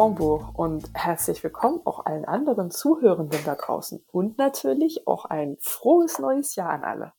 Hamburg 0.00 0.58
und 0.58 0.88
herzlich 0.94 1.44
willkommen 1.44 1.82
auch 1.84 2.06
allen 2.06 2.24
anderen 2.24 2.70
Zuhörenden 2.70 3.38
da 3.44 3.54
draußen 3.54 4.02
und 4.10 4.38
natürlich 4.38 5.06
auch 5.06 5.26
ein 5.26 5.58
frohes 5.60 6.18
neues 6.18 6.54
Jahr 6.54 6.70
an 6.70 6.84
alle. 6.84 7.12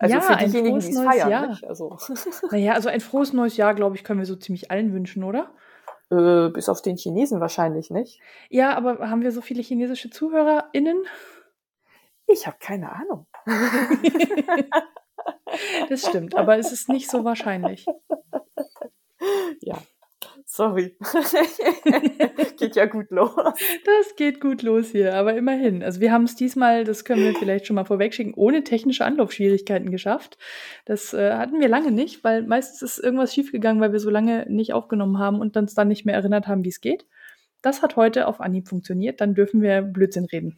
Also 0.00 0.16
ja, 0.16 0.20
für 0.20 0.36
diejenigen, 0.36 0.80
die 0.80 0.88
es 0.88 1.00
feiern. 1.00 1.30
Jahr. 1.30 1.46
Nicht? 1.46 1.64
Also. 1.64 1.96
Naja, 2.50 2.72
also 2.72 2.88
ein 2.88 3.00
frohes 3.00 3.32
neues 3.32 3.56
Jahr, 3.56 3.72
glaube 3.72 3.94
ich, 3.94 4.02
können 4.02 4.18
wir 4.18 4.26
so 4.26 4.34
ziemlich 4.34 4.72
allen 4.72 4.92
wünschen, 4.92 5.22
oder? 5.22 5.52
Äh, 6.10 6.48
bis 6.48 6.68
auf 6.68 6.82
den 6.82 6.96
Chinesen 6.96 7.40
wahrscheinlich 7.40 7.88
nicht. 7.88 8.20
Ja, 8.50 8.76
aber 8.76 9.08
haben 9.08 9.22
wir 9.22 9.30
so 9.30 9.40
viele 9.40 9.62
chinesische 9.62 10.10
ZuhörerInnen? 10.10 11.04
Ich 12.26 12.48
habe 12.48 12.56
keine 12.58 12.90
Ahnung. 12.90 13.28
das 15.88 16.04
stimmt, 16.04 16.34
aber 16.34 16.58
es 16.58 16.72
ist 16.72 16.88
nicht 16.88 17.08
so 17.08 17.24
wahrscheinlich. 17.24 17.86
Ja, 19.60 19.76
Sorry. 20.50 20.96
geht 22.56 22.74
ja 22.74 22.86
gut 22.86 23.10
los. 23.10 23.30
Das 23.36 24.16
geht 24.16 24.40
gut 24.40 24.62
los 24.62 24.88
hier, 24.88 25.14
aber 25.14 25.34
immerhin. 25.34 25.82
Also 25.82 26.00
wir 26.00 26.10
haben 26.10 26.24
es 26.24 26.36
diesmal, 26.36 26.84
das 26.84 27.04
können 27.04 27.22
wir 27.22 27.34
vielleicht 27.34 27.66
schon 27.66 27.76
mal 27.76 27.84
vorwegschicken, 27.84 28.32
ohne 28.34 28.64
technische 28.64 29.04
Anlaufschwierigkeiten 29.04 29.90
geschafft. 29.90 30.38
Das 30.86 31.12
äh, 31.12 31.34
hatten 31.34 31.60
wir 31.60 31.68
lange 31.68 31.92
nicht, 31.92 32.24
weil 32.24 32.44
meistens 32.44 32.80
ist 32.80 32.98
irgendwas 32.98 33.34
schiefgegangen, 33.34 33.82
weil 33.82 33.92
wir 33.92 34.00
so 34.00 34.08
lange 34.08 34.46
nicht 34.48 34.72
aufgenommen 34.72 35.18
haben 35.18 35.38
und 35.40 35.54
uns 35.58 35.74
dann 35.74 35.88
nicht 35.88 36.06
mehr 36.06 36.14
erinnert 36.14 36.46
haben, 36.46 36.64
wie 36.64 36.70
es 36.70 36.80
geht. 36.80 37.06
Das 37.60 37.82
hat 37.82 37.96
heute 37.96 38.26
auf 38.26 38.40
Anhieb 38.40 38.68
funktioniert, 38.68 39.20
dann 39.20 39.34
dürfen 39.34 39.60
wir 39.60 39.82
Blödsinn 39.82 40.24
reden. 40.24 40.56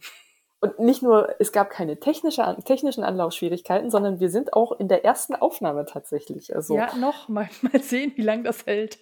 Und 0.61 0.79
nicht 0.79 1.03
nur, 1.03 1.35
es 1.39 1.51
gab 1.51 1.69
keine 1.69 1.99
technische, 1.99 2.55
technischen 2.63 3.03
Anlaufschwierigkeiten, 3.03 3.89
sondern 3.89 4.21
wir 4.21 4.29
sind 4.29 4.53
auch 4.53 4.71
in 4.79 4.87
der 4.87 5.03
ersten 5.03 5.35
Aufnahme 5.35 5.85
tatsächlich. 5.85 6.55
Also, 6.55 6.77
ja, 6.77 6.95
noch 6.95 7.27
mal, 7.27 7.49
mal 7.61 7.81
sehen, 7.81 8.13
wie 8.15 8.21
lange 8.21 8.43
das 8.43 8.65
hält. 8.65 8.99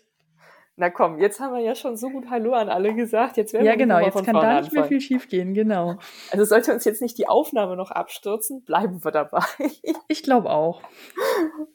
Na 0.80 0.90
komm, 0.90 1.20
jetzt 1.20 1.42
haben 1.42 1.54
wir 1.54 1.60
ja 1.60 1.76
schon 1.76 1.98
so 1.98 2.10
gut 2.10 2.30
Hallo 2.30 2.54
an 2.54 2.70
alle 2.70 2.96
gesagt. 2.96 3.36
Jetzt 3.36 3.52
werden 3.52 3.66
ja, 3.66 3.74
wir 3.74 3.78
genau, 3.78 4.00
jetzt 4.00 4.24
kann 4.24 4.34
da 4.34 4.62
nicht 4.62 4.72
mehr 4.72 4.86
viel 4.86 5.02
schief 5.02 5.28
gehen, 5.28 5.54
genau. 5.54 5.98
Also 6.32 6.46
sollte 6.46 6.74
uns 6.74 6.86
jetzt 6.86 7.02
nicht 7.02 7.18
die 7.18 7.28
Aufnahme 7.28 7.76
noch 7.76 7.92
abstürzen, 7.92 8.64
bleiben 8.64 9.04
wir 9.04 9.12
dabei. 9.12 9.44
Ich 10.08 10.24
glaube 10.24 10.50
auch. 10.50 10.82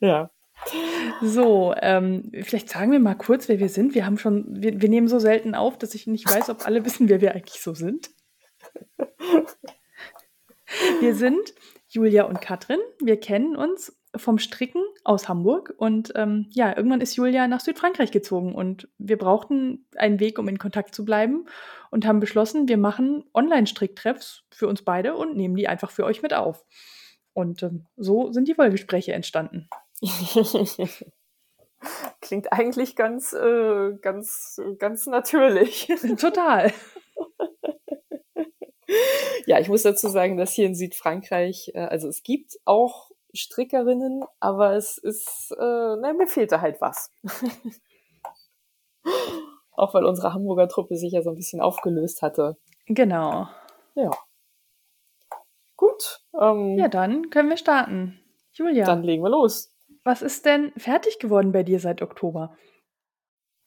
Ja. 0.00 0.30
So, 1.20 1.74
ähm, 1.82 2.32
vielleicht 2.44 2.70
sagen 2.70 2.92
wir 2.92 2.98
mal 2.98 3.14
kurz, 3.14 3.46
wer 3.48 3.58
wir 3.58 3.68
sind. 3.68 3.94
Wir 3.94 4.06
haben 4.06 4.16
schon, 4.16 4.46
wir, 4.48 4.80
wir 4.80 4.88
nehmen 4.88 5.08
so 5.08 5.18
selten 5.18 5.54
auf, 5.54 5.76
dass 5.76 5.94
ich 5.94 6.06
nicht 6.06 6.28
weiß, 6.28 6.48
ob 6.48 6.66
alle 6.66 6.82
wissen, 6.86 7.10
wer 7.10 7.20
wir 7.20 7.32
eigentlich 7.34 7.60
so 7.60 7.74
sind. 7.74 8.08
Wir 11.00 11.14
sind 11.14 11.54
Julia 11.88 12.24
und 12.24 12.40
Katrin. 12.40 12.80
Wir 13.02 13.20
kennen 13.20 13.54
uns 13.54 13.94
vom 14.16 14.38
Stricken 14.38 14.82
aus 15.04 15.28
Hamburg 15.28 15.74
und 15.76 16.12
ähm, 16.16 16.46
ja, 16.50 16.76
irgendwann 16.76 17.00
ist 17.00 17.16
Julia 17.16 17.48
nach 17.48 17.60
Südfrankreich 17.60 18.10
gezogen 18.10 18.54
und 18.54 18.88
wir 18.98 19.18
brauchten 19.18 19.86
einen 19.96 20.20
Weg, 20.20 20.38
um 20.38 20.48
in 20.48 20.58
Kontakt 20.58 20.94
zu 20.94 21.04
bleiben 21.04 21.46
und 21.90 22.06
haben 22.06 22.20
beschlossen, 22.20 22.68
wir 22.68 22.78
machen 22.78 23.24
Online-Stricktreffs 23.34 24.44
für 24.50 24.68
uns 24.68 24.82
beide 24.82 25.16
und 25.16 25.36
nehmen 25.36 25.56
die 25.56 25.68
einfach 25.68 25.90
für 25.90 26.04
euch 26.04 26.22
mit 26.22 26.34
auf. 26.34 26.64
Und 27.32 27.62
ähm, 27.62 27.86
so 27.96 28.32
sind 28.32 28.48
die 28.48 28.56
Wollgespräche 28.56 29.12
entstanden. 29.12 29.68
Klingt 32.20 32.52
eigentlich 32.52 32.96
ganz, 32.96 33.32
äh, 33.32 33.92
ganz, 34.00 34.60
ganz 34.78 35.06
natürlich. 35.06 35.88
Total. 36.18 36.72
Ja, 39.46 39.58
ich 39.58 39.68
muss 39.68 39.82
dazu 39.82 40.08
sagen, 40.08 40.36
dass 40.36 40.52
hier 40.52 40.66
in 40.66 40.74
Südfrankreich, 40.74 41.72
äh, 41.74 41.80
also 41.80 42.08
es 42.08 42.22
gibt 42.22 42.58
auch 42.64 43.10
Strickerinnen, 43.34 44.24
aber 44.40 44.74
es 44.74 44.98
ist, 44.98 45.52
äh, 45.58 45.96
na, 45.96 46.12
mir 46.12 46.26
fehlte 46.26 46.60
halt 46.60 46.80
was. 46.80 47.10
Auch 49.72 49.92
weil 49.94 50.04
unsere 50.04 50.32
Hamburger 50.32 50.68
Truppe 50.68 50.96
sich 50.96 51.12
ja 51.12 51.22
so 51.22 51.30
ein 51.30 51.36
bisschen 51.36 51.60
aufgelöst 51.60 52.22
hatte. 52.22 52.56
Genau. 52.86 53.48
Ja. 53.94 54.10
Gut. 55.76 56.20
Ähm, 56.40 56.78
ja, 56.78 56.88
dann 56.88 57.30
können 57.30 57.48
wir 57.48 57.56
starten. 57.56 58.20
Julia. 58.52 58.84
Dann 58.84 59.02
legen 59.02 59.22
wir 59.22 59.30
los. 59.30 59.74
Was 60.04 60.22
ist 60.22 60.44
denn 60.44 60.72
fertig 60.76 61.18
geworden 61.18 61.52
bei 61.52 61.62
dir 61.62 61.80
seit 61.80 62.02
Oktober? 62.02 62.56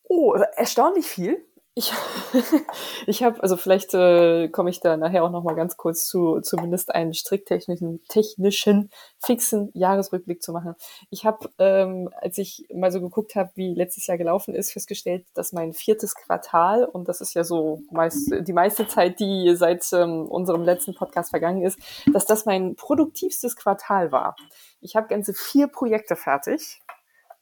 Oh, 0.03 0.34
erstaunlich 0.34 1.05
viel. 1.05 1.47
Ich, 1.77 1.93
ich 3.05 3.21
habe, 3.21 3.39
also 3.43 3.55
vielleicht 3.55 3.93
äh, 3.93 4.47
komme 4.47 4.71
ich 4.71 4.79
da 4.79 4.97
nachher 4.97 5.23
auch 5.23 5.29
noch 5.29 5.43
mal 5.43 5.53
ganz 5.53 5.77
kurz 5.77 6.07
zu, 6.07 6.41
zumindest 6.41 6.95
einen 6.95 7.13
stricktechnischen, 7.13 8.01
technischen, 8.09 8.89
fixen 9.23 9.69
Jahresrückblick 9.75 10.41
zu 10.41 10.53
machen. 10.53 10.73
Ich 11.11 11.23
habe, 11.23 11.51
ähm, 11.59 12.09
als 12.19 12.39
ich 12.39 12.66
mal 12.73 12.91
so 12.91 12.99
geguckt 12.99 13.35
habe, 13.35 13.51
wie 13.53 13.75
letztes 13.75 14.07
Jahr 14.07 14.17
gelaufen 14.17 14.55
ist, 14.55 14.73
festgestellt, 14.73 15.27
dass 15.35 15.53
mein 15.53 15.73
viertes 15.73 16.16
Quartal, 16.16 16.83
und 16.83 17.07
das 17.07 17.21
ist 17.21 17.35
ja 17.35 17.43
so 17.43 17.81
meist, 17.91 18.33
die 18.35 18.53
meiste 18.53 18.87
Zeit, 18.87 19.19
die 19.19 19.55
seit 19.55 19.85
ähm, 19.93 20.25
unserem 20.25 20.63
letzten 20.63 20.95
Podcast 20.95 21.29
vergangen 21.29 21.61
ist, 21.61 21.77
dass 22.11 22.25
das 22.25 22.47
mein 22.47 22.75
produktivstes 22.75 23.55
Quartal 23.55 24.11
war. 24.11 24.35
Ich 24.81 24.95
habe 24.95 25.09
ganze 25.09 25.35
vier 25.35 25.67
Projekte 25.67 26.16
fertig 26.16 26.81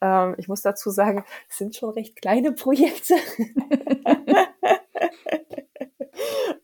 ähm, 0.06 0.36
ich 0.38 0.48
muss 0.48 0.62
dazu 0.62 0.90
sagen, 0.90 1.26
es 1.50 1.58
sind 1.58 1.76
schon 1.76 1.92
recht 1.92 2.16
kleine 2.16 2.52
Projekte. 2.52 3.16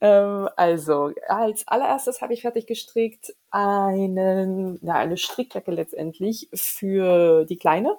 ähm, 0.01 0.49
also, 0.55 1.11
als 1.27 1.67
allererstes 1.67 2.21
habe 2.21 2.33
ich 2.33 2.41
fertig 2.41 2.67
gestrickt 2.67 3.33
einen, 3.49 4.79
na, 4.81 4.95
eine 4.95 5.17
Strickjacke 5.17 5.71
letztendlich 5.71 6.49
für 6.53 7.45
die 7.45 7.57
Kleine. 7.57 7.97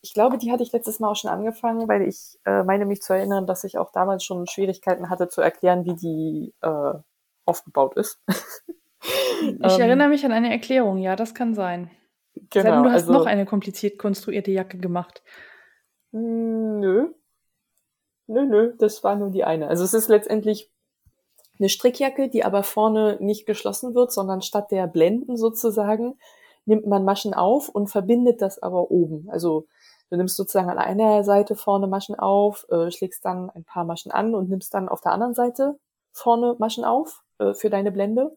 Ich 0.00 0.14
glaube, 0.14 0.38
die 0.38 0.52
hatte 0.52 0.62
ich 0.62 0.72
letztes 0.72 1.00
Mal 1.00 1.10
auch 1.10 1.16
schon 1.16 1.30
angefangen, 1.30 1.88
weil 1.88 2.02
ich 2.02 2.38
äh, 2.44 2.62
meine 2.62 2.86
mich 2.86 3.02
zu 3.02 3.14
erinnern, 3.14 3.46
dass 3.46 3.64
ich 3.64 3.78
auch 3.78 3.90
damals 3.92 4.24
schon 4.24 4.46
Schwierigkeiten 4.46 5.10
hatte 5.10 5.28
zu 5.28 5.40
erklären, 5.40 5.84
wie 5.84 5.94
die 5.94 6.54
äh, 6.62 6.94
aufgebaut 7.44 7.96
ist. 7.96 8.20
ich 9.42 9.78
erinnere 9.78 10.08
mich 10.08 10.24
an 10.24 10.32
eine 10.32 10.50
Erklärung, 10.50 10.98
ja, 10.98 11.16
das 11.16 11.34
kann 11.34 11.54
sein. 11.54 11.90
Genau, 12.50 12.70
Sei 12.70 12.82
du 12.82 12.90
hast 12.90 13.02
also, 13.02 13.12
noch 13.12 13.26
eine 13.26 13.46
kompliziert 13.46 13.98
konstruierte 13.98 14.50
Jacke 14.50 14.78
gemacht. 14.78 15.22
Hm, 16.12 16.80
nö. 16.80 17.08
Nö, 18.26 18.46
nö, 18.46 18.74
das 18.78 19.04
war 19.04 19.16
nur 19.16 19.30
die 19.30 19.44
eine. 19.44 19.68
Also 19.68 19.84
es 19.84 19.92
ist 19.92 20.08
letztendlich 20.08 20.70
eine 21.58 21.68
Strickjacke, 21.68 22.28
die 22.28 22.44
aber 22.44 22.62
vorne 22.62 23.18
nicht 23.20 23.46
geschlossen 23.46 23.94
wird, 23.94 24.12
sondern 24.12 24.42
statt 24.42 24.70
der 24.70 24.86
Blenden 24.86 25.36
sozusagen 25.36 26.18
nimmt 26.64 26.86
man 26.86 27.04
Maschen 27.04 27.34
auf 27.34 27.68
und 27.68 27.88
verbindet 27.88 28.40
das 28.40 28.62
aber 28.62 28.90
oben. 28.90 29.28
Also 29.30 29.66
du 30.10 30.16
nimmst 30.16 30.36
sozusagen 30.36 30.70
an 30.70 30.78
einer 30.78 31.22
Seite 31.22 31.54
vorne 31.54 31.86
Maschen 31.86 32.14
auf, 32.14 32.66
äh, 32.70 32.90
schlägst 32.90 33.24
dann 33.24 33.50
ein 33.50 33.64
paar 33.64 33.84
Maschen 33.84 34.10
an 34.10 34.34
und 34.34 34.48
nimmst 34.48 34.72
dann 34.72 34.88
auf 34.88 35.00
der 35.00 35.12
anderen 35.12 35.34
Seite 35.34 35.78
vorne 36.12 36.56
Maschen 36.58 36.84
auf 36.84 37.22
äh, 37.38 37.52
für 37.54 37.70
deine 37.70 37.92
Blende 37.92 38.34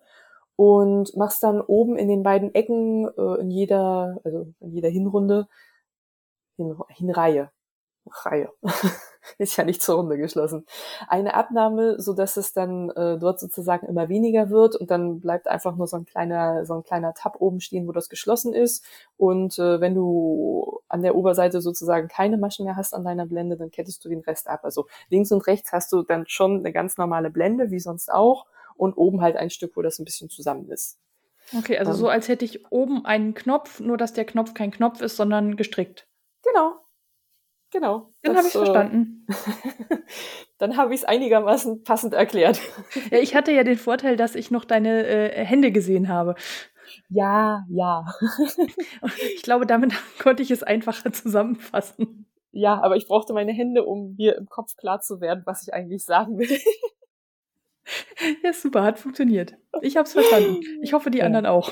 und 0.58 1.16
machst 1.16 1.44
dann 1.44 1.62
oben 1.62 1.98
in 1.98 2.10
den 2.10 2.24
beiden 2.24 2.54
Ecken 2.54 3.08
äh, 3.18 3.40
in 3.40 3.52
jeder, 3.52 4.20
also 4.26 4.48
in 4.60 4.72
jeder 4.72 4.90
Hinrunde, 4.90 5.48
Hin 6.58 6.76
Hinreihe, 6.90 7.52
Reihe, 8.10 8.50
ist 9.38 9.56
ja 9.58 9.64
nicht 9.66 9.84
zur 9.84 9.98
Runde 9.98 10.18
geschlossen, 10.18 10.66
eine 11.08 11.36
Abnahme, 11.36 12.02
so 12.02 12.14
dass 12.14 12.38
es 12.38 12.54
dann 12.54 12.90
äh, 12.92 13.20
dort 13.20 13.40
sozusagen 13.40 13.86
immer 13.86 14.10
weniger 14.10 14.50
wird 14.50 14.76
und 14.76 14.90
dann 14.90 15.20
bleibt 15.20 15.48
einfach 15.48 15.76
nur 15.76 15.86
so 15.86 15.98
ein 15.98 16.06
kleiner, 16.06 16.66
so 16.66 16.74
ein 16.74 16.84
kleiner 16.84 17.14
Tab 17.14 17.40
oben 17.40 17.60
stehen, 17.60 17.88
wo 17.88 17.92
das 17.92 18.10
geschlossen 18.10 18.54
ist. 18.54 18.84
Und 19.16 19.60
äh, 19.60 19.80
wenn 19.80 19.94
du 19.94 20.82
an 20.88 21.04
der 21.04 21.16
Oberseite 21.16 21.62
sozusagen 21.62 22.08
keine 22.08 22.38
Maschen 22.38 22.66
mehr 22.66 22.78
hast 22.78 22.96
an 22.96 23.04
deiner 23.04 23.28
Blende, 23.28 23.58
dann 23.58 23.70
kettest 23.70 24.04
du 24.04 24.10
den 24.10 24.22
Rest 24.22 24.48
ab. 24.48 24.62
Also 24.64 24.88
links 25.10 25.32
und 25.32 25.46
rechts 25.46 25.72
hast 25.72 25.92
du 25.92 26.02
dann 26.02 26.26
schon 26.28 26.60
eine 26.60 26.72
ganz 26.72 26.98
normale 26.98 27.30
Blende, 27.30 27.70
wie 27.70 27.80
sonst 27.80 28.12
auch 28.12 28.48
und 28.78 28.94
oben 28.94 29.22
halt 29.22 29.36
ein 29.36 29.50
Stück, 29.50 29.76
wo 29.76 29.82
das 29.82 30.00
ein 30.00 30.06
bisschen 30.06 30.30
zusammen 30.30 30.70
ist. 30.70 31.00
Okay, 31.58 31.78
also 31.78 31.92
ähm, 31.92 31.98
so 31.98 32.10
als 32.10 32.28
hätte 32.28 32.46
ich 32.46 32.72
oben 32.72 33.06
einen 33.06 33.34
Knopf, 33.34 33.80
nur 33.80 33.98
dass 33.98 34.14
der 34.14 34.26
Knopf 34.26 34.54
kein 34.54 34.72
Knopf 34.72 35.02
ist, 35.02 35.16
sondern 35.16 35.56
gestrickt. 35.56 36.08
Genau. 36.44 36.76
Genau. 37.72 38.14
Dann 38.22 38.38
habe 38.38 38.48
ich 38.48 38.56
äh, 38.56 38.58
verstanden. 38.58 39.28
dann 40.58 40.78
habe 40.78 40.94
ich 40.94 41.02
es 41.02 41.06
einigermaßen 41.06 41.84
passend 41.84 42.14
erklärt. 42.14 42.62
Ja, 43.12 43.20
ich 43.20 43.36
hatte 43.36 43.52
ja 43.52 43.64
den 43.64 43.78
Vorteil, 43.78 44.16
dass 44.16 44.36
ich 44.36 44.52
noch 44.52 44.66
deine 44.66 45.06
äh, 45.06 45.46
Hände 45.46 45.72
gesehen 45.72 46.08
habe. 46.08 46.36
Ja, 47.10 47.66
ja. 47.70 48.06
ich 49.36 49.44
glaube, 49.44 49.66
damit 49.66 49.94
konnte 50.20 50.44
ich 50.44 50.52
es 50.52 50.64
einfacher 50.64 51.12
zusammenfassen. 51.12 52.26
Ja, 52.52 52.82
aber 52.82 52.96
ich 52.96 53.08
brauchte 53.08 53.34
meine 53.34 53.52
Hände, 53.52 53.86
um 53.86 54.16
mir 54.18 54.36
im 54.36 54.48
Kopf 54.48 54.76
klar 54.78 55.00
zu 55.00 55.22
werden, 55.22 55.44
was 55.46 55.64
ich 55.64 55.74
eigentlich 55.74 56.04
sagen 56.04 56.38
will. 56.38 56.60
Ja, 58.44 58.54
super, 58.54 58.84
hat 58.84 59.00
funktioniert. 59.00 59.56
Ich 59.82 59.98
habe 59.98 60.06
es 60.06 60.14
verstanden. 60.14 60.62
Ich 60.82 60.94
hoffe, 60.94 61.12
die 61.12 61.20
ja. 61.20 61.26
anderen 61.26 61.46
auch. 61.46 61.72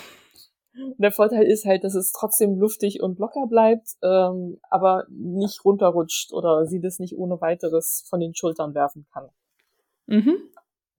Der 0.97 1.11
Vorteil 1.11 1.43
ist 1.43 1.65
halt, 1.65 1.83
dass 1.83 1.95
es 1.95 2.11
trotzdem 2.11 2.57
luftig 2.57 3.01
und 3.01 3.17
locker 3.17 3.47
bleibt, 3.47 3.95
ähm, 4.03 4.59
aber 4.69 5.05
nicht 5.09 5.63
runterrutscht 5.63 6.33
oder 6.33 6.65
sie 6.65 6.81
das 6.81 6.99
nicht 6.99 7.17
ohne 7.17 7.39
weiteres 7.39 8.05
von 8.09 8.19
den 8.19 8.35
Schultern 8.35 8.73
werfen 8.73 9.05
kann. 9.13 9.29
Mhm. 10.07 10.37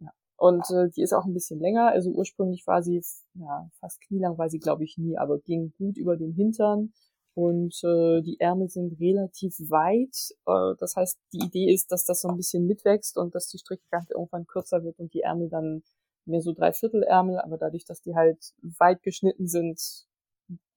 Ja. 0.00 0.10
Und 0.36 0.64
äh, 0.70 0.88
die 0.96 1.02
ist 1.02 1.12
auch 1.12 1.26
ein 1.26 1.34
bisschen 1.34 1.60
länger. 1.60 1.88
Also 1.88 2.10
ursprünglich 2.10 2.66
war 2.66 2.82
sie 2.82 3.02
ja, 3.34 3.68
fast 3.80 4.00
knielang, 4.00 4.38
war 4.38 4.48
sie 4.48 4.60
glaube 4.60 4.84
ich 4.84 4.96
nie, 4.96 5.18
aber 5.18 5.38
ging 5.40 5.74
gut 5.76 5.98
über 5.98 6.16
den 6.16 6.32
Hintern 6.32 6.92
und 7.36 7.84
äh, 7.84 8.22
die 8.22 8.40
Ärmel 8.40 8.70
sind 8.70 8.98
relativ 8.98 9.54
weit. 9.68 10.34
Äh, 10.46 10.74
das 10.80 10.96
heißt, 10.96 11.18
die 11.34 11.44
Idee 11.44 11.70
ist, 11.70 11.92
dass 11.92 12.06
das 12.06 12.22
so 12.22 12.28
ein 12.28 12.36
bisschen 12.38 12.66
mitwächst 12.66 13.18
und 13.18 13.34
dass 13.34 13.48
die 13.48 13.58
Strickkante 13.58 14.14
irgendwann 14.14 14.46
kürzer 14.46 14.82
wird 14.82 14.98
und 14.98 15.12
die 15.12 15.20
Ärmel 15.20 15.50
dann 15.50 15.82
mehr 16.24 16.40
so 16.40 16.54
Dreiviertelärmel, 16.54 17.38
aber 17.38 17.58
dadurch, 17.58 17.84
dass 17.84 18.00
die 18.00 18.14
halt 18.16 18.54
weit 18.78 19.02
geschnitten 19.02 19.48
sind, 19.48 19.78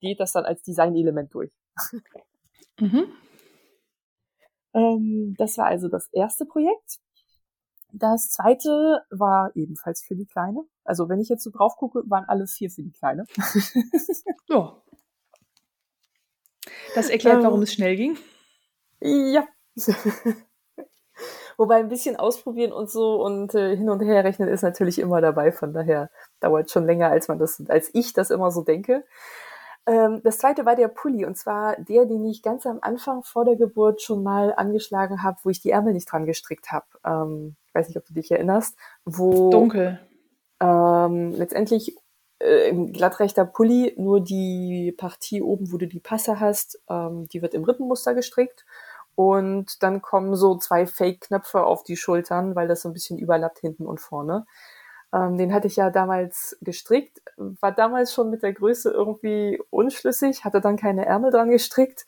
geht 0.01 0.19
das 0.19 0.33
dann 0.33 0.43
als 0.43 0.61
Designelement 0.61 1.33
durch. 1.33 1.53
mhm. 2.81 3.05
ähm, 4.73 5.35
das 5.37 5.57
war 5.57 5.67
also 5.67 5.87
das 5.87 6.09
erste 6.11 6.45
Projekt. 6.45 6.99
Das 7.93 8.31
zweite 8.31 9.01
war 9.11 9.55
ebenfalls 9.55 10.03
für 10.03 10.15
die 10.15 10.27
Kleine. 10.27 10.65
Also 10.83 11.07
wenn 11.07 11.21
ich 11.21 11.29
jetzt 11.29 11.43
so 11.43 11.51
drauf 11.51 11.77
gucke, 11.77 12.03
waren 12.07 12.25
alle 12.25 12.47
vier 12.47 12.69
für 12.69 12.83
die 12.83 12.91
Kleine. 12.91 13.23
ja. 14.49 14.83
Das 16.95 17.09
erklärt, 17.09 17.43
warum 17.43 17.59
ähm, 17.59 17.63
es 17.63 17.73
schnell 17.73 17.95
ging. 17.95 18.17
Ja. 19.01 19.47
Wobei 21.57 21.75
ein 21.75 21.89
bisschen 21.89 22.15
ausprobieren 22.15 22.71
und 22.71 22.89
so 22.89 23.21
und 23.21 23.53
äh, 23.53 23.75
hin 23.75 23.89
und 23.89 23.99
her 24.01 24.23
rechnen 24.23 24.47
ist 24.47 24.61
natürlich 24.61 24.97
immer 24.99 25.19
dabei. 25.19 25.51
Von 25.51 25.73
daher 25.73 26.09
dauert 26.39 26.67
es 26.67 26.71
schon 26.71 26.85
länger, 26.85 27.09
als 27.09 27.27
man 27.27 27.37
das, 27.37 27.61
als 27.67 27.89
ich 27.93 28.13
das 28.13 28.29
immer 28.29 28.49
so 28.51 28.61
denke. 28.61 29.03
Ähm, 29.85 30.21
das 30.23 30.37
zweite 30.37 30.65
war 30.65 30.75
der 30.75 30.87
Pulli 30.87 31.25
und 31.25 31.35
zwar 31.35 31.75
der, 31.77 32.05
den 32.05 32.25
ich 32.25 32.43
ganz 32.43 32.65
am 32.65 32.79
Anfang 32.81 33.23
vor 33.23 33.43
der 33.43 33.55
Geburt 33.55 34.01
schon 34.01 34.23
mal 34.23 34.53
angeschlagen 34.55 35.23
habe, 35.23 35.37
wo 35.43 35.49
ich 35.49 35.61
die 35.61 35.71
Ärmel 35.71 35.93
nicht 35.93 36.09
dran 36.09 36.25
gestrickt 36.25 36.71
habe. 36.71 36.85
Ähm, 37.05 37.55
ich 37.67 37.75
weiß 37.75 37.87
nicht, 37.87 37.97
ob 37.97 38.05
du 38.05 38.13
dich 38.13 38.31
erinnerst. 38.31 38.77
Wo 39.03 39.49
dunkel. 39.49 39.99
Ähm, 40.61 41.31
letztendlich 41.31 41.97
äh, 42.39 42.73
glattrechter 42.91 43.45
Pulli, 43.45 43.93
nur 43.97 44.21
die 44.21 44.93
Partie 44.97 45.41
oben, 45.41 45.71
wo 45.71 45.77
du 45.77 45.87
die 45.87 45.99
Passe 45.99 46.39
hast, 46.39 46.81
ähm, 46.89 47.27
die 47.29 47.41
wird 47.41 47.53
im 47.53 47.63
Rippenmuster 47.63 48.13
gestrickt. 48.13 48.65
Und 49.15 49.83
dann 49.83 50.01
kommen 50.01 50.35
so 50.35 50.57
zwei 50.57 50.87
Fake-Knöpfe 50.87 51.63
auf 51.63 51.83
die 51.83 51.97
Schultern, 51.97 52.55
weil 52.55 52.69
das 52.69 52.81
so 52.81 52.89
ein 52.89 52.93
bisschen 52.93 53.19
überlappt 53.19 53.59
hinten 53.59 53.85
und 53.85 53.99
vorne. 53.99 54.45
Ähm, 55.11 55.37
den 55.37 55.53
hatte 55.53 55.67
ich 55.67 55.75
ja 55.75 55.89
damals 55.89 56.57
gestrickt, 56.61 57.21
war 57.37 57.71
damals 57.71 58.13
schon 58.13 58.29
mit 58.29 58.43
der 58.43 58.53
Größe 58.53 58.91
irgendwie 58.91 59.61
unschlüssig, 59.71 60.45
hatte 60.45 60.61
dann 60.61 60.77
keine 60.77 61.05
Ärmel 61.05 61.31
dran 61.31 61.49
gestrickt 61.49 62.05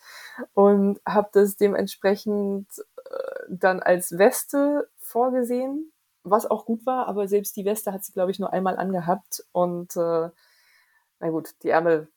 und 0.53 1.01
habe 1.05 1.29
das 1.33 1.57
dementsprechend 1.57 2.67
äh, 2.79 3.43
dann 3.49 3.81
als 3.81 4.17
Weste 4.17 4.87
vorgesehen 4.99 5.90
was 6.23 6.49
auch 6.49 6.65
gut 6.65 6.85
war, 6.85 7.07
aber 7.07 7.27
selbst 7.27 7.55
die 7.55 7.65
Weste 7.65 7.91
hat 7.93 8.03
sie, 8.03 8.13
glaube 8.13 8.31
ich, 8.31 8.39
nur 8.39 8.53
einmal 8.53 8.77
angehabt 8.77 9.43
und 9.51 9.95
äh, 9.95 10.29
na 11.19 11.29
gut, 11.29 11.51
die 11.63 11.69
Ärmel, 11.69 12.09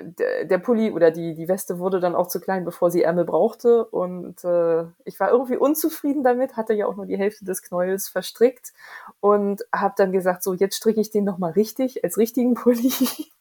der, 0.00 0.44
der 0.44 0.58
Pulli 0.58 0.92
oder 0.92 1.10
die, 1.10 1.34
die 1.34 1.48
Weste 1.48 1.78
wurde 1.78 2.00
dann 2.00 2.14
auch 2.14 2.28
zu 2.28 2.40
klein, 2.40 2.64
bevor 2.64 2.90
sie 2.90 3.02
Ärmel 3.02 3.24
brauchte 3.24 3.84
und 3.86 4.44
äh, 4.44 4.84
ich 5.04 5.18
war 5.20 5.30
irgendwie 5.30 5.56
unzufrieden 5.56 6.22
damit, 6.22 6.56
hatte 6.56 6.74
ja 6.74 6.86
auch 6.86 6.96
nur 6.96 7.06
die 7.06 7.18
Hälfte 7.18 7.44
des 7.44 7.62
Knäuels 7.62 8.08
verstrickt 8.08 8.72
und 9.20 9.64
habe 9.74 9.94
dann 9.96 10.12
gesagt, 10.12 10.42
so 10.42 10.54
jetzt 10.54 10.76
stricke 10.76 11.00
ich 11.00 11.10
den 11.10 11.24
nochmal 11.24 11.52
richtig, 11.52 12.04
als 12.04 12.18
richtigen 12.18 12.54
Pulli. 12.54 12.92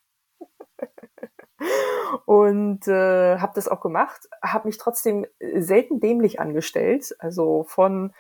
und 2.26 2.88
äh, 2.88 3.38
habe 3.38 3.54
das 3.56 3.68
auch 3.68 3.82
gemacht, 3.82 4.28
habe 4.42 4.68
mich 4.68 4.78
trotzdem 4.78 5.26
selten 5.40 6.00
dämlich 6.00 6.40
angestellt, 6.40 7.16
also 7.20 7.64
von 7.68 8.14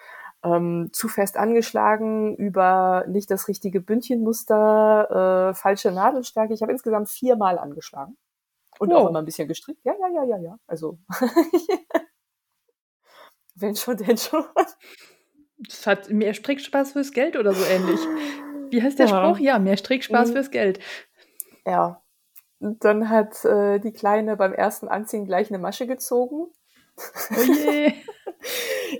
ähm, 0.45 0.89
zu 0.93 1.07
fest 1.07 1.37
angeschlagen, 1.37 2.35
über 2.35 3.05
nicht 3.07 3.31
das 3.31 3.47
richtige 3.47 3.81
Bündchenmuster, 3.81 5.49
äh, 5.49 5.53
falsche 5.55 5.91
Nadelstärke. 5.91 6.53
Ich 6.53 6.61
habe 6.61 6.71
insgesamt 6.71 7.09
viermal 7.09 7.57
angeschlagen. 7.57 8.17
Und 8.77 8.89
wow. 8.89 8.97
auch 8.97 9.09
immer 9.09 9.19
ein 9.19 9.25
bisschen 9.25 9.47
gestrickt. 9.47 9.79
Ja, 9.83 9.93
ja, 9.99 10.07
ja, 10.07 10.23
ja, 10.23 10.37
ja. 10.37 10.59
Also, 10.67 10.99
wenn 13.55 13.75
schon, 13.75 13.97
denn 13.97 14.17
schon. 14.17 14.43
Das 15.57 15.87
hat 15.87 16.09
mehr 16.09 16.33
Strickspaß 16.33 16.91
fürs 16.91 17.11
Geld 17.11 17.37
oder 17.37 17.53
so 17.53 17.63
ähnlich. 17.63 17.99
Wie 18.69 18.83
heißt 18.83 18.99
der 18.99 19.07
ja. 19.07 19.23
Spruch? 19.23 19.39
Ja, 19.39 19.57
mehr 19.57 19.77
Strickspaß 19.77 20.29
mhm. 20.29 20.33
fürs 20.33 20.51
Geld. 20.51 20.79
Ja. 21.65 22.01
Und 22.59 22.83
dann 22.83 23.09
hat 23.09 23.43
äh, 23.45 23.79
die 23.79 23.93
Kleine 23.93 24.35
beim 24.37 24.53
ersten 24.53 24.87
Anziehen 24.87 25.25
gleich 25.25 25.49
eine 25.49 25.59
Masche 25.59 25.87
gezogen. 25.87 26.47
Oh 27.31 27.41
je. 27.41 27.93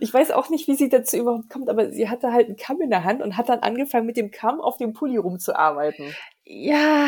Ich 0.02 0.14
weiß 0.14 0.32
auch 0.32 0.50
nicht, 0.50 0.68
wie 0.68 0.76
sie 0.76 0.90
dazu 0.90 1.18
überhaupt 1.18 1.50
kommt, 1.50 1.70
aber 1.70 1.92
sie 1.92 2.10
hatte 2.10 2.32
halt 2.32 2.48
einen 2.48 2.58
Kamm 2.58 2.82
in 2.82 2.90
der 2.90 3.04
Hand 3.04 3.22
und 3.22 3.38
hat 3.38 3.50
dann 3.50 3.60
angefangen, 3.60 4.06
mit 4.06 4.18
dem 4.18 4.32
Kamm 4.32 4.62
auf 4.62 4.78
dem 4.78 4.94
Pulli 4.94 5.18
rumzuarbeiten. 5.18 6.14
Ja. 6.44 7.08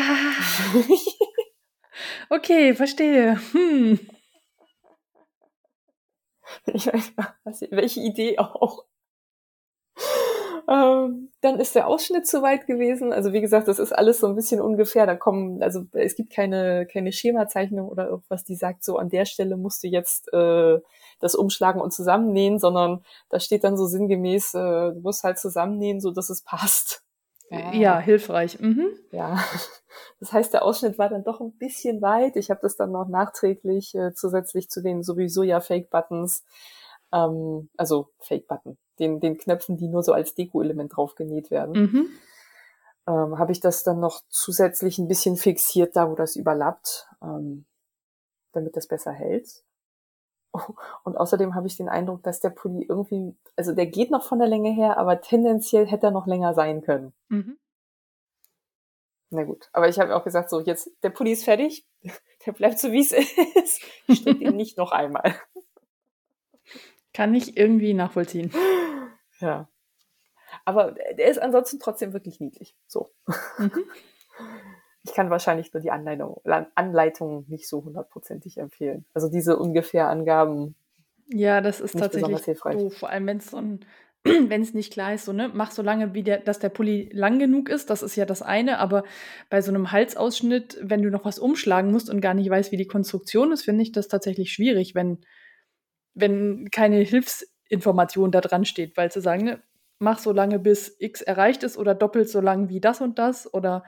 okay, 2.30 2.74
verstehe. 2.74 3.40
Hm. 3.52 4.00
Ich 6.66 6.86
weiß 6.86 7.60
nicht, 7.60 7.72
welche 7.72 8.00
Idee 8.00 8.38
auch. 8.38 8.84
Ähm, 10.68 11.30
dann 11.40 11.58
ist 11.58 11.74
der 11.74 11.86
Ausschnitt 11.86 12.26
zu 12.26 12.42
weit 12.42 12.66
gewesen. 12.66 13.12
Also 13.12 13.32
wie 13.32 13.40
gesagt, 13.40 13.68
das 13.68 13.78
ist 13.78 13.92
alles 13.92 14.20
so 14.20 14.26
ein 14.26 14.34
bisschen 14.34 14.60
ungefähr. 14.60 15.06
Da 15.06 15.16
kommen, 15.16 15.62
also 15.62 15.86
es 15.92 16.14
gibt 16.14 16.30
keine, 16.30 16.86
keine 16.86 17.10
Schemazeichnung 17.10 17.88
oder 17.88 18.08
irgendwas, 18.08 18.44
die 18.44 18.54
sagt, 18.54 18.84
so 18.84 18.98
an 18.98 19.08
der 19.08 19.24
Stelle 19.24 19.56
musst 19.56 19.82
du 19.82 19.88
jetzt 19.88 20.30
äh, 20.34 20.78
das 21.20 21.34
umschlagen 21.34 21.80
und 21.80 21.94
zusammennähen, 21.94 22.58
sondern 22.58 23.02
da 23.30 23.40
steht 23.40 23.64
dann 23.64 23.78
so 23.78 23.86
sinngemäß, 23.86 24.52
äh, 24.54 24.92
du 24.92 25.00
musst 25.02 25.24
halt 25.24 25.38
zusammennähen, 25.38 26.00
so 26.00 26.10
dass 26.10 26.28
es 26.28 26.42
passt. 26.42 27.02
Ja, 27.50 27.72
ja 27.72 27.98
hilfreich. 27.98 28.60
Mhm. 28.60 28.88
Ja, 29.10 29.42
das 30.20 30.34
heißt, 30.34 30.52
der 30.52 30.64
Ausschnitt 30.64 30.98
war 30.98 31.08
dann 31.08 31.24
doch 31.24 31.40
ein 31.40 31.56
bisschen 31.56 32.02
weit. 32.02 32.36
Ich 32.36 32.50
habe 32.50 32.60
das 32.62 32.76
dann 32.76 32.92
noch 32.92 33.08
nachträglich 33.08 33.94
äh, 33.94 34.12
zusätzlich 34.12 34.68
zu 34.68 34.82
den 34.82 35.02
sowieso 35.02 35.42
ja 35.42 35.60
Fake-Buttons, 35.60 36.44
ähm, 37.10 37.70
also 37.78 38.10
Fake-Button, 38.20 38.76
den, 38.98 39.20
den 39.20 39.38
Knöpfen, 39.38 39.76
die 39.76 39.88
nur 39.88 40.02
so 40.02 40.12
als 40.12 40.34
Deko-Element 40.34 40.96
draufgenäht 40.96 41.50
werden. 41.50 41.82
Mhm. 41.82 42.08
Ähm, 43.06 43.38
habe 43.38 43.52
ich 43.52 43.60
das 43.60 43.84
dann 43.84 44.00
noch 44.00 44.22
zusätzlich 44.28 44.98
ein 44.98 45.08
bisschen 45.08 45.36
fixiert, 45.36 45.96
da 45.96 46.10
wo 46.10 46.14
das 46.14 46.36
überlappt, 46.36 47.08
ähm, 47.22 47.64
damit 48.52 48.76
das 48.76 48.86
besser 48.86 49.12
hält. 49.12 49.64
Und 51.04 51.16
außerdem 51.16 51.54
habe 51.54 51.66
ich 51.66 51.76
den 51.76 51.88
Eindruck, 51.88 52.22
dass 52.22 52.40
der 52.40 52.50
Pulli 52.50 52.86
irgendwie, 52.88 53.36
also 53.56 53.74
der 53.74 53.86
geht 53.86 54.10
noch 54.10 54.24
von 54.24 54.38
der 54.38 54.48
Länge 54.48 54.70
her, 54.70 54.98
aber 54.98 55.20
tendenziell 55.20 55.86
hätte 55.86 56.06
er 56.06 56.12
noch 56.12 56.26
länger 56.26 56.54
sein 56.54 56.82
können. 56.82 57.12
Mhm. 57.28 57.58
Na 59.30 59.44
gut, 59.44 59.68
aber 59.72 59.88
ich 59.88 59.98
habe 59.98 60.16
auch 60.16 60.24
gesagt, 60.24 60.48
so 60.48 60.60
jetzt, 60.60 60.90
der 61.02 61.10
Pulli 61.10 61.32
ist 61.32 61.44
fertig, 61.44 61.86
der 62.46 62.52
bleibt 62.52 62.78
so 62.78 62.92
wie 62.92 63.00
es 63.00 63.12
ist. 63.62 63.82
Ich 64.06 64.20
stecke 64.20 64.44
ihn 64.44 64.56
nicht 64.56 64.78
noch 64.78 64.92
einmal. 64.92 65.34
Kann 67.18 67.34
ich 67.34 67.56
irgendwie 67.56 67.94
nachvollziehen. 67.94 68.52
Ja. 69.40 69.68
Aber 70.64 70.96
der 71.16 71.28
ist 71.28 71.38
ansonsten 71.38 71.78
trotzdem 71.78 72.12
wirklich 72.12 72.40
niedlich. 72.40 72.76
So. 72.86 73.10
Mhm. 73.58 73.72
Ich 75.04 75.14
kann 75.14 75.30
wahrscheinlich 75.30 75.72
nur 75.72 75.80
die 75.80 75.92
Anleitung, 75.92 76.42
Anleitung 76.74 77.44
nicht 77.48 77.66
so 77.68 77.82
hundertprozentig 77.82 78.58
empfehlen. 78.58 79.06
Also 79.14 79.30
diese 79.30 79.56
ungefähr 79.56 80.08
Angaben. 80.08 80.74
Ja, 81.28 81.60
das 81.60 81.80
ist 81.80 81.96
tatsächlich 81.98 82.44
doof. 82.44 82.94
Vor 82.98 83.08
allem, 83.08 83.26
wenn 83.26 83.38
es 83.38 83.46
so 83.46 83.56
ein, 83.56 83.86
wenn 84.24 84.60
es 84.60 84.74
nicht 84.74 84.92
klar 84.92 85.14
ist, 85.14 85.24
so, 85.24 85.32
ne, 85.32 85.50
mach 85.54 85.70
so 85.70 85.82
lange, 85.82 86.14
wie 86.14 86.24
der, 86.24 86.38
dass 86.40 86.58
der 86.58 86.68
Pulli 86.68 87.08
lang 87.12 87.38
genug 87.38 87.70
ist, 87.70 87.88
das 87.90 88.02
ist 88.02 88.16
ja 88.16 88.26
das 88.26 88.42
eine, 88.42 88.78
aber 88.80 89.04
bei 89.48 89.62
so 89.62 89.70
einem 89.70 89.92
Halsausschnitt, 89.92 90.78
wenn 90.82 91.02
du 91.02 91.10
noch 91.10 91.24
was 91.24 91.38
umschlagen 91.38 91.90
musst 91.90 92.10
und 92.10 92.20
gar 92.20 92.34
nicht 92.34 92.50
weißt, 92.50 92.70
wie 92.72 92.76
die 92.76 92.88
Konstruktion 92.88 93.52
ist, 93.52 93.62
finde 93.64 93.82
ich 93.82 93.92
das 93.92 94.08
tatsächlich 94.08 94.52
schwierig, 94.52 94.94
wenn, 94.94 95.20
wenn 96.18 96.70
keine 96.70 96.98
Hilfsinformation 96.98 98.30
da 98.30 98.40
dran 98.40 98.64
steht, 98.64 98.96
weil 98.96 99.10
zu 99.10 99.20
sagen, 99.20 99.44
ne, 99.44 99.62
mach 99.98 100.18
so 100.18 100.32
lange, 100.32 100.58
bis 100.58 100.96
X 100.98 101.22
erreicht 101.22 101.62
ist 101.62 101.76
oder 101.76 101.94
doppelt 101.94 102.28
so 102.28 102.40
lang 102.40 102.68
wie 102.68 102.80
das 102.80 103.00
und 103.00 103.18
das 103.18 103.52
oder 103.52 103.84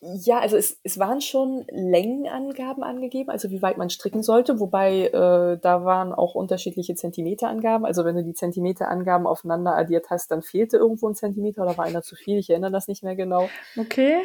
ja, 0.00 0.40
also 0.40 0.56
es, 0.58 0.78
es 0.84 0.98
waren 0.98 1.22
schon 1.22 1.64
Längenangaben 1.70 2.82
angegeben, 2.84 3.30
also 3.30 3.50
wie 3.50 3.62
weit 3.62 3.78
man 3.78 3.88
stricken 3.88 4.22
sollte, 4.22 4.60
wobei 4.60 5.06
äh, 5.06 5.58
da 5.58 5.84
waren 5.84 6.12
auch 6.12 6.34
unterschiedliche 6.34 6.94
Zentimeterangaben. 6.94 7.86
Also 7.86 8.04
wenn 8.04 8.14
du 8.14 8.22
die 8.22 8.34
Zentimeterangaben 8.34 9.26
aufeinander 9.26 9.74
addiert 9.74 10.10
hast, 10.10 10.30
dann 10.30 10.42
fehlte 10.42 10.76
irgendwo 10.76 11.08
ein 11.08 11.14
Zentimeter 11.14 11.62
oder 11.62 11.78
war 11.78 11.86
einer 11.86 12.02
zu 12.02 12.14
viel. 12.14 12.38
Ich 12.38 12.50
erinnere 12.50 12.72
das 12.72 12.88
nicht 12.88 13.02
mehr 13.02 13.16
genau. 13.16 13.48
Okay. 13.78 14.18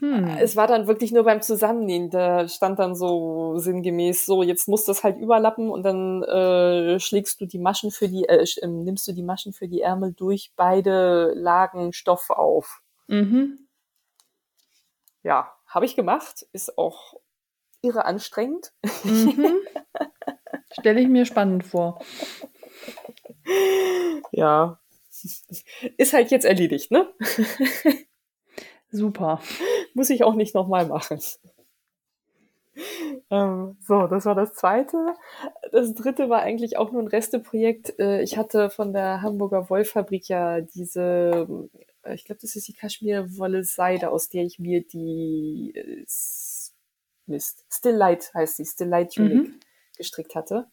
Hm. 0.00 0.36
Es 0.38 0.56
war 0.56 0.66
dann 0.66 0.86
wirklich 0.86 1.12
nur 1.12 1.24
beim 1.24 1.42
Zusammennähen. 1.42 2.10
Da 2.10 2.48
stand 2.48 2.78
dann 2.78 2.94
so 2.94 3.58
sinngemäß 3.58 4.26
so, 4.26 4.42
jetzt 4.42 4.68
muss 4.68 4.84
das 4.84 5.04
halt 5.04 5.18
überlappen 5.18 5.70
und 5.70 5.82
dann 5.82 6.22
äh, 6.22 7.00
schlägst 7.00 7.40
du 7.40 7.46
die 7.46 7.58
Maschen 7.58 7.90
für 7.90 8.08
die, 8.08 8.24
äh, 8.28 8.44
ähm, 8.62 8.84
nimmst 8.84 9.08
du 9.08 9.12
die 9.12 9.22
Maschen 9.22 9.52
für 9.52 9.68
die 9.68 9.80
Ärmel 9.80 10.12
durch 10.12 10.52
beide 10.56 11.32
Lagen 11.34 11.92
Stoff 11.92 12.30
auf. 12.30 12.82
Mhm 13.06 13.68
ja, 15.22 15.52
habe 15.66 15.84
ich 15.84 15.96
gemacht, 15.96 16.46
ist 16.52 16.78
auch 16.78 17.14
irre 17.82 18.04
anstrengend. 18.04 18.72
Mhm. 19.04 19.60
Stelle 20.72 21.00
ich 21.00 21.08
mir 21.08 21.26
spannend 21.26 21.64
vor. 21.66 22.00
Ja, 24.32 24.80
ist 25.96 26.12
halt 26.12 26.30
jetzt 26.30 26.44
erledigt, 26.44 26.90
ne? 26.90 27.12
Super. 28.90 29.40
Muss 29.94 30.10
ich 30.10 30.24
auch 30.24 30.34
nicht 30.34 30.54
nochmal 30.54 30.86
machen. 30.86 31.20
Ähm, 33.30 33.76
so, 33.80 34.06
das 34.06 34.24
war 34.24 34.34
das 34.34 34.54
zweite. 34.54 35.14
Das 35.72 35.94
dritte 35.94 36.28
war 36.30 36.42
eigentlich 36.42 36.76
auch 36.76 36.92
nur 36.92 37.02
ein 37.02 37.08
Resteprojekt. 37.08 37.98
Äh, 37.98 38.22
ich 38.22 38.36
hatte 38.38 38.70
von 38.70 38.92
der 38.92 39.22
Hamburger 39.22 39.68
Wollfabrik 39.68 40.28
ja 40.28 40.60
diese, 40.60 41.68
äh, 42.02 42.14
ich 42.14 42.24
glaube, 42.24 42.40
das 42.40 42.56
ist 42.56 42.68
die 42.68 42.72
Kaschmir-Wolle 42.72 43.64
Seide, 43.64 44.10
aus 44.10 44.28
der 44.28 44.44
ich 44.44 44.58
mir 44.58 44.82
die 44.82 45.72
äh, 45.74 46.04
Mist, 47.26 47.64
Still 47.70 47.96
Light 47.96 48.32
heißt 48.32 48.58
die, 48.58 48.64
Still 48.64 48.88
Light 48.88 49.12
Tunic 49.12 49.48
mhm. 49.48 49.60
gestrickt 49.96 50.34
hatte. 50.34 50.66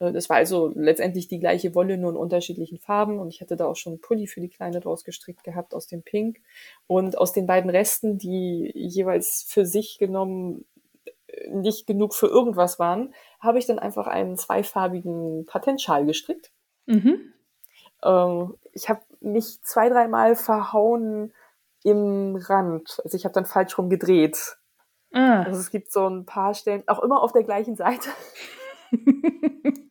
Äh, 0.00 0.12
das 0.12 0.28
war 0.28 0.38
also 0.38 0.72
letztendlich 0.74 1.28
die 1.28 1.38
gleiche 1.38 1.74
Wolle, 1.74 1.96
nur 1.96 2.10
in 2.10 2.16
unterschiedlichen 2.16 2.78
Farben. 2.78 3.20
Und 3.20 3.28
ich 3.28 3.40
hatte 3.40 3.56
da 3.56 3.66
auch 3.66 3.76
schon 3.76 3.94
einen 3.94 4.00
Pulli 4.00 4.26
für 4.26 4.40
die 4.40 4.48
Kleine 4.48 4.80
draus 4.80 5.04
gestrickt 5.04 5.44
gehabt 5.44 5.74
aus 5.74 5.86
dem 5.86 6.02
Pink. 6.02 6.40
Und 6.86 7.16
aus 7.16 7.32
den 7.32 7.46
beiden 7.46 7.70
Resten, 7.70 8.18
die 8.18 8.72
jeweils 8.74 9.44
für 9.46 9.64
sich 9.64 9.98
genommen 9.98 10.64
äh, 11.28 11.50
nicht 11.50 11.86
genug 11.86 12.14
für 12.14 12.26
irgendwas 12.26 12.78
waren, 12.78 13.14
habe 13.38 13.58
ich 13.58 13.66
dann 13.66 13.78
einfach 13.78 14.06
einen 14.06 14.36
zweifarbigen 14.36 15.46
Patentschal 15.46 16.04
gestrickt. 16.04 16.50
Mhm. 16.86 17.32
Ähm, 18.02 18.54
ich 18.72 18.88
habe 18.88 19.02
mich 19.20 19.62
zwei, 19.62 19.88
dreimal 19.88 20.34
verhauen 20.34 21.32
im 21.82 22.36
Rand. 22.36 23.00
Also 23.04 23.16
ich 23.16 23.24
habe 23.24 23.34
dann 23.34 23.46
falsch 23.46 23.76
rum 23.78 23.88
gedreht. 23.88 24.56
Ah. 25.12 25.42
Also 25.42 25.60
es 25.60 25.70
gibt 25.70 25.90
so 25.90 26.06
ein 26.06 26.24
paar 26.24 26.54
Stellen, 26.54 26.84
auch 26.86 27.00
immer 27.00 27.22
auf 27.22 27.32
der 27.32 27.42
gleichen 27.42 27.74
Seite. 27.74 28.10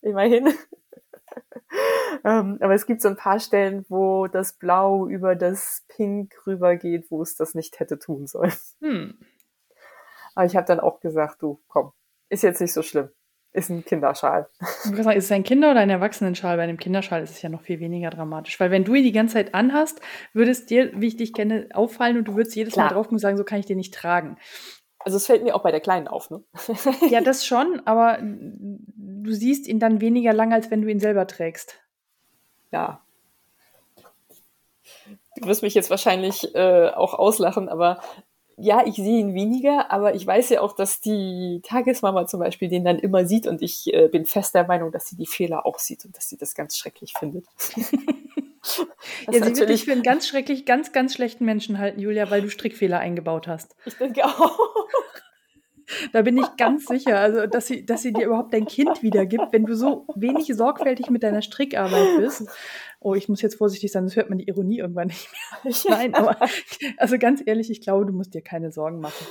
Immerhin. 0.00 0.48
ähm, 2.24 2.58
aber 2.60 2.74
es 2.74 2.86
gibt 2.86 3.00
so 3.00 3.08
ein 3.08 3.16
paar 3.16 3.40
Stellen, 3.40 3.84
wo 3.88 4.26
das 4.26 4.54
Blau 4.54 5.06
über 5.06 5.34
das 5.34 5.84
Pink 5.88 6.34
rübergeht, 6.46 7.10
wo 7.10 7.22
es 7.22 7.36
das 7.36 7.54
nicht 7.54 7.80
hätte 7.80 7.98
tun 7.98 8.26
sollen. 8.26 8.52
Hm. 8.80 9.18
Aber 10.34 10.46
ich 10.46 10.56
habe 10.56 10.66
dann 10.66 10.80
auch 10.80 11.00
gesagt, 11.00 11.42
du, 11.42 11.60
komm, 11.68 11.92
ist 12.28 12.42
jetzt 12.42 12.60
nicht 12.60 12.72
so 12.72 12.82
schlimm. 12.82 13.10
Ist 13.54 13.68
ein 13.68 13.84
Kinderschal. 13.84 14.48
Ist 14.84 15.24
es 15.24 15.32
ein 15.32 15.44
Kinder- 15.44 15.72
oder 15.72 15.80
ein 15.80 15.90
Erwachsenenschal? 15.90 16.56
Bei 16.56 16.62
einem 16.62 16.78
Kinderschal 16.78 17.22
ist 17.22 17.32
es 17.32 17.42
ja 17.42 17.50
noch 17.50 17.60
viel 17.60 17.80
weniger 17.80 18.08
dramatisch. 18.08 18.58
Weil 18.58 18.70
wenn 18.70 18.84
du 18.84 18.94
ihn 18.94 19.04
die 19.04 19.12
ganze 19.12 19.34
Zeit 19.34 19.54
anhast, 19.54 20.00
würde 20.32 20.50
es 20.50 20.64
dir, 20.64 20.90
wie 20.94 21.08
ich 21.08 21.18
dich 21.18 21.34
kenne, 21.34 21.68
auffallen 21.74 22.16
und 22.16 22.24
du 22.24 22.34
würdest 22.34 22.56
jedes 22.56 22.72
Klar. 22.72 22.86
Mal 22.86 22.94
drauf 22.94 23.08
und 23.08 23.18
sagen, 23.18 23.36
so 23.36 23.44
kann 23.44 23.60
ich 23.60 23.66
den 23.66 23.76
nicht 23.76 23.92
tragen. 23.92 24.38
Also 25.04 25.16
es 25.16 25.26
fällt 25.26 25.42
mir 25.42 25.54
auch 25.54 25.62
bei 25.62 25.70
der 25.70 25.80
Kleinen 25.80 26.08
auf, 26.08 26.30
ne? 26.30 26.42
ja, 27.10 27.20
das 27.24 27.44
schon, 27.44 27.82
aber 27.84 28.18
du 28.22 29.32
siehst 29.32 29.66
ihn 29.66 29.78
dann 29.78 30.00
weniger 30.00 30.32
lang, 30.32 30.52
als 30.52 30.70
wenn 30.70 30.82
du 30.82 30.88
ihn 30.88 31.00
selber 31.00 31.26
trägst. 31.26 31.76
Ja. 32.70 33.00
Du 35.36 35.48
wirst 35.48 35.62
mich 35.62 35.74
jetzt 35.74 35.90
wahrscheinlich 35.90 36.54
äh, 36.54 36.90
auch 36.90 37.14
auslachen, 37.14 37.68
aber 37.68 38.00
ja, 38.56 38.86
ich 38.86 38.96
sehe 38.96 39.20
ihn 39.20 39.34
weniger, 39.34 39.90
aber 39.90 40.14
ich 40.14 40.26
weiß 40.26 40.50
ja 40.50 40.60
auch, 40.60 40.74
dass 40.74 41.00
die 41.00 41.60
Tagesmama 41.64 42.26
zum 42.26 42.40
Beispiel 42.40 42.68
den 42.68 42.84
dann 42.84 42.98
immer 42.98 43.24
sieht 43.26 43.46
und 43.46 43.62
ich 43.62 43.92
äh, 43.92 44.08
bin 44.08 44.26
fest 44.26 44.54
der 44.54 44.66
Meinung, 44.66 44.92
dass 44.92 45.06
sie 45.06 45.16
die 45.16 45.26
Fehler 45.26 45.66
auch 45.66 45.78
sieht 45.78 46.04
und 46.04 46.16
dass 46.16 46.28
sie 46.28 46.36
das 46.36 46.54
ganz 46.54 46.76
schrecklich 46.76 47.14
findet. 47.18 47.46
ja, 49.30 49.44
sie 49.44 49.56
wird 49.56 49.68
dich 49.68 49.84
für 49.84 49.92
einen 49.92 50.02
ganz 50.02 50.26
schrecklich, 50.26 50.64
ganz, 50.64 50.92
ganz 50.92 51.14
schlechten 51.14 51.44
Menschen 51.44 51.78
halten, 51.78 52.00
Julia, 52.00 52.30
weil 52.30 52.42
du 52.42 52.50
Strickfehler 52.50 52.98
eingebaut 52.98 53.48
hast. 53.48 53.74
Ich 53.84 53.94
denke 53.94 54.24
auch. 54.24 54.58
Da 56.12 56.22
bin 56.22 56.38
ich 56.38 56.56
ganz 56.56 56.86
sicher, 56.86 57.18
also 57.18 57.46
dass 57.46 57.66
sie, 57.66 57.84
dass 57.84 58.02
sie 58.02 58.12
dir 58.12 58.26
überhaupt 58.26 58.54
dein 58.54 58.66
Kind 58.66 59.02
wiedergibt, 59.02 59.48
wenn 59.52 59.66
du 59.66 59.74
so 59.74 60.06
wenig 60.14 60.46
sorgfältig 60.54 61.10
mit 61.10 61.22
deiner 61.22 61.42
Strickarbeit 61.42 62.16
bist. 62.18 62.48
Oh, 63.00 63.14
ich 63.14 63.28
muss 63.28 63.42
jetzt 63.42 63.56
vorsichtig 63.56 63.92
sein, 63.92 64.04
sonst 64.04 64.16
hört 64.16 64.30
man 64.30 64.38
die 64.38 64.48
Ironie 64.48 64.78
irgendwann 64.78 65.08
nicht 65.08 65.28
mehr. 65.88 65.98
Nein, 65.98 66.14
aber 66.14 66.36
also 66.96 67.18
ganz 67.18 67.42
ehrlich, 67.44 67.70
ich 67.70 67.80
glaube, 67.80 68.06
du 68.06 68.12
musst 68.12 68.32
dir 68.32 68.42
keine 68.42 68.70
Sorgen 68.72 69.00
machen. 69.00 69.26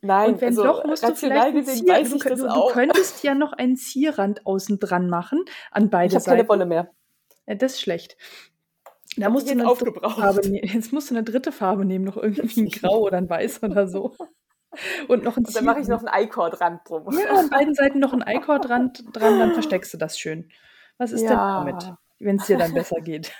Nein, 0.00 0.34
und 0.34 0.40
wenn 0.40 0.48
also, 0.48 0.64
doch, 0.64 0.84
musst 0.84 1.04
du 1.04 1.14
vielleicht 1.14 1.56
ein 1.56 1.64
Zier, 1.64 2.04
du, 2.04 2.18
du, 2.18 2.48
du, 2.48 2.66
könntest 2.72 3.22
ja 3.22 3.34
noch 3.34 3.52
einen 3.52 3.76
Zierrand 3.76 4.46
außen 4.46 4.78
dran 4.78 5.08
machen 5.08 5.44
an 5.70 5.90
beide 5.90 6.16
ich 6.16 6.22
Seiten. 6.22 6.22
Ich 6.22 6.28
habe 6.28 6.36
keine 6.36 6.48
Wolle 6.48 6.66
mehr. 6.66 6.90
Ja, 7.46 7.54
das 7.54 7.74
ist 7.74 7.80
schlecht. 7.80 8.16
Da 9.16 9.28
musst 9.28 9.48
du 9.48 9.52
eine 9.52 9.68
aufgebraucht. 9.68 10.18
Farbe 10.18 10.48
nehmen. 10.48 10.68
Jetzt 10.68 10.92
musst 10.92 11.10
du 11.10 11.14
eine 11.14 11.24
dritte 11.24 11.52
Farbe 11.52 11.84
nehmen, 11.84 12.04
noch 12.04 12.16
irgendwie 12.16 12.62
ein 12.62 12.68
Grau 12.68 13.00
oder 13.00 13.18
ein 13.18 13.28
Weiß 13.28 13.62
oder 13.62 13.86
so. 13.86 14.14
Und 15.08 15.22
noch 15.22 15.36
ein 15.36 15.44
Und 15.44 15.54
dann 15.54 15.64
mache 15.64 15.80
ich 15.80 15.88
noch 15.88 16.02
einen 16.04 16.24
I-Cord-Rand 16.24 16.80
drum. 16.88 17.16
Ja, 17.16 17.38
an 17.38 17.50
beiden 17.50 17.74
Seiten 17.74 18.00
noch 18.00 18.12
ein 18.12 18.24
I-Cord-Rand 18.26 19.04
dran, 19.12 19.38
dann 19.38 19.52
versteckst 19.52 19.94
du 19.94 19.98
das 19.98 20.18
schön. 20.18 20.50
Was 20.98 21.12
ist 21.12 21.22
ja. 21.22 21.28
denn 21.28 21.38
damit, 21.38 21.94
wenn 22.18 22.36
es 22.36 22.46
dir 22.46 22.58
dann 22.58 22.74
besser 22.74 23.00
geht? 23.00 23.32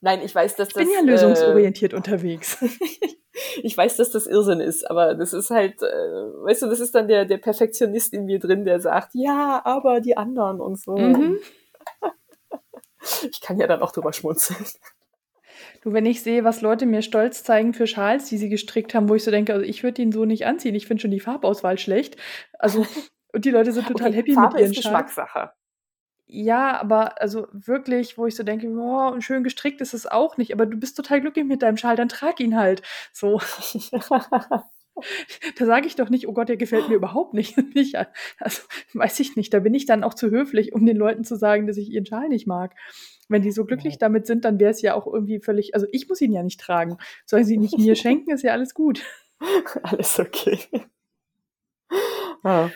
Nein, 0.00 0.20
ich 0.22 0.34
weiß, 0.34 0.56
dass 0.56 0.68
das. 0.68 0.82
Ich 0.82 0.88
bin 0.88 0.94
ja 0.94 1.00
lösungsorientiert 1.00 1.92
äh, 1.92 1.96
unterwegs. 1.96 2.58
ich 3.62 3.76
weiß, 3.76 3.96
dass 3.96 4.10
das 4.10 4.26
Irrsinn 4.26 4.60
ist, 4.60 4.88
aber 4.90 5.14
das 5.14 5.32
ist 5.32 5.50
halt, 5.50 5.82
äh, 5.82 5.86
weißt 5.86 6.62
du, 6.62 6.66
das 6.66 6.80
ist 6.80 6.94
dann 6.94 7.08
der, 7.08 7.24
der 7.24 7.38
Perfektionist 7.38 8.12
in 8.12 8.26
mir 8.26 8.38
drin, 8.38 8.64
der 8.64 8.80
sagt, 8.80 9.10
ja, 9.14 9.62
aber 9.64 10.00
die 10.00 10.16
anderen 10.16 10.60
und 10.60 10.80
so. 10.80 10.96
Mhm. 10.96 11.38
Ich 13.30 13.40
kann 13.40 13.60
ja 13.60 13.68
dann 13.68 13.82
auch 13.82 13.92
drüber 13.92 14.12
schmunzeln. 14.12 14.66
Du, 15.86 15.92
wenn 15.92 16.04
ich 16.04 16.20
sehe, 16.20 16.42
was 16.42 16.62
Leute 16.62 16.84
mir 16.84 17.00
stolz 17.00 17.44
zeigen 17.44 17.72
für 17.72 17.86
Schals, 17.86 18.28
die 18.28 18.38
sie 18.38 18.48
gestrickt 18.48 18.92
haben, 18.92 19.08
wo 19.08 19.14
ich 19.14 19.22
so 19.22 19.30
denke, 19.30 19.52
also 19.52 19.64
ich 19.64 19.84
würde 19.84 20.02
ihn 20.02 20.10
so 20.10 20.24
nicht 20.24 20.44
anziehen. 20.44 20.74
Ich 20.74 20.88
finde 20.88 21.00
schon 21.00 21.12
die 21.12 21.20
Farbauswahl 21.20 21.78
schlecht. 21.78 22.16
Also, 22.58 22.84
und 23.32 23.44
die 23.44 23.52
Leute 23.52 23.70
sind 23.70 23.86
total 23.86 24.08
okay, 24.08 24.16
happy 24.16 24.34
Farbe 24.34 24.54
mit 24.54 24.62
ihren 24.62 24.72
ist 24.72 24.78
Geschmackssache. 24.78 25.52
Ja, 26.26 26.80
aber 26.80 27.22
also 27.22 27.46
wirklich, 27.52 28.18
wo 28.18 28.26
ich 28.26 28.34
so 28.34 28.42
denke, 28.42 28.66
oh, 28.68 29.20
schön 29.20 29.44
gestrickt 29.44 29.80
ist 29.80 29.94
es 29.94 30.08
auch 30.08 30.36
nicht, 30.38 30.52
aber 30.52 30.66
du 30.66 30.76
bist 30.76 30.96
total 30.96 31.20
glücklich 31.20 31.44
mit 31.44 31.62
deinem 31.62 31.76
Schal, 31.76 31.94
dann 31.94 32.08
trag 32.08 32.40
ihn 32.40 32.56
halt. 32.56 32.82
So. 33.12 33.38
da 35.56 35.66
sage 35.66 35.86
ich 35.86 35.94
doch 35.94 36.08
nicht, 36.08 36.26
oh 36.26 36.32
Gott, 36.32 36.48
der 36.48 36.56
gefällt 36.56 36.88
mir 36.88 36.96
überhaupt 36.96 37.32
nicht. 37.34 37.56
also 38.40 38.62
weiß 38.94 39.20
ich 39.20 39.36
nicht, 39.36 39.54
da 39.54 39.60
bin 39.60 39.72
ich 39.72 39.86
dann 39.86 40.02
auch 40.02 40.14
zu 40.14 40.30
höflich, 40.30 40.72
um 40.72 40.84
den 40.84 40.96
Leuten 40.96 41.22
zu 41.22 41.36
sagen, 41.36 41.68
dass 41.68 41.76
ich 41.76 41.90
ihren 41.90 42.06
Schal 42.06 42.28
nicht 42.28 42.48
mag. 42.48 42.74
Wenn 43.28 43.42
die 43.42 43.52
so 43.52 43.64
glücklich 43.64 43.98
damit 43.98 44.26
sind, 44.26 44.44
dann 44.44 44.60
wäre 44.60 44.70
es 44.70 44.82
ja 44.82 44.94
auch 44.94 45.06
irgendwie 45.06 45.40
völlig, 45.40 45.74
also 45.74 45.86
ich 45.90 46.08
muss 46.08 46.20
ihn 46.20 46.32
ja 46.32 46.42
nicht 46.42 46.60
tragen. 46.60 46.98
Sollen 47.24 47.44
sie 47.44 47.58
nicht 47.58 47.78
mir 47.78 47.96
schenken, 47.96 48.30
ist 48.30 48.42
ja 48.42 48.52
alles 48.52 48.74
gut. 48.74 49.02
Alles 49.82 50.18
okay. 50.18 50.58
Ja. 52.44 52.70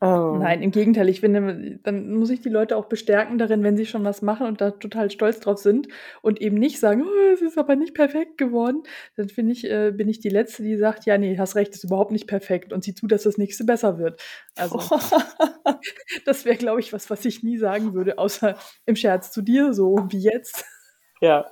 Oh. 0.00 0.36
Nein, 0.38 0.62
im 0.62 0.72
Gegenteil. 0.72 1.08
Ich 1.08 1.20
finde, 1.20 1.78
dann 1.82 2.12
muss 2.14 2.28
ich 2.28 2.42
die 2.42 2.50
Leute 2.50 2.76
auch 2.76 2.84
bestärken 2.86 3.38
darin, 3.38 3.62
wenn 3.62 3.76
sie 3.76 3.86
schon 3.86 4.04
was 4.04 4.20
machen 4.20 4.46
und 4.46 4.60
da 4.60 4.72
total 4.72 5.10
stolz 5.10 5.40
drauf 5.40 5.58
sind 5.58 5.88
und 6.20 6.40
eben 6.42 6.58
nicht 6.58 6.78
sagen, 6.80 7.02
oh, 7.02 7.32
es 7.32 7.40
ist 7.40 7.56
aber 7.56 7.76
nicht 7.76 7.94
perfekt 7.94 8.36
geworden. 8.36 8.82
Dann 9.16 9.30
finde 9.30 9.52
ich, 9.52 9.64
äh, 9.70 9.92
bin 9.92 10.08
ich 10.08 10.20
die 10.20 10.28
Letzte, 10.28 10.62
die 10.62 10.76
sagt, 10.76 11.06
ja, 11.06 11.16
nee, 11.16 11.38
hast 11.38 11.56
recht, 11.56 11.74
ist 11.74 11.84
überhaupt 11.84 12.12
nicht 12.12 12.26
perfekt 12.26 12.74
und 12.74 12.84
sieh 12.84 12.94
zu, 12.94 13.06
dass 13.06 13.22
das 13.22 13.38
nächste 13.38 13.64
besser 13.64 13.98
wird. 13.98 14.22
Also, 14.56 14.78
das 16.26 16.44
wäre, 16.44 16.56
glaube 16.56 16.80
ich, 16.80 16.92
was, 16.92 17.08
was 17.08 17.24
ich 17.24 17.42
nie 17.42 17.56
sagen 17.56 17.94
würde, 17.94 18.18
außer 18.18 18.56
im 18.84 18.96
Scherz 18.96 19.32
zu 19.32 19.40
dir, 19.40 19.72
so 19.72 19.96
wie 20.10 20.20
jetzt. 20.20 20.64
Ja, 21.22 21.46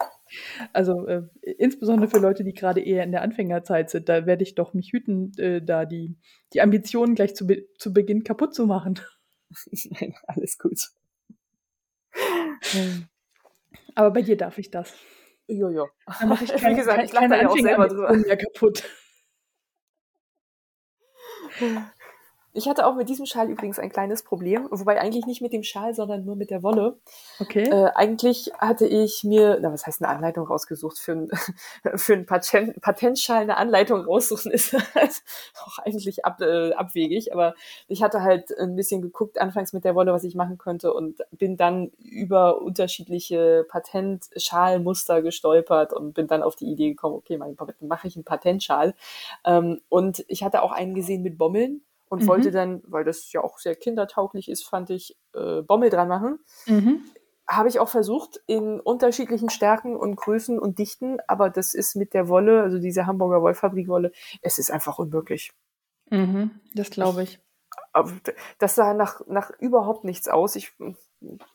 also 0.72 1.06
äh, 1.06 1.22
insbesondere 1.42 2.08
für 2.10 2.18
Leute, 2.18 2.44
die 2.44 2.54
gerade 2.54 2.80
eher 2.80 3.04
in 3.04 3.12
der 3.12 3.22
Anfängerzeit 3.22 3.90
sind, 3.90 4.08
da 4.08 4.26
werde 4.26 4.42
ich 4.42 4.54
doch 4.54 4.74
mich 4.74 4.92
hüten, 4.92 5.32
äh, 5.38 5.62
da 5.62 5.84
die, 5.84 6.16
die 6.52 6.60
Ambitionen 6.60 7.14
gleich 7.14 7.34
zu, 7.34 7.46
be 7.46 7.66
zu 7.78 7.92
Beginn 7.92 8.24
kaputt 8.24 8.54
zu 8.54 8.66
machen. 8.66 9.00
Nein, 9.90 10.14
alles 10.26 10.58
gut. 10.58 10.80
Aber 13.94 14.10
bei 14.10 14.22
dir 14.22 14.36
darf 14.36 14.58
ich 14.58 14.70
das. 14.70 14.94
Jojo. 15.46 15.88
Dann 16.20 16.28
mache 16.28 16.44
ich 16.44 16.52
keine, 16.52 16.74
Wie 16.74 16.78
gesagt, 16.78 17.04
ich 17.04 17.12
keine 17.12 17.42
ja 17.42 17.48
auch 17.48 17.58
selber 17.58 17.88
drüber. 17.88 18.12
mehr 18.12 18.36
kaputt. 18.36 18.84
Ich 22.56 22.68
hatte 22.68 22.86
auch 22.86 22.94
mit 22.94 23.08
diesem 23.08 23.26
Schal 23.26 23.50
übrigens 23.50 23.80
ein 23.80 23.90
kleines 23.90 24.22
Problem, 24.22 24.68
wobei 24.70 25.00
eigentlich 25.00 25.26
nicht 25.26 25.42
mit 25.42 25.52
dem 25.52 25.64
Schal, 25.64 25.92
sondern 25.92 26.24
nur 26.24 26.36
mit 26.36 26.50
der 26.50 26.62
Wolle. 26.62 26.98
Okay. 27.40 27.64
Äh, 27.64 27.90
eigentlich 27.96 28.52
hatte 28.58 28.86
ich 28.86 29.24
mir, 29.24 29.58
na, 29.60 29.72
was 29.72 29.84
heißt 29.84 30.00
eine 30.00 30.14
Anleitung 30.14 30.46
rausgesucht 30.46 31.00
für 31.00 31.12
ein, 31.12 31.28
für 31.98 32.12
ein 32.12 32.26
Patent, 32.26 32.80
Patentschal 32.80 33.42
eine 33.42 33.56
Anleitung 33.56 34.04
raussuchen 34.04 34.52
ist 34.52 34.72
halt 34.94 35.22
auch 35.66 35.78
eigentlich 35.78 36.24
ab, 36.24 36.40
äh, 36.40 36.72
abwegig, 36.74 37.32
aber 37.32 37.54
ich 37.88 38.04
hatte 38.04 38.22
halt 38.22 38.56
ein 38.56 38.76
bisschen 38.76 39.02
geguckt 39.02 39.40
anfangs 39.40 39.72
mit 39.72 39.84
der 39.84 39.96
Wolle, 39.96 40.12
was 40.12 40.22
ich 40.22 40.36
machen 40.36 40.56
könnte 40.56 40.94
und 40.94 41.22
bin 41.32 41.56
dann 41.56 41.90
über 41.98 42.62
unterschiedliche 42.62 43.66
Patentschalmuster 43.68 45.22
gestolpert 45.22 45.92
und 45.92 46.12
bin 46.14 46.28
dann 46.28 46.44
auf 46.44 46.54
die 46.54 46.70
Idee 46.70 46.90
gekommen, 46.90 47.16
okay, 47.16 47.36
mache 47.80 48.06
ich 48.06 48.14
einen 48.14 48.24
Patentschal. 48.24 48.94
Ähm, 49.44 49.80
und 49.88 50.24
ich 50.28 50.44
hatte 50.44 50.62
auch 50.62 50.70
einen 50.70 50.94
gesehen 50.94 51.22
mit 51.24 51.36
Bommeln 51.36 51.82
und 52.08 52.22
mhm. 52.22 52.26
wollte 52.26 52.50
dann, 52.50 52.82
weil 52.86 53.04
das 53.04 53.32
ja 53.32 53.42
auch 53.42 53.58
sehr 53.58 53.74
kindertauglich 53.74 54.48
ist, 54.48 54.64
fand 54.64 54.90
ich, 54.90 55.16
äh, 55.34 55.62
Bommel 55.62 55.90
dran 55.90 56.08
machen. 56.08 56.38
Mhm. 56.66 57.02
Habe 57.46 57.68
ich 57.68 57.78
auch 57.78 57.88
versucht 57.88 58.40
in 58.46 58.80
unterschiedlichen 58.80 59.50
Stärken 59.50 59.96
und 59.96 60.16
Größen 60.16 60.58
und 60.58 60.78
Dichten, 60.78 61.18
aber 61.28 61.50
das 61.50 61.74
ist 61.74 61.94
mit 61.94 62.14
der 62.14 62.28
Wolle, 62.28 62.62
also 62.62 62.78
diese 62.78 63.06
Hamburger 63.06 63.42
Wollfabrikwolle, 63.42 64.12
es 64.40 64.58
ist 64.58 64.70
einfach 64.70 64.98
unmöglich. 64.98 65.52
Mhm, 66.10 66.60
das 66.74 66.90
glaube 66.90 67.22
ich. 67.22 67.40
Das 68.58 68.74
sah 68.74 68.94
nach, 68.94 69.20
nach 69.26 69.50
überhaupt 69.58 70.04
nichts 70.04 70.28
aus. 70.28 70.56
Ich 70.56 70.72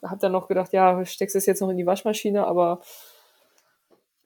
habe 0.03 0.19
dann 0.19 0.31
noch 0.31 0.47
gedacht, 0.47 0.73
ja, 0.73 1.03
steckst 1.05 1.35
es 1.35 1.45
jetzt 1.45 1.61
noch 1.61 1.69
in 1.69 1.77
die 1.77 1.85
Waschmaschine, 1.85 2.45
aber 2.45 2.81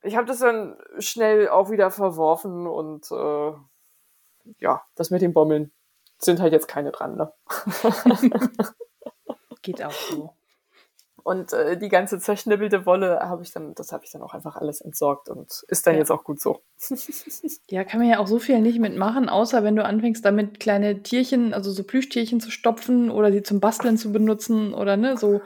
ich 0.01 0.15
habe 0.15 0.27
das 0.27 0.39
dann 0.39 0.75
schnell 0.99 1.49
auch 1.49 1.71
wieder 1.71 1.91
verworfen 1.91 2.67
und 2.67 3.09
äh, 3.11 3.53
ja, 4.59 4.83
das 4.95 5.09
mit 5.09 5.21
den 5.21 5.33
Bommeln 5.33 5.71
sind 6.25 6.39
halt 6.39 6.53
jetzt 6.53 6.67
keine 6.67 6.91
dran, 6.91 7.15
ne? 7.15 7.31
Geht 9.61 9.83
auch 9.83 9.91
so. 9.91 10.33
Und 11.23 11.53
äh, 11.53 11.77
die 11.77 11.87
ganze 11.87 12.19
zerschnibbelte 12.19 12.85
Wolle 12.85 13.19
habe 13.21 13.43
ich 13.43 13.53
dann, 13.53 13.73
das 13.75 13.93
habe 13.93 14.03
ich 14.03 14.11
dann 14.11 14.21
auch 14.21 14.33
einfach 14.33 14.57
alles 14.57 14.81
entsorgt 14.81 15.29
und 15.29 15.63
ist 15.69 15.87
dann 15.87 15.93
Ja. 15.93 15.99
jetzt 15.99 16.11
auch 16.11 16.23
gut 16.25 16.41
so. 16.41 16.61
Ja, 17.69 17.85
kann 17.85 18.01
man 18.01 18.09
ja 18.09 18.19
auch 18.19 18.27
so 18.27 18.39
viel 18.39 18.59
nicht 18.59 18.79
mitmachen, 18.79 19.29
außer 19.29 19.63
wenn 19.63 19.75
du 19.77 19.85
anfängst, 19.85 20.23
damit 20.25 20.59
kleine 20.59 21.01
Tierchen, 21.01 21.53
also 21.53 21.71
so 21.71 21.83
Plüschtierchen 21.83 22.41
zu 22.41 22.51
stopfen 22.51 23.09
oder 23.09 23.31
sie 23.31 23.41
zum 23.41 23.61
Basteln 23.61 23.97
zu 23.97 24.11
benutzen 24.11 24.73
oder 24.73 24.97
ne, 24.97 25.17
so 25.17 25.41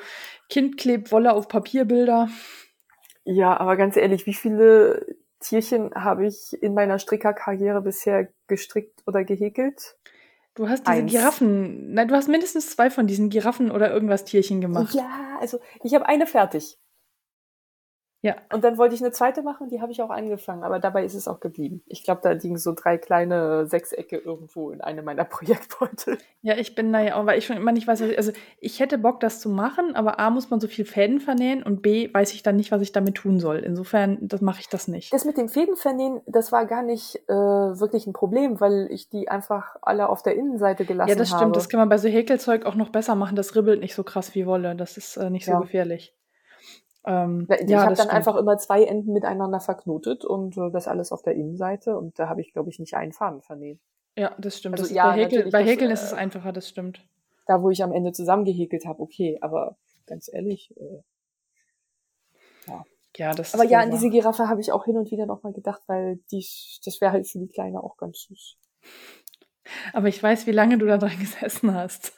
Kindklebwolle 0.49 1.33
auf 1.33 1.47
Papierbilder. 1.47 2.29
Ja, 3.23 3.57
aber 3.57 3.75
ganz 3.77 3.97
ehrlich, 3.97 4.25
wie 4.25 4.33
viele 4.33 5.05
Tierchen 5.39 5.93
habe 5.93 6.25
ich 6.25 6.53
in 6.61 6.73
meiner 6.73 6.97
Strickerkarriere 6.97 7.81
bisher 7.81 8.29
gestrickt 8.47 9.03
oder 9.05 9.23
gehäkelt? 9.23 9.96
Du 10.57 10.67
hast 10.67 10.87
diese 10.87 10.97
Eins. 10.97 11.11
Giraffen, 11.11 11.93
nein, 11.93 12.07
du 12.07 12.15
hast 12.15 12.27
mindestens 12.27 12.71
zwei 12.71 12.89
von 12.89 13.05
diesen 13.05 13.29
Giraffen 13.29 13.69
oder 13.69 13.91
irgendwas 13.93 14.25
Tierchen 14.25 14.59
gemacht. 14.59 14.91
Ja, 14.95 15.37
also 15.39 15.59
ich 15.83 15.93
habe 15.93 16.07
eine 16.07 16.25
fertig. 16.25 16.79
Ja. 18.21 18.35
Und 18.51 18.63
dann 18.63 18.77
wollte 18.79 18.95
ich 18.95 19.01
eine 19.01 19.11
zweite 19.11 19.43
machen, 19.43 19.69
die 19.69 19.79
habe 19.79 19.91
ich 19.91 20.01
auch 20.01 20.09
angefangen, 20.09 20.63
aber 20.63 20.79
dabei 20.79 21.05
ist 21.05 21.13
es 21.13 21.27
auch 21.27 21.39
geblieben. 21.39 21.83
Ich 21.85 22.03
glaube, 22.03 22.21
da 22.23 22.31
liegen 22.31 22.57
so 22.57 22.73
drei 22.73 22.97
kleine 22.97 23.67
Sechsecke 23.67 24.17
irgendwo 24.17 24.71
in 24.71 24.81
einem 24.81 25.05
meiner 25.05 25.23
Projektbeutel. 25.61 26.17
Ja, 26.41 26.57
ich 26.57 26.73
bin 26.75 26.91
da 26.91 26.99
ja 27.01 27.15
auch, 27.15 27.25
weil 27.27 27.37
ich 27.37 27.45
schon 27.45 27.57
immer 27.57 27.71
nicht 27.71 27.87
weiß, 27.87 28.01
ich, 28.01 28.17
also 28.17 28.31
ich 28.59 28.79
hätte 28.79 28.97
Bock, 28.97 29.19
das 29.19 29.39
zu 29.39 29.49
machen, 29.49 29.95
aber 29.95 30.19
A, 30.19 30.29
muss 30.31 30.49
man 30.49 30.59
so 30.59 30.67
viel 30.67 30.85
Fäden 30.85 31.19
vernähen 31.19 31.61
und 31.61 31.81
B, 31.81 32.11
weiß 32.11 32.33
ich 32.33 32.41
dann 32.41 32.55
nicht, 32.55 32.71
was 32.71 32.81
ich 32.81 32.91
damit 32.91 33.15
tun 33.15 33.39
soll. 33.39 33.57
Insofern, 33.59 34.17
das 34.21 34.41
mache 34.41 34.61
ich 34.61 34.69
das 34.69 34.87
nicht. 34.87 35.13
Das 35.13 35.23
mit 35.25 35.37
dem 35.37 35.47
Fädenvernähen, 35.49 36.21
das 36.25 36.51
war 36.51 36.65
gar 36.65 36.81
nicht 36.81 37.17
äh, 37.27 37.33
wirklich 37.33 38.07
ein 38.07 38.13
Problem, 38.13 38.59
weil 38.59 38.87
ich 38.89 39.09
die 39.09 39.29
einfach 39.29 39.75
alle 39.81 40.09
auf 40.09 40.23
der 40.23 40.35
Innenseite 40.35 40.85
gelassen 40.85 41.09
Ja, 41.09 41.15
das 41.15 41.27
stimmt. 41.29 41.41
habe. 41.41 41.51
Das 41.53 41.69
kann 41.69 41.79
man 41.79 41.89
bei 41.89 41.97
so 41.97 42.07
Häkelzeug 42.07 42.65
auch 42.65 42.75
noch 42.75 42.89
besser 42.89 43.15
machen. 43.15 43.35
Das 43.35 43.55
ribbelt 43.55 43.79
nicht 43.79 43.93
so 43.95 44.03
krass 44.03 44.33
wie 44.33 44.45
Wolle. 44.47 44.75
Das 44.75 44.97
ist 44.97 45.17
äh, 45.17 45.29
nicht 45.29 45.45
so 45.45 45.51
Ja. 45.51 45.59
gefährlich. 45.59 46.13
Ähm, 47.07 47.47
ich 47.49 47.69
ja, 47.69 47.79
habe 47.79 47.87
dann 47.87 47.95
stimmt. 47.95 48.13
einfach 48.13 48.35
immer 48.35 48.57
zwei 48.57 48.83
Enden 48.83 49.13
miteinander 49.13 49.61
verknotet 49.61 50.25
und 50.25 50.57
äh, 50.57 50.69
das 50.71 50.89
alles 50.89 51.13
auf 51.13 51.21
der 51.21 51.35
Innenseite 51.35 51.97
und 51.97 52.19
da 52.19 52.27
habe 52.27 52.41
ich, 52.41 52.51
glaube 52.51 52.69
ich, 52.69 52.79
nicht 52.79 52.95
einen 52.95 53.13
Faden 53.13 53.41
vernäht. 53.41 53.79
Ja, 54.17 54.35
das 54.37 54.57
stimmt. 54.57 54.73
Also 54.73 54.83
das 54.83 54.93
ja, 54.93 55.11
bei 55.11 55.23
Häkel, 55.23 55.49
bei 55.49 55.63
Häkeln 55.63 55.89
äh, 55.89 55.93
ist 55.93 56.03
es 56.03 56.13
einfacher, 56.13 56.51
das 56.51 56.67
stimmt. 56.67 57.01
Da, 57.45 57.63
wo 57.63 57.69
ich 57.69 57.81
am 57.81 57.93
Ende 57.93 58.11
zusammengehäkelt 58.11 58.85
habe, 58.85 59.01
okay, 59.01 59.37
aber 59.39 59.77
ganz 60.05 60.29
ehrlich. 60.31 60.75
Äh, 60.77 61.01
Ja, 63.15 63.33
das 63.33 63.53
aber 63.55 63.63
ja, 63.63 63.79
an 63.79 63.89
diese 63.89 64.09
Giraffe 64.09 64.47
habe 64.47 64.61
ich 64.61 64.71
auch 64.71 64.85
hin 64.85 64.97
und 64.97 65.09
wieder 65.09 65.25
nochmal 65.25 65.53
gedacht, 65.53 65.81
weil 65.87 66.19
die, 66.31 66.45
das 66.85 67.01
wäre 67.01 67.13
halt 67.13 67.27
für 67.27 67.39
die 67.39 67.47
Kleine 67.47 67.81
auch 67.81 67.97
ganz 67.97 68.23
süß. 68.23 68.57
Aber 69.93 70.07
ich 70.07 70.21
weiß, 70.21 70.45
wie 70.45 70.51
lange 70.51 70.77
du 70.77 70.85
da 70.85 70.97
dran 70.97 71.17
gesessen 71.19 71.73
hast. 71.73 72.13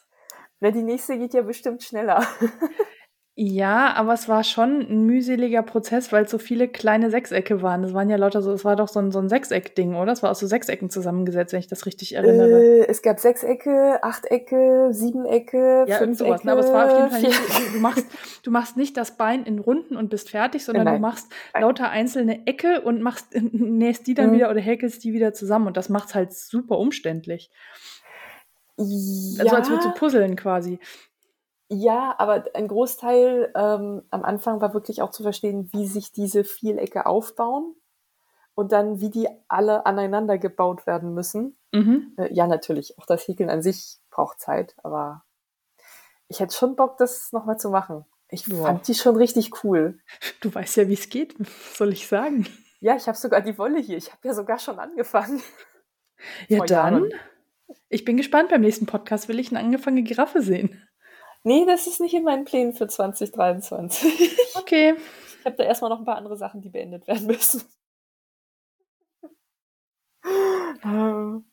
Na, 0.59 0.71
die 0.71 0.83
nächste 0.83 1.17
geht 1.17 1.33
ja 1.33 1.41
bestimmt 1.41 1.83
schneller. 1.83 2.25
Ja, 3.41 3.93
aber 3.93 4.11
es 4.15 4.27
war 4.27 4.43
schon 4.43 4.81
ein 4.81 5.05
mühseliger 5.05 5.63
Prozess, 5.63 6.11
weil 6.11 6.25
es 6.25 6.31
so 6.31 6.37
viele 6.37 6.67
kleine 6.67 7.09
Sechsecke 7.09 7.61
waren. 7.61 7.83
Das 7.83 7.93
waren 7.93 8.09
ja 8.09 8.17
lauter 8.17 8.41
so, 8.41 8.51
es 8.51 8.65
war 8.65 8.75
doch 8.75 8.89
so 8.89 8.99
ein, 8.99 9.13
so 9.13 9.19
ein 9.19 9.29
Sechseck-Ding, 9.29 9.95
oder? 9.95 10.11
Es 10.11 10.21
war 10.21 10.31
aus 10.31 10.39
so 10.39 10.47
Sechsecken 10.47 10.89
zusammengesetzt, 10.89 11.53
wenn 11.53 11.61
ich 11.61 11.67
das 11.67 11.85
richtig 11.85 12.15
erinnere. 12.15 12.61
Äh, 12.61 12.87
es 12.89 13.01
gab 13.01 13.17
Sechsecke, 13.17 14.03
Achtecke, 14.03 14.89
Siebenecke, 14.91 15.85
ja, 15.87 15.99
Fünfecke, 15.99 16.27
sowas. 16.31 16.43
Ne? 16.43 16.51
Aber 16.51 16.59
es 16.59 16.73
war 16.73 16.91
auf 16.91 16.97
jeden 16.97 17.11
Fall 17.11 17.21
nicht, 17.21 17.75
du, 17.75 17.79
machst, 17.79 18.05
du 18.43 18.51
machst 18.51 18.75
nicht 18.75 18.97
das 18.97 19.15
Bein 19.15 19.45
in 19.45 19.59
Runden 19.59 19.95
und 19.95 20.09
bist 20.09 20.31
fertig, 20.31 20.65
sondern 20.65 20.83
Nein. 20.83 20.95
du 20.95 20.99
machst 20.99 21.31
lauter 21.57 21.89
einzelne 21.91 22.45
Ecke 22.45 22.81
und 22.81 23.01
machst, 23.01 23.27
nähst 23.53 24.05
die 24.05 24.15
dann 24.15 24.31
Mhm. 24.31 24.33
wieder 24.33 24.49
oder 24.49 24.59
häkelst 24.59 25.01
die 25.05 25.13
wieder 25.13 25.33
zusammen. 25.33 25.67
Und 25.67 25.77
das 25.77 25.87
macht's 25.87 26.13
halt 26.13 26.33
super 26.33 26.77
umständlich. 26.77 27.51
Ja, 28.77 29.43
Also 29.43 29.55
als 29.55 29.69
würdest 29.69 29.87
du 29.87 29.93
puzzeln 29.93 30.35
quasi. 30.35 30.79
Ja, 31.69 32.15
aber 32.17 32.45
ein 32.55 32.67
Großteil 32.67 33.51
ähm, 33.55 34.03
am 34.09 34.23
Anfang 34.23 34.59
war 34.61 34.73
wirklich 34.73 35.01
auch 35.01 35.11
zu 35.11 35.23
verstehen, 35.23 35.69
wie 35.71 35.87
sich 35.87 36.11
diese 36.11 36.43
Vielecke 36.43 37.05
aufbauen 37.05 37.75
und 38.55 38.71
dann, 38.71 38.99
wie 38.99 39.09
die 39.09 39.27
alle 39.47 39.85
aneinander 39.85 40.37
gebaut 40.37 40.85
werden 40.87 41.13
müssen. 41.13 41.57
Mhm. 41.71 42.13
Äh, 42.17 42.33
ja, 42.33 42.47
natürlich, 42.47 42.97
auch 42.97 43.05
das 43.05 43.27
Häkeln 43.27 43.49
an 43.49 43.61
sich 43.61 43.99
braucht 44.09 44.39
Zeit, 44.39 44.75
aber 44.83 45.23
ich 46.27 46.39
hätte 46.39 46.55
schon 46.55 46.75
Bock, 46.75 46.97
das 46.97 47.31
nochmal 47.31 47.57
zu 47.59 47.69
machen. 47.69 48.05
Ich 48.29 48.45
Ja. 48.47 48.63
fand 48.63 48.87
die 48.87 48.93
schon 48.95 49.15
richtig 49.15 49.63
cool. 49.63 49.99
Du 50.41 50.53
weißt 50.53 50.75
ja, 50.77 50.87
wie 50.87 50.93
es 50.93 51.09
geht, 51.09 51.35
soll 51.73 51.93
ich 51.93 52.07
sagen? 52.07 52.47
Ja, 52.79 52.95
ich 52.95 53.07
habe 53.07 53.17
sogar 53.17 53.41
die 53.41 53.57
Wolle 53.57 53.79
hier. 53.79 53.97
Ich 53.97 54.11
habe 54.11 54.27
ja 54.27 54.33
sogar 54.33 54.57
schon 54.59 54.79
angefangen. 54.79 55.41
Ja, 56.47 56.57
Vor 56.57 56.65
dann. 56.65 56.93
Jahren. 56.93 57.13
Ich 57.89 58.03
bin 58.05 58.17
gespannt. 58.17 58.49
Beim 58.49 58.61
nächsten 58.61 58.85
Podcast 58.85 59.27
will 59.29 59.39
ich 59.39 59.49
eine 59.51 59.59
angefangene 59.59 60.03
Giraffe 60.03 60.41
sehen. 60.41 60.81
Nee, 61.43 61.65
das 61.65 61.87
ist 61.87 62.01
nicht 62.01 62.13
in 62.13 62.23
meinen 62.23 62.45
Plänen 62.45 62.73
für 62.73 62.87
2023. 62.87 64.37
Okay. 64.55 64.95
Ich 65.39 65.45
habe 65.45 65.55
da 65.55 65.63
erstmal 65.63 65.89
noch 65.89 65.99
ein 65.99 66.05
paar 66.05 66.17
andere 66.17 66.35
Sachen, 66.37 66.59
die 66.61 66.69
beendet 66.69 67.07
werden 67.07 67.27
müssen. 67.27 67.63
Ähm, 70.83 71.45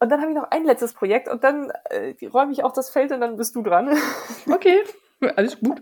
Und 0.00 0.08
dann 0.10 0.20
habe 0.20 0.30
ich 0.32 0.36
noch 0.36 0.50
ein 0.50 0.64
letztes 0.64 0.92
Projekt 0.92 1.28
und 1.28 1.44
dann 1.44 1.70
äh, 1.90 2.14
räume 2.26 2.52
ich 2.52 2.64
auch 2.64 2.72
das 2.72 2.90
Feld 2.90 3.12
und 3.12 3.20
dann 3.20 3.36
bist 3.36 3.54
du 3.54 3.62
dran. 3.62 3.96
Okay. 4.52 4.82
Alles 5.36 5.58
gut. 5.60 5.80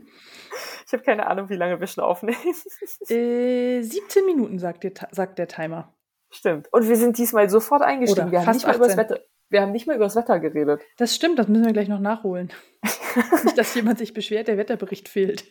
Ich 0.86 0.92
habe 0.92 1.02
keine 1.02 1.26
Ahnung, 1.26 1.48
wie 1.48 1.56
lange 1.56 1.80
wir 1.80 1.86
schon 1.86 2.04
aufnehmen. 2.04 2.36
Äh, 3.08 3.82
17 3.82 4.26
Minuten, 4.26 4.58
sagt 4.58 4.84
der, 4.84 4.94
Ti- 4.94 5.06
sagt 5.10 5.38
der 5.38 5.48
Timer. 5.48 5.92
Stimmt. 6.30 6.72
Und 6.72 6.88
wir 6.88 6.96
sind 6.96 7.18
diesmal 7.18 7.48
sofort 7.50 7.82
eingestiegen. 7.82 8.28
Oder 8.28 8.32
wir 8.32 8.38
haben 8.40 8.44
fast 8.46 8.58
nicht 8.60 8.66
mal 8.66 8.76
über 8.76 8.86
das 8.86 8.98
18. 8.98 9.10
Wetter. 9.10 9.24
Wir 9.50 9.60
haben 9.62 9.72
nicht 9.72 9.86
mal 9.86 9.96
über 9.96 10.04
das 10.06 10.16
Wetter 10.16 10.40
geredet. 10.40 10.82
Das 10.96 11.14
stimmt, 11.14 11.38
das 11.38 11.48
müssen 11.48 11.64
wir 11.64 11.72
gleich 11.72 11.88
noch 11.88 12.00
nachholen. 12.00 12.50
Nicht, 13.44 13.56
dass 13.58 13.74
jemand 13.74 13.98
sich 13.98 14.12
beschwert, 14.14 14.48
der 14.48 14.56
Wetterbericht 14.58 15.08
fehlt. 15.08 15.44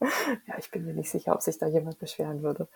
Ja, 0.00 0.56
ich 0.58 0.70
bin 0.70 0.84
mir 0.84 0.94
nicht 0.94 1.10
sicher, 1.10 1.32
ob 1.34 1.42
sich 1.42 1.58
da 1.58 1.66
jemand 1.66 1.98
beschweren 1.98 2.42
würde. 2.42 2.68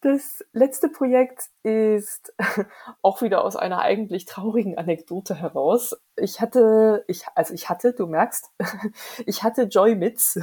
Das 0.00 0.44
letzte 0.52 0.88
Projekt 0.88 1.44
ist 1.62 2.32
auch 3.02 3.20
wieder 3.22 3.44
aus 3.44 3.56
einer 3.56 3.80
eigentlich 3.80 4.24
traurigen 4.24 4.78
Anekdote 4.78 5.34
heraus. 5.36 5.96
Ich 6.16 6.40
hatte, 6.40 7.04
ich, 7.08 7.24
also 7.34 7.54
ich 7.54 7.68
hatte, 7.68 7.92
du 7.92 8.06
merkst, 8.06 8.50
ich 9.26 9.42
hatte 9.42 9.62
Joy 9.62 9.94
Mitz, 9.96 10.38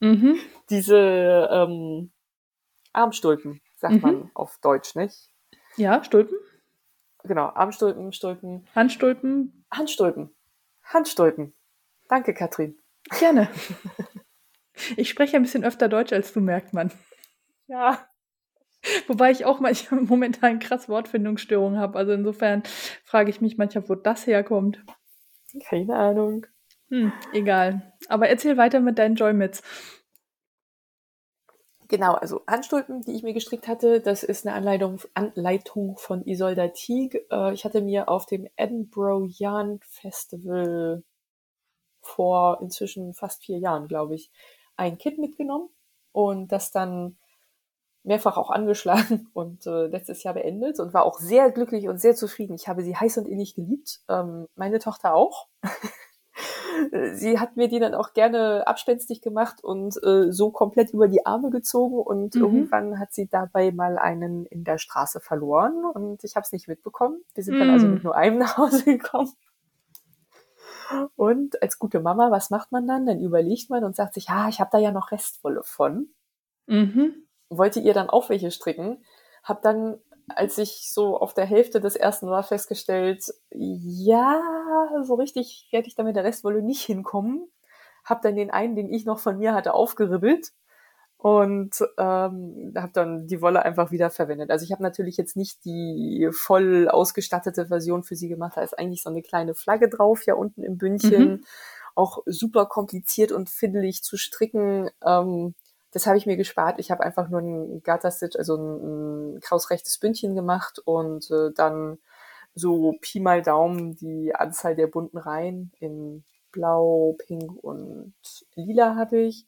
Mhm. 0.00 0.36
diese 0.70 1.48
ähm, 1.50 2.12
Armstulpen, 2.92 3.60
sagt 3.76 3.94
Mhm. 3.94 4.00
man 4.00 4.30
auf 4.34 4.58
Deutsch, 4.62 4.94
nicht? 4.94 5.30
Ja, 5.76 6.04
Stulpen, 6.04 6.36
Genau, 7.28 7.50
Armstulpen, 7.50 8.12
Stulpen, 8.12 8.66
Handstulpen, 8.74 9.64
Handstulpen, 9.70 10.30
Handstulpen. 10.82 11.54
Danke, 12.08 12.34
Katrin. 12.34 12.78
gerne. 13.18 13.48
Ich 14.96 15.08
spreche 15.08 15.34
ein 15.36 15.42
bisschen 15.42 15.64
öfter 15.64 15.88
Deutsch 15.88 16.12
als 16.12 16.32
du, 16.32 16.40
merkt 16.40 16.72
man. 16.72 16.92
Ja, 17.66 18.08
Wobei 19.06 19.30
ich 19.30 19.44
auch 19.44 19.60
manchmal 19.60 20.00
momentan 20.02 20.58
krass 20.58 20.88
Wortfindungsstörungen 20.88 21.78
habe. 21.78 21.98
Also 21.98 22.12
insofern 22.12 22.62
frage 23.04 23.30
ich 23.30 23.40
mich 23.40 23.58
manchmal, 23.58 23.88
wo 23.88 23.94
das 23.94 24.26
herkommt. 24.26 24.84
keine 25.68 25.96
Ahnung. 25.96 26.46
Hm, 26.88 27.12
egal. 27.32 27.92
Aber 28.08 28.28
erzähl 28.28 28.56
weiter 28.56 28.80
mit 28.80 28.98
deinen 28.98 29.16
Joymits. 29.16 29.62
Genau, 31.90 32.14
also 32.14 32.42
Handstulpen, 32.46 33.00
die 33.00 33.12
ich 33.12 33.22
mir 33.22 33.32
gestrickt 33.32 33.66
hatte, 33.66 34.00
das 34.02 34.22
ist 34.22 34.46
eine 34.46 34.54
Anleitung, 34.54 35.00
Anleitung 35.14 35.96
von 35.96 36.22
Isolda 36.26 36.68
Teague. 36.68 37.24
Äh, 37.30 37.54
ich 37.54 37.64
hatte 37.64 37.80
mir 37.80 38.10
auf 38.10 38.26
dem 38.26 38.46
Edinburgh 38.56 39.26
Yarn 39.38 39.80
Festival 39.82 41.02
vor 42.02 42.60
inzwischen 42.60 43.14
fast 43.14 43.42
vier 43.42 43.58
Jahren, 43.58 43.88
glaube 43.88 44.14
ich, 44.16 44.30
ein 44.76 44.98
Kit 44.98 45.18
mitgenommen 45.18 45.70
und 46.12 46.52
das 46.52 46.70
dann 46.72 47.16
mehrfach 48.02 48.36
auch 48.36 48.50
angeschlagen 48.50 49.28
und 49.34 49.66
äh, 49.66 49.86
letztes 49.86 50.22
Jahr 50.22 50.34
beendet 50.34 50.80
und 50.80 50.92
war 50.92 51.04
auch 51.04 51.18
sehr 51.18 51.50
glücklich 51.50 51.88
und 51.88 52.00
sehr 52.00 52.14
zufrieden. 52.14 52.54
Ich 52.54 52.68
habe 52.68 52.82
sie 52.82 52.96
heiß 52.96 53.16
und 53.18 53.28
innig 53.28 53.54
geliebt, 53.54 54.00
ähm, 54.10 54.46
meine 54.56 54.78
Tochter 54.78 55.14
auch. 55.14 55.48
sie 57.12 57.38
hat 57.40 57.56
mir 57.56 57.68
die 57.68 57.78
dann 57.78 57.94
auch 57.94 58.12
gerne 58.12 58.66
abspenstig 58.66 59.20
gemacht 59.22 59.62
und 59.64 59.96
äh, 60.02 60.30
so 60.32 60.50
komplett 60.50 60.90
über 60.90 61.08
die 61.08 61.24
Arme 61.26 61.50
gezogen 61.50 61.98
und 61.98 62.34
Mhm. 62.34 62.40
irgendwann 62.42 62.98
hat 62.98 63.12
sie 63.12 63.28
dabei 63.28 63.70
mal 63.72 63.98
einen 63.98 64.46
in 64.46 64.64
der 64.64 64.78
Straße 64.78 65.20
verloren 65.20 65.84
und 65.84 66.24
ich 66.24 66.36
habe 66.36 66.44
es 66.44 66.52
nicht 66.52 66.68
mitbekommen. 66.68 67.22
Wir 67.34 67.44
sind 67.44 67.58
dann 67.58 67.70
also 67.70 67.86
Mm. 67.86 67.90
mit 67.94 68.04
nur 68.04 68.14
einem 68.16 68.38
nach 68.38 68.56
Hause 68.58 68.84
gekommen. 68.84 69.32
Und 71.16 71.60
als 71.62 71.78
gute 71.78 72.00
Mama, 72.00 72.30
was 72.30 72.50
macht 72.50 72.72
man 72.72 72.86
dann? 72.86 73.04
Dann 73.06 73.20
überlegt 73.20 73.68
man 73.70 73.84
und 73.84 73.94
sagt 73.94 74.14
sich, 74.14 74.28
ja, 74.28 74.48
ich 74.48 74.60
habe 74.60 74.70
da 74.72 74.78
ja 74.78 74.90
noch 74.90 75.12
Restwolle 75.12 75.62
von. 75.62 76.08
Mhm. 76.66 77.14
Wollte 77.50 77.80
ihr 77.80 77.92
dann 77.94 78.08
auch 78.08 78.28
welche 78.30 78.50
stricken. 78.50 79.04
Hab 79.44 79.62
dann, 79.62 79.98
als 80.34 80.58
ich 80.58 80.90
so 80.92 81.18
auf 81.18 81.34
der 81.34 81.46
Hälfte 81.46 81.80
des 81.80 81.96
ersten 81.96 82.28
war, 82.28 82.42
festgestellt, 82.42 83.24
ja, 83.50 84.42
so 85.02 85.14
richtig 85.14 85.68
werde 85.72 85.88
ich 85.88 85.94
da 85.94 86.02
mit 86.04 86.16
der 86.16 86.24
Restwolle 86.24 86.62
nicht 86.62 86.82
hinkommen. 86.82 87.48
Hab 88.04 88.22
dann 88.22 88.36
den 88.36 88.50
einen, 88.50 88.76
den 88.76 88.92
ich 88.92 89.04
noch 89.04 89.18
von 89.20 89.38
mir 89.38 89.54
hatte, 89.54 89.74
aufgeribbelt. 89.74 90.52
und 91.18 91.74
ähm, 91.98 92.72
habe 92.76 92.92
dann 92.92 93.26
die 93.26 93.42
Wolle 93.42 93.64
einfach 93.64 93.90
wieder 93.90 94.08
verwendet. 94.10 94.50
Also 94.50 94.64
ich 94.64 94.70
habe 94.72 94.82
natürlich 94.84 95.16
jetzt 95.16 95.36
nicht 95.36 95.64
die 95.64 96.28
voll 96.32 96.88
ausgestattete 96.88 97.66
Version 97.66 98.04
für 98.04 98.14
sie 98.14 98.28
gemacht. 98.28 98.56
Da 98.56 98.62
ist 98.62 98.78
eigentlich 98.78 99.02
so 99.02 99.10
eine 99.10 99.22
kleine 99.22 99.54
Flagge 99.54 99.88
drauf, 99.88 100.24
ja 100.26 100.34
unten 100.34 100.62
im 100.62 100.78
Bündchen. 100.78 101.28
Mhm. 101.30 101.44
Auch 101.96 102.22
super 102.26 102.66
kompliziert 102.66 103.32
und 103.32 103.50
fiddelig 103.50 104.04
zu 104.04 104.16
stricken. 104.16 104.90
Ähm, 105.04 105.54
das 105.92 106.06
habe 106.06 106.18
ich 106.18 106.26
mir 106.26 106.36
gespart. 106.36 106.78
Ich 106.78 106.90
habe 106.90 107.02
einfach 107.02 107.28
nur 107.28 107.40
ein 107.40 107.82
Garter 107.82 108.10
Stitch, 108.10 108.36
also 108.36 108.56
ein, 108.56 109.36
ein 109.36 109.40
krausrechtes 109.40 109.98
Bündchen 109.98 110.34
gemacht 110.34 110.78
und 110.84 111.30
äh, 111.30 111.50
dann 111.54 111.98
so 112.54 112.94
Pi 113.00 113.20
mal 113.20 113.42
Daumen 113.42 113.96
die 113.96 114.34
Anzahl 114.34 114.74
der 114.74 114.88
bunten 114.88 115.18
Reihen 115.18 115.72
in 115.80 116.24
Blau, 116.52 117.16
Pink 117.18 117.52
und 117.62 118.14
Lila 118.54 118.96
hatte 118.96 119.18
ich. 119.18 119.46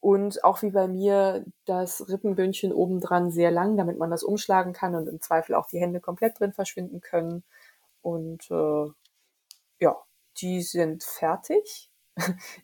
Und 0.00 0.44
auch 0.44 0.62
wie 0.62 0.70
bei 0.70 0.88
mir 0.88 1.44
das 1.64 2.08
Rippenbündchen 2.08 2.72
obendran 2.72 3.30
sehr 3.30 3.50
lang, 3.50 3.76
damit 3.76 3.98
man 3.98 4.10
das 4.10 4.22
umschlagen 4.22 4.72
kann 4.72 4.94
und 4.94 5.08
im 5.08 5.20
Zweifel 5.20 5.54
auch 5.54 5.66
die 5.68 5.80
Hände 5.80 6.00
komplett 6.00 6.38
drin 6.38 6.52
verschwinden 6.52 7.00
können. 7.00 7.44
Und 8.02 8.50
äh, 8.50 8.86
ja, 9.80 9.96
die 10.38 10.62
sind 10.62 11.02
fertig. 11.02 11.90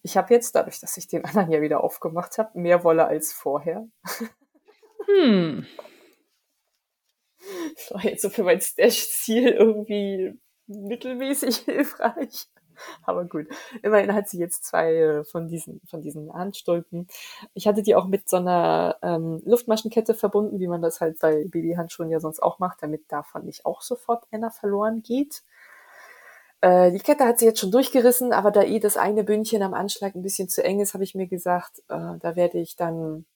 Ich 0.02 0.16
habe 0.16 0.32
jetzt, 0.34 0.54
dadurch, 0.54 0.80
dass 0.80 0.96
ich 0.96 1.08
den 1.08 1.24
anderen 1.24 1.50
ja 1.50 1.60
wieder 1.60 1.84
aufgemacht 1.84 2.38
habe, 2.38 2.58
mehr 2.58 2.84
Wolle 2.84 3.06
als 3.06 3.32
vorher. 3.32 3.86
Hm. 5.06 5.66
Das 7.74 7.90
war 7.92 8.04
jetzt 8.04 8.22
so 8.22 8.30
für 8.30 8.44
mein 8.44 8.60
Stash-Ziel 8.60 9.48
irgendwie 9.48 10.38
mittelmäßig 10.68 11.56
hilfreich. 11.64 12.46
Aber 13.02 13.24
gut, 13.24 13.46
immerhin 13.82 14.14
hat 14.14 14.28
sie 14.28 14.38
jetzt 14.38 14.64
zwei 14.64 14.94
äh, 14.94 15.24
von 15.24 15.48
diesen, 15.48 15.80
von 15.86 16.02
diesen 16.02 16.32
Handstulpen. 16.32 17.06
Ich 17.54 17.66
hatte 17.66 17.82
die 17.82 17.94
auch 17.94 18.06
mit 18.06 18.28
so 18.28 18.36
einer 18.36 18.96
ähm, 19.02 19.42
Luftmaschenkette 19.44 20.14
verbunden, 20.14 20.58
wie 20.58 20.68
man 20.68 20.82
das 20.82 21.00
halt 21.00 21.18
bei 21.20 21.44
Babyhandschuhen 21.48 22.10
ja 22.10 22.20
sonst 22.20 22.42
auch 22.42 22.58
macht, 22.58 22.82
damit 22.82 23.04
davon 23.08 23.44
nicht 23.44 23.66
auch 23.66 23.82
sofort 23.82 24.24
einer 24.32 24.50
verloren 24.50 25.02
geht. 25.02 25.42
Äh, 26.62 26.92
die 26.92 27.00
Kette 27.00 27.24
hat 27.24 27.40
sie 27.40 27.44
jetzt 27.44 27.58
schon 27.60 27.72
durchgerissen, 27.72 28.32
aber 28.32 28.52
da 28.52 28.62
eh 28.62 28.78
das 28.78 28.96
eine 28.96 29.24
Bündchen 29.24 29.62
am 29.62 29.74
Anschlag 29.74 30.14
ein 30.14 30.22
bisschen 30.22 30.48
zu 30.48 30.64
eng 30.64 30.80
ist, 30.80 30.94
habe 30.94 31.04
ich 31.04 31.14
mir 31.14 31.26
gesagt, 31.26 31.80
äh, 31.88 32.18
da 32.20 32.36
werde 32.36 32.58
ich 32.58 32.76
dann 32.76 33.26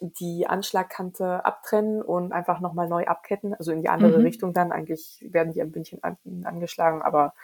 die 0.00 0.46
Anschlagkante 0.46 1.44
abtrennen 1.44 2.02
und 2.02 2.32
einfach 2.32 2.60
nochmal 2.60 2.88
neu 2.88 3.06
abketten, 3.06 3.54
also 3.54 3.70
in 3.70 3.80
die 3.80 3.88
andere 3.88 4.18
mhm. 4.18 4.24
Richtung 4.24 4.52
dann. 4.52 4.72
Eigentlich 4.72 5.24
werden 5.30 5.52
die 5.52 5.62
am 5.62 5.70
Bündchen 5.70 6.02
an, 6.02 6.18
angeschlagen, 6.44 7.02
aber 7.02 7.34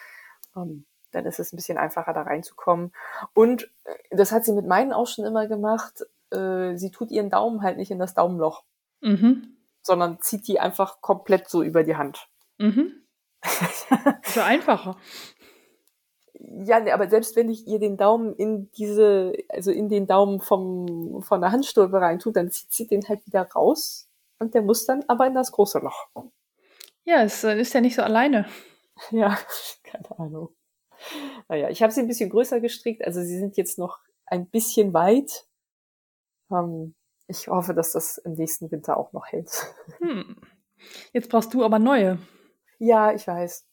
ähm, 0.56 0.84
dann 1.12 1.24
ist 1.24 1.38
es 1.38 1.52
ein 1.52 1.56
bisschen 1.56 1.78
einfacher, 1.78 2.12
da 2.12 2.22
reinzukommen. 2.22 2.92
Und 3.32 3.70
äh, 3.84 3.94
das 4.10 4.32
hat 4.32 4.44
sie 4.44 4.52
mit 4.52 4.66
meinen 4.66 4.92
auch 4.92 5.06
schon 5.06 5.24
immer 5.24 5.46
gemacht. 5.46 6.04
Äh, 6.32 6.76
sie 6.76 6.90
tut 6.90 7.12
ihren 7.12 7.30
Daumen 7.30 7.62
halt 7.62 7.76
nicht 7.76 7.92
in 7.92 8.00
das 8.00 8.14
Daumenloch, 8.14 8.64
mhm. 9.00 9.56
sondern 9.82 10.20
zieht 10.20 10.48
die 10.48 10.58
einfach 10.58 11.00
komplett 11.00 11.48
so 11.48 11.62
über 11.62 11.84
die 11.84 11.96
Hand. 11.96 12.28
Mhm. 12.58 12.99
so 14.24 14.40
einfacher. 14.40 14.96
Ja, 16.34 16.80
nee, 16.80 16.90
aber 16.90 17.08
selbst 17.08 17.36
wenn 17.36 17.50
ich 17.50 17.66
ihr 17.66 17.78
den 17.78 17.96
Daumen 17.96 18.34
in 18.34 18.70
diese, 18.72 19.32
also 19.48 19.70
in 19.70 19.88
den 19.88 20.06
Daumen 20.06 20.40
vom, 20.40 21.22
von 21.22 21.40
der 21.40 21.52
Handstulpe 21.52 22.00
rein 22.00 22.18
tue, 22.18 22.32
dann 22.32 22.50
zieht 22.50 22.72
sie 22.72 22.86
den 22.86 23.06
halt 23.08 23.26
wieder 23.26 23.42
raus 23.42 24.08
und 24.38 24.54
der 24.54 24.62
muss 24.62 24.86
dann 24.86 25.04
aber 25.06 25.26
in 25.26 25.34
das 25.34 25.52
große 25.52 25.78
Loch. 25.78 26.08
Ja, 27.04 27.22
es 27.22 27.44
äh, 27.44 27.58
ist 27.60 27.74
ja 27.74 27.80
nicht 27.80 27.96
so 27.96 28.02
alleine. 28.02 28.46
Ja, 29.12 29.38
keine 29.82 30.18
Ahnung. 30.18 30.50
Naja, 31.48 31.70
ich 31.70 31.82
habe 31.82 31.90
sie 31.90 32.00
ein 32.00 32.06
bisschen 32.06 32.28
größer 32.28 32.60
gestrickt, 32.60 33.02
also 33.02 33.22
sie 33.22 33.38
sind 33.38 33.56
jetzt 33.56 33.78
noch 33.78 33.98
ein 34.26 34.46
bisschen 34.46 34.92
weit. 34.92 35.46
Ähm, 36.50 36.94
ich 37.26 37.48
hoffe, 37.48 37.72
dass 37.72 37.92
das 37.92 38.18
im 38.18 38.32
nächsten 38.32 38.70
Winter 38.70 38.98
auch 38.98 39.14
noch 39.14 39.26
hält. 39.26 39.50
Hm. 40.00 40.36
Jetzt 41.12 41.30
brauchst 41.30 41.54
du 41.54 41.64
aber 41.64 41.78
neue. 41.78 42.18
Ja, 42.80 43.12
ich 43.12 43.26
weiß. 43.26 43.66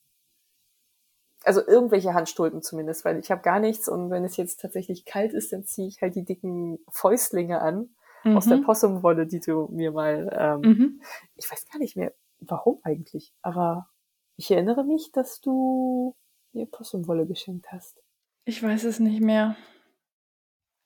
Also 1.43 1.65
irgendwelche 1.65 2.13
Handstulpen 2.13 2.62
zumindest, 2.62 3.06
weil 3.06 3.17
ich 3.17 3.32
habe 3.32 3.41
gar 3.41 3.60
nichts 3.60 3.88
und 3.88 4.10
wenn 4.10 4.26
es 4.26 4.36
jetzt 4.36 4.60
tatsächlich 4.60 5.06
kalt 5.06 5.34
ist, 5.34 5.54
dann 5.54 5.63
ziehe 5.63 5.88
ich 5.88 6.02
halt 6.02 6.15
die 6.15 6.26
dicken 6.26 6.78
Fäustlinge 6.89 7.62
an 7.62 7.89
mhm. 8.24 8.38
aus 8.38 8.48
der 8.48 8.58
mhm. 8.58 8.63
Possumwolle, 8.63 9.26
die 9.26 9.39
du 9.39 9.70
mir 9.72 9.91
mal, 9.91 10.30
ähm, 10.38 10.62
mhm. 10.62 11.02
ich 11.36 11.50
weiß 11.50 11.65
gar 11.72 11.80
nicht 11.80 11.96
mehr, 11.96 12.13
warum 12.39 12.80
eigentlich, 12.84 13.34
aber 13.41 13.88
ich 14.36 14.52
erinnere 14.52 14.84
mich, 14.84 15.12
dass 15.13 15.39
du 15.39 16.15
mir 16.52 16.65
Possumwolle 16.65 17.26
geschenkt 17.26 17.72
hast. 17.72 18.04
Ich 18.43 18.62
weiß 18.62 18.84
es 18.84 19.00
nicht 19.00 19.22
mehr. 19.22 19.56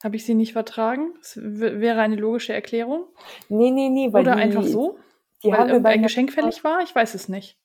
Habe 0.04 0.16
ich 0.16 0.26
sie 0.26 0.36
nicht 0.36 0.54
vertragen? 0.54 1.14
Das 1.20 1.38
wäre 1.42 2.02
eine 2.02 2.16
logische 2.16 2.54
Erklärung. 2.54 3.06
Nee, 3.50 3.72
nee, 3.72 3.90
nee. 3.90 4.12
Weil 4.14 4.24
Oder 4.24 4.36
die, 4.36 4.42
einfach 4.42 4.64
so? 4.64 4.98
Die 5.44 5.52
weil 5.52 5.72
haben 5.72 5.86
ein 5.86 6.04
Geschenk 6.04 6.32
fällig 6.32 6.64
war? 6.64 6.82
Ich 6.82 6.94
weiß 6.96 7.14
es 7.14 7.30
nicht. 7.30 7.61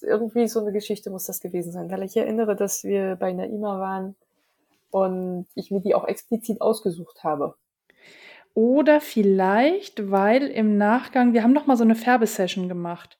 Irgendwie 0.00 0.48
so 0.48 0.60
eine 0.60 0.72
Geschichte 0.72 1.10
muss 1.10 1.24
das 1.24 1.40
gewesen 1.40 1.72
sein, 1.72 1.90
weil 1.90 2.02
ich 2.02 2.16
erinnere, 2.16 2.56
dass 2.56 2.84
wir 2.84 3.16
bei 3.16 3.32
Naima 3.32 3.78
waren 3.78 4.16
und 4.90 5.46
ich 5.54 5.70
mir 5.70 5.80
die 5.80 5.94
auch 5.94 6.06
explizit 6.06 6.60
ausgesucht 6.60 7.22
habe. 7.24 7.54
Oder 8.54 9.00
vielleicht, 9.00 10.10
weil 10.10 10.48
im 10.48 10.78
Nachgang, 10.78 11.32
wir 11.32 11.42
haben 11.42 11.52
noch 11.52 11.66
mal 11.66 11.76
so 11.76 11.84
eine 11.84 11.94
Färbesession 11.94 12.68
gemacht. 12.68 13.18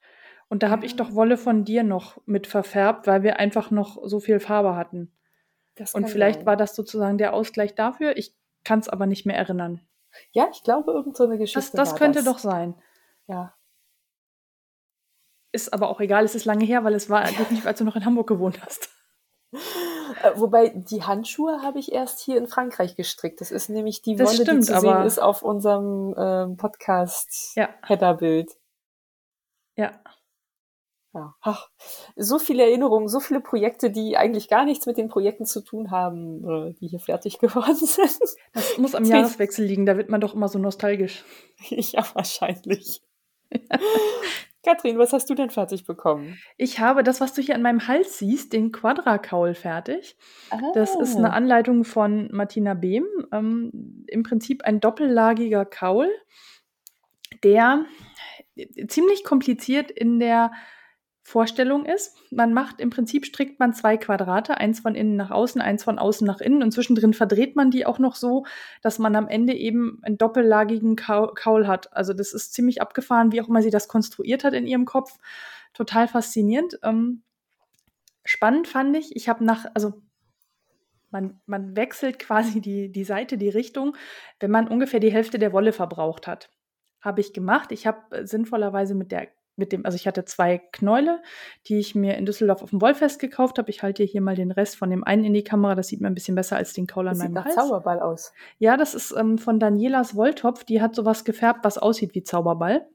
Und 0.49 0.63
da 0.63 0.71
habe 0.71 0.87
ich 0.87 0.97
doch 0.97 1.15
Wolle 1.15 1.37
von 1.37 1.65
dir 1.65 1.83
noch 1.83 2.21
mit 2.27 2.47
verfärbt, 2.47 3.07
weil 3.07 3.23
wir 3.23 3.39
einfach 3.39 3.71
noch 3.71 3.99
so 4.05 4.19
viel 4.19 4.41
Farbe 4.41 4.75
hatten. 4.75 5.13
Und 5.93 6.09
vielleicht 6.09 6.41
sein. 6.41 6.47
war 6.47 6.57
das 6.57 6.75
sozusagen 6.75 7.19
der 7.19 7.35
Ausgleich 7.35 7.75
dafür. 7.75 8.17
Ich 8.17 8.35
kann 8.65 8.81
es 8.81 8.89
aber 8.89 9.07
nicht 9.07 9.27
mehr 9.27 9.37
erinnern. 9.37 9.81
Ja, 10.33 10.49
ich 10.51 10.63
glaube, 10.63 10.93
irgend 10.93 11.17
so 11.17 11.25
eine 11.25 11.39
Geschichte. 11.39 11.77
Das, 11.77 11.91
das 11.91 11.97
könnte 11.97 12.21
das. 12.21 12.25
doch 12.25 12.39
sein. 12.39 12.75
Ja. 13.27 13.55
Ist 15.53 15.73
aber 15.73 15.89
auch 15.89 16.01
egal, 16.01 16.25
es 16.25 16.35
ist 16.35 16.45
lange 16.45 16.65
her, 16.65 16.85
weil 16.85 16.95
es 16.95 17.09
war 17.09 17.25
definitiv, 17.25 17.67
als 17.67 17.79
du 17.79 17.85
noch 17.85 17.97
in 17.97 18.05
Hamburg 18.05 18.29
gewohnt 18.29 18.61
hast. 18.65 18.91
Äh, 20.23 20.33
wobei 20.37 20.71
die 20.75 21.05
Handschuhe 21.05 21.63
habe 21.63 21.79
ich 21.79 21.93
erst 21.93 22.21
hier 22.21 22.39
in 22.39 22.49
Frankreich 22.49 22.97
gestrickt. 22.97 23.41
Das 23.41 23.51
ist 23.51 23.69
nämlich 23.69 24.03
die 24.03 24.19
Wolle, 24.19 24.31
stimmt, 24.31 24.63
die 24.65 24.73
zu 24.73 24.81
sehen 24.81 25.03
ist 25.03 25.19
auf 25.19 25.43
unserem 25.43 26.15
ähm, 26.19 26.57
Podcast 26.57 27.55
ja. 27.57 27.69
Headerbild. 27.83 28.57
Ja. 29.77 29.93
Ja. 31.15 31.35
Ach, 31.41 31.69
so 32.17 32.39
viele 32.39 32.65
Erinnerungen, 32.65 33.09
so 33.09 33.19
viele 33.21 33.41
Projekte, 33.41 33.91
die 33.91 34.17
eigentlich 34.17 34.49
gar 34.49 34.65
nichts 34.65 34.87
mit 34.87 34.99
den 34.99 35.09
Projekten 35.09 35.47
zu 35.47 35.63
tun 35.63 35.91
haben, 35.91 36.75
die 36.81 36.89
hier 36.89 37.01
fertig 37.01 37.39
geworden 37.41 37.75
sind. 37.75 38.19
Das 38.53 38.79
muss 38.79 38.95
am 38.95 39.05
Jahreswechsel 39.05 39.65
liegen, 39.65 39.87
da 39.87 39.97
wird 39.97 40.11
man 40.11 40.21
doch 40.21 40.35
immer 40.35 40.49
so 40.49 40.59
nostalgisch. 40.59 41.25
Ja, 41.71 42.05
wahrscheinlich. 42.15 43.03
Katrin, 44.65 44.99
was 44.99 45.13
hast 45.13 45.31
du 45.31 45.35
denn 45.35 45.51
fertig 45.51 45.85
bekommen? 45.85 46.39
Ich 46.57 46.81
habe 46.81 47.03
das, 47.03 47.21
was 47.21 47.33
du 47.33 47.41
hier 47.41 47.55
an 47.55 47.63
meinem 47.63 47.87
Hals 47.87 48.19
siehst, 48.19 48.53
den 48.53 48.73
Quadrakaul 48.73 49.55
fertig. 49.55 50.17
Ah. 50.51 50.59
Das 50.75 50.97
ist 50.97 51.17
eine 51.17 51.31
ah. 51.31 51.35
Anleitung 51.35 51.85
von 51.85 52.29
Martina 52.33 52.75
Behm. 52.75 53.07
Ähm, 53.33 54.05
Im 54.09 54.23
Prinzip 54.25 54.65
ein 54.65 54.81
doppellagiger 54.81 55.65
Kaul, 55.65 56.09
der 57.45 57.85
ziemlich 58.89 59.25
kompliziert 59.25 59.91
in 59.91 60.19
der 60.19 60.51
Vorstellung 61.29 61.85
ist. 61.85 62.17
Man 62.33 62.55
macht 62.55 62.81
im 62.81 62.89
Prinzip 62.89 63.27
strickt 63.27 63.61
man 63.61 63.75
zwei 63.75 63.99
Quadrate, 63.99 64.57
eins 64.57 64.81
von 64.81 64.95
innen 64.95 65.15
nach 65.15 65.31
außen, 65.31 65.61
eins 65.61 65.85
von 65.85 65.99
außen 65.99 66.27
nach 66.27 66.41
innen 66.41 66.63
und 66.63 66.73
zwischendrin 66.73 67.13
verdreht 67.13 67.55
man 67.55 67.71
die 67.71 67.85
auch 67.85 67.99
noch 67.99 68.15
so, 68.15 68.47
dass 68.81 68.99
man 68.99 69.15
am 69.15 69.29
Ende 69.29 69.53
eben 69.53 70.01
einen 70.05 70.17
doppellagigen 70.17 70.97
Kaul 70.97 71.67
hat. 71.67 71.95
Also 71.95 72.15
das 72.15 72.33
ist 72.33 72.55
ziemlich 72.55 72.81
abgefahren, 72.81 73.31
wie 73.31 73.43
auch 73.43 73.49
immer 73.49 73.61
sie 73.61 73.69
das 73.69 73.89
konstruiert 73.89 74.43
hat 74.43 74.55
in 74.55 74.67
ihrem 74.67 74.87
Kopf. 74.87 75.19
Total 75.75 76.09
faszinierend. 76.09 76.79
Ähm, 76.83 77.23
spannend 78.25 78.67
fand 78.67 78.97
ich, 78.97 79.15
ich 79.15 79.29
habe 79.29 79.45
nach, 79.45 79.67
also 79.75 80.01
man, 81.11 81.43
man 81.45 81.77
wechselt 81.77 82.19
quasi 82.19 82.63
die, 82.63 82.91
die 82.91 83.05
Seite, 83.05 83.37
die 83.37 83.51
Richtung, 83.51 83.99
wenn 84.41 84.51
man 84.51 84.67
ungefähr 84.67 84.99
die 84.99 85.13
Hälfte 85.13 85.39
der 85.39 85.53
Wolle 85.53 85.75
verbraucht 85.75 86.27
hat. 86.27 86.49
Habe 87.03 87.21
ich 87.21 87.35
gemacht. 87.35 87.71
Ich 87.71 87.87
habe 87.87 88.27
sinnvollerweise 88.27 88.95
mit 88.95 89.13
der 89.13 89.29
mit 89.59 89.73
dem, 89.73 89.85
also 89.85 89.97
ich 89.97 90.07
hatte 90.07 90.25
zwei 90.25 90.59
Knäule, 90.59 91.21
die 91.67 91.79
ich 91.79 91.95
mir 91.95 92.17
in 92.17 92.27
Düsseldorf 92.27 92.63
auf 92.63 92.71
dem 92.71 92.81
Wollfest 92.81 93.19
gekauft 93.19 93.59
habe. 93.59 93.71
Ich 93.71 93.83
halte 93.83 94.05
hier 94.05 94.21
mal 94.21 94.37
den 94.37 94.51
Rest 94.51 94.77
von 94.77 94.91
dem 94.91 95.05
einen 95.05 95.25
in 95.25 95.35
die 95.35 95.45
Kamera. 95.45 95.75
Das 95.75 95.89
sieht 95.89 96.01
mir 96.01 96.07
ein 96.07 96.15
bisschen 96.15 96.35
besser 96.35 96.57
als 96.57 96.73
den 96.73 96.87
Kaul 96.87 97.09
an 97.09 97.15
das 97.15 97.19
meinem 97.19 97.29
sieht 97.29 97.35
nach 97.35 97.45
Hals. 97.45 97.55
Zauberball 97.55 98.01
aus. 98.01 98.33
Ja, 98.59 98.77
das 98.77 98.95
ist 98.95 99.15
ähm, 99.17 99.39
von 99.39 99.61
Danielas 99.61 100.15
Wolltopf. 100.15 100.65
Die 100.65 100.81
hat 100.81 100.95
sowas 100.95 101.25
gefärbt, 101.25 101.65
was 101.65 101.79
aussieht 101.79 102.15
wie 102.15 102.23
Zauberball. 102.23 102.87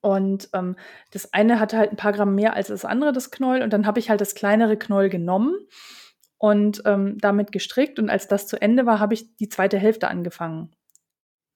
Und 0.00 0.48
ähm, 0.52 0.76
das 1.12 1.32
eine 1.32 1.60
hatte 1.60 1.76
halt 1.76 1.90
ein 1.90 1.96
paar 1.96 2.12
Gramm 2.12 2.34
mehr 2.34 2.54
als 2.54 2.68
das 2.68 2.84
andere, 2.84 3.12
das 3.12 3.30
Knäuel. 3.30 3.62
Und 3.62 3.72
dann 3.72 3.86
habe 3.86 4.00
ich 4.00 4.10
halt 4.10 4.20
das 4.20 4.34
kleinere 4.34 4.76
Knäuel 4.76 5.10
genommen 5.10 5.54
und 6.38 6.82
ähm, 6.84 7.18
damit 7.18 7.52
gestrickt. 7.52 7.98
Und 7.98 8.10
als 8.10 8.28
das 8.28 8.46
zu 8.46 8.60
Ende 8.60 8.86
war, 8.86 8.98
habe 8.98 9.14
ich 9.14 9.36
die 9.36 9.48
zweite 9.48 9.78
Hälfte 9.78 10.08
angefangen. 10.08 10.74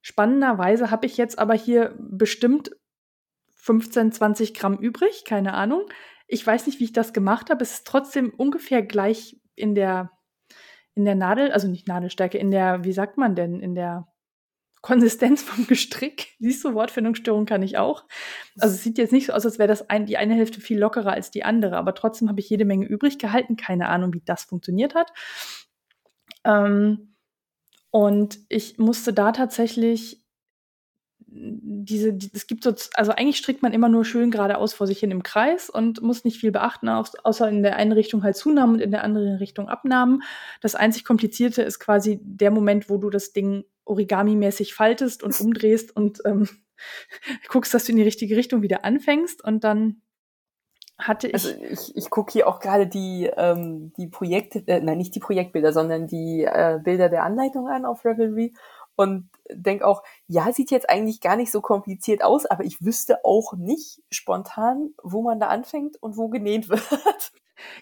Spannenderweise 0.03 0.91
habe 0.91 1.07
ich 1.07 1.17
jetzt 1.17 1.39
aber 1.39 1.55
hier 1.55 1.95
bestimmt 1.99 2.71
15, 3.59 4.13
20 4.13 4.55
Gramm 4.55 4.79
übrig, 4.79 5.25
keine 5.25 5.55
Ahnung. 5.55 5.83
Ich 6.27 6.47
weiß 6.47 6.67
nicht, 6.67 6.81
wie 6.81 6.85
ich 6.85 6.93
das 6.93 7.13
gemacht 7.13 7.51
habe. 7.51 7.63
Es 7.63 7.75
ist 7.75 7.87
trotzdem 7.87 8.33
ungefähr 8.37 8.83
gleich 8.83 9.41
in 9.55 9.75
der, 9.75 10.11
in 10.95 11.05
der 11.05 11.15
Nadel, 11.15 11.53
also 11.53 11.69
nicht 11.69 11.89
Nadelstärke, 11.89 12.39
in 12.39 12.51
der, 12.51 12.85
wie 12.85 12.93
sagt 12.93 13.19
man 13.19 13.35
denn, 13.35 13.61
in 13.61 13.75
der 13.75 14.09
Konsistenz 14.81 15.43
vom 15.43 15.67
Gestrick. 15.67 16.29
Siehst 16.39 16.65
du, 16.65 16.75
Wortfindungsstörung 16.75 17.47
kann 17.47 17.63
ich 17.63 17.79
auch. 17.79 18.05
Also 18.59 18.75
es 18.75 18.83
sieht 18.83 18.99
jetzt 18.99 19.13
nicht 19.13 19.27
so 19.27 19.33
aus, 19.33 19.45
als 19.45 19.59
wäre 19.59 19.69
das 19.69 19.91
ein, 19.91 20.07
die 20.07 20.17
eine 20.17 20.35
Hälfte 20.35 20.61
viel 20.61 20.79
lockerer 20.79 21.13
als 21.13 21.31
die 21.31 21.45
andere, 21.45 21.77
aber 21.77 21.95
trotzdem 21.95 22.29
habe 22.29 22.41
ich 22.41 22.49
jede 22.49 22.65
Menge 22.65 22.87
übrig 22.87 23.19
gehalten. 23.19 23.57
Keine 23.57 23.89
Ahnung, 23.89 24.15
wie 24.15 24.23
das 24.25 24.45
funktioniert 24.45 24.95
hat. 24.95 25.13
Ähm, 26.45 27.17
und 27.91 28.39
ich 28.49 28.79
musste 28.79 29.13
da 29.13 29.33
tatsächlich 29.33 30.25
diese, 31.41 32.13
die, 32.13 32.31
es 32.33 32.47
gibt 32.47 32.65
so, 32.65 32.75
also 32.95 33.13
eigentlich 33.13 33.37
strickt 33.37 33.63
man 33.63 33.73
immer 33.73 33.89
nur 33.89 34.05
schön 34.05 34.31
geradeaus 34.31 34.75
vor 34.75 34.87
sich 34.87 34.99
hin 35.01 35.11
im 35.11 35.23
Kreis 35.23 35.71
und 35.71 36.03
muss 36.03 36.25
nicht 36.25 36.39
viel 36.39 36.53
beachten, 36.53 36.89
außer 36.89 37.49
in 37.49 37.63
der 37.63 37.77
einen 37.77 37.93
Richtung 37.93 38.23
halt 38.23 38.37
Zunahmen 38.37 38.75
und 38.75 38.81
in 38.81 38.91
der 38.91 39.05
anderen 39.05 39.37
Richtung 39.37 39.69
Abnahmen. 39.69 40.23
Das 40.61 40.75
einzig 40.75 41.05
Komplizierte 41.05 41.63
ist 41.63 41.79
quasi 41.79 42.21
der 42.23 42.51
Moment, 42.51 42.91
wo 42.91 42.99
du 42.99 43.11
das 43.11 43.33
Ding 43.33 43.65
Origami-mäßig 43.85 44.75
faltest 44.75 45.23
und 45.23 45.39
umdrehst 45.41 45.95
und 45.95 46.21
ähm, 46.25 46.49
guckst, 47.49 47.73
dass 47.73 47.85
du 47.85 47.93
in 47.93 47.99
die 47.99 48.05
richtige 48.05 48.37
Richtung 48.37 48.63
wieder 48.63 48.85
anfängst 48.85 49.43
und 49.45 49.65
dann 49.65 50.03
hatte 50.99 51.29
ich. 51.29 51.35
Also 51.35 51.51
ich, 51.51 51.97
ich 51.97 52.11
gucke 52.11 52.33
hier 52.33 52.49
auch 52.49 52.59
gerade 52.59 52.87
die, 52.87 53.31
ähm, 53.37 53.93
die 53.97 54.09
Projekte, 54.09 54.63
äh, 54.67 54.81
nein, 54.81 54.99
nicht 54.99 55.15
die 55.15 55.21
Projektbilder, 55.21 55.73
sondern 55.73 56.07
die 56.07 56.45
äh, 56.45 56.81
Bilder 56.83 57.09
der 57.09 57.23
Anleitung 57.23 57.69
an 57.69 57.85
auf 57.85 58.05
Revelry 58.05 58.55
und 58.99 59.31
denke 59.49 59.87
auch, 59.87 60.03
ja, 60.27 60.53
sieht 60.53 60.73
jetzt 60.73 60.91
eigentlich 60.91 61.21
gar 61.21 61.37
nicht 61.37 61.53
so 61.53 61.61
kompliziert 61.61 62.25
aus, 62.25 62.47
aber 62.47 62.65
ich 62.65 62.85
wüsste 62.85 63.25
auch 63.25 63.55
nicht 63.55 64.03
spontan, 64.11 64.91
wo 65.03 65.23
man 65.23 65.39
da 65.39 65.47
anfängt 65.47 66.03
und 66.03 66.17
wo 66.17 66.29
genäht 66.29 66.69
wird. 66.69 66.83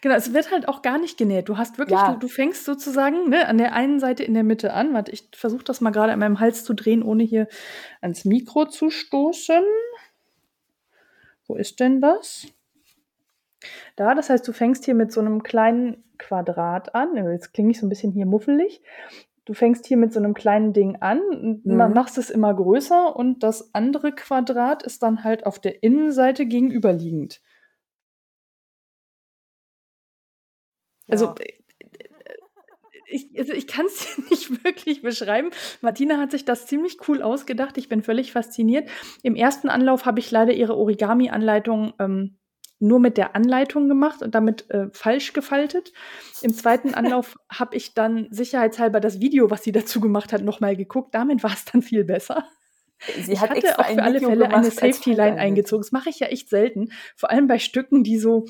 Genau, 0.00 0.14
es 0.14 0.32
wird 0.32 0.50
halt 0.52 0.68
auch 0.68 0.80
gar 0.80 0.98
nicht 0.98 1.18
genäht. 1.18 1.50
Du 1.50 1.58
hast 1.58 1.76
wirklich, 1.76 1.98
ja. 1.98 2.12
du, 2.12 2.20
du, 2.20 2.28
fängst 2.28 2.64
sozusagen 2.64 3.28
ne, 3.28 3.46
an 3.46 3.58
der 3.58 3.74
einen 3.74 4.00
Seite 4.00 4.24
in 4.24 4.32
der 4.32 4.42
Mitte 4.42 4.72
an. 4.72 4.94
Warte, 4.94 5.12
ich 5.12 5.28
versuche 5.34 5.64
das 5.64 5.82
mal 5.82 5.90
gerade 5.90 6.12
an 6.12 6.18
meinem 6.18 6.40
Hals 6.40 6.64
zu 6.64 6.72
drehen, 6.72 7.02
ohne 7.02 7.24
hier 7.24 7.46
ans 8.00 8.24
Mikro 8.24 8.66
zu 8.66 8.88
stoßen. 8.88 9.64
Wo 11.46 11.56
ist 11.56 11.78
denn 11.80 12.00
das? 12.00 12.46
Da, 13.96 14.14
das 14.14 14.30
heißt, 14.30 14.48
du 14.48 14.52
fängst 14.52 14.86
hier 14.86 14.94
mit 14.94 15.12
so 15.12 15.20
einem 15.20 15.42
kleinen 15.42 16.04
Quadrat 16.18 16.94
an. 16.94 17.14
Jetzt 17.30 17.52
klinge 17.52 17.70
ich 17.70 17.78
so 17.78 17.86
ein 17.86 17.90
bisschen 17.90 18.12
hier 18.12 18.26
muffelig. 18.26 18.82
Du 19.46 19.54
fängst 19.54 19.86
hier 19.86 19.96
mit 19.96 20.12
so 20.12 20.18
einem 20.18 20.34
kleinen 20.34 20.72
Ding 20.72 20.96
an, 20.96 21.20
mhm. 21.62 21.76
machst 21.94 22.18
es 22.18 22.30
immer 22.30 22.52
größer 22.52 23.14
und 23.14 23.44
das 23.44 23.72
andere 23.74 24.12
Quadrat 24.12 24.82
ist 24.82 25.04
dann 25.04 25.22
halt 25.22 25.46
auf 25.46 25.60
der 25.60 25.84
Innenseite 25.84 26.46
gegenüberliegend. 26.46 27.40
Also, 31.08 31.26
ja. 31.26 31.34
ich, 33.06 33.38
also 33.38 33.52
ich 33.52 33.68
kann 33.68 33.86
es 33.86 34.18
nicht 34.30 34.64
wirklich 34.64 35.02
beschreiben. 35.02 35.50
Martina 35.80 36.18
hat 36.18 36.32
sich 36.32 36.44
das 36.44 36.66
ziemlich 36.66 36.98
cool 37.06 37.22
ausgedacht. 37.22 37.78
Ich 37.78 37.88
bin 37.88 38.02
völlig 38.02 38.32
fasziniert. 38.32 38.90
Im 39.22 39.36
ersten 39.36 39.68
Anlauf 39.68 40.06
habe 40.06 40.18
ich 40.18 40.28
leider 40.28 40.54
ihre 40.54 40.76
Origami-Anleitung 40.76 41.94
ähm, 42.00 42.36
nur 42.78 42.98
mit 43.00 43.16
der 43.16 43.34
Anleitung 43.34 43.88
gemacht 43.88 44.22
und 44.22 44.34
damit 44.34 44.70
äh, 44.70 44.88
falsch 44.92 45.32
gefaltet. 45.32 45.92
Im 46.42 46.52
zweiten 46.52 46.94
Anlauf 46.94 47.36
habe 47.50 47.76
ich 47.76 47.94
dann 47.94 48.28
sicherheitshalber 48.30 49.00
das 49.00 49.20
Video, 49.20 49.50
was 49.50 49.62
sie 49.62 49.72
dazu 49.72 50.00
gemacht 50.00 50.32
hat, 50.32 50.42
nochmal 50.42 50.76
geguckt. 50.76 51.14
Damit 51.14 51.42
war 51.42 51.52
es 51.52 51.64
dann 51.64 51.82
viel 51.82 52.04
besser. 52.04 52.44
Sie 53.20 53.32
ich 53.32 53.40
hat 53.40 53.50
hatte 53.50 53.78
auch 53.78 53.86
für 53.86 54.02
alle 54.02 54.20
Fälle 54.20 54.50
eine 54.50 54.70
Safety 54.70 55.12
Line 55.12 55.36
eingezogen. 55.36 55.82
Das 55.82 55.92
mache 55.92 56.08
ich 56.08 56.18
ja 56.18 56.28
echt 56.28 56.48
selten. 56.48 56.90
Vor 57.14 57.30
allem 57.30 57.46
bei 57.46 57.58
Stücken, 57.58 58.02
die 58.04 58.18
so 58.18 58.46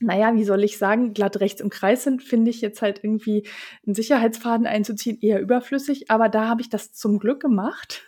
naja, 0.00 0.34
wie 0.34 0.44
soll 0.44 0.62
ich 0.62 0.78
sagen, 0.78 1.12
glatt 1.12 1.40
rechts 1.40 1.60
im 1.60 1.70
Kreis 1.70 2.04
sind, 2.04 2.22
finde 2.22 2.50
ich 2.50 2.60
jetzt 2.60 2.82
halt 2.82 3.02
irgendwie 3.02 3.48
einen 3.84 3.96
Sicherheitsfaden 3.96 4.64
einzuziehen 4.64 5.18
eher 5.20 5.40
überflüssig. 5.40 6.08
Aber 6.10 6.28
da 6.28 6.46
habe 6.46 6.60
ich 6.60 6.68
das 6.68 6.92
zum 6.92 7.18
Glück 7.18 7.40
gemacht 7.40 8.04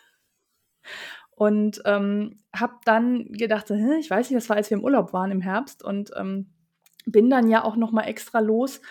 und 1.40 1.80
ähm, 1.86 2.36
habe 2.54 2.74
dann 2.84 3.32
gedacht, 3.32 3.70
ich 3.70 4.10
weiß 4.10 4.28
nicht, 4.28 4.36
das 4.36 4.50
war, 4.50 4.56
als 4.56 4.68
wir 4.68 4.76
im 4.76 4.84
Urlaub 4.84 5.14
waren 5.14 5.30
im 5.30 5.40
Herbst 5.40 5.82
und 5.82 6.10
ähm, 6.14 6.50
bin 7.06 7.30
dann 7.30 7.48
ja 7.48 7.64
auch 7.64 7.76
noch 7.76 7.92
mal 7.92 8.02
extra 8.02 8.40
los, 8.40 8.82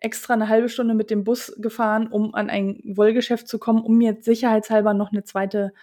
extra 0.00 0.32
eine 0.32 0.48
halbe 0.48 0.70
Stunde 0.70 0.94
mit 0.94 1.10
dem 1.10 1.22
Bus 1.22 1.54
gefahren, 1.58 2.06
um 2.06 2.34
an 2.34 2.48
ein 2.48 2.80
Wollgeschäft 2.82 3.46
zu 3.46 3.58
kommen, 3.58 3.82
um 3.82 3.98
mir 3.98 4.16
sicherheitshalber 4.22 4.94
noch 4.94 5.12
eine 5.12 5.22
zweite 5.24 5.74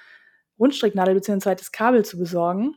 Rundstricknadel 0.57 1.13
bzw. 1.13 1.33
ein 1.33 1.41
zweites 1.41 1.71
Kabel 1.71 2.03
zu 2.03 2.17
besorgen 2.17 2.75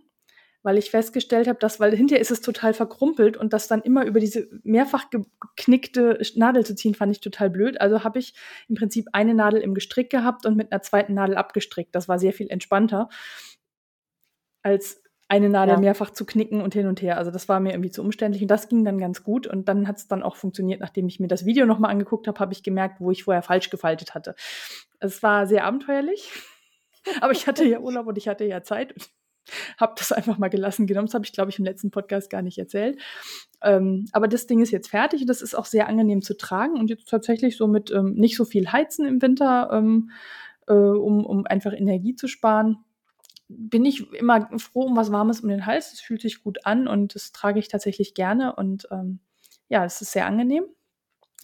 weil 0.68 0.76
ich 0.76 0.90
festgestellt 0.90 1.48
habe, 1.48 1.59
dass, 1.59 1.81
weil 1.81 1.96
hinterher 1.96 2.20
ist 2.20 2.31
es 2.31 2.42
total 2.42 2.74
verkrumpelt 2.74 3.38
und 3.38 3.54
das 3.54 3.68
dann 3.68 3.81
immer 3.81 4.04
über 4.04 4.20
diese 4.20 4.48
mehrfach 4.64 5.07
geknickte 5.09 6.20
Nadel 6.35 6.66
zu 6.66 6.74
ziehen, 6.74 6.94
fand 6.94 7.11
ich 7.11 7.22
total 7.22 7.48
blöd. 7.48 7.81
Also 7.81 8.04
habe 8.04 8.18
ich 8.18 8.35
im 8.68 8.74
Prinzip 8.74 9.07
eine 9.14 9.33
Nadel 9.33 9.62
im 9.62 9.72
Gestrick 9.72 10.11
gehabt 10.11 10.44
und 10.44 10.59
mit 10.59 10.70
einer 10.70 10.83
zweiten 10.83 11.14
Nadel 11.14 11.38
abgestrickt. 11.38 11.94
Das 11.94 12.07
war 12.07 12.18
sehr 12.18 12.35
viel 12.35 12.50
entspannter, 12.50 13.09
als 14.62 15.02
eine 15.26 15.48
Nadel 15.48 15.76
ja. 15.76 15.81
mehrfach 15.81 16.11
zu 16.11 16.26
knicken 16.26 16.61
und 16.61 16.74
hin 16.74 16.87
und 16.87 17.00
her. 17.00 17.16
Also 17.16 17.31
das 17.31 17.48
war 17.48 17.61
mir 17.61 17.70
irgendwie 17.70 17.90
zu 17.90 18.02
umständlich 18.02 18.42
und 18.42 18.48
das 18.48 18.68
ging 18.68 18.85
dann 18.85 18.98
ganz 18.98 19.24
gut 19.24 19.46
und 19.46 19.70
dann 19.70 19.88
hat 19.88 19.96
es 19.96 20.07
dann 20.07 20.22
auch 20.22 20.37
funktioniert, 20.37 20.81
nachdem 20.81 21.09
ich 21.09 21.18
mir 21.18 21.28
das 21.28 21.46
Video 21.46 21.64
nochmal 21.64 21.92
angeguckt 21.92 22.28
habe, 22.28 22.40
habe 22.40 22.52
ich 22.52 22.62
gemerkt, 22.62 23.00
wo 23.00 23.11
ich 23.11 23.24
vorher 23.24 23.42
falsch 23.42 23.70
gefaltet 23.70 24.14
hatte. 24.14 24.35
Es 25.00 25.22
war 25.22 25.46
sehr 25.46 25.64
abenteuerlich, 25.64 26.31
aber 27.22 27.33
ich 27.33 27.46
hatte 27.46 27.64
ja 27.64 27.78
Urlaub 27.78 28.07
und 28.07 28.18
ich 28.18 28.28
hatte 28.28 28.44
ja 28.44 28.62
Zeit 28.62 28.92
habe 29.78 29.94
das 29.96 30.12
einfach 30.12 30.38
mal 30.38 30.48
gelassen 30.48 30.87
genommen. 30.87 31.06
Das 31.06 31.14
habe 31.14 31.24
ich, 31.24 31.32
glaube 31.32 31.50
ich, 31.50 31.58
im 31.58 31.64
letzten 31.64 31.90
Podcast 31.90 32.30
gar 32.30 32.42
nicht 32.42 32.58
erzählt. 32.58 32.98
Ähm, 33.62 34.06
aber 34.12 34.28
das 34.28 34.46
Ding 34.46 34.61
ist 34.61 34.70
jetzt 34.70 34.88
fertig 34.88 35.22
und 35.22 35.26
das 35.28 35.42
ist 35.42 35.54
auch 35.54 35.66
sehr 35.66 35.88
angenehm 35.88 36.22
zu 36.22 36.37
tragen 36.37 36.78
und 36.78 36.90
jetzt 36.90 37.08
tatsächlich 37.08 37.56
so 37.56 37.66
mit 37.66 37.90
ähm, 37.90 38.14
nicht 38.14 38.37
so 38.37 38.44
viel 38.44 38.70
Heizen 38.70 39.06
im 39.06 39.20
Winter, 39.20 39.70
ähm, 39.72 40.11
äh, 40.66 40.72
um, 40.72 41.24
um 41.24 41.46
einfach 41.46 41.72
Energie 41.72 42.14
zu 42.14 42.28
sparen. 42.28 42.78
Bin 43.48 43.84
ich 43.84 44.12
immer 44.12 44.48
froh 44.58 44.82
um 44.82 44.96
was 44.96 45.11
Warmes 45.11 45.40
um 45.40 45.48
den 45.48 45.66
Hals. 45.66 45.92
Es 45.92 46.00
fühlt 46.00 46.20
sich 46.20 46.42
gut 46.42 46.66
an 46.66 46.87
und 46.87 47.14
das 47.14 47.32
trage 47.32 47.58
ich 47.58 47.68
tatsächlich 47.68 48.14
gerne 48.14 48.54
und 48.54 48.87
ähm, 48.90 49.20
ja, 49.68 49.84
es 49.84 50.00
ist 50.00 50.12
sehr 50.12 50.26
angenehm. 50.26 50.64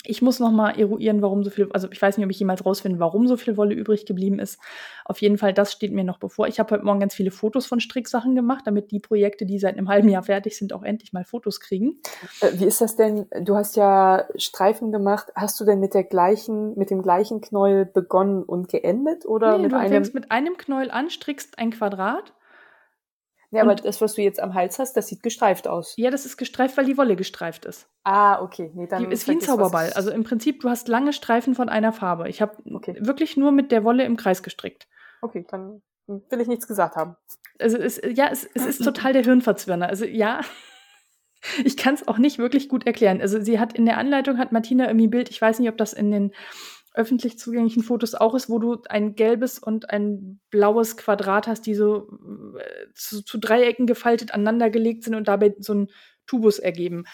Ich 0.06 0.22
muss 0.22 0.38
noch 0.38 0.50
mal 0.50 0.78
eruieren, 0.78 1.22
warum 1.22 1.44
so 1.44 1.50
viel, 1.50 1.68
also 1.72 1.88
ich 1.90 2.00
weiß 2.00 2.16
nicht, 2.16 2.24
ob 2.24 2.30
ich 2.30 2.38
jemals 2.38 2.64
rausfinde, 2.64 2.98
warum 2.98 3.26
so 3.26 3.36
viel 3.36 3.56
Wolle 3.56 3.74
übrig 3.74 4.06
geblieben 4.06 4.38
ist. 4.38 4.60
Auf 5.04 5.20
jeden 5.20 5.38
Fall, 5.38 5.52
das 5.52 5.72
steht 5.72 5.92
mir 5.92 6.04
noch 6.04 6.18
bevor. 6.18 6.46
Ich 6.46 6.58
habe 6.58 6.74
heute 6.74 6.84
Morgen 6.84 7.00
ganz 7.00 7.14
viele 7.14 7.30
Fotos 7.30 7.66
von 7.66 7.80
Stricksachen 7.80 8.34
gemacht, 8.34 8.66
damit 8.66 8.90
die 8.90 9.00
Projekte, 9.00 9.46
die 9.46 9.58
seit 9.58 9.76
einem 9.76 9.88
halben 9.88 10.08
Jahr 10.08 10.22
fertig 10.22 10.56
sind, 10.56 10.72
auch 10.72 10.82
endlich 10.82 11.12
mal 11.12 11.24
Fotos 11.24 11.60
kriegen. 11.60 11.98
Äh, 12.40 12.50
wie 12.54 12.64
ist 12.64 12.80
das 12.80 12.96
denn? 12.96 13.26
Du 13.42 13.56
hast 13.56 13.76
ja 13.76 14.26
Streifen 14.36 14.92
gemacht. 14.92 15.32
Hast 15.34 15.58
du 15.60 15.64
denn 15.64 15.80
mit 15.80 15.94
der 15.94 16.04
gleichen, 16.04 16.76
mit 16.78 16.90
dem 16.90 17.02
gleichen 17.02 17.40
Knäuel 17.40 17.86
begonnen 17.86 18.42
und 18.42 18.68
geendet 18.68 19.26
oder 19.26 19.56
nee, 19.56 19.64
mit 19.64 19.72
du 19.72 19.78
einem? 19.78 19.90
fängst 19.90 20.14
mit 20.14 20.30
einem 20.30 20.56
Knäuel 20.56 20.90
an, 20.90 21.10
strickst 21.10 21.58
ein 21.58 21.70
Quadrat 21.70 22.32
ja, 23.54 23.62
aber 23.62 23.76
das, 23.76 24.00
was 24.00 24.14
du 24.14 24.22
jetzt 24.22 24.40
am 24.40 24.54
Hals 24.54 24.78
hast, 24.78 24.96
das 24.96 25.06
sieht 25.06 25.22
gestreift 25.22 25.68
aus. 25.68 25.94
Ja, 25.96 26.10
das 26.10 26.26
ist 26.26 26.36
gestreift, 26.36 26.76
weil 26.76 26.86
die 26.86 26.98
Wolle 26.98 27.14
gestreift 27.14 27.64
ist. 27.64 27.88
Ah, 28.02 28.42
okay. 28.42 28.72
Nee, 28.74 28.86
dann 28.86 29.04
die 29.04 29.12
ist 29.12 29.28
wie 29.28 29.32
ein 29.32 29.40
Zauberball. 29.40 29.92
Also 29.92 30.10
im 30.10 30.24
Prinzip, 30.24 30.60
du 30.60 30.68
hast 30.68 30.88
lange 30.88 31.12
Streifen 31.12 31.54
von 31.54 31.68
einer 31.68 31.92
Farbe. 31.92 32.28
Ich 32.28 32.42
habe 32.42 32.56
okay. 32.72 32.96
wirklich 32.98 33.36
nur 33.36 33.52
mit 33.52 33.70
der 33.70 33.84
Wolle 33.84 34.04
im 34.04 34.16
Kreis 34.16 34.42
gestrickt. 34.42 34.88
Okay, 35.22 35.46
dann 35.48 35.82
will 36.06 36.40
ich 36.40 36.48
nichts 36.48 36.66
gesagt 36.66 36.96
haben. 36.96 37.16
Also 37.60 37.78
es, 37.78 38.00
ja, 38.04 38.28
es, 38.30 38.48
es 38.54 38.66
ist 38.66 38.84
total 38.84 39.12
der 39.12 39.22
Hirnverzwirner. 39.22 39.88
Also 39.88 40.04
ja, 40.04 40.40
ich 41.64 41.76
kann 41.76 41.94
es 41.94 42.08
auch 42.08 42.18
nicht 42.18 42.38
wirklich 42.38 42.68
gut 42.68 42.86
erklären. 42.86 43.20
Also 43.20 43.40
sie 43.40 43.60
hat 43.60 43.72
in 43.74 43.86
der 43.86 43.98
Anleitung, 43.98 44.38
hat 44.38 44.50
Martina 44.50 44.86
irgendwie 44.86 45.06
ein 45.06 45.10
Bild, 45.10 45.30
ich 45.30 45.40
weiß 45.40 45.60
nicht, 45.60 45.68
ob 45.68 45.78
das 45.78 45.92
in 45.92 46.10
den 46.10 46.32
öffentlich 46.94 47.38
zugänglichen 47.38 47.82
Fotos 47.82 48.14
auch 48.14 48.34
ist, 48.34 48.48
wo 48.48 48.58
du 48.58 48.80
ein 48.88 49.16
gelbes 49.16 49.58
und 49.58 49.90
ein 49.90 50.40
blaues 50.50 50.96
Quadrat 50.96 51.48
hast, 51.48 51.66
die 51.66 51.74
so 51.74 52.08
äh, 52.56 52.92
zu, 52.94 53.22
zu, 53.24 53.38
Dreiecken 53.38 53.86
gefaltet 53.86 54.32
aneinandergelegt 54.32 55.02
sind 55.02 55.16
und 55.16 55.26
dabei 55.26 55.54
so 55.58 55.72
einen 55.72 55.88
Tubus 56.26 56.60
ergeben. 56.60 57.04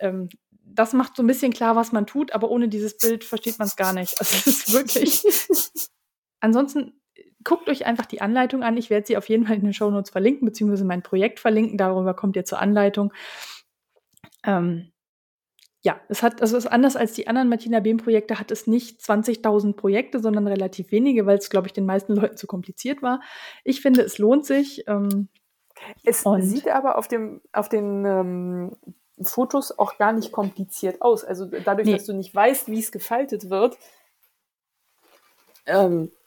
Ähm, 0.00 0.28
das 0.50 0.92
macht 0.92 1.16
so 1.16 1.22
ein 1.22 1.28
bisschen 1.28 1.52
klar, 1.52 1.76
was 1.76 1.92
man 1.92 2.06
tut, 2.06 2.32
aber 2.32 2.50
ohne 2.50 2.68
dieses 2.68 2.98
Bild 2.98 3.24
versteht 3.24 3.58
man 3.58 3.68
es 3.68 3.76
gar 3.76 3.92
nicht. 3.92 4.18
Also 4.18 4.36
es 4.36 4.46
ist 4.46 4.72
wirklich. 4.72 5.22
Ansonsten 6.40 7.00
guckt 7.44 7.68
euch 7.68 7.86
einfach 7.86 8.06
die 8.06 8.20
Anleitung 8.20 8.62
an. 8.62 8.76
Ich 8.76 8.90
werde 8.90 9.06
sie 9.06 9.16
auf 9.16 9.28
jeden 9.28 9.46
Fall 9.46 9.56
in 9.56 9.62
den 9.62 9.72
Show 9.72 9.90
Notes 9.90 10.10
verlinken, 10.10 10.44
beziehungsweise 10.46 10.84
mein 10.84 11.02
Projekt 11.02 11.40
verlinken. 11.40 11.78
Darüber 11.78 12.14
kommt 12.14 12.36
ihr 12.36 12.44
zur 12.44 12.60
Anleitung. 12.60 13.12
Ähm, 14.44 14.92
ja, 15.82 16.00
es 16.08 16.22
hat, 16.22 16.42
also 16.42 16.56
es 16.56 16.64
ist 16.64 16.70
anders 16.70 16.96
als 16.96 17.12
die 17.12 17.28
anderen 17.28 17.48
Martina 17.48 17.80
Behm-Projekte, 17.80 18.38
hat 18.38 18.50
es 18.50 18.66
nicht 18.66 19.00
20.000 19.00 19.74
Projekte, 19.74 20.18
sondern 20.18 20.46
relativ 20.46 20.90
wenige, 20.90 21.24
weil 21.24 21.38
es, 21.38 21.50
glaube 21.50 21.68
ich, 21.68 21.72
den 21.72 21.86
meisten 21.86 22.14
Leuten 22.14 22.36
zu 22.36 22.46
kompliziert 22.46 23.00
war. 23.02 23.20
Ich 23.64 23.80
finde, 23.80 24.02
es 24.02 24.18
lohnt 24.18 24.44
sich. 24.44 24.84
Ähm, 24.88 25.28
es 26.02 26.24
sieht 26.40 26.68
aber 26.68 26.98
auf, 26.98 27.06
dem, 27.06 27.40
auf 27.52 27.68
den 27.68 28.04
ähm, 28.04 28.76
Fotos 29.22 29.78
auch 29.78 29.98
gar 29.98 30.12
nicht 30.12 30.32
kompliziert 30.32 31.00
aus. 31.00 31.24
Also 31.24 31.46
dadurch, 31.46 31.86
nee. 31.86 31.94
dass 31.94 32.06
du 32.06 32.12
nicht 32.12 32.34
weißt, 32.34 32.68
wie 32.68 32.80
es 32.80 32.90
gefaltet 32.90 33.48
wird, 33.48 33.78
ähm, 35.68 36.04
äh, 36.04 36.17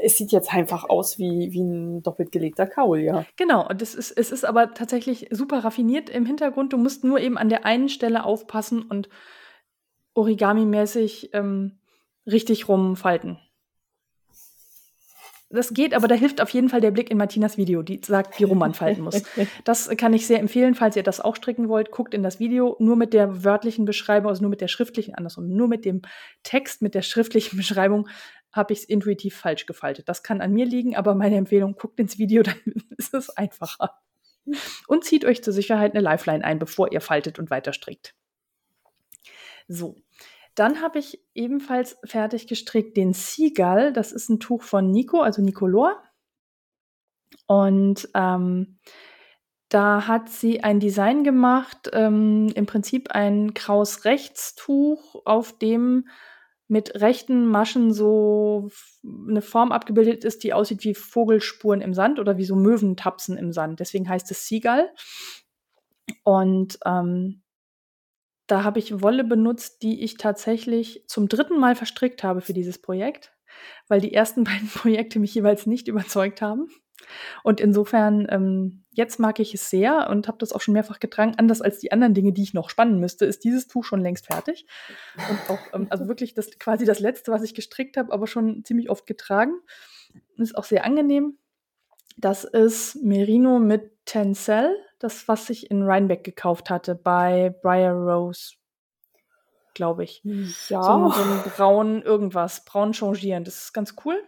es 0.00 0.16
sieht 0.16 0.32
jetzt 0.32 0.52
einfach 0.52 0.88
aus 0.88 1.18
wie, 1.18 1.52
wie 1.52 1.62
ein 1.62 2.02
doppelt 2.02 2.32
gelegter 2.32 2.66
Kaul, 2.66 3.00
ja. 3.00 3.24
Genau, 3.36 3.68
und 3.68 3.82
es 3.82 3.94
ist, 3.94 4.10
es 4.10 4.30
ist 4.30 4.44
aber 4.44 4.74
tatsächlich 4.74 5.28
super 5.30 5.64
raffiniert 5.64 6.10
im 6.10 6.26
Hintergrund. 6.26 6.72
Du 6.72 6.78
musst 6.78 7.04
nur 7.04 7.20
eben 7.20 7.38
an 7.38 7.48
der 7.48 7.64
einen 7.64 7.88
Stelle 7.88 8.24
aufpassen 8.24 8.82
und 8.82 9.08
Origami-mäßig 10.14 11.30
ähm, 11.32 11.78
richtig 12.26 12.68
rumfalten. 12.68 13.38
Das 15.50 15.72
geht, 15.72 15.94
aber 15.94 16.08
da 16.08 16.14
hilft 16.14 16.42
auf 16.42 16.50
jeden 16.50 16.68
Fall 16.68 16.82
der 16.82 16.90
Blick 16.90 17.10
in 17.10 17.16
Martinas 17.16 17.56
Video, 17.56 17.82
die 17.82 18.02
sagt, 18.04 18.38
wie 18.38 18.44
rum 18.44 18.58
man 18.58 18.74
falten 18.74 19.02
muss. 19.02 19.22
Das 19.64 19.88
kann 19.96 20.12
ich 20.12 20.26
sehr 20.26 20.40
empfehlen, 20.40 20.74
falls 20.74 20.94
ihr 20.94 21.02
das 21.02 21.20
auch 21.20 21.36
stricken 21.36 21.70
wollt. 21.70 21.90
Guckt 21.90 22.12
in 22.12 22.22
das 22.22 22.38
Video 22.38 22.76
nur 22.80 22.96
mit 22.96 23.14
der 23.14 23.44
wörtlichen 23.44 23.86
Beschreibung, 23.86 24.28
also 24.28 24.42
nur 24.42 24.50
mit 24.50 24.60
der 24.60 24.68
schriftlichen, 24.68 25.14
andersrum, 25.14 25.48
nur 25.48 25.66
mit 25.66 25.86
dem 25.86 26.02
Text, 26.42 26.82
mit 26.82 26.94
der 26.94 27.00
schriftlichen 27.00 27.56
Beschreibung 27.56 28.08
habe 28.58 28.74
ich 28.74 28.80
es 28.80 28.84
intuitiv 28.84 29.34
falsch 29.34 29.64
gefaltet. 29.64 30.08
Das 30.08 30.22
kann 30.22 30.42
an 30.42 30.52
mir 30.52 30.66
liegen, 30.66 30.94
aber 30.94 31.14
meine 31.14 31.36
Empfehlung, 31.36 31.76
guckt 31.76 31.98
ins 31.98 32.18
Video, 32.18 32.42
dann 32.44 32.60
ist 32.98 33.14
es 33.14 33.30
einfacher. 33.30 33.98
Und 34.86 35.04
zieht 35.04 35.24
euch 35.24 35.42
zur 35.42 35.54
Sicherheit 35.54 35.94
eine 35.94 36.02
Lifeline 36.02 36.44
ein, 36.44 36.58
bevor 36.58 36.92
ihr 36.92 37.00
faltet 37.00 37.38
und 37.38 37.50
weiter 37.50 37.72
strickt. 37.72 38.14
So, 39.66 39.96
dann 40.54 40.82
habe 40.82 40.98
ich 40.98 41.22
ebenfalls 41.34 41.98
fertig 42.04 42.46
gestrickt 42.46 42.96
den 42.96 43.12
Seagull. 43.12 43.92
Das 43.92 44.12
ist 44.12 44.28
ein 44.28 44.40
Tuch 44.40 44.62
von 44.62 44.90
Nico, 44.90 45.20
also 45.20 45.40
Nicolor. 45.42 46.02
Und 47.46 48.08
ähm, 48.14 48.78
da 49.68 50.06
hat 50.06 50.30
sie 50.30 50.64
ein 50.64 50.80
Design 50.80 51.24
gemacht, 51.24 51.90
ähm, 51.92 52.48
im 52.54 52.66
Prinzip 52.66 53.10
ein 53.10 53.52
Kraus-Rechtstuch, 53.52 55.26
auf 55.26 55.58
dem 55.58 56.08
mit 56.68 57.00
rechten 57.00 57.46
Maschen 57.46 57.92
so 57.92 58.68
eine 59.02 59.40
Form 59.40 59.72
abgebildet 59.72 60.22
ist, 60.22 60.44
die 60.44 60.52
aussieht 60.52 60.84
wie 60.84 60.94
Vogelspuren 60.94 61.80
im 61.80 61.94
Sand 61.94 62.18
oder 62.18 62.36
wie 62.36 62.44
so 62.44 62.54
Möwentapsen 62.54 63.38
im 63.38 63.52
Sand. 63.52 63.80
Deswegen 63.80 64.08
heißt 64.08 64.30
es 64.30 64.46
Seagull. 64.46 64.90
Und 66.24 66.78
ähm, 66.84 67.42
da 68.46 68.64
habe 68.64 68.78
ich 68.78 69.02
Wolle 69.02 69.24
benutzt, 69.24 69.82
die 69.82 70.02
ich 70.02 70.18
tatsächlich 70.18 71.04
zum 71.06 71.28
dritten 71.28 71.58
Mal 71.58 71.74
verstrickt 71.74 72.22
habe 72.22 72.42
für 72.42 72.52
dieses 72.52 72.80
Projekt, 72.80 73.32
weil 73.88 74.00
die 74.00 74.12
ersten 74.12 74.44
beiden 74.44 74.68
Projekte 74.68 75.18
mich 75.18 75.34
jeweils 75.34 75.66
nicht 75.66 75.88
überzeugt 75.88 76.42
haben. 76.42 76.68
Und 77.42 77.60
insofern, 77.60 78.26
ähm, 78.30 78.84
jetzt 78.92 79.18
mag 79.18 79.38
ich 79.40 79.54
es 79.54 79.70
sehr 79.70 80.08
und 80.10 80.28
habe 80.28 80.38
das 80.38 80.52
auch 80.52 80.60
schon 80.60 80.74
mehrfach 80.74 81.00
getragen. 81.00 81.34
Anders 81.36 81.60
als 81.62 81.78
die 81.78 81.92
anderen 81.92 82.14
Dinge, 82.14 82.32
die 82.32 82.42
ich 82.42 82.54
noch 82.54 82.70
spannen 82.70 83.00
müsste, 83.00 83.24
ist 83.24 83.44
dieses 83.44 83.68
Tuch 83.68 83.84
schon 83.84 84.00
längst 84.00 84.26
fertig. 84.26 84.66
Und 85.16 85.50
auch, 85.50 85.60
ähm, 85.72 85.86
also 85.90 86.08
wirklich 86.08 86.34
das 86.34 86.58
quasi 86.58 86.84
das 86.84 87.00
letzte, 87.00 87.32
was 87.32 87.42
ich 87.42 87.54
gestrickt 87.54 87.96
habe, 87.96 88.12
aber 88.12 88.26
schon 88.26 88.64
ziemlich 88.64 88.90
oft 88.90 89.06
getragen. 89.06 89.52
Ist 90.36 90.56
auch 90.56 90.64
sehr 90.64 90.84
angenehm. 90.84 91.38
Das 92.16 92.44
ist 92.44 92.96
Merino 92.96 93.58
mit 93.60 93.92
Tencel, 94.04 94.74
das, 94.98 95.28
was 95.28 95.50
ich 95.50 95.70
in 95.70 95.82
Rhinebeck 95.82 96.24
gekauft 96.24 96.70
hatte, 96.70 96.94
bei 96.96 97.54
Briar 97.62 97.94
Rose, 97.94 98.54
glaube 99.74 100.02
ich. 100.02 100.22
Ja. 100.24 100.82
So, 100.82 101.10
so 101.10 101.22
ein 101.22 101.42
braun 101.54 102.02
irgendwas, 102.02 102.64
braun 102.64 102.92
changieren. 102.92 103.44
Das 103.44 103.58
ist 103.58 103.72
ganz 103.72 103.94
cool. 104.04 104.20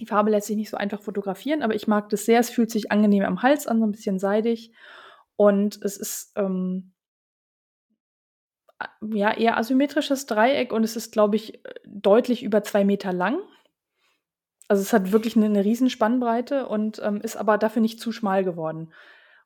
Die 0.00 0.06
Farbe 0.06 0.30
lässt 0.30 0.46
sich 0.46 0.56
nicht 0.56 0.70
so 0.70 0.76
einfach 0.76 1.00
fotografieren, 1.00 1.62
aber 1.62 1.74
ich 1.74 1.88
mag 1.88 2.08
das 2.08 2.24
sehr. 2.24 2.40
Es 2.40 2.50
fühlt 2.50 2.70
sich 2.70 2.92
angenehm 2.92 3.24
am 3.24 3.42
Hals 3.42 3.66
an, 3.66 3.80
so 3.80 3.86
ein 3.86 3.92
bisschen 3.92 4.18
seidig. 4.18 4.72
Und 5.36 5.80
es 5.82 5.96
ist 5.96 6.32
ähm, 6.36 6.92
ja 9.00 9.32
eher 9.32 9.56
asymmetrisches 9.56 10.26
Dreieck 10.26 10.72
und 10.72 10.84
es 10.84 10.96
ist, 10.96 11.12
glaube 11.12 11.36
ich, 11.36 11.60
deutlich 11.86 12.42
über 12.42 12.62
zwei 12.62 12.84
Meter 12.84 13.12
lang. 13.12 13.38
Also 14.68 14.82
es 14.82 14.92
hat 14.92 15.12
wirklich 15.12 15.36
eine, 15.36 15.46
eine 15.46 15.64
Riesenspannbreite 15.64 16.68
und 16.68 17.00
ähm, 17.02 17.20
ist 17.20 17.36
aber 17.36 17.58
dafür 17.58 17.82
nicht 17.82 18.00
zu 18.00 18.12
schmal 18.12 18.44
geworden. 18.44 18.92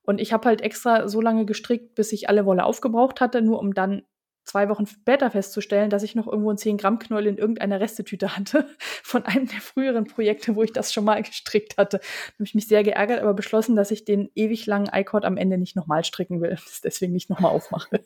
Und 0.02 0.20
ich 0.20 0.32
habe 0.32 0.48
halt 0.48 0.60
extra 0.60 1.08
so 1.08 1.20
lange 1.20 1.46
gestrickt, 1.46 1.94
bis 1.94 2.12
ich 2.12 2.28
alle 2.28 2.44
Wolle 2.44 2.64
aufgebraucht 2.64 3.20
hatte, 3.20 3.40
nur 3.40 3.60
um 3.60 3.72
dann 3.72 4.02
zwei 4.44 4.68
Wochen 4.68 4.86
später 4.86 5.30
festzustellen, 5.30 5.90
dass 5.90 6.02
ich 6.02 6.14
noch 6.14 6.26
irgendwo 6.26 6.50
ein 6.50 6.58
10 6.58 6.76
Gramm 6.76 6.98
Knäuel 6.98 7.26
in 7.26 7.38
irgendeiner 7.38 7.80
Restetüte 7.80 8.36
hatte 8.36 8.68
von 9.02 9.24
einem 9.24 9.46
der 9.46 9.60
früheren 9.60 10.04
Projekte, 10.04 10.56
wo 10.56 10.62
ich 10.62 10.72
das 10.72 10.92
schon 10.92 11.04
mal 11.04 11.22
gestrickt 11.22 11.76
hatte. 11.76 11.98
Da 11.98 12.34
habe 12.34 12.44
ich 12.44 12.54
mich 12.54 12.68
sehr 12.68 12.82
geärgert, 12.82 13.20
aber 13.20 13.34
beschlossen, 13.34 13.76
dass 13.76 13.90
ich 13.90 14.04
den 14.04 14.30
ewig 14.34 14.66
langen 14.66 14.90
iCord 14.92 15.24
am 15.24 15.36
Ende 15.36 15.58
nicht 15.58 15.76
nochmal 15.76 16.04
stricken 16.04 16.40
will. 16.40 16.58
Deswegen 16.84 17.12
nicht 17.12 17.30
nochmal 17.30 17.52
aufmache. 17.52 18.02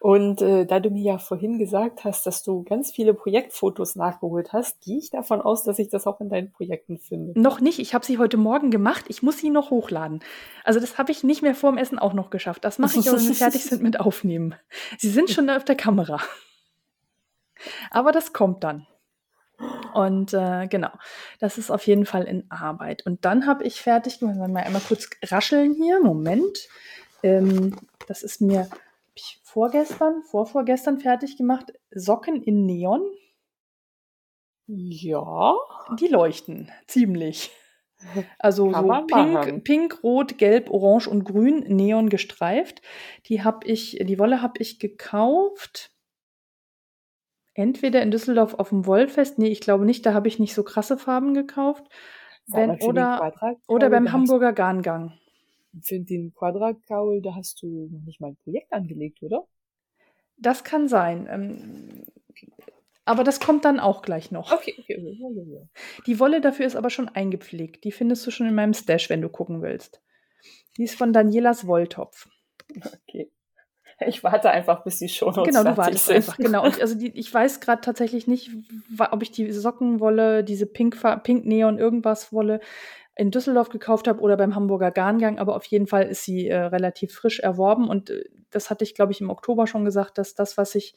Und 0.00 0.40
äh, 0.40 0.64
da 0.64 0.80
du 0.80 0.88
mir 0.88 1.02
ja 1.02 1.18
vorhin 1.18 1.58
gesagt 1.58 2.04
hast, 2.04 2.24
dass 2.24 2.42
du 2.42 2.62
ganz 2.62 2.90
viele 2.90 3.12
Projektfotos 3.12 3.96
nachgeholt 3.96 4.54
hast, 4.54 4.80
gehe 4.80 4.96
ich 4.96 5.10
davon 5.10 5.42
aus, 5.42 5.62
dass 5.62 5.78
ich 5.78 5.90
das 5.90 6.06
auch 6.06 6.22
in 6.22 6.30
deinen 6.30 6.50
Projekten 6.50 6.96
finde. 6.98 7.38
Noch 7.38 7.60
nicht. 7.60 7.78
Ich 7.78 7.92
habe 7.92 8.06
sie 8.06 8.16
heute 8.16 8.38
Morgen 8.38 8.70
gemacht. 8.70 9.04
Ich 9.08 9.22
muss 9.22 9.36
sie 9.36 9.50
noch 9.50 9.70
hochladen. 9.70 10.20
Also 10.64 10.80
das 10.80 10.96
habe 10.96 11.12
ich 11.12 11.22
nicht 11.22 11.42
mehr 11.42 11.54
vor 11.54 11.70
dem 11.70 11.76
Essen 11.76 11.98
auch 11.98 12.14
noch 12.14 12.30
geschafft. 12.30 12.64
Das 12.64 12.78
mache 12.78 12.98
ich, 12.98 13.04
wenn 13.04 13.20
wir 13.20 13.34
fertig 13.34 13.62
sind 13.62 13.82
mit 13.82 14.00
Aufnehmen. 14.00 14.54
Sie 14.96 15.10
sind 15.10 15.28
schon 15.28 15.50
auf 15.50 15.66
der 15.66 15.76
Kamera. 15.76 16.18
Aber 17.90 18.10
das 18.10 18.32
kommt 18.32 18.64
dann. 18.64 18.86
Und 19.92 20.32
äh, 20.32 20.66
genau, 20.66 20.92
das 21.40 21.58
ist 21.58 21.70
auf 21.70 21.86
jeden 21.86 22.06
Fall 22.06 22.22
in 22.22 22.50
Arbeit. 22.50 23.04
Und 23.04 23.26
dann 23.26 23.46
habe 23.46 23.64
ich 23.64 23.82
fertig 23.82 24.18
gemacht, 24.18 24.38
mal 24.38 24.64
einmal 24.64 24.80
kurz 24.80 25.10
rascheln 25.24 25.74
hier. 25.74 26.00
Moment. 26.00 26.68
Ähm, 27.22 27.76
das 28.08 28.22
ist 28.22 28.40
mir 28.40 28.70
ich 29.20 29.40
vorgestern, 29.44 30.22
vorvorgestern 30.22 30.98
fertig 30.98 31.36
gemacht. 31.36 31.72
Socken 31.90 32.42
in 32.42 32.66
Neon. 32.66 33.02
Ja. 34.66 35.54
Die 35.98 36.08
leuchten 36.08 36.70
ziemlich. 36.86 37.50
Also 38.38 38.70
Kann 38.70 38.86
so 38.86 39.06
pink, 39.06 39.64
pink, 39.64 40.02
rot, 40.02 40.38
gelb, 40.38 40.70
orange 40.70 41.06
und 41.06 41.24
grün, 41.24 41.64
neon 41.68 42.08
gestreift. 42.08 42.80
Die 43.26 43.44
habe 43.44 43.66
ich, 43.66 43.98
die 44.00 44.18
Wolle 44.18 44.40
habe 44.40 44.54
ich 44.58 44.78
gekauft. 44.78 45.92
Entweder 47.52 48.00
in 48.00 48.10
Düsseldorf 48.10 48.54
auf 48.54 48.70
dem 48.70 48.86
Wollfest, 48.86 49.38
nee, 49.38 49.48
ich 49.48 49.60
glaube 49.60 49.84
nicht, 49.84 50.06
da 50.06 50.14
habe 50.14 50.28
ich 50.28 50.38
nicht 50.38 50.54
so 50.54 50.62
krasse 50.62 50.96
Farben 50.96 51.34
gekauft. 51.34 51.84
Wenn, 52.46 52.70
oder, 52.80 53.34
oder 53.68 53.90
beim 53.90 54.12
Hamburger 54.12 54.54
Garngang. 54.54 55.19
Für 55.82 56.00
den 56.00 56.34
Quadrakaul, 56.34 57.22
da 57.22 57.34
hast 57.34 57.62
du 57.62 57.88
noch 57.92 58.02
nicht 58.02 58.20
mal 58.20 58.28
ein 58.28 58.36
Projekt 58.36 58.72
angelegt, 58.72 59.22
oder? 59.22 59.46
Das 60.36 60.64
kann 60.64 60.88
sein. 60.88 61.28
Ähm, 61.30 62.04
aber 63.04 63.24
das 63.24 63.40
kommt 63.40 63.64
dann 63.64 63.80
auch 63.80 64.02
gleich 64.02 64.30
noch. 64.30 64.52
Okay, 64.52 64.74
okay. 64.78 65.68
Die 66.06 66.18
Wolle 66.18 66.40
dafür 66.40 66.66
ist 66.66 66.76
aber 66.76 66.90
schon 66.90 67.08
eingepflegt. 67.08 67.84
Die 67.84 67.92
findest 67.92 68.26
du 68.26 68.30
schon 68.30 68.46
in 68.46 68.54
meinem 68.54 68.74
Stash, 68.74 69.10
wenn 69.10 69.22
du 69.22 69.28
gucken 69.28 69.62
willst. 69.62 70.00
Die 70.76 70.84
ist 70.84 70.96
von 70.96 71.12
Danielas 71.12 71.66
Wolltopf. 71.66 72.28
Okay. 73.08 73.30
Ich 74.06 74.24
warte 74.24 74.50
einfach, 74.50 74.82
bis 74.82 74.98
die 74.98 75.08
schon 75.08 75.34
Genau, 75.44 75.62
du 75.62 75.76
wartest 75.76 76.06
sind. 76.06 76.16
einfach. 76.16 76.36
Genau. 76.38 76.64
Und 76.64 76.80
also 76.80 76.94
die, 76.94 77.08
ich 77.18 77.32
weiß 77.32 77.60
gerade 77.60 77.82
tatsächlich 77.82 78.26
nicht, 78.26 78.50
ob 78.98 79.22
ich 79.22 79.30
die 79.30 79.50
Sockenwolle, 79.52 80.42
diese 80.42 80.66
Pink, 80.66 80.96
Pink 81.22 81.44
Neon 81.44 81.78
irgendwas 81.78 82.32
Wolle, 82.32 82.60
in 83.16 83.30
Düsseldorf 83.30 83.68
gekauft 83.68 84.08
habe 84.08 84.20
oder 84.20 84.36
beim 84.36 84.54
Hamburger 84.54 84.90
Garngang, 84.90 85.38
aber 85.38 85.56
auf 85.56 85.64
jeden 85.66 85.86
Fall 85.86 86.04
ist 86.04 86.24
sie 86.24 86.48
äh, 86.48 86.56
relativ 86.56 87.12
frisch 87.12 87.40
erworben 87.40 87.88
und 87.88 88.10
äh, 88.10 88.24
das 88.50 88.70
hatte 88.70 88.84
ich, 88.84 88.94
glaube 88.94 89.12
ich, 89.12 89.20
im 89.20 89.30
Oktober 89.30 89.66
schon 89.66 89.84
gesagt, 89.84 90.18
dass 90.18 90.34
das, 90.34 90.56
was 90.56 90.74
ich 90.74 90.94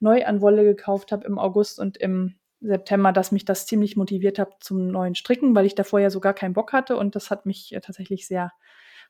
neu 0.00 0.24
an 0.24 0.40
Wolle 0.40 0.64
gekauft 0.64 1.12
habe 1.12 1.26
im 1.26 1.38
August 1.38 1.78
und 1.78 1.96
im 1.96 2.36
September, 2.60 3.12
dass 3.12 3.32
mich 3.32 3.44
das 3.44 3.66
ziemlich 3.66 3.96
motiviert 3.96 4.38
hat 4.38 4.62
zum 4.62 4.88
neuen 4.88 5.14
Stricken, 5.14 5.54
weil 5.54 5.66
ich 5.66 5.74
davor 5.74 6.00
ja 6.00 6.10
so 6.10 6.20
gar 6.20 6.34
keinen 6.34 6.54
Bock 6.54 6.72
hatte 6.72 6.96
und 6.96 7.16
das 7.16 7.30
hat 7.30 7.46
mich 7.46 7.72
äh, 7.74 7.80
tatsächlich 7.80 8.26
sehr 8.26 8.52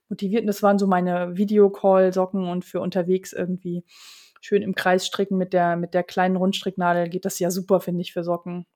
motiviert 0.08 0.42
und 0.42 0.46
das 0.46 0.62
waren 0.62 0.78
so 0.78 0.86
meine 0.86 1.36
Videocall-Socken 1.36 2.48
und 2.48 2.64
für 2.64 2.80
unterwegs 2.80 3.32
irgendwie 3.32 3.84
schön 4.40 4.62
im 4.62 4.74
Kreis 4.74 5.06
stricken 5.06 5.38
mit 5.38 5.52
der, 5.52 5.76
mit 5.76 5.94
der 5.94 6.02
kleinen 6.02 6.36
Rundstricknadel 6.36 7.08
geht 7.08 7.24
das 7.24 7.38
ja 7.38 7.50
super, 7.50 7.80
finde 7.80 8.02
ich, 8.02 8.12
für 8.12 8.24
Socken. 8.24 8.66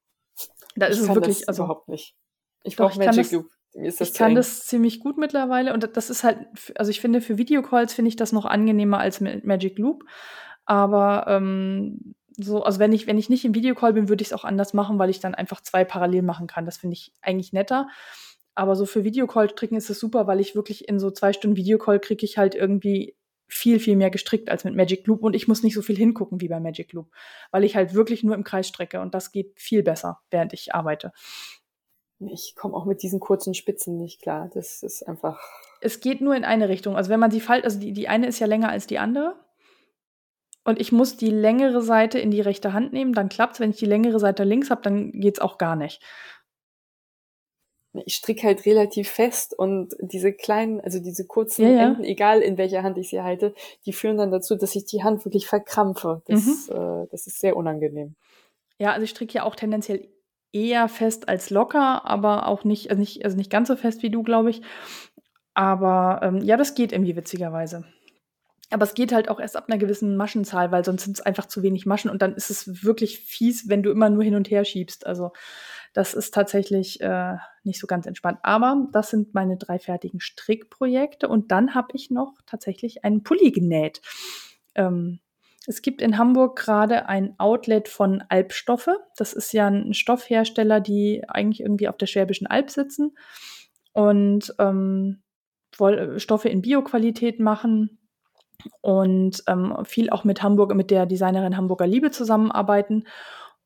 Da 0.76 0.86
ist 0.86 0.98
ich 0.98 1.08
es 1.08 1.14
wirklich, 1.14 1.48
also 1.48 1.64
überhaupt 1.64 1.88
nicht. 1.88 2.14
Ich 2.62 2.76
brauche 2.76 2.98
Magic 2.98 3.30
Loop. 3.32 3.50
Ich 3.78 4.14
kann 4.14 4.30
eng. 4.30 4.36
das 4.36 4.66
ziemlich 4.66 5.00
gut 5.00 5.18
mittlerweile 5.18 5.74
und 5.74 5.96
das 5.96 6.10
ist 6.10 6.24
halt, 6.24 6.38
also 6.76 6.90
ich 6.90 7.00
finde 7.00 7.20
für 7.20 7.36
Videocalls 7.36 7.92
finde 7.92 8.08
ich 8.08 8.16
das 8.16 8.32
noch 8.32 8.46
angenehmer 8.46 8.98
als 8.98 9.20
mit 9.20 9.44
Magic 9.44 9.78
Loop. 9.78 10.04
Aber 10.64 11.26
ähm, 11.28 12.14
so, 12.36 12.62
also 12.62 12.78
wenn 12.78 12.92
ich, 12.92 13.06
wenn 13.06 13.18
ich 13.18 13.30
nicht 13.30 13.44
im 13.44 13.54
Videocall 13.54 13.92
bin, 13.92 14.08
würde 14.08 14.22
ich 14.22 14.28
es 14.28 14.32
auch 14.32 14.44
anders 14.44 14.74
machen, 14.74 14.98
weil 14.98 15.10
ich 15.10 15.20
dann 15.20 15.34
einfach 15.34 15.60
zwei 15.60 15.84
parallel 15.84 16.22
machen 16.22 16.46
kann. 16.46 16.66
Das 16.66 16.78
finde 16.78 16.94
ich 16.94 17.12
eigentlich 17.22 17.52
netter. 17.52 17.88
Aber 18.54 18.76
so 18.76 18.86
für 18.86 19.04
Videocall-Stricken 19.04 19.76
ist 19.76 19.90
es 19.90 20.00
super, 20.00 20.26
weil 20.26 20.40
ich 20.40 20.54
wirklich 20.54 20.88
in 20.88 20.98
so 20.98 21.10
zwei 21.10 21.32
Stunden 21.32 21.56
Videocall 21.56 22.00
kriege 22.00 22.24
ich 22.24 22.38
halt 22.38 22.54
irgendwie 22.54 23.14
viel, 23.48 23.78
viel 23.78 23.96
mehr 23.96 24.10
gestrickt 24.10 24.50
als 24.50 24.64
mit 24.64 24.74
Magic 24.74 25.06
Loop 25.06 25.22
und 25.22 25.34
ich 25.34 25.46
muss 25.46 25.62
nicht 25.62 25.74
so 25.74 25.82
viel 25.82 25.96
hingucken 25.96 26.40
wie 26.40 26.48
bei 26.48 26.58
Magic 26.58 26.92
Loop, 26.92 27.10
weil 27.52 27.64
ich 27.64 27.76
halt 27.76 27.94
wirklich 27.94 28.24
nur 28.24 28.34
im 28.34 28.44
Kreis 28.44 28.66
strecke 28.66 29.00
und 29.00 29.14
das 29.14 29.30
geht 29.30 29.52
viel 29.56 29.82
besser, 29.82 30.20
während 30.30 30.52
ich 30.52 30.74
arbeite. 30.74 31.12
Ich 32.18 32.54
komme 32.56 32.74
auch 32.74 32.86
mit 32.86 33.02
diesen 33.02 33.20
kurzen 33.20 33.54
Spitzen 33.54 33.98
nicht 33.98 34.22
klar. 34.22 34.50
Das 34.54 34.82
ist 34.82 35.02
einfach. 35.02 35.40
Es 35.80 36.00
geht 36.00 36.20
nur 36.20 36.34
in 36.34 36.44
eine 36.44 36.68
Richtung. 36.68 36.96
Also 36.96 37.10
wenn 37.10 37.20
man 37.20 37.30
sie 37.30 37.40
faltet, 37.40 37.66
also 37.66 37.78
die, 37.78 37.92
die 37.92 38.08
eine 38.08 38.26
ist 38.26 38.38
ja 38.38 38.46
länger 38.46 38.70
als 38.70 38.86
die 38.86 38.98
andere. 38.98 39.34
Und 40.64 40.80
ich 40.80 40.90
muss 40.90 41.16
die 41.16 41.30
längere 41.30 41.80
Seite 41.80 42.18
in 42.18 42.30
die 42.30 42.40
rechte 42.40 42.72
Hand 42.72 42.92
nehmen, 42.92 43.12
dann 43.12 43.28
klappt's. 43.28 43.60
Wenn 43.60 43.70
ich 43.70 43.76
die 43.76 43.86
längere 43.86 44.18
Seite 44.18 44.44
links 44.44 44.70
habe, 44.70 44.82
dann 44.82 45.12
geht's 45.12 45.38
auch 45.38 45.58
gar 45.58 45.76
nicht. 45.76 46.02
Ich 48.04 48.16
stricke 48.16 48.46
halt 48.46 48.66
relativ 48.66 49.08
fest 49.08 49.56
und 49.56 49.94
diese 50.00 50.32
kleinen, 50.32 50.80
also 50.80 50.98
diese 50.98 51.26
kurzen 51.26 51.62
ja, 51.62 51.70
ja. 51.70 51.86
Enden, 51.86 52.04
egal 52.04 52.40
in 52.42 52.58
welcher 52.58 52.82
Hand 52.82 52.98
ich 52.98 53.10
sie 53.10 53.22
halte, 53.22 53.54
die 53.86 53.92
führen 53.92 54.18
dann 54.18 54.30
dazu, 54.30 54.54
dass 54.56 54.74
ich 54.74 54.84
die 54.84 55.02
Hand 55.02 55.24
wirklich 55.24 55.46
verkrampfe. 55.46 56.22
Das, 56.26 56.68
mhm. 56.68 56.76
äh, 56.76 57.06
das 57.10 57.26
ist 57.26 57.38
sehr 57.40 57.56
unangenehm. 57.56 58.16
Ja, 58.78 58.92
also 58.92 59.04
ich 59.04 59.10
stricke 59.10 59.34
ja 59.34 59.44
auch 59.44 59.54
tendenziell 59.54 60.08
eher 60.56 60.88
fest 60.88 61.28
als 61.28 61.50
locker, 61.50 62.06
aber 62.06 62.46
auch 62.46 62.64
nicht, 62.64 62.90
also 62.90 63.00
nicht, 63.00 63.24
also 63.24 63.36
nicht 63.36 63.50
ganz 63.50 63.68
so 63.68 63.76
fest 63.76 64.02
wie 64.02 64.10
du, 64.10 64.22
glaube 64.22 64.50
ich. 64.50 64.62
Aber 65.54 66.20
ähm, 66.22 66.38
ja, 66.42 66.56
das 66.56 66.74
geht 66.74 66.92
irgendwie 66.92 67.16
witzigerweise. 67.16 67.84
Aber 68.70 68.84
es 68.84 68.94
geht 68.94 69.12
halt 69.12 69.28
auch 69.28 69.38
erst 69.38 69.56
ab 69.56 69.66
einer 69.68 69.78
gewissen 69.78 70.16
Maschenzahl, 70.16 70.72
weil 70.72 70.84
sonst 70.84 71.04
sind 71.04 71.16
es 71.16 71.24
einfach 71.24 71.46
zu 71.46 71.62
wenig 71.62 71.86
Maschen 71.86 72.10
und 72.10 72.20
dann 72.20 72.34
ist 72.34 72.50
es 72.50 72.84
wirklich 72.84 73.20
fies, 73.20 73.68
wenn 73.68 73.82
du 73.82 73.90
immer 73.90 74.10
nur 74.10 74.24
hin 74.24 74.34
und 74.34 74.50
her 74.50 74.64
schiebst. 74.64 75.06
Also 75.06 75.30
das 75.92 76.14
ist 76.14 76.34
tatsächlich 76.34 77.00
äh, 77.00 77.36
nicht 77.62 77.80
so 77.80 77.86
ganz 77.86 78.06
entspannt. 78.06 78.38
Aber 78.42 78.88
das 78.92 79.10
sind 79.10 79.34
meine 79.34 79.56
drei 79.56 79.78
fertigen 79.78 80.20
Strickprojekte 80.20 81.28
und 81.28 81.52
dann 81.52 81.74
habe 81.74 81.88
ich 81.94 82.10
noch 82.10 82.34
tatsächlich 82.44 83.04
einen 83.04 83.22
Pulli 83.22 83.52
genäht. 83.52 84.02
Ähm, 84.74 85.20
es 85.66 85.82
gibt 85.82 86.00
in 86.00 86.16
Hamburg 86.16 86.56
gerade 86.56 87.08
ein 87.08 87.34
Outlet 87.38 87.88
von 87.88 88.22
Alpstoffe. 88.28 88.90
Das 89.16 89.32
ist 89.32 89.52
ja 89.52 89.66
ein 89.66 89.94
Stoffhersteller, 89.94 90.80
die 90.80 91.22
eigentlich 91.28 91.60
irgendwie 91.60 91.88
auf 91.88 91.96
der 91.96 92.06
Schwäbischen 92.06 92.46
Alb 92.46 92.70
sitzen 92.70 93.16
und 93.92 94.54
ähm, 94.58 95.22
Stoffe 96.16 96.48
in 96.48 96.62
Bioqualität 96.62 97.40
machen 97.40 97.98
und 98.80 99.42
ähm, 99.48 99.76
viel 99.84 100.10
auch 100.10 100.24
mit 100.24 100.42
Hamburg, 100.42 100.74
mit 100.74 100.90
der 100.90 101.06
Designerin 101.06 101.56
Hamburger 101.56 101.86
Liebe 101.86 102.10
zusammenarbeiten. 102.10 103.04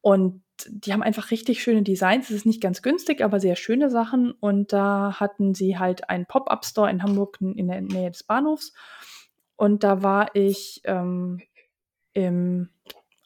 Und 0.01 0.42
die 0.66 0.92
haben 0.92 1.03
einfach 1.03 1.30
richtig 1.30 1.62
schöne 1.62 1.82
Designs. 1.82 2.30
Es 2.30 2.36
ist 2.36 2.46
nicht 2.46 2.62
ganz 2.62 2.82
günstig, 2.82 3.22
aber 3.22 3.40
sehr 3.40 3.57
schöne 3.57 3.90
Sachen. 3.90 4.32
Und 4.32 4.72
da 4.72 5.20
hatten 5.20 5.55
sie 5.55 5.78
halt 5.78 6.09
einen 6.09 6.26
Pop-up-Store 6.26 6.90
in 6.90 7.03
Hamburg 7.03 7.38
in 7.40 7.68
der 7.68 7.82
Nähe 7.82 8.11
des 8.11 8.24
Bahnhofs. 8.24 8.72
Und 9.57 9.84
da 9.84 10.03
war 10.03 10.34
ich 10.34 10.80
ähm, 10.84 11.42
im 12.12 12.68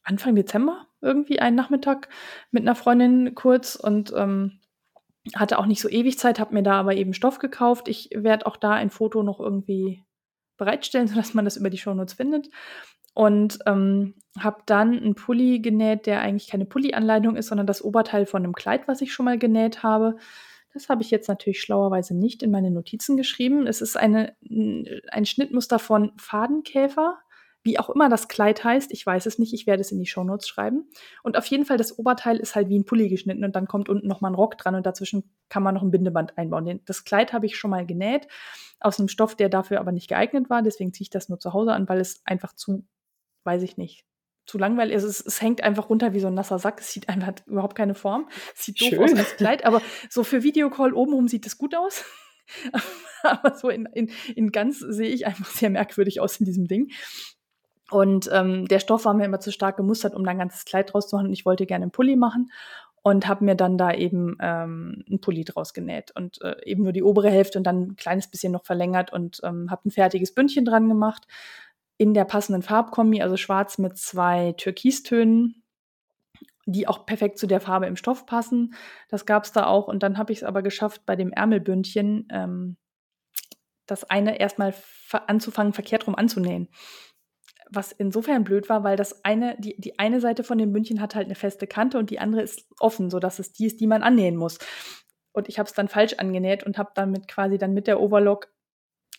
Anfang 0.02 0.34
Dezember 0.34 0.86
irgendwie 1.00 1.40
einen 1.40 1.56
Nachmittag 1.56 2.08
mit 2.50 2.62
einer 2.62 2.74
Freundin 2.74 3.34
kurz 3.34 3.76
und 3.76 4.12
ähm, 4.16 4.60
hatte 5.34 5.58
auch 5.58 5.66
nicht 5.66 5.80
so 5.80 5.88
ewig 5.88 6.18
Zeit, 6.18 6.38
habe 6.38 6.54
mir 6.54 6.62
da 6.62 6.78
aber 6.80 6.94
eben 6.94 7.14
Stoff 7.14 7.38
gekauft. 7.38 7.88
Ich 7.88 8.10
werde 8.14 8.46
auch 8.46 8.56
da 8.56 8.72
ein 8.72 8.90
Foto 8.90 9.22
noch 9.22 9.40
irgendwie 9.40 10.02
bereitstellen, 10.56 11.08
sodass 11.08 11.34
man 11.34 11.44
das 11.44 11.56
über 11.56 11.70
die 11.70 11.78
Shownotes 11.78 12.14
findet. 12.14 12.48
Und 13.16 13.60
ähm, 13.66 14.14
habe 14.40 14.62
dann 14.66 14.96
einen 14.96 15.14
Pulli 15.14 15.60
genäht, 15.60 16.06
der 16.06 16.20
eigentlich 16.20 16.50
keine 16.50 16.66
Pulli-Anleitung 16.66 17.36
ist, 17.36 17.46
sondern 17.46 17.66
das 17.66 17.82
Oberteil 17.82 18.26
von 18.26 18.42
einem 18.42 18.54
Kleid, 18.54 18.88
was 18.88 19.00
ich 19.00 19.12
schon 19.12 19.24
mal 19.24 19.38
genäht 19.38 19.84
habe. 19.84 20.16
Das 20.72 20.88
habe 20.88 21.02
ich 21.02 21.12
jetzt 21.12 21.28
natürlich 21.28 21.60
schlauerweise 21.60 22.16
nicht 22.16 22.42
in 22.42 22.50
meine 22.50 22.72
Notizen 22.72 23.16
geschrieben. 23.16 23.68
Es 23.68 23.80
ist 23.80 23.96
eine, 23.96 24.34
ein 24.42 25.26
Schnittmuster 25.26 25.78
von 25.78 26.12
Fadenkäfer 26.16 27.16
wie 27.64 27.78
auch 27.78 27.88
immer 27.88 28.10
das 28.10 28.28
Kleid 28.28 28.62
heißt, 28.62 28.92
ich 28.92 29.04
weiß 29.04 29.24
es 29.24 29.38
nicht, 29.38 29.54
ich 29.54 29.66
werde 29.66 29.80
es 29.80 29.90
in 29.90 29.98
die 29.98 30.06
Shownotes 30.06 30.46
schreiben. 30.46 30.88
Und 31.22 31.38
auf 31.38 31.46
jeden 31.46 31.64
Fall, 31.64 31.78
das 31.78 31.98
Oberteil 31.98 32.36
ist 32.36 32.54
halt 32.54 32.68
wie 32.68 32.78
ein 32.78 32.84
Pulli 32.84 33.08
geschnitten 33.08 33.42
und 33.42 33.56
dann 33.56 33.66
kommt 33.66 33.88
unten 33.88 34.06
nochmal 34.06 34.30
ein 34.30 34.36
Rock 34.36 34.58
dran 34.58 34.74
und 34.74 34.84
dazwischen 34.84 35.34
kann 35.48 35.62
man 35.62 35.74
noch 35.74 35.82
ein 35.82 35.90
Bindeband 35.90 36.36
einbauen. 36.36 36.80
Das 36.84 37.04
Kleid 37.04 37.32
habe 37.32 37.46
ich 37.46 37.56
schon 37.56 37.70
mal 37.70 37.86
genäht, 37.86 38.28
aus 38.80 38.98
einem 38.98 39.08
Stoff, 39.08 39.34
der 39.34 39.48
dafür 39.48 39.80
aber 39.80 39.92
nicht 39.92 40.08
geeignet 40.08 40.50
war. 40.50 40.62
Deswegen 40.62 40.92
ziehe 40.92 41.04
ich 41.04 41.10
das 41.10 41.30
nur 41.30 41.40
zu 41.40 41.54
Hause 41.54 41.72
an, 41.72 41.88
weil 41.88 42.00
es 42.00 42.20
einfach 42.26 42.54
zu, 42.54 42.86
weiß 43.44 43.62
ich 43.62 43.78
nicht, 43.78 44.04
zu 44.44 44.58
langweilig 44.58 44.94
ist. 44.96 45.04
Es, 45.04 45.20
es, 45.24 45.40
hängt 45.40 45.62
einfach 45.62 45.88
runter 45.88 46.12
wie 46.12 46.20
so 46.20 46.26
ein 46.26 46.34
nasser 46.34 46.58
Sack. 46.58 46.80
Es 46.80 46.92
sieht 46.92 47.08
einfach 47.08 47.28
hat 47.28 47.46
überhaupt 47.46 47.76
keine 47.76 47.94
Form. 47.94 48.28
Es 48.54 48.66
sieht 48.66 48.78
Schön. 48.78 48.90
doof 48.90 49.10
aus 49.10 49.18
als 49.18 49.36
Kleid, 49.36 49.64
aber 49.64 49.80
so 50.10 50.22
für 50.22 50.42
Videocall 50.42 50.92
obenrum 50.92 51.28
sieht 51.28 51.46
es 51.46 51.56
gut 51.56 51.74
aus. 51.74 52.04
aber 53.22 53.56
so 53.56 53.70
in, 53.70 53.86
in, 53.86 54.10
in 54.34 54.52
ganz 54.52 54.78
sehe 54.78 55.08
ich 55.08 55.26
einfach 55.26 55.46
sehr 55.46 55.70
merkwürdig 55.70 56.20
aus 56.20 56.38
in 56.38 56.46
diesem 56.46 56.66
Ding. 56.66 56.90
Und 57.90 58.30
ähm, 58.32 58.66
der 58.66 58.78
Stoff 58.78 59.04
war 59.04 59.14
mir 59.14 59.26
immer 59.26 59.40
zu 59.40 59.52
stark 59.52 59.76
gemustert, 59.76 60.14
um 60.14 60.24
da 60.24 60.30
ein 60.30 60.38
ganzes 60.38 60.64
Kleid 60.64 60.92
draus 60.92 61.08
zu 61.08 61.16
machen. 61.16 61.26
Und 61.26 61.32
ich 61.32 61.44
wollte 61.44 61.66
gerne 61.66 61.84
einen 61.84 61.92
Pulli 61.92 62.16
machen 62.16 62.50
und 63.04 63.28
habe 63.28 63.44
mir 63.44 63.54
dann 63.54 63.76
da 63.76 63.92
eben 63.92 64.38
ähm, 64.40 65.04
einen 65.06 65.20
Pulli 65.20 65.44
draus 65.44 65.74
genäht 65.74 66.10
und 66.16 66.40
äh, 66.40 66.56
eben 66.64 66.82
nur 66.84 66.92
die 66.92 67.02
obere 67.02 67.30
Hälfte 67.30 67.58
und 67.58 67.64
dann 67.64 67.82
ein 67.82 67.96
kleines 67.96 68.28
bisschen 68.28 68.52
noch 68.52 68.64
verlängert 68.64 69.12
und 69.12 69.40
ähm, 69.44 69.70
habe 69.70 69.88
ein 69.88 69.90
fertiges 69.90 70.32
Bündchen 70.34 70.64
dran 70.64 70.88
gemacht 70.88 71.26
in 71.98 72.14
der 72.14 72.24
passenden 72.24 72.62
Farbkombi, 72.62 73.20
also 73.20 73.36
schwarz 73.36 73.76
mit 73.76 73.98
zwei 73.98 74.52
Türkistönen, 74.56 75.62
die 76.64 76.88
auch 76.88 77.04
perfekt 77.04 77.38
zu 77.38 77.46
der 77.46 77.60
Farbe 77.60 77.86
im 77.86 77.96
Stoff 77.96 78.24
passen. 78.24 78.74
Das 79.10 79.26
gab 79.26 79.44
es 79.44 79.52
da 79.52 79.66
auch 79.66 79.86
und 79.86 80.02
dann 80.02 80.16
habe 80.16 80.32
ich 80.32 80.38
es 80.38 80.44
aber 80.44 80.62
geschafft, 80.62 81.02
bei 81.04 81.14
dem 81.14 81.30
Ärmelbündchen 81.30 82.26
ähm, 82.30 82.78
das 83.86 84.04
eine 84.04 84.40
erstmal 84.40 84.72
anzufangen, 85.26 85.74
verkehrt 85.74 86.06
rum 86.06 86.14
anzunähen 86.14 86.70
was 87.74 87.92
insofern 87.92 88.44
blöd 88.44 88.68
war, 88.68 88.84
weil 88.84 88.96
das 88.96 89.24
eine, 89.24 89.56
die, 89.58 89.80
die 89.80 89.98
eine 89.98 90.20
Seite 90.20 90.44
von 90.44 90.58
dem 90.58 90.72
Bündchen 90.72 91.00
hat 91.00 91.14
halt 91.14 91.26
eine 91.26 91.34
feste 91.34 91.66
Kante 91.66 91.98
und 91.98 92.10
die 92.10 92.18
andere 92.18 92.42
ist 92.42 92.66
offen, 92.80 93.10
sodass 93.10 93.38
es 93.38 93.52
die 93.52 93.66
ist, 93.66 93.80
die 93.80 93.86
man 93.86 94.02
annähen 94.02 94.36
muss. 94.36 94.58
Und 95.32 95.48
ich 95.48 95.58
habe 95.58 95.68
es 95.68 95.74
dann 95.74 95.88
falsch 95.88 96.14
angenäht 96.18 96.64
und 96.64 96.78
habe 96.78 96.92
damit 96.94 97.28
quasi 97.28 97.58
dann 97.58 97.74
mit 97.74 97.86
der 97.86 98.00
Overlock 98.00 98.48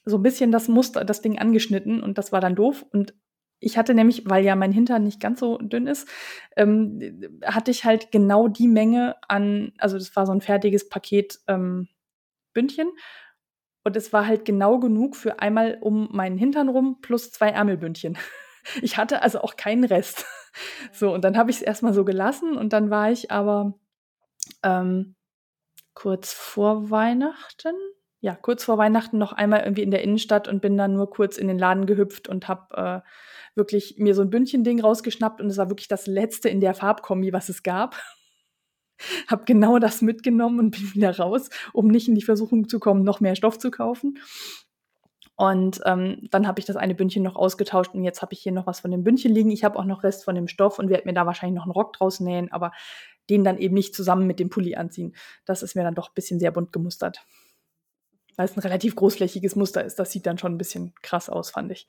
so 0.05 0.17
ein 0.17 0.23
bisschen 0.23 0.51
das 0.51 0.67
Muster, 0.67 1.03
das 1.03 1.21
Ding 1.21 1.39
angeschnitten 1.39 2.01
und 2.01 2.17
das 2.17 2.31
war 2.31 2.41
dann 2.41 2.55
doof. 2.55 2.85
Und 2.91 3.13
ich 3.59 3.77
hatte 3.77 3.93
nämlich, 3.93 4.29
weil 4.29 4.45
ja 4.45 4.55
mein 4.55 4.71
Hintern 4.71 5.03
nicht 5.03 5.19
ganz 5.19 5.39
so 5.39 5.57
dünn 5.57 5.87
ist, 5.87 6.07
ähm, 6.55 6.99
hatte 7.43 7.71
ich 7.71 7.85
halt 7.85 8.11
genau 8.11 8.47
die 8.47 8.67
Menge 8.67 9.15
an, 9.27 9.73
also 9.77 9.97
das 9.97 10.15
war 10.15 10.25
so 10.25 10.31
ein 10.31 10.41
fertiges 10.41 10.87
Paket 10.89 11.39
ähm, 11.47 11.87
Bündchen 12.53 12.89
und 13.83 13.95
es 13.95 14.11
war 14.13 14.27
halt 14.27 14.45
genau 14.45 14.79
genug 14.79 15.15
für 15.15 15.39
einmal 15.39 15.77
um 15.79 16.09
meinen 16.11 16.37
Hintern 16.37 16.69
rum 16.69 16.97
plus 17.01 17.31
zwei 17.31 17.49
Ärmelbündchen. 17.49 18.17
Ich 18.81 18.97
hatte 18.97 19.21
also 19.21 19.41
auch 19.41 19.55
keinen 19.55 19.83
Rest. 19.83 20.25
So, 20.93 21.13
und 21.13 21.25
dann 21.25 21.37
habe 21.37 21.51
ich 21.51 21.57
es 21.57 21.61
erstmal 21.61 21.93
so 21.93 22.05
gelassen 22.05 22.55
und 22.55 22.71
dann 22.71 22.89
war 22.89 23.11
ich 23.11 23.29
aber 23.29 23.73
ähm, 24.63 25.15
kurz 25.93 26.31
vor 26.31 26.89
Weihnachten, 26.89 27.75
ja, 28.21 28.35
kurz 28.35 28.63
vor 28.63 28.77
Weihnachten 28.77 29.17
noch 29.17 29.33
einmal 29.33 29.63
irgendwie 29.63 29.83
in 29.83 29.91
der 29.91 30.01
Innenstadt 30.01 30.47
und 30.47 30.61
bin 30.61 30.77
dann 30.77 30.93
nur 30.93 31.09
kurz 31.09 31.37
in 31.37 31.49
den 31.49 31.59
Laden 31.59 31.87
gehüpft 31.87 32.29
und 32.29 32.47
habe 32.47 33.03
äh, 33.03 33.09
wirklich 33.55 33.95
mir 33.97 34.15
so 34.15 34.21
ein 34.21 34.29
Bündchending 34.29 34.79
rausgeschnappt 34.79 35.41
und 35.41 35.47
es 35.47 35.57
war 35.57 35.69
wirklich 35.69 35.89
das 35.89 36.07
letzte 36.07 36.47
in 36.47 36.61
der 36.61 36.73
Farbkombi, 36.73 37.33
was 37.33 37.49
es 37.49 37.61
gab 37.61 37.97
habe 39.27 39.45
genau 39.45 39.79
das 39.79 40.01
mitgenommen 40.01 40.59
und 40.59 40.71
bin 40.71 40.93
wieder 40.93 41.17
raus, 41.17 41.49
um 41.73 41.87
nicht 41.87 42.07
in 42.07 42.15
die 42.15 42.23
Versuchung 42.23 42.69
zu 42.69 42.79
kommen, 42.79 43.03
noch 43.03 43.19
mehr 43.19 43.35
Stoff 43.35 43.59
zu 43.59 43.71
kaufen. 43.71 44.19
Und 45.37 45.81
ähm, 45.85 46.27
dann 46.31 46.47
habe 46.47 46.59
ich 46.59 46.65
das 46.65 46.77
eine 46.77 46.95
Bündchen 46.95 47.23
noch 47.23 47.35
ausgetauscht 47.35 47.93
und 47.93 48.03
jetzt 48.05 48.21
habe 48.21 48.33
ich 48.33 48.39
hier 48.39 48.53
noch 48.53 48.67
was 48.67 48.79
von 48.79 48.91
dem 48.91 49.03
Bündchen 49.03 49.33
liegen. 49.33 49.51
Ich 49.51 49.65
habe 49.65 49.77
auch 49.77 49.83
noch 49.83 50.03
Rest 50.03 50.23
von 50.23 50.35
dem 50.35 50.47
Stoff 50.47 50.79
und 50.79 50.89
werde 50.89 51.05
mir 51.05 51.13
da 51.13 51.25
wahrscheinlich 51.25 51.57
noch 51.57 51.63
einen 51.63 51.73
Rock 51.73 51.93
draus 51.93 52.21
nähen, 52.21 52.51
aber 52.53 52.71
den 53.29 53.43
dann 53.43 53.57
eben 53.57 53.73
nicht 53.73 53.95
zusammen 53.95 54.27
mit 54.27 54.39
dem 54.39 54.49
Pulli 54.49 54.75
anziehen. 54.75 55.13
Das 55.45 55.61
ist 55.61 55.75
mir 55.75 55.83
dann 55.83 55.95
doch 55.95 56.09
ein 56.09 56.13
bisschen 56.15 56.39
sehr 56.39 56.51
bunt 56.51 56.71
gemustert. 56.71 57.25
Weil 58.37 58.45
es 58.45 58.55
ein 58.55 58.61
relativ 58.61 58.95
großflächiges 58.95 59.55
Muster 59.55 59.83
ist. 59.83 59.97
Das 59.97 60.11
sieht 60.11 60.25
dann 60.25 60.37
schon 60.37 60.53
ein 60.53 60.57
bisschen 60.57 60.93
krass 61.01 61.29
aus, 61.29 61.49
fand 61.49 61.71
ich. 61.71 61.87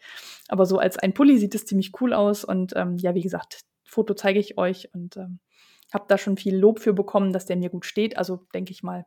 Aber 0.49 0.65
so 0.67 0.79
als 0.79 0.99
ein 0.99 1.13
Pulli 1.13 1.39
sieht 1.39 1.55
es 1.55 1.67
ziemlich 1.67 1.93
cool 2.01 2.13
aus. 2.13 2.45
Und 2.45 2.73
ähm, 2.77 2.97
ja, 2.99 3.15
wie 3.15 3.23
gesagt, 3.23 3.61
Foto 3.85 4.15
zeige 4.15 4.39
ich 4.39 4.59
euch 4.59 4.93
und 4.95 5.17
ähm, 5.17 5.41
habe 5.93 6.07
da 6.09 6.19
schon 6.19 6.37
viel 6.37 6.57
Lob 6.57 6.81
für 6.81 6.93
bekommen, 6.93 7.33
dass 7.33 7.47
der 7.47 7.57
mir 7.57 7.71
gut 7.71 7.85
steht. 7.85 8.17
Also 8.17 8.47
denke 8.55 8.73
ich 8.73 8.83
mal, 8.83 9.07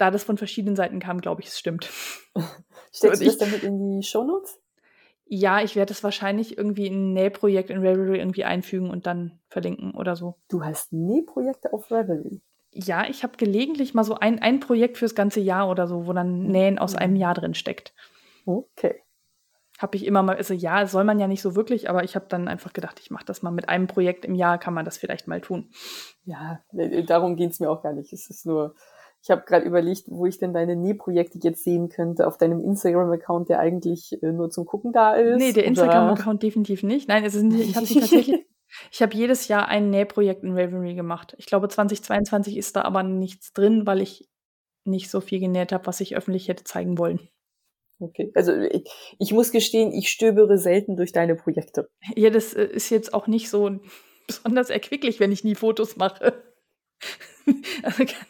da 0.00 0.10
das 0.10 0.24
von 0.24 0.38
verschiedenen 0.38 0.76
Seiten 0.76 0.98
kam, 0.98 1.20
glaube 1.20 1.42
ich, 1.42 1.48
es 1.48 1.58
stimmt. 1.58 1.90
Steckst 2.92 3.20
du 3.20 3.26
das 3.26 3.38
damit 3.38 3.62
in 3.62 3.78
die 3.78 4.02
Shownotes? 4.02 4.58
Ja, 5.26 5.62
ich 5.62 5.76
werde 5.76 5.92
es 5.92 6.02
wahrscheinlich 6.02 6.58
irgendwie 6.58 6.86
in 6.86 7.10
ein 7.10 7.12
Nähprojekt 7.12 7.70
in 7.70 7.86
Ravelry 7.86 8.18
irgendwie 8.18 8.44
einfügen 8.44 8.90
und 8.90 9.06
dann 9.06 9.38
verlinken 9.48 9.94
oder 9.94 10.16
so. 10.16 10.36
Du 10.48 10.64
hast 10.64 10.92
Nähprojekte 10.92 11.72
auf 11.72 11.90
Ravelry? 11.90 12.40
Ja, 12.72 13.08
ich 13.08 13.22
habe 13.22 13.36
gelegentlich 13.36 13.94
mal 13.94 14.04
so 14.04 14.14
ein, 14.14 14.40
ein 14.40 14.58
Projekt 14.58 14.98
fürs 14.98 15.14
ganze 15.14 15.40
Jahr 15.40 15.68
oder 15.68 15.86
so, 15.86 16.06
wo 16.06 16.12
dann 16.12 16.46
Nähen 16.46 16.78
aus 16.78 16.96
einem 16.96 17.16
Jahr 17.16 17.34
drin 17.34 17.54
steckt. 17.54 17.94
Okay 18.46 19.02
habe 19.80 19.96
ich 19.96 20.04
immer 20.04 20.22
mal, 20.22 20.36
also 20.36 20.52
ja, 20.52 20.86
soll 20.86 21.04
man 21.04 21.18
ja 21.18 21.26
nicht 21.26 21.40
so 21.40 21.56
wirklich, 21.56 21.88
aber 21.88 22.04
ich 22.04 22.14
habe 22.14 22.26
dann 22.28 22.48
einfach 22.48 22.74
gedacht, 22.74 23.00
ich 23.00 23.10
mache 23.10 23.24
das 23.24 23.40
mal 23.40 23.50
mit 23.50 23.70
einem 23.70 23.86
Projekt 23.86 24.26
im 24.26 24.34
Jahr, 24.34 24.58
kann 24.58 24.74
man 24.74 24.84
das 24.84 24.98
vielleicht 24.98 25.26
mal 25.26 25.40
tun. 25.40 25.70
Ja, 26.24 26.60
darum 27.06 27.34
ging 27.36 27.48
es 27.48 27.60
mir 27.60 27.70
auch 27.70 27.82
gar 27.82 27.94
nicht. 27.94 28.12
Es 28.12 28.28
ist 28.28 28.44
nur, 28.44 28.74
ich 29.22 29.30
habe 29.30 29.42
gerade 29.46 29.66
überlegt, 29.66 30.04
wo 30.06 30.24
ich 30.26 30.38
denn 30.38 30.54
deine 30.54 30.76
Nähprojekte 30.76 31.38
jetzt 31.42 31.62
sehen 31.62 31.88
könnte 31.90 32.26
auf 32.26 32.38
deinem 32.38 32.64
Instagram-Account, 32.64 33.50
der 33.50 33.58
eigentlich 33.58 34.22
äh, 34.22 34.32
nur 34.32 34.50
zum 34.50 34.64
Gucken 34.64 34.92
da 34.92 35.14
ist. 35.14 35.38
Nee, 35.38 35.52
der 35.52 35.64
Instagram-Account 35.64 36.42
definitiv 36.42 36.82
nicht. 36.82 37.08
Nein, 37.08 37.24
es 37.24 37.34
ist 37.34 37.42
nicht, 37.42 37.70
ich 37.70 37.76
habe 37.76 37.86
tatsächlich. 37.86 38.46
Ich 38.92 39.02
habe 39.02 39.16
jedes 39.16 39.48
Jahr 39.48 39.66
ein 39.66 39.90
Nähprojekt 39.90 40.44
in 40.44 40.56
Ravelry 40.56 40.94
gemacht. 40.94 41.34
Ich 41.38 41.46
glaube, 41.46 41.68
2022 41.68 42.56
ist 42.56 42.76
da 42.76 42.82
aber 42.82 43.02
nichts 43.02 43.52
drin, 43.52 43.84
weil 43.84 44.00
ich 44.00 44.28
nicht 44.84 45.10
so 45.10 45.20
viel 45.20 45.40
genäht 45.40 45.72
habe, 45.72 45.86
was 45.86 46.00
ich 46.00 46.16
öffentlich 46.16 46.46
hätte 46.46 46.62
zeigen 46.62 46.96
wollen. 46.96 47.28
Okay. 47.98 48.30
Also 48.34 48.56
ich, 48.56 48.88
ich, 49.18 49.32
muss 49.32 49.50
gestehen, 49.50 49.92
ich 49.92 50.08
stöbere 50.08 50.56
selten 50.56 50.96
durch 50.96 51.10
deine 51.10 51.34
Projekte. 51.34 51.90
Ja, 52.14 52.30
das 52.30 52.54
äh, 52.54 52.62
ist 52.62 52.90
jetzt 52.90 53.12
auch 53.12 53.26
nicht 53.26 53.50
so 53.50 53.80
besonders 54.28 54.70
erquicklich, 54.70 55.18
wenn 55.18 55.32
ich 55.32 55.42
nie 55.42 55.56
Fotos 55.56 55.96
mache. 55.96 56.42
also 57.82 58.04
kann 58.04 58.26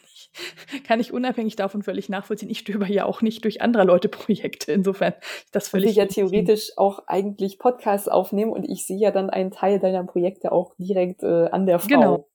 ich, 0.73 0.83
kann 0.83 0.99
ich 0.99 1.13
unabhängig 1.13 1.55
davon 1.55 1.83
völlig 1.83 2.09
nachvollziehen. 2.09 2.49
Ich 2.49 2.59
stöber 2.59 2.87
ja 2.87 3.05
auch 3.05 3.21
nicht 3.21 3.43
durch 3.43 3.61
andere 3.61 3.83
Leute 3.83 4.09
Projekte. 4.09 4.71
Insofern 4.71 5.13
das 5.51 5.69
völlig. 5.69 5.91
Ich 5.91 5.95
ja 5.97 6.05
theoretisch 6.05 6.71
auch 6.77 7.07
eigentlich 7.07 7.59
Podcasts 7.59 8.07
aufnehmen 8.07 8.51
und 8.51 8.63
ich 8.63 8.85
sehe 8.85 8.97
ja 8.97 9.11
dann 9.11 9.29
einen 9.29 9.51
Teil 9.51 9.79
deiner 9.79 10.03
Projekte 10.03 10.51
auch 10.51 10.73
direkt 10.77 11.23
äh, 11.23 11.47
an 11.49 11.65
der 11.65 11.79
Frau. 11.79 11.87
Genau. 11.87 12.27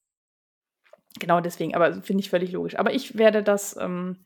Genau 1.19 1.41
deswegen, 1.41 1.75
aber 1.75 2.03
finde 2.03 2.21
ich 2.21 2.31
völlig 2.31 2.53
logisch. 2.53 2.79
Aber 2.79 2.93
ich 2.93 3.17
werde 3.17 3.43
das 3.43 3.75
ähm, 3.81 4.19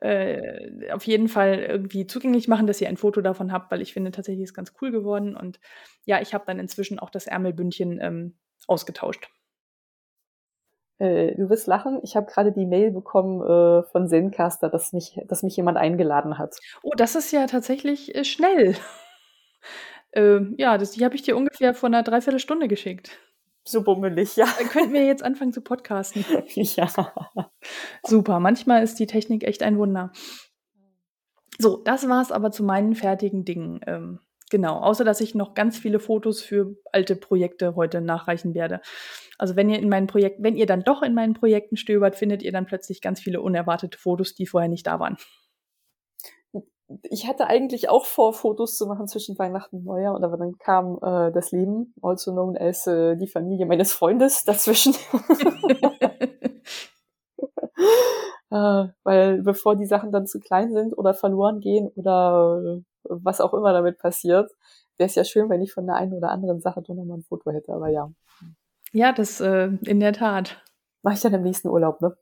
äh, 0.00 0.90
auf 0.90 1.06
jeden 1.06 1.28
Fall 1.28 1.60
irgendwie 1.60 2.06
zugänglich 2.06 2.48
machen, 2.48 2.66
dass 2.66 2.80
ihr 2.80 2.88
ein 2.88 2.96
Foto 2.96 3.20
davon 3.20 3.52
habt, 3.52 3.70
weil 3.70 3.80
ich 3.80 3.92
finde 3.92 4.10
tatsächlich 4.10 4.42
ist 4.42 4.54
ganz 4.54 4.72
cool 4.80 4.90
geworden. 4.90 5.36
Und 5.36 5.60
ja, 6.04 6.20
ich 6.20 6.34
habe 6.34 6.44
dann 6.46 6.58
inzwischen 6.58 6.98
auch 6.98 7.10
das 7.10 7.28
Ärmelbündchen 7.28 8.00
ähm, 8.00 8.34
ausgetauscht. 8.66 9.30
Äh, 11.02 11.34
du 11.34 11.50
wirst 11.50 11.66
lachen. 11.66 11.98
Ich 12.04 12.14
habe 12.14 12.30
gerade 12.30 12.52
die 12.52 12.64
Mail 12.64 12.92
bekommen 12.92 13.40
äh, 13.42 13.82
von 13.90 14.06
Zencaster, 14.06 14.68
dass 14.68 14.92
mich, 14.92 15.18
dass 15.26 15.42
mich 15.42 15.56
jemand 15.56 15.76
eingeladen 15.76 16.38
hat. 16.38 16.56
Oh, 16.84 16.92
das 16.96 17.16
ist 17.16 17.32
ja 17.32 17.46
tatsächlich 17.46 18.14
äh, 18.14 18.24
schnell. 18.24 18.76
Ähm, 20.14 20.56
ja, 20.58 20.76
das, 20.76 20.90
die 20.90 21.06
habe 21.06 21.14
ich 21.14 21.22
dir 21.22 21.38
ungefähr 21.38 21.72
vor 21.72 21.86
einer 21.86 22.02
Dreiviertelstunde 22.02 22.68
geschickt. 22.68 23.18
So 23.64 23.82
bummelig, 23.82 24.36
ja. 24.36 24.44
Dann 24.58 24.68
könnten 24.68 24.92
wir 24.92 25.06
jetzt 25.06 25.22
anfangen 25.22 25.54
zu 25.54 25.62
podcasten. 25.62 26.22
ja. 26.54 26.86
Super. 28.02 28.38
Manchmal 28.38 28.82
ist 28.82 28.98
die 28.98 29.06
Technik 29.06 29.42
echt 29.44 29.62
ein 29.62 29.78
Wunder. 29.78 30.12
So, 31.58 31.78
das 31.78 32.10
war 32.10 32.20
es 32.20 32.30
aber 32.30 32.50
zu 32.50 32.62
meinen 32.62 32.94
fertigen 32.94 33.46
Dingen. 33.46 33.80
Ähm, 33.86 34.20
genau. 34.52 34.78
Außer, 34.78 35.04
dass 35.04 35.20
ich 35.20 35.34
noch 35.34 35.54
ganz 35.54 35.76
viele 35.76 35.98
Fotos 35.98 36.40
für 36.40 36.76
alte 36.92 37.16
Projekte 37.16 37.74
heute 37.74 38.00
nachreichen 38.00 38.54
werde. 38.54 38.80
Also, 39.38 39.56
wenn 39.56 39.68
ihr 39.68 39.80
in 39.80 39.88
meinen 39.88 40.06
Projekten, 40.06 40.44
wenn 40.44 40.56
ihr 40.56 40.66
dann 40.66 40.84
doch 40.84 41.02
in 41.02 41.14
meinen 41.14 41.34
Projekten 41.34 41.76
stöbert, 41.76 42.14
findet 42.14 42.44
ihr 42.44 42.52
dann 42.52 42.66
plötzlich 42.66 43.00
ganz 43.00 43.18
viele 43.18 43.40
unerwartete 43.40 43.98
Fotos, 43.98 44.34
die 44.36 44.46
vorher 44.46 44.68
nicht 44.68 44.86
da 44.86 45.00
waren 45.00 45.16
ich 47.10 47.26
hatte 47.26 47.46
eigentlich 47.46 47.88
auch 47.88 48.04
vor, 48.04 48.32
Fotos 48.32 48.76
zu 48.76 48.86
machen 48.86 49.08
zwischen 49.08 49.38
Weihnachten 49.38 49.76
und 49.76 49.84
Neujahr, 49.84 50.22
aber 50.22 50.36
dann 50.36 50.58
kam 50.58 50.98
äh, 51.02 51.32
das 51.32 51.52
Leben, 51.52 51.94
also 52.02 52.32
known 52.32 52.56
as 52.56 52.86
äh, 52.86 53.16
die 53.16 53.28
Familie 53.28 53.66
meines 53.66 53.92
Freundes, 53.92 54.44
dazwischen. 54.46 54.94
äh, 58.50 58.88
weil 59.02 59.42
bevor 59.42 59.76
die 59.76 59.86
Sachen 59.86 60.12
dann 60.12 60.26
zu 60.26 60.40
klein 60.40 60.72
sind 60.72 60.96
oder 60.96 61.14
verloren 61.14 61.60
gehen 61.60 61.90
oder 61.94 62.62
äh, 62.64 62.82
was 63.22 63.40
auch 63.40 63.54
immer 63.54 63.72
damit 63.72 63.98
passiert, 63.98 64.50
wäre 64.96 65.08
es 65.08 65.14
ja 65.14 65.24
schön, 65.24 65.48
wenn 65.50 65.62
ich 65.62 65.72
von 65.72 65.86
der 65.86 65.96
einen 65.96 66.12
oder 66.12 66.30
anderen 66.30 66.60
Sache 66.60 66.82
doch 66.82 66.94
nochmal 66.94 67.18
ein 67.18 67.22
Foto 67.22 67.50
hätte, 67.50 67.72
aber 67.72 67.88
ja. 67.88 68.10
Ja, 68.92 69.12
das 69.12 69.40
äh, 69.40 69.70
in 69.84 70.00
der 70.00 70.12
Tat. 70.12 70.62
Mach 71.02 71.14
ich 71.14 71.20
dann 71.20 71.34
im 71.34 71.42
nächsten 71.42 71.68
Urlaub, 71.68 72.00
ne? 72.00 72.16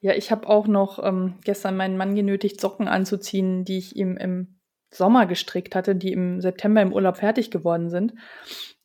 Ja, 0.00 0.14
ich 0.14 0.30
habe 0.32 0.48
auch 0.48 0.66
noch 0.66 1.02
ähm, 1.02 1.34
gestern 1.44 1.76
meinen 1.76 1.96
Mann 1.96 2.14
genötigt, 2.14 2.60
Socken 2.60 2.88
anzuziehen, 2.88 3.64
die 3.64 3.78
ich 3.78 3.94
ihm 3.96 4.16
im 4.16 4.58
Sommer 4.90 5.26
gestrickt 5.26 5.74
hatte, 5.74 5.94
die 5.94 6.12
im 6.12 6.40
September 6.40 6.82
im 6.82 6.92
Urlaub 6.92 7.18
fertig 7.18 7.50
geworden 7.50 7.88
sind, 7.88 8.14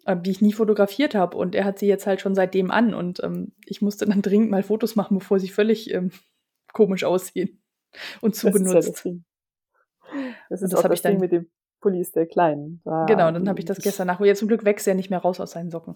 äh, 0.05 0.15
die 0.15 0.29
ich 0.31 0.41
nie 0.41 0.53
fotografiert 0.53 1.15
habe. 1.15 1.35
Und 1.35 1.55
er 1.55 1.65
hat 1.65 1.79
sie 1.79 1.87
jetzt 1.87 2.05
halt 2.05 2.21
schon 2.21 2.35
seitdem 2.35 2.69
an. 2.69 2.93
Und 2.93 3.21
ähm, 3.23 3.53
ich 3.65 3.81
musste 3.81 4.05
dann 4.05 4.21
dringend 4.21 4.51
mal 4.51 4.63
Fotos 4.63 4.95
machen, 4.95 5.17
bevor 5.17 5.39
sie 5.39 5.49
völlig 5.49 5.91
ähm, 5.91 6.11
komisch 6.71 7.03
aussehen 7.03 7.61
und 8.21 8.35
zu 8.35 8.47
das 8.47 8.53
benutzt. 8.53 8.89
Ist 8.89 9.05
ja 9.05 9.11
das, 10.49 10.61
ist 10.61 10.73
das 10.73 10.83
auch 10.83 10.89
das 10.89 11.01
Ding 11.01 11.19
mit 11.19 11.31
dem 11.31 11.49
Pullis 11.79 12.11
der 12.11 12.25
Kleinen. 12.25 12.81
Da 12.85 13.05
genau, 13.05 13.31
dann 13.31 13.47
habe 13.47 13.59
ich 13.59 13.65
das 13.65 13.79
gestern 13.79 14.07
nach. 14.07 14.19
Jetzt 14.19 14.39
zum 14.39 14.47
Glück 14.47 14.65
wächst 14.65 14.87
er 14.87 14.95
nicht 14.95 15.09
mehr 15.09 15.19
raus 15.19 15.39
aus 15.39 15.51
seinen 15.51 15.69
Socken. 15.69 15.95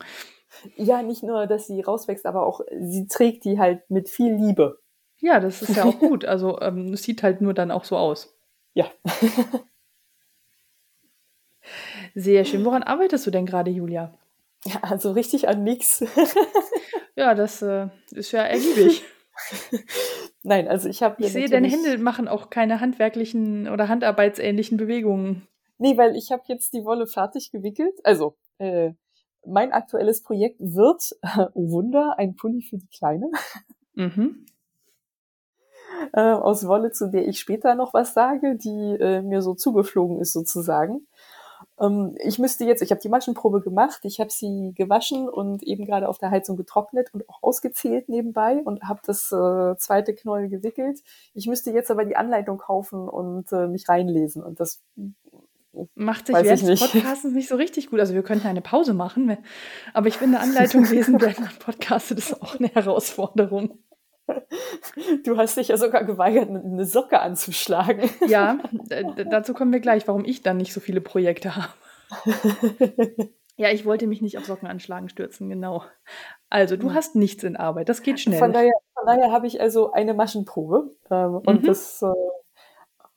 Ja, 0.75 1.01
nicht 1.01 1.23
nur, 1.23 1.47
dass 1.47 1.67
sie 1.67 1.81
rauswächst, 1.81 2.25
aber 2.25 2.45
auch 2.45 2.61
sie 2.79 3.07
trägt 3.07 3.45
die 3.45 3.59
halt 3.59 3.89
mit 3.89 4.09
viel 4.09 4.33
Liebe. 4.33 4.79
Ja, 5.17 5.39
das 5.39 5.61
ist 5.61 5.75
ja 5.75 5.85
auch 5.85 5.99
gut. 5.99 6.25
Also 6.25 6.59
ähm, 6.61 6.93
es 6.93 7.03
sieht 7.03 7.23
halt 7.23 7.41
nur 7.41 7.53
dann 7.53 7.71
auch 7.71 7.83
so 7.83 7.97
aus. 7.97 8.35
Ja. 8.73 8.85
Sehr 12.15 12.45
schön. 12.45 12.65
Woran 12.65 12.83
arbeitest 12.83 13.25
du 13.27 13.31
denn 13.31 13.45
gerade, 13.45 13.71
Julia? 13.71 14.13
Ja, 14.65 14.79
also 14.81 15.11
richtig 15.11 15.47
an 15.47 15.63
nichts. 15.63 16.03
ja, 17.15 17.33
das 17.33 17.61
äh, 17.61 17.87
ist 18.11 18.31
ja 18.31 18.43
ergiebig. 18.43 19.03
Nein, 20.43 20.67
also 20.67 20.89
ich 20.89 21.03
habe. 21.03 21.15
Ich 21.19 21.31
sehe, 21.31 21.49
deine 21.49 21.67
Hände 21.67 21.97
machen 21.97 22.27
auch 22.27 22.49
keine 22.49 22.79
handwerklichen 22.79 23.67
oder 23.67 23.87
handarbeitsähnlichen 23.87 24.77
Bewegungen. 24.77 25.47
Nee, 25.77 25.97
weil 25.97 26.15
ich 26.15 26.31
habe 26.31 26.43
jetzt 26.47 26.73
die 26.73 26.83
Wolle 26.83 27.07
fertig 27.07 27.51
gewickelt. 27.51 27.93
Also, 28.03 28.35
äh, 28.57 28.91
mein 29.45 29.71
aktuelles 29.71 30.21
Projekt 30.23 30.59
wird, 30.59 31.15
oh 31.53 31.71
Wunder, 31.71 32.15
ein 32.17 32.35
Pulli 32.35 32.61
für 32.61 32.77
die 32.77 32.89
Kleine. 32.89 33.29
Mhm 33.93 34.45
äh, 36.13 36.21
aus 36.21 36.67
Wolle, 36.67 36.91
zu 36.91 37.09
der 37.09 37.27
ich 37.27 37.39
später 37.39 37.75
noch 37.75 37.93
was 37.93 38.13
sage, 38.13 38.55
die 38.55 38.97
äh, 38.99 39.21
mir 39.21 39.41
so 39.41 39.53
zugeflogen 39.53 40.19
ist 40.19 40.33
sozusagen. 40.33 41.07
Ähm, 41.79 42.15
ich 42.19 42.39
müsste 42.39 42.65
jetzt, 42.65 42.81
ich 42.81 42.91
habe 42.91 43.01
die 43.01 43.09
Maschenprobe 43.09 43.61
gemacht, 43.61 44.01
ich 44.03 44.19
habe 44.19 44.29
sie 44.29 44.73
gewaschen 44.75 45.27
und 45.29 45.63
eben 45.63 45.85
gerade 45.85 46.07
auf 46.09 46.17
der 46.17 46.31
Heizung 46.31 46.57
getrocknet 46.57 47.13
und 47.13 47.27
auch 47.29 47.41
ausgezählt 47.41 48.09
nebenbei 48.09 48.61
und 48.63 48.83
habe 48.83 49.01
das 49.05 49.31
äh, 49.31 49.75
zweite 49.77 50.13
Knäuel 50.13 50.49
gewickelt. 50.49 51.01
Ich 51.33 51.47
müsste 51.47 51.71
jetzt 51.71 51.91
aber 51.91 52.05
die 52.05 52.15
Anleitung 52.15 52.57
kaufen 52.57 53.07
und 53.07 53.51
äh, 53.51 53.67
mich 53.67 53.89
reinlesen 53.89 54.43
und 54.43 54.59
das 54.59 54.81
macht 55.95 56.27
sich 56.27 56.35
während 56.35 56.67
des 56.67 56.79
Podcasts 56.79 57.23
nicht 57.25 57.47
so 57.47 57.55
richtig 57.55 57.89
gut. 57.89 57.99
Also 57.99 58.13
wir 58.13 58.23
könnten 58.23 58.47
eine 58.47 58.61
Pause 58.61 58.93
machen, 58.93 59.37
aber 59.93 60.07
ich 60.07 60.17
finde 60.17 60.39
Anleitung 60.41 60.83
lesen 60.85 61.19
während 61.21 61.39
man 61.39 61.55
podcastet 61.59 62.17
ist 62.17 62.41
auch 62.41 62.59
eine 62.59 62.67
Herausforderung. 62.67 63.79
Du 65.23 65.37
hast 65.37 65.57
dich 65.57 65.69
ja 65.69 65.77
sogar 65.77 66.03
geweigert, 66.03 66.49
eine 66.49 66.85
Socke 66.85 67.19
anzuschlagen. 67.19 68.09
Ja, 68.27 68.59
dazu 69.29 69.53
kommen 69.53 69.71
wir 69.71 69.79
gleich, 69.79 70.07
warum 70.07 70.25
ich 70.25 70.41
dann 70.41 70.57
nicht 70.57 70.73
so 70.73 70.79
viele 70.79 71.01
Projekte 71.01 71.55
habe. 71.55 71.73
Ja, 73.57 73.69
ich 73.69 73.85
wollte 73.85 74.07
mich 74.07 74.21
nicht 74.21 74.37
auf 74.39 74.45
Socken 74.45 74.67
anschlagen 74.67 75.07
stürzen, 75.07 75.47
genau. 75.47 75.83
Also, 76.49 76.77
du 76.77 76.93
hast 76.93 77.15
nichts 77.15 77.43
in 77.43 77.55
Arbeit, 77.55 77.89
das 77.89 78.01
geht 78.01 78.19
schnell. 78.19 78.39
Von 78.39 78.53
daher, 78.53 78.71
daher 79.05 79.31
habe 79.31 79.45
ich 79.45 79.61
also 79.61 79.91
eine 79.91 80.13
Maschenprobe 80.13 80.89
ähm, 81.11 81.41
und 81.45 81.61
mhm. 81.61 81.65
das 81.67 82.01
äh, 82.01 82.07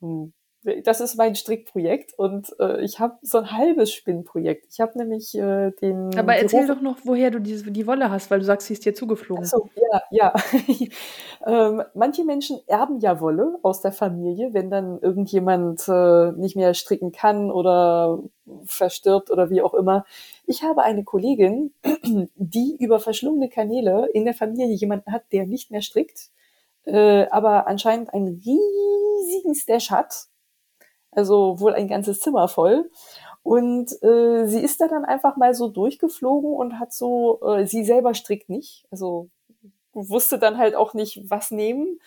ähm, 0.03 0.35
das 0.83 1.01
ist 1.01 1.17
mein 1.17 1.35
Strickprojekt 1.35 2.19
und 2.19 2.55
äh, 2.59 2.83
ich 2.83 2.99
habe 2.99 3.19
so 3.21 3.39
ein 3.39 3.53
halbes 3.53 3.93
Spinnprojekt. 3.93 4.67
Ich 4.73 4.81
habe 4.81 4.97
nämlich 4.97 5.35
äh, 5.37 5.73
den. 5.73 6.17
Aber 6.19 6.37
erzähl 6.37 6.67
doch 6.67 6.81
noch, 6.81 6.99
woher 7.05 7.31
du 7.31 7.39
die, 7.39 7.63
die 7.71 7.87
Wolle 7.87 8.11
hast, 8.11 8.31
weil 8.31 8.39
du 8.39 8.45
sagst, 8.47 8.69
sie 8.69 8.73
ist 8.73 8.85
dir 8.85 8.95
zugeflogen. 8.95 9.45
So, 9.45 9.69
ja, 9.77 10.03
ja. 10.11 10.35
ähm, 11.47 11.83
manche 11.95 12.25
Menschen 12.25 12.61
erben 12.67 12.99
ja 13.01 13.21
Wolle 13.21 13.59
aus 13.63 13.83
der 13.83 13.93
Familie, 13.93 14.55
wenn 14.55 14.71
dann 14.71 14.99
irgendjemand 15.01 15.87
äh, 15.87 16.33
nicht 16.33 16.57
mehr 16.57 16.73
stricken 16.73 17.13
kann 17.13 17.51
oder 17.51 18.23
verstirbt 18.65 19.31
oder 19.31 19.51
wie 19.51 19.61
auch 19.61 19.75
immer. 19.75 20.05
Ich 20.47 20.63
habe 20.63 20.83
eine 20.83 21.05
Kollegin, 21.05 21.75
die 22.37 22.77
über 22.81 23.01
verschlungene 23.01 23.51
Kanäle 23.51 24.09
in 24.15 24.25
der 24.25 24.35
Familie 24.35 24.75
jemanden 24.75 25.13
hat, 25.13 25.25
der 25.33 25.47
nicht 25.47 25.71
mehr 25.71 25.83
strickt, 25.83 26.31
äh, 26.85 27.27
aber 27.29 27.67
anscheinend 27.67 28.15
einen 28.15 28.29
riesigen 28.29 29.55
Stash 29.55 29.91
hat 29.91 30.29
also 31.15 31.61
wohl 31.61 31.75
ein 31.75 31.89
ganzes 31.89 32.21
Zimmer 32.21 32.49
voll. 32.49 32.91
Und 33.43 34.03
äh, 34.03 34.47
sie 34.47 34.61
ist 34.61 34.81
da 34.81 34.89
dann 34.89 35.05
einfach 35.05 35.37
mal 35.37 35.55
so 35.55 35.69
durchgeflogen 35.69 36.51
und 36.51 36.79
hat 36.79 36.93
so, 36.95 37.41
äh, 37.43 37.67
sie 37.67 37.85
selber 37.85 38.15
strickt 38.15 38.49
nicht, 38.49 38.87
also 38.91 39.29
wusste 39.93 40.39
dann 40.39 40.59
halt 40.59 40.75
auch 40.75 40.95
nicht, 40.95 41.31
was 41.31 41.51
nehmen. 41.51 42.01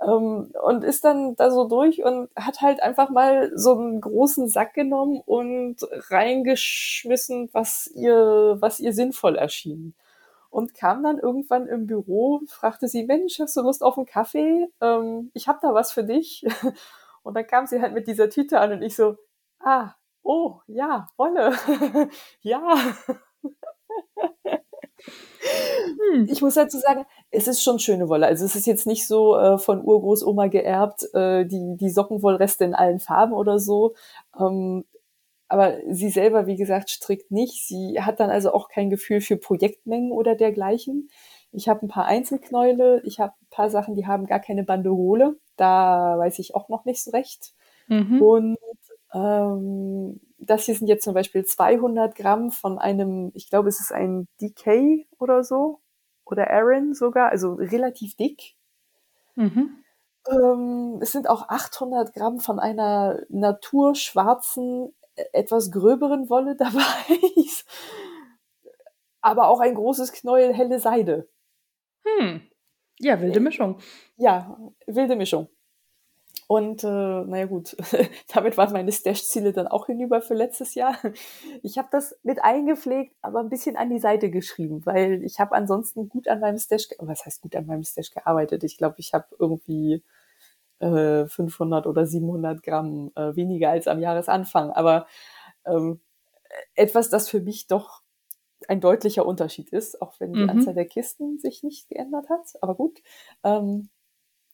Ähm, 0.00 0.52
und 0.62 0.84
ist 0.84 1.04
dann 1.04 1.36
da 1.36 1.50
so 1.50 1.66
durch 1.66 2.04
und 2.04 2.28
hat 2.36 2.60
halt 2.60 2.82
einfach 2.82 3.10
mal 3.10 3.50
so 3.56 3.72
einen 3.72 4.00
großen 4.00 4.46
Sack 4.48 4.74
genommen 4.74 5.22
und 5.24 5.76
reingeschmissen, 6.10 7.48
was 7.52 7.88
ihr, 7.88 8.56
was 8.60 8.78
ihr 8.78 8.92
sinnvoll 8.92 9.36
erschien. 9.36 9.94
Und 10.50 10.74
kam 10.74 11.02
dann 11.02 11.18
irgendwann 11.18 11.66
im 11.66 11.86
Büro, 11.86 12.42
fragte 12.46 12.88
sie, 12.88 13.04
Mensch, 13.04 13.40
hast 13.40 13.56
du 13.56 13.62
Lust 13.62 13.82
auf 13.82 13.96
einen 13.96 14.06
Kaffee? 14.06 14.68
Ähm, 14.80 15.30
ich 15.34 15.48
habe 15.48 15.58
da 15.62 15.74
was 15.74 15.92
für 15.92 16.04
dich. 16.04 16.46
Und 17.26 17.34
dann 17.34 17.46
kam 17.46 17.66
sie 17.66 17.80
halt 17.80 17.92
mit 17.92 18.06
dieser 18.06 18.30
Tüte 18.30 18.60
an 18.60 18.70
und 18.70 18.82
ich 18.82 18.94
so, 18.94 19.16
ah, 19.58 19.94
oh, 20.22 20.60
ja, 20.68 21.08
Wolle, 21.16 21.52
ja. 22.40 22.76
Hm. 26.12 26.28
Ich 26.30 26.40
muss 26.40 26.54
dazu 26.54 26.78
sagen, 26.78 27.04
es 27.32 27.48
ist 27.48 27.62
schon 27.62 27.80
schöne 27.80 28.08
Wolle. 28.08 28.26
Also 28.26 28.44
es 28.44 28.54
ist 28.54 28.66
jetzt 28.66 28.86
nicht 28.86 29.08
so 29.08 29.36
äh, 29.36 29.58
von 29.58 29.82
Urgroßoma 29.84 30.46
geerbt, 30.46 31.12
äh, 31.14 31.44
die, 31.44 31.76
die 31.76 31.90
Sockenwollreste 31.90 32.64
in 32.64 32.74
allen 32.74 33.00
Farben 33.00 33.32
oder 33.32 33.58
so. 33.58 33.94
Ähm, 34.38 34.84
aber 35.48 35.78
sie 35.90 36.10
selber, 36.10 36.46
wie 36.46 36.56
gesagt, 36.56 36.90
strickt 36.90 37.32
nicht. 37.32 37.66
Sie 37.66 38.00
hat 38.00 38.20
dann 38.20 38.30
also 38.30 38.52
auch 38.52 38.68
kein 38.68 38.88
Gefühl 38.90 39.20
für 39.20 39.36
Projektmengen 39.36 40.12
oder 40.12 40.36
dergleichen. 40.36 41.10
Ich 41.56 41.70
habe 41.70 41.86
ein 41.86 41.88
paar 41.88 42.04
Einzelknäule, 42.04 43.00
ich 43.04 43.18
habe 43.18 43.32
ein 43.40 43.46
paar 43.50 43.70
Sachen, 43.70 43.94
die 43.94 44.06
haben 44.06 44.26
gar 44.26 44.40
keine 44.40 44.62
Banderole. 44.62 45.36
Da 45.56 46.18
weiß 46.18 46.38
ich 46.38 46.54
auch 46.54 46.68
noch 46.68 46.84
nicht 46.84 47.02
so 47.02 47.12
recht. 47.12 47.54
Mhm. 47.88 48.20
Und 48.20 48.58
ähm, 49.14 50.20
das 50.38 50.64
hier 50.64 50.74
sind 50.74 50.86
jetzt 50.86 51.04
zum 51.04 51.14
Beispiel 51.14 51.46
200 51.46 52.14
Gramm 52.14 52.50
von 52.50 52.78
einem, 52.78 53.32
ich 53.34 53.48
glaube, 53.48 53.70
es 53.70 53.80
ist 53.80 53.90
ein 53.90 54.28
DK 54.38 55.06
oder 55.18 55.42
so, 55.42 55.80
oder 56.26 56.50
Aaron 56.50 56.92
sogar, 56.92 57.30
also 57.30 57.54
relativ 57.54 58.16
dick. 58.16 58.54
Mhm. 59.36 59.82
Ähm, 60.28 60.98
es 61.00 61.12
sind 61.12 61.26
auch 61.30 61.48
800 61.48 62.12
Gramm 62.12 62.38
von 62.38 62.58
einer 62.58 63.20
naturschwarzen, 63.30 64.92
e-, 65.16 65.22
etwas 65.32 65.70
gröberen 65.70 66.28
Wolle 66.28 66.54
dabei. 66.58 66.82
aber 69.22 69.48
auch 69.48 69.60
ein 69.60 69.74
großes 69.74 70.12
Knäuel 70.12 70.52
helle 70.52 70.80
Seide. 70.80 71.28
Hm. 72.06 72.40
Ja, 72.98 73.20
wilde 73.20 73.40
Mischung. 73.40 73.78
Ja, 74.16 74.56
wilde 74.86 75.16
Mischung. 75.16 75.48
Und 76.48 76.84
äh, 76.84 76.86
naja 76.86 77.46
gut, 77.46 77.76
damit 78.34 78.56
waren 78.56 78.72
meine 78.72 78.92
Stash-Ziele 78.92 79.52
dann 79.52 79.66
auch 79.66 79.86
hinüber 79.86 80.22
für 80.22 80.34
letztes 80.34 80.74
Jahr. 80.74 80.96
Ich 81.62 81.76
habe 81.76 81.88
das 81.90 82.16
mit 82.22 82.42
eingepflegt, 82.44 83.16
aber 83.20 83.40
ein 83.40 83.48
bisschen 83.48 83.76
an 83.76 83.90
die 83.90 83.98
Seite 83.98 84.30
geschrieben, 84.30 84.86
weil 84.86 85.24
ich 85.24 85.40
habe 85.40 85.56
ansonsten 85.56 86.08
gut 86.08 86.28
an 86.28 86.40
meinem 86.40 86.58
Stash, 86.58 86.88
was 86.98 87.26
heißt 87.26 87.40
gut 87.42 87.56
an 87.56 87.66
meinem 87.66 87.82
Stash 87.82 88.12
gearbeitet? 88.12 88.62
Ich 88.64 88.78
glaube, 88.78 88.96
ich 88.98 89.12
habe 89.12 89.26
irgendwie 89.38 90.04
äh, 90.80 91.26
500 91.26 91.86
oder 91.86 92.06
700 92.06 92.62
Gramm 92.62 93.12
äh, 93.16 93.34
weniger 93.36 93.70
als 93.70 93.88
am 93.88 94.00
Jahresanfang. 94.00 94.70
Aber 94.70 95.06
ähm, 95.66 96.00
etwas, 96.74 97.10
das 97.10 97.28
für 97.28 97.40
mich 97.40 97.66
doch 97.66 98.02
ein 98.68 98.80
deutlicher 98.80 99.26
Unterschied 99.26 99.70
ist, 99.70 100.00
auch 100.00 100.18
wenn 100.18 100.32
die 100.32 100.42
mhm. 100.42 100.50
Anzahl 100.50 100.74
der 100.74 100.86
Kisten 100.86 101.38
sich 101.38 101.62
nicht 101.62 101.88
geändert 101.88 102.28
hat. 102.28 102.54
Aber 102.60 102.74
gut. 102.74 103.02
Ähm, 103.44 103.90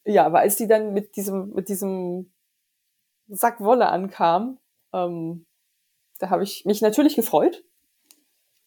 ja, 0.05 0.27
aber 0.27 0.41
als 0.41 0.57
die 0.57 0.67
dann 0.67 0.93
mit 0.93 1.17
diesem, 1.17 1.51
mit 1.51 1.69
diesem 1.69 2.33
Sack 3.29 3.61
Wolle 3.61 3.89
ankam, 3.89 4.59
ähm, 4.93 5.47
da 6.19 6.31
habe 6.31 6.43
ich 6.43 6.65
mich 6.65 6.83
natürlich 6.83 7.17
gefreut 7.17 7.65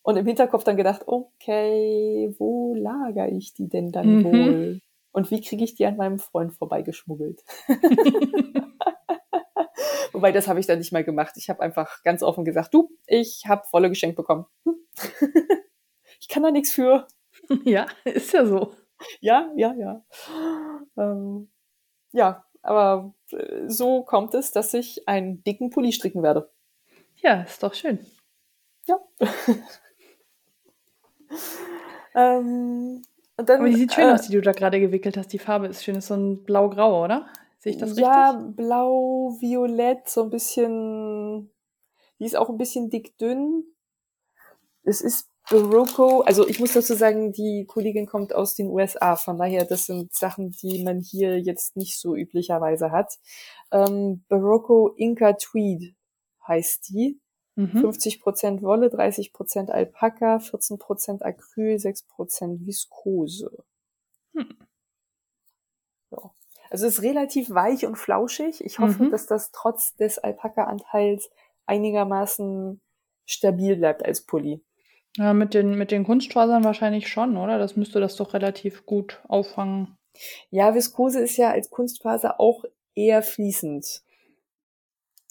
und 0.01 0.17
im 0.17 0.25
Hinterkopf 0.25 0.63
dann 0.63 0.77
gedacht, 0.77 1.07
okay, 1.07 2.33
wo 2.37 2.73
lager 2.75 3.29
ich 3.29 3.53
die 3.53 3.67
denn 3.67 3.91
dann 3.91 4.17
mhm. 4.17 4.23
wohl? 4.23 4.81
Und 5.11 5.31
wie 5.31 5.41
kriege 5.41 5.63
ich 5.63 5.75
die 5.75 5.85
an 5.85 5.97
meinem 5.97 6.19
Freund 6.19 6.53
vorbeigeschmuggelt? 6.53 7.43
Wobei, 10.11 10.31
das 10.31 10.47
habe 10.47 10.59
ich 10.59 10.67
dann 10.67 10.79
nicht 10.79 10.91
mal 10.91 11.03
gemacht. 11.03 11.33
Ich 11.37 11.49
habe 11.49 11.61
einfach 11.61 12.03
ganz 12.03 12.23
offen 12.23 12.45
gesagt, 12.45 12.73
du, 12.73 12.89
ich 13.05 13.43
habe 13.47 13.63
volle 13.69 13.89
geschenkt 13.89 14.15
bekommen. 14.15 14.45
ich 16.19 16.27
kann 16.27 16.43
da 16.43 16.51
nichts 16.51 16.71
für. 16.71 17.07
Ja, 17.63 17.85
ist 18.05 18.33
ja 18.33 18.45
so. 18.45 18.73
Ja, 19.19 19.51
ja, 19.55 19.73
ja. 19.73 20.03
Ähm, 20.97 21.49
ja, 22.11 22.45
aber 22.61 23.13
äh, 23.31 23.67
so 23.67 24.03
kommt 24.03 24.33
es, 24.33 24.51
dass 24.51 24.73
ich 24.73 25.07
einen 25.07 25.43
dicken 25.43 25.69
Pulli 25.69 25.91
stricken 25.91 26.23
werde. 26.23 26.49
Ja, 27.17 27.43
ist 27.43 27.61
doch 27.61 27.73
schön. 27.73 27.99
Ja. 28.87 28.99
ähm, 32.15 33.01
dann, 33.37 33.59
aber 33.59 33.69
die 33.69 33.75
sieht 33.75 33.93
schön 33.93 34.09
äh, 34.09 34.13
aus, 34.13 34.21
die 34.23 34.33
du 34.33 34.41
da 34.41 34.53
gerade 34.53 34.79
gewickelt 34.79 35.17
hast. 35.17 35.33
Die 35.33 35.39
Farbe 35.39 35.67
ist 35.67 35.83
schön, 35.83 35.95
ist 35.95 36.07
so 36.07 36.15
ein 36.15 36.43
blau-grau, 36.43 37.03
oder? 37.03 37.27
Sehe 37.65 37.73
ich 37.73 37.79
das 37.79 37.89
richtig? 37.89 38.05
Ja, 38.05 38.31
blau-violett, 38.55 40.07
so 40.07 40.21
ein 40.21 40.29
bisschen. 40.29 41.49
Die 42.19 42.25
ist 42.25 42.35
auch 42.35 42.49
ein 42.49 42.59
bisschen 42.59 42.91
dick 42.91 43.17
dünn. 43.17 43.63
Es 44.83 45.01
ist 45.01 45.31
Barocco, 45.49 46.21
also 46.21 46.47
ich 46.47 46.59
muss 46.59 46.73
dazu 46.73 46.93
sagen, 46.93 47.31
die 47.31 47.65
Kollegin 47.67 48.05
kommt 48.05 48.35
aus 48.35 48.53
den 48.53 48.67
USA, 48.69 49.15
von 49.15 49.39
daher, 49.39 49.65
das 49.65 49.87
sind 49.87 50.13
Sachen, 50.13 50.51
die 50.51 50.83
man 50.83 50.99
hier 50.99 51.39
jetzt 51.39 51.75
nicht 51.75 51.99
so 51.99 52.15
üblicherweise 52.15 52.91
hat. 52.91 53.17
Ähm, 53.71 54.23
Barocco 54.27 54.89
Inca 54.89 55.33
Tweed 55.33 55.95
heißt 56.47 56.89
die. 56.89 57.19
Mhm. 57.55 57.81
50% 57.81 58.61
Wolle, 58.61 58.89
30% 58.89 59.71
Alpaka, 59.71 60.37
14% 60.37 61.23
Acryl, 61.23 61.79
6% 61.79 62.67
Viskose. 62.67 63.63
Hm. 64.35 64.55
Ja. 66.11 66.31
Also 66.75 66.87
es 66.87 66.95
ist 66.95 67.03
relativ 67.03 67.51
weich 67.51 67.85
und 67.85 67.95
flauschig. 67.95 68.61
Ich 68.61 68.79
hoffe, 68.79 69.05
mhm. 69.05 69.09
dass 69.09 69.27
das 69.27 69.53
trotz 69.53 69.95
des 69.95 70.17
Alpaka-Anteils 70.17 71.29
einigermaßen 71.67 72.81
stabil 73.25 73.77
bleibt 73.77 74.03
als 74.03 74.25
Pulli. 74.25 74.61
Ja, 75.15 75.31
mit 75.31 75.53
den, 75.53 75.77
mit 75.77 75.91
den 75.91 76.03
Kunstfasern 76.03 76.65
wahrscheinlich 76.65 77.07
schon, 77.07 77.37
oder? 77.37 77.59
Das 77.59 77.77
müsste 77.77 78.01
das 78.01 78.17
doch 78.17 78.33
relativ 78.33 78.85
gut 78.85 79.21
auffangen. 79.29 79.95
Ja, 80.49 80.75
Viskose 80.75 81.21
ist 81.21 81.37
ja 81.37 81.49
als 81.51 81.69
Kunstfaser 81.69 82.41
auch 82.41 82.65
eher 82.93 83.23
fließend. 83.23 84.01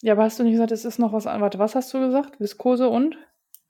Ja, 0.01 0.15
aber 0.15 0.23
hast 0.23 0.39
du 0.39 0.45
nicht 0.45 0.53
gesagt, 0.53 0.73
es 0.73 0.87
ist 0.87 0.99
noch 0.99 1.13
was 1.13 1.27
an. 1.27 1.43
Warte, 1.43 1.59
was 1.59 1.75
hast 1.75 1.93
du 1.93 1.99
gesagt? 1.99 2.41
Viskose 2.41 2.89
und? 2.89 3.19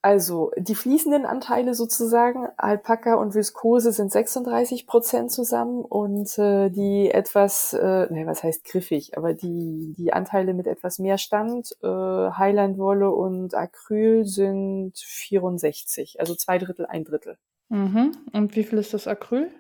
Also 0.05 0.53
die 0.59 0.75
fließenden 0.75 1.25
Anteile 1.25 1.73
sozusagen, 1.73 2.47
Alpaka 2.59 3.15
und 3.15 3.35
Viskose 3.35 3.91
sind 3.91 4.13
36 4.13 4.87
Prozent 4.87 5.33
zusammen 5.33 5.83
und 5.83 6.37
äh, 6.37 6.69
die 6.69 7.11
etwas, 7.11 7.73
äh, 7.73 8.13
ne, 8.13 8.27
was 8.27 8.43
heißt 8.43 8.67
griffig, 8.67 9.17
aber 9.17 9.33
die, 9.33 9.95
die 9.97 10.13
Anteile 10.13 10.53
mit 10.53 10.67
etwas 10.67 10.99
mehr 10.99 11.17
Stand, 11.17 11.75
äh, 11.83 11.87
Highlandwolle 11.87 13.11
und 13.11 13.55
Acryl 13.55 14.27
sind 14.27 14.93
64, 14.99 16.21
also 16.21 16.35
zwei 16.35 16.59
Drittel, 16.59 16.85
ein 16.85 17.05
Drittel. 17.05 17.39
Mhm. 17.71 18.15
Und 18.31 18.57
wie 18.57 18.65
viel 18.65 18.81
ist 18.81 18.93
das 18.93 19.07
Acryl? 19.07 19.51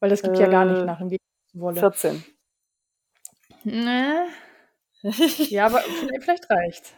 Weil 0.00 0.10
das 0.10 0.22
gibt 0.22 0.38
äh, 0.38 0.40
ja 0.40 0.48
gar 0.48 0.64
nicht 0.64 0.80
äh, 0.80 0.86
nach 0.86 1.00
im 1.00 1.16
Wolle. 1.52 1.78
14. 1.78 2.24
Ne. 3.62 4.26
ja, 5.50 5.66
aber 5.66 5.78
vielleicht 6.18 6.50
reicht's. 6.50 6.94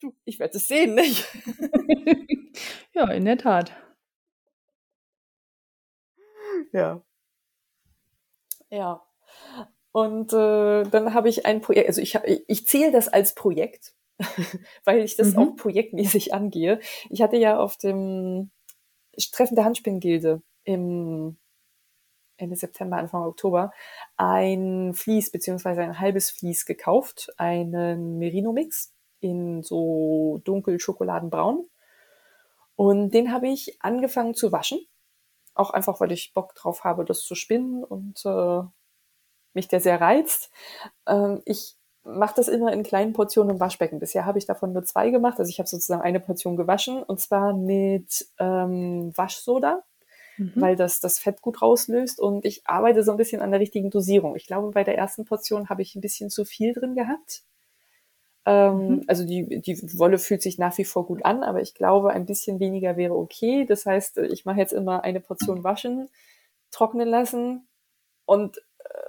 Du, 0.00 0.14
ich 0.24 0.38
werde 0.38 0.56
es 0.56 0.66
sehen, 0.66 0.94
nicht? 0.94 1.26
ja, 2.94 3.10
in 3.10 3.24
der 3.26 3.36
Tat. 3.36 3.72
Ja. 6.72 7.02
Ja. 8.70 9.02
Und 9.92 10.32
äh, 10.32 10.84
dann 10.84 11.14
habe 11.14 11.28
ich 11.28 11.46
ein 11.46 11.60
Projekt, 11.60 11.88
also 11.88 12.00
ich, 12.00 12.18
ich 12.46 12.66
zähle 12.66 12.92
das 12.92 13.08
als 13.08 13.34
Projekt, 13.34 13.94
weil 14.84 15.00
ich 15.00 15.16
das 15.16 15.32
mhm. 15.32 15.38
auch 15.38 15.56
projektmäßig 15.56 16.32
angehe. 16.32 16.80
Ich 17.10 17.22
hatte 17.22 17.36
ja 17.36 17.58
auf 17.58 17.76
dem 17.76 18.50
Treffen 19.32 19.56
der 19.56 19.64
Handspinngilde 19.64 20.42
im 20.64 21.36
Ende 22.38 22.56
September, 22.56 22.96
Anfang 22.96 23.22
Oktober 23.24 23.72
ein 24.16 24.94
Vlies 24.94 25.30
beziehungsweise 25.30 25.82
ein 25.82 25.98
halbes 25.98 26.30
Vlies 26.30 26.64
gekauft, 26.64 27.30
einen 27.36 28.18
Merino-Mix 28.18 28.94
in 29.20 29.62
so 29.62 30.40
dunkel 30.44 30.80
schokoladenbraun. 30.80 31.68
Und 32.76 33.10
den 33.10 33.32
habe 33.32 33.48
ich 33.48 33.76
angefangen 33.80 34.34
zu 34.34 34.52
waschen. 34.52 34.80
Auch 35.54 35.70
einfach, 35.70 36.00
weil 36.00 36.12
ich 36.12 36.32
Bock 36.32 36.54
drauf 36.54 36.84
habe, 36.84 37.04
das 37.04 37.22
zu 37.22 37.34
spinnen 37.34 37.84
und 37.84 38.24
äh, 38.24 38.62
mich 39.52 39.68
der 39.68 39.80
sehr 39.80 40.00
reizt. 40.00 40.50
Ähm, 41.06 41.42
ich 41.44 41.76
mache 42.02 42.34
das 42.36 42.48
immer 42.48 42.72
in 42.72 42.82
kleinen 42.82 43.12
Portionen 43.12 43.54
im 43.54 43.60
Waschbecken. 43.60 43.98
Bisher 43.98 44.24
habe 44.24 44.38
ich 44.38 44.46
davon 44.46 44.72
nur 44.72 44.84
zwei 44.84 45.10
gemacht. 45.10 45.38
Also 45.38 45.50
ich 45.50 45.58
habe 45.58 45.68
sozusagen 45.68 46.02
eine 46.02 46.20
Portion 46.20 46.56
gewaschen 46.56 47.02
und 47.02 47.20
zwar 47.20 47.52
mit 47.52 48.26
ähm, 48.38 49.12
Waschsoda, 49.14 49.82
mhm. 50.38 50.52
weil 50.54 50.76
das 50.76 51.00
das 51.00 51.18
Fett 51.18 51.42
gut 51.42 51.60
rauslöst. 51.60 52.18
Und 52.18 52.44
ich 52.44 52.66
arbeite 52.66 53.02
so 53.02 53.10
ein 53.10 53.18
bisschen 53.18 53.42
an 53.42 53.50
der 53.50 53.60
richtigen 53.60 53.90
Dosierung. 53.90 54.36
Ich 54.36 54.46
glaube, 54.46 54.70
bei 54.70 54.84
der 54.84 54.96
ersten 54.96 55.24
Portion 55.24 55.68
habe 55.68 55.82
ich 55.82 55.94
ein 55.94 56.00
bisschen 56.00 56.30
zu 56.30 56.44
viel 56.44 56.72
drin 56.72 56.94
gehabt. 56.94 57.42
Ähm, 58.50 58.88
mhm. 58.88 59.04
Also 59.06 59.24
die, 59.24 59.60
die 59.60 59.98
Wolle 59.98 60.18
fühlt 60.18 60.42
sich 60.42 60.58
nach 60.58 60.76
wie 60.76 60.84
vor 60.84 61.06
gut 61.06 61.24
an, 61.24 61.44
aber 61.44 61.60
ich 61.60 61.72
glaube, 61.72 62.10
ein 62.10 62.26
bisschen 62.26 62.58
weniger 62.58 62.96
wäre 62.96 63.14
okay. 63.14 63.64
Das 63.64 63.86
heißt, 63.86 64.18
ich 64.18 64.44
mache 64.44 64.58
jetzt 64.58 64.72
immer 64.72 65.04
eine 65.04 65.20
Portion 65.20 65.62
waschen, 65.62 66.08
trocknen 66.72 67.08
lassen 67.08 67.68
und 68.26 68.60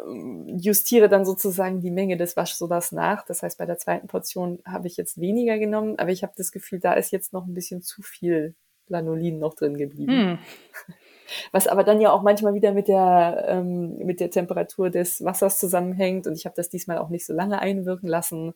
ähm, 0.06 0.60
justiere 0.60 1.10
dann 1.10 1.26
sozusagen 1.26 1.82
die 1.82 1.90
Menge 1.90 2.18
des 2.18 2.38
Waschsodas 2.38 2.92
nach. 2.92 3.26
Das 3.26 3.42
heißt, 3.42 3.58
bei 3.58 3.66
der 3.66 3.80
zweiten 3.80 4.08
Portion 4.08 4.60
habe 4.64 4.86
ich 4.86 4.96
jetzt 4.96 5.20
weniger 5.20 5.58
genommen, 5.58 5.98
aber 5.98 6.12
ich 6.12 6.22
habe 6.22 6.34
das 6.38 6.52
Gefühl, 6.52 6.80
da 6.80 6.94
ist 6.94 7.12
jetzt 7.12 7.34
noch 7.34 7.48
ein 7.48 7.56
bisschen 7.56 7.82
zu 7.82 8.04
viel 8.04 8.54
Lanolin 8.90 9.40
noch 9.40 9.56
drin 9.56 9.76
geblieben. 9.76 10.34
Mhm. 10.34 10.40
Was 11.52 11.66
aber 11.68 11.84
dann 11.84 12.02
ja 12.02 12.12
auch 12.12 12.22
manchmal 12.22 12.54
wieder 12.54 12.74
mit 12.74 12.90
der, 12.90 13.46
ähm, 13.48 13.98
mit 14.00 14.20
der 14.20 14.30
Temperatur 14.30 14.90
des 14.90 15.24
Wassers 15.24 15.58
zusammenhängt. 15.58 16.28
Und 16.28 16.34
ich 16.34 16.46
habe 16.46 16.56
das 16.56 16.70
diesmal 16.70 17.00
auch 17.00 17.10
nicht 17.10 17.26
so 17.26 17.34
lange 17.34 17.60
einwirken 17.60 18.10
lassen. 18.10 18.54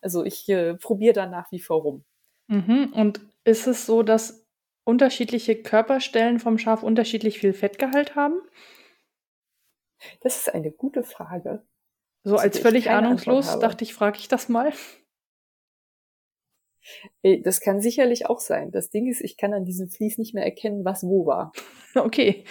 Also 0.00 0.24
ich 0.24 0.48
äh, 0.48 0.74
probiere 0.74 1.12
da 1.12 1.26
nach 1.26 1.50
wie 1.52 1.60
vor 1.60 1.82
rum. 1.82 2.04
Mhm. 2.48 2.92
Und 2.94 3.20
ist 3.44 3.66
es 3.66 3.86
so, 3.86 4.02
dass 4.02 4.46
unterschiedliche 4.84 5.56
Körperstellen 5.62 6.40
vom 6.40 6.58
Schaf 6.58 6.82
unterschiedlich 6.82 7.38
viel 7.38 7.52
Fettgehalt 7.52 8.16
haben? 8.16 8.40
Das 10.20 10.38
ist 10.38 10.54
eine 10.54 10.70
gute 10.70 11.04
Frage. 11.04 11.62
So 12.22 12.36
als 12.36 12.58
völlig 12.58 12.90
ahnungslos 12.90 13.58
dachte 13.60 13.84
ich, 13.84 13.94
frage 13.94 14.18
ich 14.18 14.28
das 14.28 14.48
mal. 14.48 14.72
Äh, 17.22 17.40
das 17.40 17.60
kann 17.60 17.80
sicherlich 17.80 18.26
auch 18.26 18.40
sein. 18.40 18.70
Das 18.70 18.90
Ding 18.90 19.08
ist, 19.08 19.20
ich 19.20 19.36
kann 19.36 19.54
an 19.54 19.64
diesem 19.64 19.88
Vlies 19.88 20.18
nicht 20.18 20.34
mehr 20.34 20.44
erkennen, 20.44 20.84
was 20.84 21.02
wo 21.02 21.26
war. 21.26 21.52
Okay. 21.96 22.44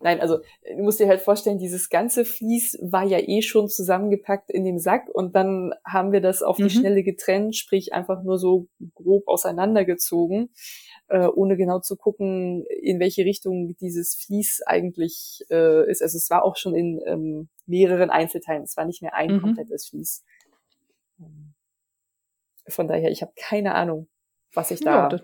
Nein, 0.00 0.20
also 0.20 0.38
du 0.38 0.82
musst 0.82 0.98
dir 1.00 1.08
halt 1.08 1.20
vorstellen, 1.20 1.58
dieses 1.58 1.88
ganze 1.88 2.24
Vlies 2.24 2.78
war 2.82 3.04
ja 3.04 3.18
eh 3.20 3.42
schon 3.42 3.68
zusammengepackt 3.68 4.50
in 4.50 4.64
dem 4.64 4.78
Sack 4.78 5.08
und 5.08 5.36
dann 5.36 5.72
haben 5.84 6.12
wir 6.12 6.20
das 6.20 6.42
auf 6.42 6.56
die 6.56 6.64
mhm. 6.64 6.70
Schnelle 6.70 7.02
getrennt, 7.02 7.56
sprich 7.56 7.92
einfach 7.92 8.22
nur 8.22 8.38
so 8.38 8.66
grob 8.94 9.28
auseinandergezogen, 9.28 10.50
äh, 11.08 11.26
ohne 11.26 11.56
genau 11.56 11.78
zu 11.78 11.96
gucken, 11.96 12.64
in 12.82 12.98
welche 12.98 13.24
Richtung 13.24 13.76
dieses 13.76 14.14
Vlies 14.14 14.62
eigentlich 14.66 15.44
äh, 15.50 15.88
ist. 15.90 16.02
Also 16.02 16.16
es 16.16 16.28
war 16.28 16.44
auch 16.44 16.56
schon 16.56 16.74
in 16.74 17.00
ähm, 17.06 17.48
mehreren 17.66 18.10
Einzelteilen, 18.10 18.64
es 18.64 18.76
war 18.76 18.84
nicht 18.84 19.02
mehr 19.02 19.14
ein 19.14 19.36
mhm. 19.36 19.40
komplettes 19.40 19.88
Vlies. 19.88 20.24
Von 22.66 22.88
daher, 22.88 23.10
ich 23.10 23.22
habe 23.22 23.32
keine 23.36 23.74
Ahnung, 23.74 24.08
was 24.52 24.70
ich 24.70 24.80
da 24.80 25.08
ja, 25.08 25.20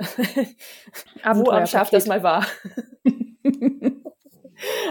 wo 1.36 1.50
am 1.50 1.66
Schaf 1.66 1.90
das 1.90 2.06
mal 2.06 2.22
war. 2.22 2.46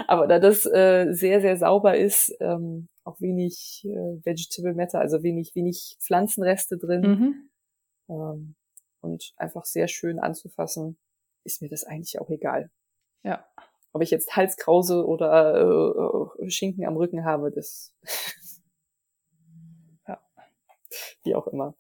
Aber 0.08 0.28
da 0.28 0.40
das 0.40 0.66
äh, 0.66 1.08
sehr, 1.12 1.42
sehr 1.42 1.58
sauber 1.58 1.98
ist, 1.98 2.36
ähm, 2.40 2.90
auch 3.04 3.20
wenig 3.22 3.84
äh, 3.86 4.26
Vegetable 4.26 4.74
Matter, 4.74 5.00
also 5.00 5.24
wenig, 5.24 5.54
wenig 5.56 5.98
Pflanzenreste 6.00 6.78
drin 6.78 7.02
mhm. 7.02 7.50
ähm, 8.10 8.56
und 9.02 9.34
einfach 9.38 9.66
sehr 9.66 9.88
schön 9.88 10.20
anzufassen, 10.20 10.98
ist 11.44 11.62
mir 11.62 11.70
das 11.70 11.84
eigentlich 11.84 12.20
auch 12.20 12.30
egal. 12.30 12.70
Ja. 13.24 13.46
Ob 13.92 14.02
ich 14.04 14.12
jetzt 14.12 14.36
Halskrause 14.36 15.06
oder 15.06 15.56
äh, 15.56 16.46
äh 16.46 16.50
Schinken 16.50 16.86
am 16.86 16.98
Rücken 16.98 17.26
habe, 17.26 17.52
das 17.52 17.94
ja, 20.08 20.20
wie 21.24 21.36
auch 21.36 21.48
immer. 21.48 21.76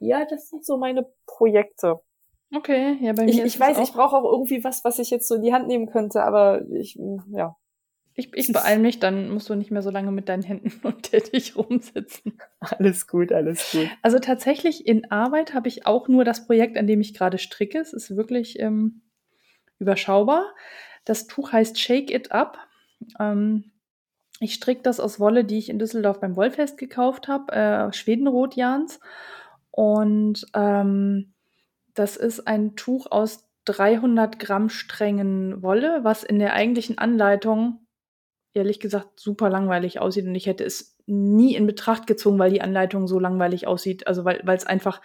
Ja, 0.00 0.24
das 0.26 0.48
sind 0.48 0.64
so 0.64 0.76
meine 0.76 1.12
Projekte. 1.26 2.00
Okay, 2.54 2.96
ja, 3.02 3.12
bei 3.12 3.24
mir 3.24 3.30
ich, 3.30 3.40
ich 3.40 3.60
weiß, 3.60 3.78
ich 3.78 3.92
brauche 3.92 4.16
auch 4.16 4.24
irgendwie 4.24 4.64
was, 4.64 4.82
was 4.84 4.98
ich 4.98 5.10
jetzt 5.10 5.28
so 5.28 5.34
in 5.34 5.42
die 5.42 5.52
Hand 5.52 5.68
nehmen 5.68 5.86
könnte, 5.86 6.22
aber 6.22 6.62
ich, 6.70 6.98
ja. 7.30 7.56
Ich, 8.14 8.30
ich 8.34 8.52
beeil 8.52 8.80
mich, 8.80 8.98
dann 8.98 9.30
musst 9.30 9.48
du 9.48 9.54
nicht 9.54 9.70
mehr 9.70 9.82
so 9.82 9.90
lange 9.90 10.10
mit 10.10 10.28
deinen 10.28 10.42
Händen 10.42 10.72
unter 10.82 11.20
dich 11.20 11.56
rumsitzen. 11.56 12.38
Alles 12.58 13.06
gut, 13.06 13.32
alles 13.32 13.70
gut. 13.70 13.88
Also 14.02 14.18
tatsächlich 14.18 14.86
in 14.86 15.10
Arbeit 15.10 15.54
habe 15.54 15.68
ich 15.68 15.86
auch 15.86 16.08
nur 16.08 16.24
das 16.24 16.46
Projekt, 16.46 16.76
an 16.78 16.86
dem 16.86 17.00
ich 17.00 17.14
gerade 17.14 17.38
stricke. 17.38 17.78
Es 17.78 17.92
ist 17.92 18.16
wirklich 18.16 18.58
ähm, 18.58 19.02
überschaubar. 19.78 20.46
Das 21.04 21.26
Tuch 21.26 21.52
heißt 21.52 21.78
Shake 21.78 22.10
It 22.10 22.32
Up. 22.32 22.58
Ähm, 23.20 23.72
ich 24.40 24.54
stricke 24.54 24.82
das 24.82 25.00
aus 25.00 25.20
Wolle, 25.20 25.44
die 25.44 25.58
ich 25.58 25.68
in 25.68 25.78
Düsseldorf 25.78 26.18
beim 26.18 26.34
Wollfest 26.34 26.78
gekauft 26.78 27.28
habe, 27.28 27.52
äh, 27.52 27.92
Schwedenrotjans. 27.92 29.00
Und 29.70 30.44
ähm, 30.54 31.34
das 31.98 32.16
ist 32.16 32.46
ein 32.46 32.76
Tuch 32.76 33.10
aus 33.10 33.48
300 33.64 34.38
Gramm 34.38 34.68
strengen 34.68 35.62
Wolle, 35.62 36.00
was 36.02 36.24
in 36.24 36.38
der 36.38 36.54
eigentlichen 36.54 36.98
Anleitung 36.98 37.86
ehrlich 38.54 38.80
gesagt 38.80 39.20
super 39.20 39.50
langweilig 39.50 40.00
aussieht 40.00 40.26
und 40.26 40.34
ich 40.34 40.46
hätte 40.46 40.64
es 40.64 40.96
nie 41.06 41.54
in 41.54 41.66
Betracht 41.66 42.06
gezogen, 42.06 42.38
weil 42.38 42.50
die 42.50 42.62
Anleitung 42.62 43.06
so 43.06 43.18
langweilig 43.18 43.66
aussieht. 43.66 44.06
Also 44.06 44.24
weil 44.24 44.42
es 44.46 44.66
einfach 44.66 45.00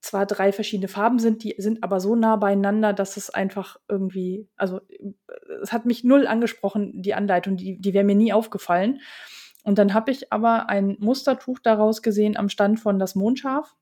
zwar 0.00 0.26
drei 0.26 0.52
verschiedene 0.52 0.88
Farben 0.88 1.18
sind, 1.18 1.44
die 1.44 1.54
sind 1.58 1.82
aber 1.84 2.00
so 2.00 2.14
nah 2.14 2.36
beieinander, 2.36 2.92
dass 2.92 3.16
es 3.16 3.30
einfach 3.30 3.76
irgendwie, 3.88 4.48
also 4.56 4.80
es 5.62 5.72
hat 5.72 5.86
mich 5.86 6.04
null 6.04 6.26
angesprochen, 6.26 7.02
die 7.02 7.14
Anleitung, 7.14 7.56
die, 7.56 7.80
die 7.80 7.94
wäre 7.94 8.04
mir 8.04 8.16
nie 8.16 8.32
aufgefallen. 8.32 9.00
Und 9.64 9.78
dann 9.78 9.94
habe 9.94 10.10
ich 10.10 10.32
aber 10.32 10.68
ein 10.68 10.96
Mustertuch 10.98 11.60
daraus 11.60 12.02
gesehen 12.02 12.36
am 12.36 12.48
Stand 12.48 12.80
von 12.80 12.98
Das 12.98 13.14
Mondschaf 13.14 13.76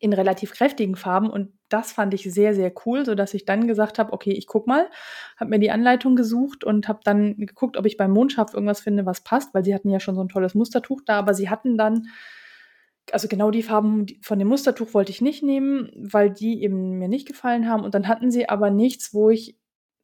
in 0.00 0.12
relativ 0.12 0.52
kräftigen 0.52 0.96
Farben 0.96 1.30
und 1.30 1.52
das 1.68 1.92
fand 1.92 2.14
ich 2.14 2.22
sehr, 2.24 2.54
sehr 2.54 2.72
cool, 2.84 3.04
sodass 3.04 3.34
ich 3.34 3.44
dann 3.44 3.66
gesagt 3.66 3.98
habe, 3.98 4.12
okay, 4.12 4.32
ich 4.32 4.46
guck 4.46 4.66
mal, 4.66 4.88
habe 5.36 5.50
mir 5.50 5.58
die 5.58 5.70
Anleitung 5.70 6.16
gesucht 6.16 6.64
und 6.64 6.88
habe 6.88 7.00
dann 7.04 7.36
geguckt, 7.36 7.76
ob 7.76 7.86
ich 7.86 7.96
beim 7.96 8.10
Mondschaf 8.10 8.54
irgendwas 8.54 8.80
finde, 8.80 9.06
was 9.06 9.22
passt, 9.22 9.54
weil 9.54 9.64
sie 9.64 9.74
hatten 9.74 9.90
ja 9.90 10.00
schon 10.00 10.14
so 10.14 10.22
ein 10.22 10.28
tolles 10.28 10.54
Mustertuch 10.54 11.00
da, 11.04 11.18
aber 11.18 11.34
sie 11.34 11.50
hatten 11.50 11.76
dann, 11.76 12.08
also 13.12 13.28
genau 13.28 13.50
die 13.50 13.62
Farben 13.62 14.06
von 14.22 14.38
dem 14.38 14.48
Mustertuch 14.48 14.94
wollte 14.94 15.10
ich 15.10 15.20
nicht 15.20 15.42
nehmen, 15.42 15.90
weil 15.96 16.30
die 16.30 16.62
eben 16.62 16.98
mir 16.98 17.08
nicht 17.08 17.28
gefallen 17.28 17.68
haben. 17.68 17.84
Und 17.84 17.94
dann 17.94 18.08
hatten 18.08 18.30
sie 18.30 18.48
aber 18.48 18.70
nichts, 18.70 19.12
wo 19.12 19.30
ich 19.30 19.58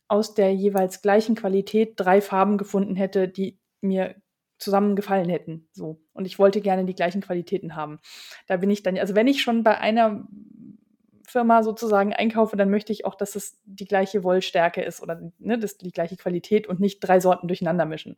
aus 0.08 0.34
der 0.34 0.54
jeweils 0.54 1.02
gleichen 1.02 1.36
Qualität 1.36 1.94
drei 1.96 2.20
Farben 2.20 2.58
gefunden 2.58 2.96
hätte, 2.96 3.28
die 3.28 3.58
mir 3.80 4.16
zusammen 4.60 4.94
gefallen 4.94 5.28
hätten. 5.28 5.68
So. 5.72 6.00
Und 6.12 6.26
ich 6.26 6.38
wollte 6.38 6.60
gerne 6.60 6.84
die 6.84 6.94
gleichen 6.94 7.20
Qualitäten 7.20 7.74
haben. 7.74 7.98
Da 8.46 8.58
bin 8.58 8.70
ich 8.70 8.82
dann, 8.82 8.96
also 8.98 9.14
wenn 9.14 9.26
ich 9.26 9.42
schon 9.42 9.64
bei 9.64 9.78
einer 9.78 10.28
Firma 11.26 11.62
sozusagen 11.62 12.12
einkaufe, 12.12 12.56
dann 12.56 12.70
möchte 12.70 12.92
ich 12.92 13.04
auch, 13.04 13.14
dass 13.14 13.36
es 13.36 13.58
die 13.64 13.84
gleiche 13.84 14.24
Wollstärke 14.24 14.82
ist 14.82 15.00
oder 15.00 15.32
ne, 15.38 15.58
das, 15.58 15.78
die 15.78 15.92
gleiche 15.92 16.16
Qualität 16.16 16.66
und 16.66 16.80
nicht 16.80 17.00
drei 17.00 17.20
Sorten 17.20 17.48
durcheinander 17.48 17.86
mischen. 17.86 18.16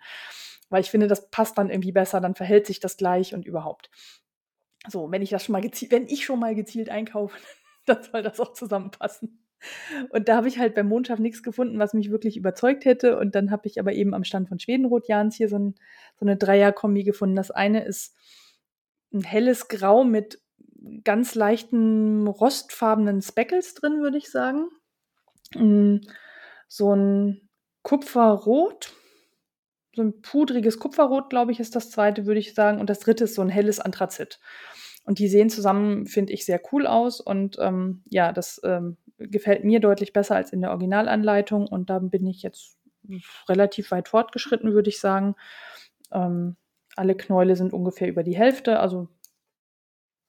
Weil 0.70 0.80
ich 0.80 0.90
finde, 0.90 1.06
das 1.06 1.30
passt 1.30 1.58
dann 1.58 1.70
irgendwie 1.70 1.92
besser, 1.92 2.20
dann 2.20 2.34
verhält 2.34 2.66
sich 2.66 2.80
das 2.80 2.96
gleich 2.96 3.34
und 3.34 3.46
überhaupt. 3.46 3.90
So, 4.88 5.10
wenn 5.10 5.22
ich 5.22 5.30
das 5.30 5.44
schon 5.44 5.52
mal 5.52 5.60
gezielt, 5.60 5.92
wenn 5.92 6.06
ich 6.08 6.24
schon 6.24 6.40
mal 6.40 6.54
gezielt 6.54 6.88
einkaufe, 6.88 7.36
dann 7.86 8.02
soll 8.02 8.22
das 8.22 8.40
auch 8.40 8.54
zusammenpassen. 8.54 9.41
Und 10.10 10.28
da 10.28 10.36
habe 10.36 10.48
ich 10.48 10.58
halt 10.58 10.74
beim 10.74 10.88
Mondschaf 10.88 11.18
nichts 11.18 11.42
gefunden, 11.42 11.78
was 11.78 11.94
mich 11.94 12.10
wirklich 12.10 12.36
überzeugt 12.36 12.84
hätte. 12.84 13.18
Und 13.18 13.34
dann 13.34 13.50
habe 13.50 13.66
ich 13.66 13.78
aber 13.78 13.92
eben 13.92 14.14
am 14.14 14.24
Stand 14.24 14.48
von 14.48 14.58
Schwedenrot-Jans 14.58 15.36
hier 15.36 15.48
so, 15.48 15.58
ein, 15.58 15.74
so 16.18 16.26
eine 16.26 16.36
Dreier-Kombi 16.36 17.04
gefunden. 17.04 17.36
Das 17.36 17.50
eine 17.50 17.84
ist 17.84 18.14
ein 19.12 19.22
helles 19.22 19.68
Grau 19.68 20.04
mit 20.04 20.40
ganz 21.04 21.34
leichten 21.34 22.26
rostfarbenen 22.26 23.22
Speckles 23.22 23.74
drin, 23.74 24.00
würde 24.00 24.18
ich 24.18 24.30
sagen. 24.30 24.68
Mm, 25.54 25.98
so 26.68 26.94
ein 26.94 27.48
Kupferrot, 27.82 28.92
so 29.94 30.02
ein 30.02 30.22
pudriges 30.22 30.78
Kupferrot, 30.78 31.30
glaube 31.30 31.52
ich, 31.52 31.60
ist 31.60 31.76
das 31.76 31.90
zweite, 31.90 32.26
würde 32.26 32.40
ich 32.40 32.54
sagen. 32.54 32.80
Und 32.80 32.88
das 32.90 33.00
dritte 33.00 33.24
ist 33.24 33.34
so 33.34 33.42
ein 33.42 33.48
helles 33.48 33.80
Anthrazit. 33.80 34.40
Und 35.04 35.18
die 35.18 35.28
sehen 35.28 35.50
zusammen, 35.50 36.06
finde 36.06 36.32
ich, 36.32 36.46
sehr 36.46 36.60
cool 36.72 36.86
aus. 36.86 37.20
Und 37.20 37.56
ähm, 37.60 38.02
ja, 38.08 38.32
das 38.32 38.60
ähm, 38.64 38.96
gefällt 39.30 39.64
mir 39.64 39.80
deutlich 39.80 40.12
besser 40.12 40.36
als 40.36 40.52
in 40.52 40.60
der 40.60 40.70
Originalanleitung 40.70 41.66
und 41.66 41.90
da 41.90 41.98
bin 41.98 42.26
ich 42.26 42.42
jetzt 42.42 42.78
relativ 43.48 43.90
weit 43.90 44.08
fortgeschritten, 44.08 44.72
würde 44.72 44.88
ich 44.88 45.00
sagen. 45.00 45.34
Ähm, 46.12 46.56
alle 46.96 47.16
Knäule 47.16 47.56
sind 47.56 47.72
ungefähr 47.72 48.08
über 48.08 48.22
die 48.22 48.36
Hälfte, 48.36 48.78
also 48.78 49.08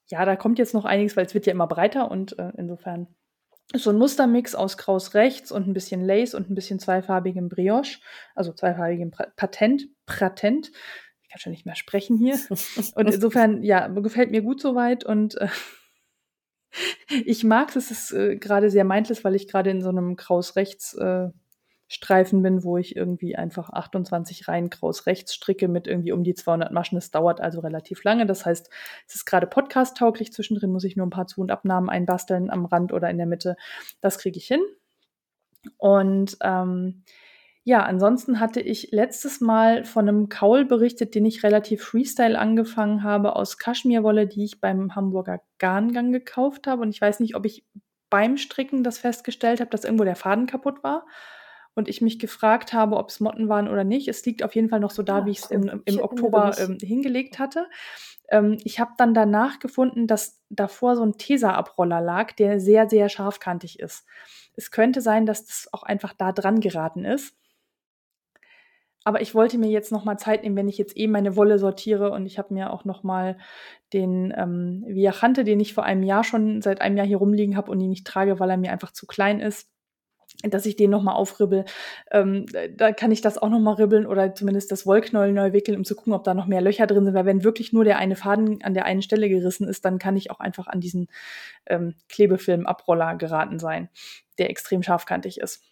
ja, 0.09 0.25
da 0.25 0.35
kommt 0.35 0.59
jetzt 0.59 0.73
noch 0.73 0.85
einiges, 0.85 1.15
weil 1.15 1.25
es 1.25 1.33
wird 1.33 1.45
ja 1.45 1.53
immer 1.53 1.67
breiter 1.67 2.11
und 2.11 2.37
äh, 2.37 2.51
insofern 2.57 3.07
ist 3.71 3.83
so 3.83 3.89
ein 3.89 3.97
Mustermix 3.97 4.55
aus 4.55 4.77
Kraus 4.77 5.13
rechts 5.13 5.51
und 5.51 5.67
ein 5.67 5.73
bisschen 5.73 6.01
Lace 6.01 6.35
und 6.35 6.49
ein 6.49 6.55
bisschen 6.55 6.79
zweifarbigem 6.79 7.49
Brioche, 7.49 7.99
also 8.35 8.53
zweifarbigem 8.53 9.11
Patent, 9.35 9.87
Patent. 10.05 10.71
Ich 11.21 11.29
kann 11.29 11.39
schon 11.39 11.51
nicht 11.51 11.65
mehr 11.65 11.75
sprechen 11.75 12.17
hier. 12.17 12.35
Und 12.95 13.11
insofern, 13.11 13.63
ja, 13.63 13.87
gefällt 13.87 14.29
mir 14.29 14.43
gut 14.43 14.61
soweit 14.61 15.03
und 15.03 15.35
äh, 15.41 15.47
ich 17.25 17.43
mag 17.43 17.75
es, 17.75 17.91
es 17.91 17.91
ist 17.91 18.11
äh, 18.13 18.35
gerade 18.37 18.69
sehr 18.69 18.83
mindless, 18.83 19.23
weil 19.23 19.35
ich 19.35 19.47
gerade 19.47 19.69
in 19.69 19.81
so 19.81 19.89
einem 19.89 20.15
Kraus-Rechts 20.15 20.93
äh, 20.95 21.29
Streifen 21.93 22.41
bin, 22.41 22.63
wo 22.63 22.77
ich 22.77 22.95
irgendwie 22.95 23.35
einfach 23.35 23.69
28 23.69 24.47
Reihen 24.47 24.71
Kraus 24.71 25.05
rechts 25.05 25.35
stricke 25.35 25.67
mit 25.67 25.85
irgendwie 25.85 26.11
um 26.11 26.23
die 26.23 26.33
200 26.33 26.71
Maschen. 26.71 26.95
Das 26.95 27.11
dauert 27.11 27.39
also 27.39 27.59
relativ 27.59 28.03
lange. 28.03 28.25
Das 28.25 28.47
heißt, 28.47 28.69
es 29.07 29.15
ist 29.15 29.25
gerade 29.25 29.45
podcast-tauglich. 29.45 30.33
Zwischendrin 30.33 30.71
muss 30.71 30.85
ich 30.85 30.95
nur 30.95 31.05
ein 31.05 31.11
paar 31.11 31.27
Zu- 31.27 31.41
und 31.41 31.51
Abnahmen 31.51 31.89
einbasteln 31.89 32.49
am 32.49 32.65
Rand 32.65 32.93
oder 32.93 33.11
in 33.11 33.17
der 33.17 33.27
Mitte. 33.27 33.57
Das 34.01 34.17
kriege 34.17 34.37
ich 34.37 34.47
hin. 34.47 34.61
Und 35.77 36.35
ähm, 36.41 37.03
ja, 37.65 37.83
ansonsten 37.83 38.41
hatte 38.41 38.59
ich 38.59 38.91
letztes 38.91 39.39
Mal 39.39 39.85
von 39.85 40.09
einem 40.09 40.27
Kaul 40.27 40.65
berichtet, 40.65 41.15
den 41.15 41.25
ich 41.25 41.43
relativ 41.43 41.81
Freestyle 41.81 42.37
angefangen 42.37 43.03
habe 43.03 43.37
aus 43.37 43.57
Kaschmirwolle, 43.57 44.27
die 44.27 44.43
ich 44.43 44.59
beim 44.59 44.95
Hamburger 44.95 45.39
Garngang 45.59 46.11
gekauft 46.11 46.67
habe. 46.67 46.81
Und 46.81 46.89
ich 46.89 46.99
weiß 46.99 47.21
nicht, 47.21 47.35
ob 47.35 47.45
ich 47.45 47.65
beim 48.09 48.37
Stricken 48.37 48.83
das 48.83 48.97
festgestellt 48.97 49.61
habe, 49.61 49.69
dass 49.69 49.85
irgendwo 49.85 50.03
der 50.03 50.17
Faden 50.17 50.45
kaputt 50.45 50.83
war. 50.83 51.05
Und 51.73 51.87
ich 51.87 52.01
mich 52.01 52.19
gefragt 52.19 52.73
habe, 52.73 52.97
ob 52.97 53.09
es 53.09 53.21
Motten 53.21 53.47
waren 53.47 53.69
oder 53.69 53.85
nicht. 53.85 54.09
Es 54.09 54.25
liegt 54.25 54.43
auf 54.43 54.53
jeden 54.53 54.69
Fall 54.69 54.81
noch 54.81 54.91
so 54.91 55.01
da, 55.01 55.19
ja, 55.19 55.25
wie 55.25 55.31
ich 55.31 55.39
es 55.39 55.49
im, 55.49 55.81
im 55.85 56.01
Oktober 56.01 56.53
ähm, 56.59 56.77
hingelegt 56.81 57.39
hatte. 57.39 57.67
Ähm, 58.29 58.57
ich 58.65 58.81
habe 58.81 58.91
dann 58.97 59.13
danach 59.13 59.59
gefunden, 59.59 60.05
dass 60.05 60.41
davor 60.49 60.97
so 60.97 61.03
ein 61.03 61.17
Tesa-Abroller 61.17 62.01
lag, 62.01 62.33
der 62.33 62.59
sehr, 62.59 62.89
sehr 62.89 63.07
scharfkantig 63.07 63.79
ist. 63.79 64.05
Es 64.55 64.69
könnte 64.69 64.99
sein, 64.99 65.25
dass 65.25 65.45
das 65.45 65.69
auch 65.71 65.83
einfach 65.83 66.13
da 66.13 66.33
dran 66.33 66.59
geraten 66.59 67.05
ist. 67.05 67.33
Aber 69.03 69.21
ich 69.21 69.35
wollte 69.35 69.57
mir 69.57 69.69
jetzt 69.69 69.91
noch 69.91 70.05
mal 70.05 70.17
Zeit 70.17 70.43
nehmen, 70.43 70.55
wenn 70.55 70.69
ich 70.69 70.77
jetzt 70.77 70.97
eh 70.97 71.07
meine 71.07 71.35
Wolle 71.35 71.59
sortiere 71.59 72.11
und 72.11 72.25
ich 72.25 72.37
habe 72.37 72.53
mir 72.53 72.71
auch 72.71 72.85
noch 72.85 73.03
mal 73.03 73.37
den 73.91 74.33
ähm, 74.35 74.83
Viachante, 74.87 75.43
den 75.43 75.59
ich 75.59 75.73
vor 75.73 75.83
einem 75.83 76.03
Jahr 76.03 76.23
schon 76.23 76.61
seit 76.61 76.81
einem 76.81 76.97
Jahr 76.97 77.05
hier 77.05 77.17
rumliegen 77.17 77.57
habe 77.57 77.69
und 77.69 77.81
ihn 77.81 77.89
nicht 77.89 78.07
trage, 78.07 78.39
weil 78.39 78.49
er 78.49 78.57
mir 78.57 78.71
einfach 78.71 78.91
zu 78.91 79.05
klein 79.05 79.39
ist, 79.39 79.69
dass 80.41 80.65
ich 80.65 80.75
den 80.75 80.89
noch 80.89 81.03
mal 81.03 81.13
aufribbel. 81.13 81.65
Ähm, 82.11 82.45
da 82.75 82.91
kann 82.91 83.11
ich 83.11 83.21
das 83.21 83.37
auch 83.37 83.49
noch 83.49 83.59
mal 83.59 83.75
ribbeln 83.75 84.07
oder 84.07 84.33
zumindest 84.33 84.71
das 84.71 84.85
Wollknäuel 84.85 85.31
neu 85.31 85.53
wickeln, 85.53 85.77
um 85.77 85.83
zu 85.83 85.95
gucken, 85.95 86.13
ob 86.13 86.23
da 86.23 86.33
noch 86.33 86.47
mehr 86.47 86.61
Löcher 86.61 86.87
drin 86.87 87.05
sind. 87.05 87.13
Weil 87.13 87.25
wenn 87.25 87.43
wirklich 87.43 87.71
nur 87.71 87.83
der 87.83 87.97
eine 87.97 88.15
Faden 88.15 88.63
an 88.63 88.73
der 88.73 88.85
einen 88.85 89.01
Stelle 89.01 89.29
gerissen 89.29 89.67
ist, 89.67 89.85
dann 89.85 89.99
kann 89.99 90.17
ich 90.17 90.31
auch 90.31 90.39
einfach 90.39 90.67
an 90.67 90.79
diesen 90.79 91.07
ähm, 91.67 91.95
Klebefilm-Abroller 92.09 93.15
geraten 93.15 93.59
sein, 93.59 93.89
der 94.37 94.49
extrem 94.49 94.81
scharfkantig 94.81 95.39
ist. 95.39 95.63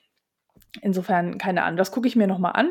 Insofern 0.81 1.37
keine 1.37 1.63
Ahnung. 1.63 1.77
Das 1.77 1.91
gucke 1.91 2.07
ich 2.07 2.15
mir 2.15 2.27
noch 2.27 2.39
mal 2.39 2.51
an 2.51 2.69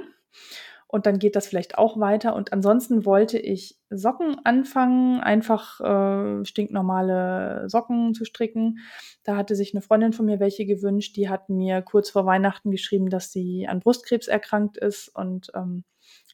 und 0.86 1.06
dann 1.06 1.20
geht 1.20 1.36
das 1.36 1.46
vielleicht 1.46 1.78
auch 1.78 2.00
weiter. 2.00 2.34
Und 2.34 2.52
ansonsten 2.52 3.04
wollte 3.04 3.38
ich 3.38 3.78
Socken 3.90 4.36
anfangen, 4.44 5.20
einfach 5.20 5.80
äh, 5.80 6.44
stinknormale 6.44 7.68
Socken 7.68 8.12
zu 8.12 8.24
stricken. 8.24 8.78
Da 9.22 9.36
hatte 9.36 9.54
sich 9.54 9.72
eine 9.72 9.82
Freundin 9.82 10.12
von 10.12 10.26
mir 10.26 10.40
welche 10.40 10.66
gewünscht. 10.66 11.16
Die 11.16 11.28
hat 11.28 11.48
mir 11.48 11.82
kurz 11.82 12.10
vor 12.10 12.26
Weihnachten 12.26 12.72
geschrieben, 12.72 13.08
dass 13.08 13.30
sie 13.30 13.68
an 13.68 13.78
Brustkrebs 13.78 14.26
erkrankt 14.26 14.78
ist. 14.78 15.08
Und 15.14 15.52
ähm, 15.54 15.84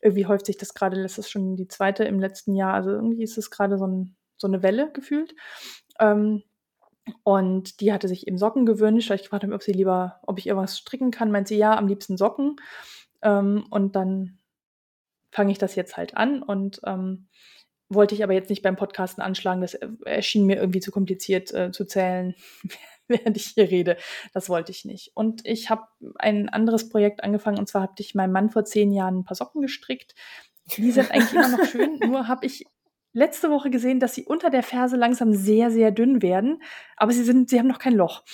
irgendwie 0.01 0.24
häuft 0.24 0.47
sich 0.47 0.57
das 0.57 0.72
gerade, 0.72 1.03
das 1.03 1.18
ist 1.18 1.30
schon 1.30 1.57
die 1.57 1.68
zweite 1.68 2.05
im 2.05 2.18
letzten 2.18 2.55
Jahr. 2.55 2.72
Also 2.72 2.92
irgendwie 2.92 3.24
ist 3.24 3.36
es 3.36 3.51
gerade 3.51 3.76
so, 3.76 3.86
ein, 3.86 4.16
so 4.38 4.47
eine 4.47 4.62
Welle 4.62 4.90
gefühlt. 4.90 5.34
Ähm, 6.01 6.42
Und 7.24 7.80
die 7.80 7.92
hatte 7.92 8.09
sich 8.09 8.26
eben 8.26 8.38
Socken 8.38 8.66
gewünscht, 8.66 9.11
ich 9.11 9.22
gefragt 9.22 9.44
habe, 9.44 9.55
ob 9.55 9.62
sie 9.62 9.72
lieber, 9.72 10.20
ob 10.26 10.38
ich 10.38 10.47
irgendwas 10.47 10.78
stricken 10.78 11.11
kann. 11.11 11.30
Meint 11.30 11.49
sie, 11.49 11.57
ja, 11.59 11.76
am 11.76 11.88
liebsten 11.88 12.16
Socken. 12.16 12.57
Ähm, 13.23 13.67
und 13.71 13.97
dann 13.97 14.39
fange 15.31 15.53
ich 15.53 15.59
das 15.59 15.75
jetzt 15.75 15.97
halt 15.97 16.17
an 16.17 16.43
und 16.43 16.81
ähm, 16.85 17.29
wollte 17.89 18.14
ich 18.14 18.25
aber 18.25 18.33
jetzt 18.33 18.51
nicht 18.51 18.62
beim 18.62 18.77
Podcasten 18.77 19.23
anschlagen. 19.23 19.61
Das 19.61 19.75
erschien 20.05 20.47
mir 20.47 20.57
irgendwie 20.57 20.81
zu 20.81 20.91
kompliziert 20.91 21.53
äh, 21.53 21.71
zu 21.71 21.85
zählen, 21.85 22.35
während 23.09 23.37
ich 23.37 23.47
hier 23.49 23.71
rede. 23.71 23.97
Das 24.33 24.49
wollte 24.49 24.73
ich 24.73 24.85
nicht. 24.85 25.12
Und 25.14 25.47
ich 25.47 25.71
habe 25.71 25.83
ein 26.17 26.49
anderes 26.49 26.89
Projekt 26.89 27.23
angefangen 27.23 27.59
und 27.59 27.69
zwar 27.69 27.83
habe 27.83 27.95
ich 27.99 28.14
meinem 28.14 28.33
Mann 28.33 28.51
vor 28.51 28.64
zehn 28.64 28.93
Jahren 28.93 29.19
ein 29.19 29.25
paar 29.25 29.37
Socken 29.37 29.62
gestrickt. 29.62 30.14
Die 30.77 30.91
sind 30.91 31.12
eigentlich 31.12 31.33
immer 31.33 31.57
noch 31.57 31.64
schön, 31.64 31.99
nur 32.01 32.27
habe 32.27 32.45
ich 32.45 32.64
letzte 33.12 33.51
Woche 33.51 33.71
gesehen, 33.71 33.99
dass 33.99 34.14
sie 34.14 34.27
unter 34.27 34.51
der 34.51 34.62
Ferse 34.62 34.97
langsam 34.97 35.33
sehr, 35.33 35.71
sehr 35.71 35.91
dünn 35.91 36.21
werden, 36.21 36.62
aber 36.97 37.12
sie 37.12 37.25
sind, 37.25 37.49
sie 37.49 37.59
haben 37.59 37.67
noch 37.67 37.79
kein 37.79 37.95
Loch. 37.95 38.25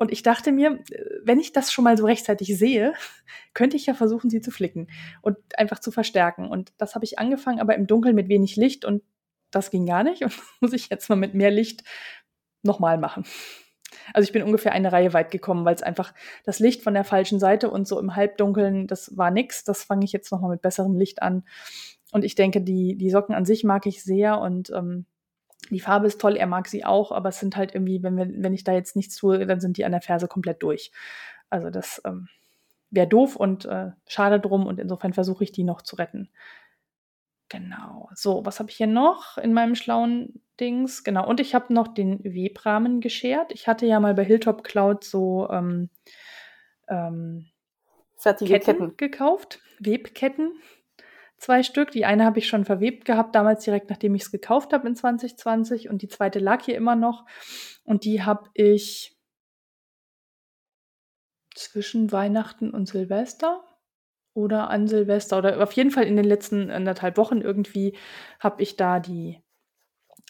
Und 0.00 0.10
ich 0.10 0.22
dachte 0.22 0.50
mir, 0.50 0.82
wenn 1.22 1.38
ich 1.38 1.52
das 1.52 1.70
schon 1.70 1.84
mal 1.84 1.98
so 1.98 2.06
rechtzeitig 2.06 2.56
sehe, 2.56 2.94
könnte 3.54 3.76
ich 3.76 3.84
ja 3.84 3.92
versuchen, 3.92 4.30
sie 4.30 4.40
zu 4.40 4.50
flicken 4.50 4.88
und 5.20 5.36
einfach 5.58 5.78
zu 5.78 5.90
verstärken. 5.90 6.48
Und 6.48 6.72
das 6.78 6.94
habe 6.94 7.04
ich 7.04 7.18
angefangen, 7.18 7.60
aber 7.60 7.74
im 7.74 7.86
Dunkeln 7.86 8.14
mit 8.14 8.30
wenig 8.30 8.56
Licht 8.56 8.86
und 8.86 9.02
das 9.50 9.70
ging 9.70 9.84
gar 9.84 10.02
nicht. 10.02 10.22
Und 10.24 10.32
muss 10.60 10.72
ich 10.72 10.88
jetzt 10.88 11.10
mal 11.10 11.16
mit 11.16 11.34
mehr 11.34 11.50
Licht 11.50 11.84
nochmal 12.62 12.96
machen. 12.96 13.24
Also 14.14 14.26
ich 14.26 14.32
bin 14.32 14.42
ungefähr 14.42 14.72
eine 14.72 14.90
Reihe 14.90 15.12
weit 15.12 15.30
gekommen, 15.30 15.66
weil 15.66 15.74
es 15.74 15.82
einfach 15.82 16.14
das 16.44 16.60
Licht 16.60 16.82
von 16.82 16.94
der 16.94 17.04
falschen 17.04 17.38
Seite 17.38 17.70
und 17.70 17.86
so 17.86 18.00
im 18.00 18.16
Halbdunkeln, 18.16 18.86
das 18.86 19.18
war 19.18 19.30
nix. 19.30 19.64
Das 19.64 19.84
fange 19.84 20.06
ich 20.06 20.12
jetzt 20.12 20.32
nochmal 20.32 20.52
mit 20.52 20.62
besserem 20.62 20.96
Licht 20.96 21.20
an. 21.20 21.44
Und 22.10 22.24
ich 22.24 22.36
denke, 22.36 22.62
die, 22.62 22.96
die 22.96 23.10
Socken 23.10 23.34
an 23.34 23.44
sich 23.44 23.64
mag 23.64 23.84
ich 23.84 24.02
sehr 24.02 24.40
und 24.40 24.70
ähm, 24.70 25.04
die 25.68 25.80
Farbe 25.80 26.06
ist 26.06 26.20
toll, 26.20 26.36
er 26.36 26.46
mag 26.46 26.68
sie 26.68 26.84
auch, 26.84 27.12
aber 27.12 27.28
es 27.28 27.40
sind 27.40 27.56
halt 27.56 27.74
irgendwie, 27.74 28.02
wenn, 28.02 28.16
wir, 28.16 28.28
wenn 28.28 28.54
ich 28.54 28.64
da 28.64 28.72
jetzt 28.72 28.96
nichts 28.96 29.16
tue, 29.16 29.46
dann 29.46 29.60
sind 29.60 29.76
die 29.76 29.84
an 29.84 29.92
der 29.92 30.00
Ferse 30.00 30.26
komplett 30.26 30.62
durch. 30.62 30.90
Also 31.50 31.70
das 31.70 32.00
ähm, 32.04 32.28
wäre 32.90 33.06
doof 33.06 33.36
und 33.36 33.66
äh, 33.66 33.90
schade 34.06 34.40
drum 34.40 34.66
und 34.66 34.80
insofern 34.80 35.12
versuche 35.12 35.44
ich 35.44 35.52
die 35.52 35.64
noch 35.64 35.82
zu 35.82 35.96
retten. 35.96 36.30
Genau. 37.48 38.08
So, 38.14 38.46
was 38.46 38.60
habe 38.60 38.70
ich 38.70 38.76
hier 38.76 38.86
noch 38.86 39.36
in 39.36 39.52
meinem 39.52 39.74
schlauen 39.74 40.40
Dings? 40.60 41.02
Genau. 41.02 41.26
Und 41.28 41.40
ich 41.40 41.54
habe 41.54 41.74
noch 41.74 41.88
den 41.88 42.22
Webrahmen 42.22 43.00
geschert. 43.00 43.52
Ich 43.52 43.66
hatte 43.66 43.86
ja 43.86 43.98
mal 43.98 44.14
bei 44.14 44.24
Hilltop 44.24 44.62
Cloud 44.62 45.02
so 45.02 45.48
ähm, 45.50 45.90
ähm, 46.88 47.46
Fertige 48.16 48.52
Ketten, 48.52 48.66
Ketten. 48.66 48.96
gekauft, 48.96 49.60
Webketten 49.80 50.52
zwei 51.40 51.62
Stück. 51.62 51.90
Die 51.90 52.04
eine 52.04 52.24
habe 52.24 52.38
ich 52.38 52.46
schon 52.46 52.64
verwebt 52.64 53.04
gehabt, 53.04 53.34
damals 53.34 53.64
direkt 53.64 53.90
nachdem 53.90 54.14
ich 54.14 54.22
es 54.22 54.30
gekauft 54.30 54.72
habe 54.72 54.86
in 54.86 54.94
2020 54.94 55.88
und 55.88 56.02
die 56.02 56.08
zweite 56.08 56.38
lag 56.38 56.64
hier 56.64 56.76
immer 56.76 56.94
noch. 56.94 57.26
Und 57.82 58.04
die 58.04 58.22
habe 58.22 58.48
ich 58.54 59.16
zwischen 61.54 62.12
Weihnachten 62.12 62.70
und 62.70 62.86
Silvester 62.86 63.64
oder 64.34 64.70
an 64.70 64.86
Silvester 64.86 65.38
oder 65.38 65.60
auf 65.62 65.72
jeden 65.72 65.90
Fall 65.90 66.04
in 66.04 66.16
den 66.16 66.24
letzten 66.24 66.70
anderthalb 66.70 67.16
Wochen 67.16 67.40
irgendwie 67.40 67.96
habe 68.38 68.62
ich 68.62 68.76
da 68.76 69.00
die 69.00 69.42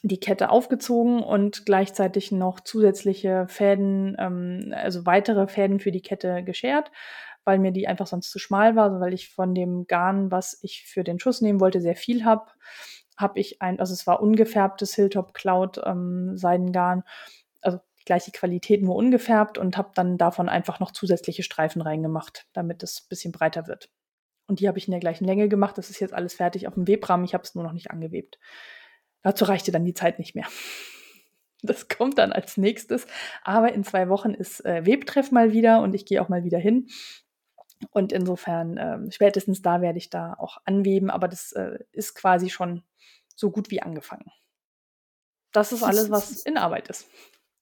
die 0.03 0.19
Kette 0.19 0.49
aufgezogen 0.49 1.23
und 1.23 1.67
gleichzeitig 1.67 2.33
noch 2.33 2.61
zusätzliche 2.61 3.47
Fäden, 3.49 4.17
ähm, 4.19 4.73
also 4.75 5.05
weitere 5.05 5.47
Fäden 5.47 5.79
für 5.79 5.91
die 5.91 6.01
Kette 6.01 6.43
geschert 6.43 6.91
weil 7.45 7.59
mir 7.59 7.73
die 7.73 7.89
einfach 7.89 8.07
sonst 8.07 8.31
zu 8.31 8.39
schmal 8.39 8.77
war, 8.77 9.01
weil 9.01 9.15
ich 9.15 9.29
von 9.31 9.55
dem 9.55 9.87
Garn, 9.87 10.31
was 10.31 10.59
ich 10.63 10.85
für 10.87 11.05
den 11.05 11.19
Schuss 11.19 11.41
nehmen 11.41 11.61
wollte, 11.61 11.81
sehr 11.81 11.97
viel 11.97 12.25
habe. 12.25 12.51
Habe 13.17 13.39
ich 13.39 13.61
ein, 13.61 13.81
also 13.81 13.93
es 13.93 14.07
war 14.07 14.23
ungefärbtes 14.23 14.95
Hilltop 14.95 15.35
Cloud 15.35 15.81
ähm, 15.85 16.37
Seidengarn, 16.37 17.05
also 17.61 17.79
gleiche 18.07 18.33
Qualität, 18.33 18.83
nur 18.83 18.97
ungefärbt 18.97 19.59
und 19.59 19.77
habe 19.77 19.91
dann 19.95 20.19
davon 20.19 20.49
einfach 20.49 20.81
noch 20.81 20.91
zusätzliche 20.91 21.43
Streifen 21.43 21.83
reingemacht, 21.83 22.47
damit 22.53 22.83
es 22.83 23.03
ein 23.03 23.09
bisschen 23.09 23.33
breiter 23.33 23.67
wird. 23.67 23.91
Und 24.47 24.59
die 24.59 24.67
habe 24.67 24.79
ich 24.79 24.89
in 24.89 24.91
der 24.91 25.01
gleichen 25.01 25.27
Länge 25.27 25.49
gemacht. 25.49 25.79
Das 25.79 25.91
ist 25.91 26.01
jetzt 26.01 26.13
alles 26.13 26.35
fertig 26.35 26.67
auf 26.67 26.75
dem 26.75 26.89
Webrahmen. 26.89 27.25
Ich 27.25 27.35
habe 27.35 27.45
es 27.45 27.55
nur 27.55 27.63
noch 27.63 27.73
nicht 27.73 27.93
angewebt. 27.93 28.41
Dazu 29.23 29.45
reichte 29.45 29.71
dann 29.71 29.85
die 29.85 29.95
Zeit 29.95 30.19
nicht 30.19 30.35
mehr. 30.35 30.47
Das 31.63 31.89
kommt 31.89 32.17
dann 32.17 32.33
als 32.33 32.57
nächstes. 32.57 33.07
Aber 33.45 33.75
in 33.75 33.85
zwei 33.85 34.09
Wochen 34.09 34.31
ist 34.31 34.65
äh, 34.65 34.87
Webtreff 34.87 35.31
mal 35.31 35.53
wieder 35.53 35.83
und 35.83 35.95
ich 35.95 36.07
gehe 36.07 36.23
auch 36.23 36.31
mal 36.31 36.43
wieder 36.43 36.59
hin. 36.59 36.89
Und 37.91 38.13
insofern, 38.13 38.77
ähm, 38.77 39.11
spätestens 39.11 39.63
da 39.63 39.81
werde 39.81 39.99
ich 39.99 40.11
da 40.11 40.35
auch 40.35 40.59
anweben, 40.65 41.11
aber 41.11 41.29
das 41.29 41.53
äh, 41.53 41.79
ist 41.93 42.15
quasi 42.15 42.51
schon 42.51 42.83
so 43.35 43.51
gut 43.51 43.71
wie 43.71 43.81
angefangen. 43.83 44.31
Das 45.53 45.73
ist 45.73 45.83
alles, 45.83 46.11
was 46.11 46.43
in 46.43 46.59
Arbeit 46.59 46.89
ist. 46.89 47.09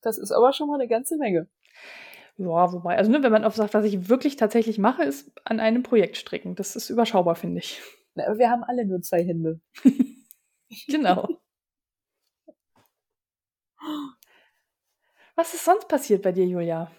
Das 0.03 0.19
ist 0.19 0.33
aber 0.33 0.53
schon 0.53 0.69
mal 0.69 0.75
eine 0.75 0.89
ganze 0.89 1.17
Menge. 1.17 1.49
Ja, 2.37 2.73
wobei, 2.73 2.97
also 2.97 3.11
ne, 3.11 3.23
wenn 3.23 3.33
man 3.33 3.45
auf 3.45 3.57
sagt, 3.57 3.75
was 3.75 3.85
ich 3.85 4.09
wirklich 4.09 4.37
tatsächlich 4.37 4.79
mache, 4.79 5.03
ist 5.03 5.33
an 5.45 5.59
einem 5.61 5.83
Projekt 5.83 6.17
stricken. 6.17 6.55
Das 6.55 6.77
ist 6.77 6.91
überschaubar, 6.91 7.35
finde 7.35 7.59
ich. 7.59 7.83
Na, 8.15 8.27
aber 8.27 8.39
wir 8.39 8.51
haben 8.51 8.63
alle 8.63 8.87
nur 8.87 9.03
zwei 9.03 9.25
Hände. 9.25 9.61
genau. 10.89 11.29
Was 15.35 15.55
ist 15.55 15.65
sonst 15.65 15.89
passiert 15.89 16.23
bei 16.23 16.33
dir, 16.33 16.45
Julia? 16.45 16.91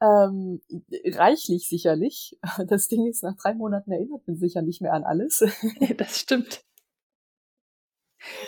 Ähm, 0.00 0.60
reichlich 1.04 1.68
sicherlich. 1.68 2.38
Das 2.66 2.88
Ding 2.88 3.06
ist, 3.06 3.22
nach 3.22 3.36
drei 3.36 3.54
Monaten 3.54 3.90
erinnert 3.92 4.26
man 4.26 4.36
sich 4.36 4.54
ja 4.54 4.62
nicht 4.62 4.80
mehr 4.80 4.92
an 4.92 5.04
alles. 5.04 5.44
das 5.96 6.20
stimmt. 6.20 6.64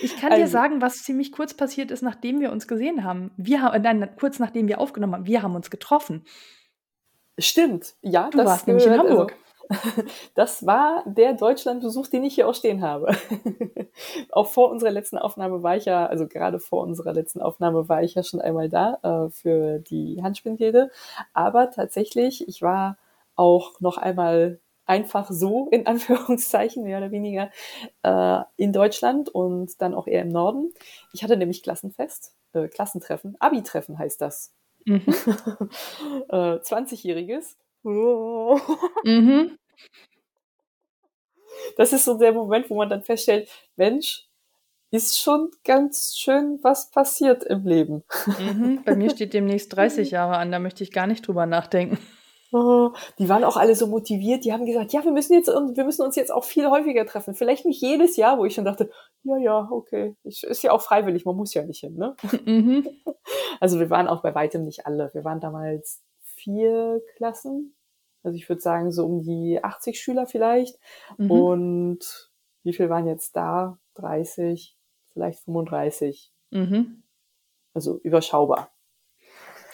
Ich 0.01 0.17
kann 0.17 0.33
also, 0.33 0.45
dir 0.45 0.49
sagen, 0.49 0.83
was 0.83 1.05
ziemlich 1.05 1.33
kurz 1.33 1.55
passiert 1.55 1.91
ist, 1.91 2.03
nachdem 2.03 2.41
wir 2.41 2.51
uns 2.51 2.67
gesehen 2.67 3.05
haben. 3.05 3.31
Wir 3.37 3.63
haben, 3.63 3.83
nein, 3.83 4.11
kurz 4.19 4.39
nachdem 4.39 4.69
wir 4.69 4.81
aufgenommen 4.81 5.15
haben, 5.15 5.27
wir 5.27 5.43
haben 5.43 5.55
uns 5.55 5.71
getroffen. 5.71 6.25
Stimmt, 7.39 7.95
ja. 8.03 8.31
Du 8.31 8.39
warst 8.39 8.67
nämlich 8.67 8.87
in 8.87 8.99
Hamburg. 8.99 9.33
Also, 9.33 9.50
das 10.35 10.67
war 10.67 11.03
der 11.07 11.35
Deutschlandbesuch, 11.35 12.09
den 12.09 12.25
ich 12.25 12.35
hier 12.35 12.49
auch 12.49 12.55
stehen 12.55 12.83
habe. 12.83 13.17
auch 14.31 14.49
vor 14.49 14.71
unserer 14.71 14.91
letzten 14.91 15.19
Aufnahme 15.19 15.63
war 15.63 15.77
ich 15.77 15.85
ja, 15.85 16.07
also 16.07 16.27
gerade 16.27 16.59
vor 16.59 16.83
unserer 16.83 17.13
letzten 17.13 17.41
Aufnahme 17.41 17.89
war 17.89 18.03
ich 18.03 18.15
ja 18.15 18.23
schon 18.23 18.41
einmal 18.41 18.69
da 18.69 18.99
äh, 19.03 19.31
für 19.31 19.79
die 19.79 20.23
Handspinnrede. 20.23 20.91
Aber 21.33 21.71
tatsächlich, 21.71 22.47
ich 22.49 22.63
war 22.63 22.99
auch 23.37 23.81
noch 23.81 23.97
einmal 23.97 24.59
einfach 24.87 25.31
so, 25.31 25.69
in 25.71 25.87
Anführungszeichen, 25.87 26.83
mehr 26.83 26.99
oder 26.99 27.11
weniger, 27.13 27.51
äh, 28.03 28.41
in 28.57 28.73
Deutschland 28.73 29.29
und 29.29 29.81
dann 29.81 29.95
auch 29.95 30.07
eher 30.07 30.23
im 30.23 30.31
Norden. 30.31 30.75
Ich 31.13 31.23
hatte 31.23 31.37
nämlich 31.37 31.63
Klassenfest, 31.63 32.35
äh, 32.55 32.69
Klassentreffen, 32.69 33.37
Abi-Treffen 33.39 33.99
heißt 33.99 34.21
das. 34.21 34.53
Mhm. 34.85 35.03
äh, 36.29 36.59
20-jähriges. 36.61 37.57
Mhm. 39.05 39.57
Das 41.77 41.93
ist 41.93 42.05
so 42.05 42.19
der 42.19 42.33
Moment, 42.33 42.71
wo 42.71 42.77
man 42.77 42.89
dann 42.89 43.03
feststellt, 43.03 43.49
Mensch, 43.77 44.27
ist 44.91 45.21
schon 45.21 45.51
ganz 45.65 46.17
schön 46.17 46.59
was 46.63 46.91
passiert 46.91 47.45
im 47.45 47.65
Leben. 47.65 48.03
Mhm. 48.27 48.83
Bei 48.85 48.97
mir 48.97 49.11
steht 49.11 49.35
demnächst 49.35 49.73
30 49.77 50.11
Jahre 50.11 50.37
an, 50.37 50.51
da 50.51 50.59
möchte 50.59 50.83
ich 50.83 50.93
gar 50.93 51.07
nicht 51.07 51.27
drüber 51.27 51.47
nachdenken. 51.47 51.99
Oh, 52.53 52.91
die 53.21 53.29
waren 53.29 53.45
auch 53.45 53.57
alle 53.57 53.77
so 53.77 53.87
motiviert, 53.87 54.45
die 54.45 54.53
haben 54.53 54.67
gesagt, 54.67 54.93
ja, 54.93 55.05
wir 55.05 55.13
müssen 55.13 55.35
jetzt, 55.35 55.47
wir 55.47 55.85
müssen 55.85 56.03
uns 56.03 56.17
jetzt 56.17 56.33
auch 56.33 56.43
viel 56.43 56.69
häufiger 56.69 57.07
treffen. 57.07 57.35
Vielleicht 57.35 57.65
nicht 57.65 57.81
jedes 57.81 58.17
Jahr, 58.17 58.39
wo 58.39 58.45
ich 58.45 58.55
schon 58.55 58.65
dachte, 58.65 58.91
ja, 59.23 59.37
ja, 59.37 59.69
okay. 59.71 60.17
Ich, 60.25 60.43
ist 60.43 60.63
ja 60.65 60.73
auch 60.73 60.83
freiwillig, 60.83 61.25
man 61.25 61.37
muss 61.37 61.55
ja 61.55 61.65
nicht 61.65 61.81
hin, 61.81 61.97
ne? 61.97 62.17
Mhm. 62.45 62.89
Also 63.61 63.79
wir 63.79 63.91
waren 63.91 64.09
auch 64.09 64.23
bei 64.23 64.35
weitem 64.35 64.65
nicht 64.65 64.87
alle. 64.87 65.11
Wir 65.13 65.23
waren 65.23 65.39
damals 65.39 66.03
vier 66.35 67.03
Klassen. 67.17 67.77
Also 68.23 68.37
ich 68.37 68.49
würde 68.49 68.61
sagen, 68.61 68.93
so 68.93 69.07
um 69.07 69.23
die 69.23 69.63
80 69.63 70.01
Schüler 70.01 70.27
vielleicht. 70.27 70.79
Mhm. 71.17 71.31
Und 71.31 72.31
wie 72.63 72.73
viel 72.73 72.91
waren 72.91 73.07
jetzt 73.07 73.37
da? 73.37 73.79
30, 73.95 74.77
vielleicht 75.13 75.41
35. 75.41 76.33
Mhm. 76.51 77.03
Also 77.75 77.99
überschaubar. 77.99 78.71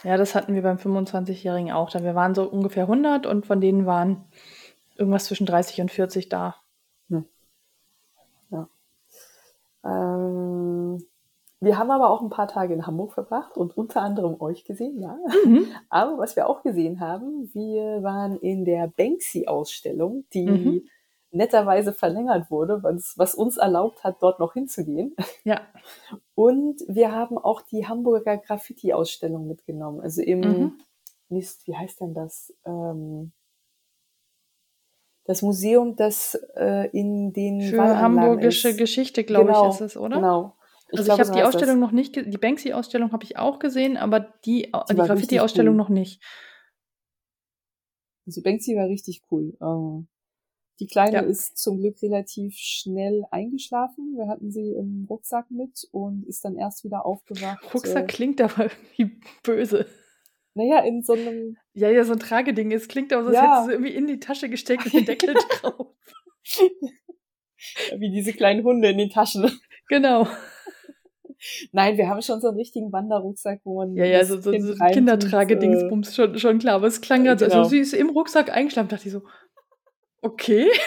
Ja, 0.05 0.17
das 0.17 0.35
hatten 0.35 0.55
wir 0.55 0.63
beim 0.63 0.77
25-Jährigen 0.77 1.73
auch. 1.73 1.93
Wir 1.93 2.15
waren 2.15 2.35
so 2.35 2.49
ungefähr 2.49 2.85
100 2.85 3.27
und 3.27 3.47
von 3.47 3.61
denen 3.61 3.87
waren 3.87 4.25
irgendwas 4.97 5.25
zwischen 5.25 5.47
30 5.47 5.81
und 5.81 5.91
40 5.91 6.29
da. 6.29 6.57
Hm. 7.09 7.25
Ja. 8.51 8.69
Ähm, 9.85 11.05
wir 11.67 11.79
haben 11.79 11.91
aber 11.91 12.09
auch 12.11 12.23
ein 12.23 12.31
paar 12.31 12.49
Tage 12.49 12.73
in 12.73 12.87
Hamburg 12.87 13.13
verbracht 13.13 13.57
und 13.57 13.77
unter 13.77 14.01
anderem 14.01 14.41
euch 14.41 14.65
gesehen, 14.65 15.01
ja. 15.01 15.19
Mhm. 15.45 15.67
Aber 15.91 16.17
was 16.17 16.37
wir 16.37 16.49
auch 16.49 16.63
gesehen 16.63 17.01
haben, 17.01 17.51
wir 17.53 18.03
waren 18.03 18.37
in 18.37 18.65
der 18.65 18.87
Banksy-Ausstellung, 18.87 20.25
die 20.33 20.47
mhm. 20.47 20.89
netterweise 21.31 21.93
verlängert 21.93 22.51
wurde, 22.51 22.83
was, 22.83 23.15
was 23.17 23.35
uns 23.35 23.59
erlaubt 23.59 24.05
hat, 24.05 24.23
dort 24.23 24.41
noch 24.41 24.55
hinzugehen. 24.55 25.15
Ja. 25.45 25.61
Und 26.35 26.81
wir 26.89 27.13
haben 27.13 27.39
auch 27.39 27.63
die 27.63 27.87
Hamburger 27.87 28.37
Graffiti-Ausstellung 28.37 29.47
mitgenommen. 29.47 30.01
Also 30.01 30.23
im 30.23 30.41
mhm. 30.41 30.81
Mist, 31.29 31.67
wie 31.67 31.77
heißt 31.77 32.01
denn 32.01 32.15
das? 32.15 32.55
Ähm, 32.65 33.33
das 35.27 35.43
Museum, 35.43 35.97
das 35.97 36.35
äh, 36.57 36.89
in 36.91 37.33
den 37.33 37.61
Für 37.61 37.99
hamburgische 37.99 38.71
ist. 38.71 38.79
Geschichte, 38.79 39.25
glaube 39.25 39.47
genau, 39.47 39.69
ich, 39.69 39.75
ist 39.75 39.81
es, 39.81 39.97
oder? 39.97 40.17
Genau, 40.17 40.56
Ich 40.89 40.99
also 40.99 41.05
glaube, 41.05 41.23
ich 41.23 41.29
habe 41.29 41.39
die 41.39 41.45
Ausstellung 41.45 41.81
das. 41.81 41.89
noch 41.89 41.93
nicht, 41.93 42.17
die 42.17 42.39
Banksy-Ausstellung 42.39 43.13
habe 43.13 43.25
ich 43.25 43.37
auch 43.37 43.59
gesehen, 43.59 43.97
aber 43.97 44.21
die, 44.21 44.71
die, 44.73 44.73
die 44.91 44.95
Graffiti-Ausstellung 44.95 45.75
cool. 45.75 45.79
noch 45.79 45.89
nicht. 45.89 46.23
Also 48.27 48.43
Banksy 48.43 48.77
war 48.77 48.87
richtig 48.87 49.23
cool. 49.31 49.57
Ähm, 49.61 50.09
die 50.79 50.87
Kleine 50.87 51.17
ja. 51.17 51.21
ist 51.23 51.57
zum 51.57 51.79
Glück 51.79 52.03
relativ 52.03 52.55
schnell 52.57 53.25
eingeschlafen. 53.31 54.15
Wir 54.17 54.29
hatten 54.29 54.51
sie 54.51 54.73
im 54.73 55.07
Rucksack 55.09 55.51
mit 55.51 55.89
und 55.91 56.27
ist 56.27 56.45
dann 56.45 56.57
erst 56.57 56.85
wieder 56.85 57.07
aufgewacht. 57.07 57.63
Rucksack 57.75 58.05
äh, 58.05 58.07
klingt 58.07 58.41
aber 58.41 58.71
wie 58.97 59.19
böse. 59.43 59.87
Naja, 60.55 60.81
in 60.81 61.03
so 61.03 61.15
einem. 61.15 61.57
Ja, 61.73 61.91
ja, 61.91 62.05
so 62.05 62.13
ein 62.13 62.19
Trageding. 62.19 62.73
Es 62.73 62.89
klingt 62.89 63.13
aber 63.13 63.25
so, 63.25 63.29
als 63.29 63.37
ja. 63.37 63.53
hättest 63.53 63.69
du 63.69 63.73
irgendwie 63.73 63.95
in 63.95 64.07
die 64.07 64.21
Tasche 64.21 64.49
gesteckt 64.49 64.85
mit 64.85 64.95
dem 64.95 65.05
Deckel 65.05 65.35
drauf. 65.61 65.95
wie 67.99 68.11
diese 68.11 68.33
kleinen 68.33 68.65
Hunde 68.65 68.91
in 68.91 68.99
den 68.99 69.11
Taschen. 69.11 69.51
Genau. 69.89 70.27
Nein, 71.73 71.97
wir 71.97 72.09
haben 72.09 72.23
schon 72.23 72.41
so 72.41 72.49
einen 72.49 72.57
richtigen 72.57 72.93
Wanderrucksack, 72.93 73.61
wo 73.65 73.79
man. 73.79 73.97
Ja, 73.97 74.05
ja, 74.05 74.25
so, 74.25 74.41
so, 74.41 74.53
so 74.59 74.75
Kindertragedingsbums, 74.75 76.15
schon, 76.15 76.39
schon 76.39 76.59
klar. 76.59 76.77
Aber 76.77 76.87
es 76.87 77.01
klang 77.01 77.25
gerade 77.25 77.45
genau. 77.45 77.59
also, 77.59 77.71
sie 77.71 77.79
ist 77.79 77.95
im 77.95 78.11
Rucksack 78.11 78.51
eingeschlafen, 78.51 78.89
dachte 78.89 79.07
ich 79.07 79.13
so, 79.13 79.23
Okay. 80.27 80.73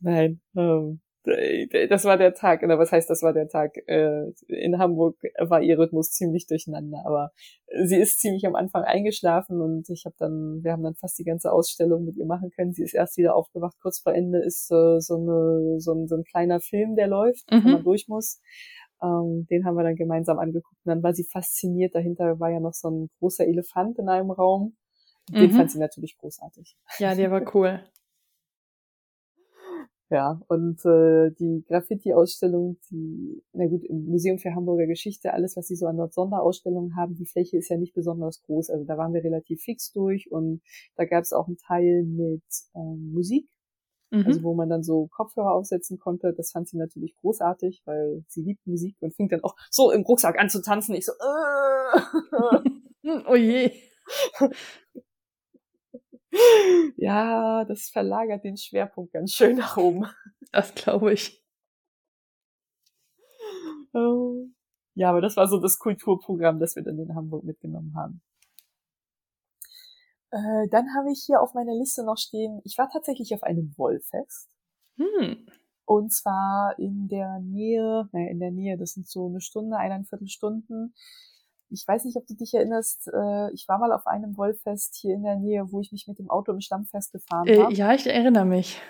Nein, 0.00 0.40
ähm, 0.56 1.00
das 1.24 2.04
war 2.04 2.16
der 2.16 2.34
Tag, 2.34 2.62
oder 2.62 2.78
was 2.78 2.90
heißt, 2.90 3.08
das 3.08 3.22
war 3.22 3.32
der 3.32 3.48
Tag? 3.48 3.76
Äh, 3.86 4.32
in 4.48 4.78
Hamburg 4.78 5.16
war 5.38 5.62
ihr 5.62 5.78
Rhythmus 5.78 6.10
ziemlich 6.10 6.46
durcheinander, 6.46 7.02
aber 7.04 7.30
sie 7.84 7.96
ist 7.96 8.20
ziemlich 8.20 8.44
am 8.46 8.56
Anfang 8.56 8.82
eingeschlafen 8.82 9.60
und 9.60 9.88
ich 9.88 10.04
habe 10.04 10.16
dann, 10.18 10.60
wir 10.62 10.72
haben 10.72 10.82
dann 10.82 10.94
fast 10.94 11.18
die 11.18 11.24
ganze 11.24 11.52
Ausstellung 11.52 12.04
mit 12.04 12.16
ihr 12.16 12.26
machen 12.26 12.50
können. 12.50 12.72
Sie 12.72 12.82
ist 12.82 12.94
erst 12.94 13.16
wieder 13.16 13.36
aufgewacht. 13.36 13.76
Kurz 13.80 14.00
vor 14.00 14.14
Ende 14.14 14.38
ist 14.40 14.70
äh, 14.72 14.98
so, 14.98 15.14
eine, 15.14 15.80
so, 15.80 15.92
ein, 15.92 16.08
so 16.08 16.16
ein 16.16 16.24
kleiner 16.24 16.60
Film, 16.60 16.96
der 16.96 17.06
läuft, 17.06 17.50
mhm. 17.50 17.64
wo 17.64 17.68
man 17.68 17.84
durch 17.84 18.08
muss. 18.08 18.40
Ähm, 19.02 19.46
den 19.50 19.64
haben 19.64 19.76
wir 19.76 19.84
dann 19.84 19.96
gemeinsam 19.96 20.38
angeguckt 20.38 20.78
und 20.84 20.90
dann 20.90 21.02
war 21.02 21.14
sie 21.14 21.24
fasziniert. 21.24 21.94
Dahinter 21.94 22.40
war 22.40 22.50
ja 22.50 22.60
noch 22.60 22.74
so 22.74 22.88
ein 22.88 23.10
großer 23.18 23.46
Elefant 23.46 23.98
in 23.98 24.08
einem 24.08 24.30
Raum. 24.30 24.76
Den 25.30 25.52
mhm. 25.52 25.56
fand 25.56 25.70
sie 25.70 25.78
natürlich 25.78 26.16
großartig. 26.18 26.76
Ja, 26.98 27.14
der 27.14 27.30
war 27.30 27.42
cool. 27.54 27.80
Ja, 30.12 30.38
und 30.46 30.84
äh, 30.84 31.30
die 31.30 31.64
Graffiti-Ausstellung, 31.66 32.76
die, 32.90 33.42
na 33.54 33.66
gut, 33.66 33.82
im 33.82 34.04
Museum 34.04 34.38
für 34.38 34.54
Hamburger 34.54 34.86
Geschichte, 34.86 35.32
alles, 35.32 35.56
was 35.56 35.68
sie 35.68 35.74
so 35.74 35.86
an 35.86 35.96
Sonderausstellungen 36.10 36.96
haben, 36.96 37.14
die 37.14 37.24
Fläche 37.24 37.56
ist 37.56 37.70
ja 37.70 37.78
nicht 37.78 37.94
besonders 37.94 38.42
groß. 38.42 38.68
Also 38.68 38.84
da 38.84 38.98
waren 38.98 39.14
wir 39.14 39.24
relativ 39.24 39.62
fix 39.62 39.90
durch 39.92 40.30
und 40.30 40.60
da 40.96 41.06
gab 41.06 41.22
es 41.22 41.32
auch 41.32 41.46
einen 41.46 41.56
Teil 41.56 42.02
mit 42.02 42.42
ähm, 42.74 43.14
Musik, 43.14 43.48
mhm. 44.10 44.26
also 44.26 44.42
wo 44.42 44.52
man 44.52 44.68
dann 44.68 44.82
so 44.82 45.06
Kopfhörer 45.06 45.54
aufsetzen 45.54 45.98
konnte. 45.98 46.34
Das 46.36 46.50
fand 46.50 46.68
sie 46.68 46.76
natürlich 46.76 47.16
großartig, 47.16 47.80
weil 47.86 48.22
sie 48.28 48.42
liebt 48.42 48.66
Musik 48.66 48.96
und 49.00 49.14
fing 49.14 49.30
dann 49.30 49.42
auch 49.42 49.56
so 49.70 49.92
im 49.92 50.02
Rucksack 50.02 50.38
an 50.38 50.50
zu 50.50 50.60
tanzen. 50.60 50.94
Ich 50.94 51.06
so, 51.06 51.12
äh. 51.12 52.60
oh 53.30 53.34
je. 53.34 53.72
Ja, 56.96 57.64
das 57.64 57.88
verlagert 57.88 58.44
den 58.44 58.56
Schwerpunkt 58.56 59.12
ganz 59.12 59.32
schön 59.32 59.56
nach 59.56 59.76
oben. 59.76 60.06
Das 60.50 60.74
glaube 60.74 61.12
ich. 61.12 61.42
Oh. 63.92 64.46
Ja, 64.94 65.10
aber 65.10 65.20
das 65.20 65.36
war 65.36 65.48
so 65.48 65.58
das 65.58 65.78
Kulturprogramm, 65.78 66.60
das 66.60 66.76
wir 66.76 66.82
dann 66.82 66.98
in 66.98 67.14
Hamburg 67.14 67.44
mitgenommen 67.44 67.94
haben. 67.96 68.22
Äh, 70.30 70.68
dann 70.70 70.94
habe 70.94 71.12
ich 71.12 71.24
hier 71.26 71.40
auf 71.40 71.54
meiner 71.54 71.74
Liste 71.74 72.04
noch 72.04 72.16
stehen, 72.16 72.60
ich 72.64 72.76
war 72.78 72.88
tatsächlich 72.90 73.34
auf 73.34 73.42
einem 73.42 73.74
Wollfest. 73.76 74.48
Hm. 74.96 75.46
Und 75.84 76.12
zwar 76.12 76.78
in 76.78 77.08
der 77.08 77.40
Nähe, 77.40 78.08
naja, 78.12 78.30
in 78.30 78.40
der 78.40 78.50
Nähe, 78.50 78.78
das 78.78 78.92
sind 78.92 79.06
so 79.08 79.26
eine 79.26 79.40
Stunde, 79.40 79.76
eineinviertel 79.76 80.28
Stunden 80.28 80.94
ich 81.72 81.86
weiß 81.86 82.04
nicht, 82.04 82.16
ob 82.16 82.26
du 82.26 82.34
dich 82.34 82.52
erinnerst, 82.54 83.08
äh, 83.08 83.52
ich 83.52 83.66
war 83.66 83.78
mal 83.78 83.92
auf 83.92 84.06
einem 84.06 84.36
Wollfest 84.36 84.96
hier 85.00 85.14
in 85.14 85.22
der 85.22 85.36
Nähe, 85.36 85.64
wo 85.70 85.80
ich 85.80 85.90
mich 85.92 86.06
mit 86.06 86.18
dem 86.18 86.30
Auto 86.30 86.52
im 86.52 86.60
Stammfest 86.60 87.12
gefahren 87.12 87.46
äh, 87.46 87.58
habe. 87.58 87.72
Ja, 87.72 87.94
ich 87.94 88.06
erinnere 88.06 88.44
mich. 88.44 88.80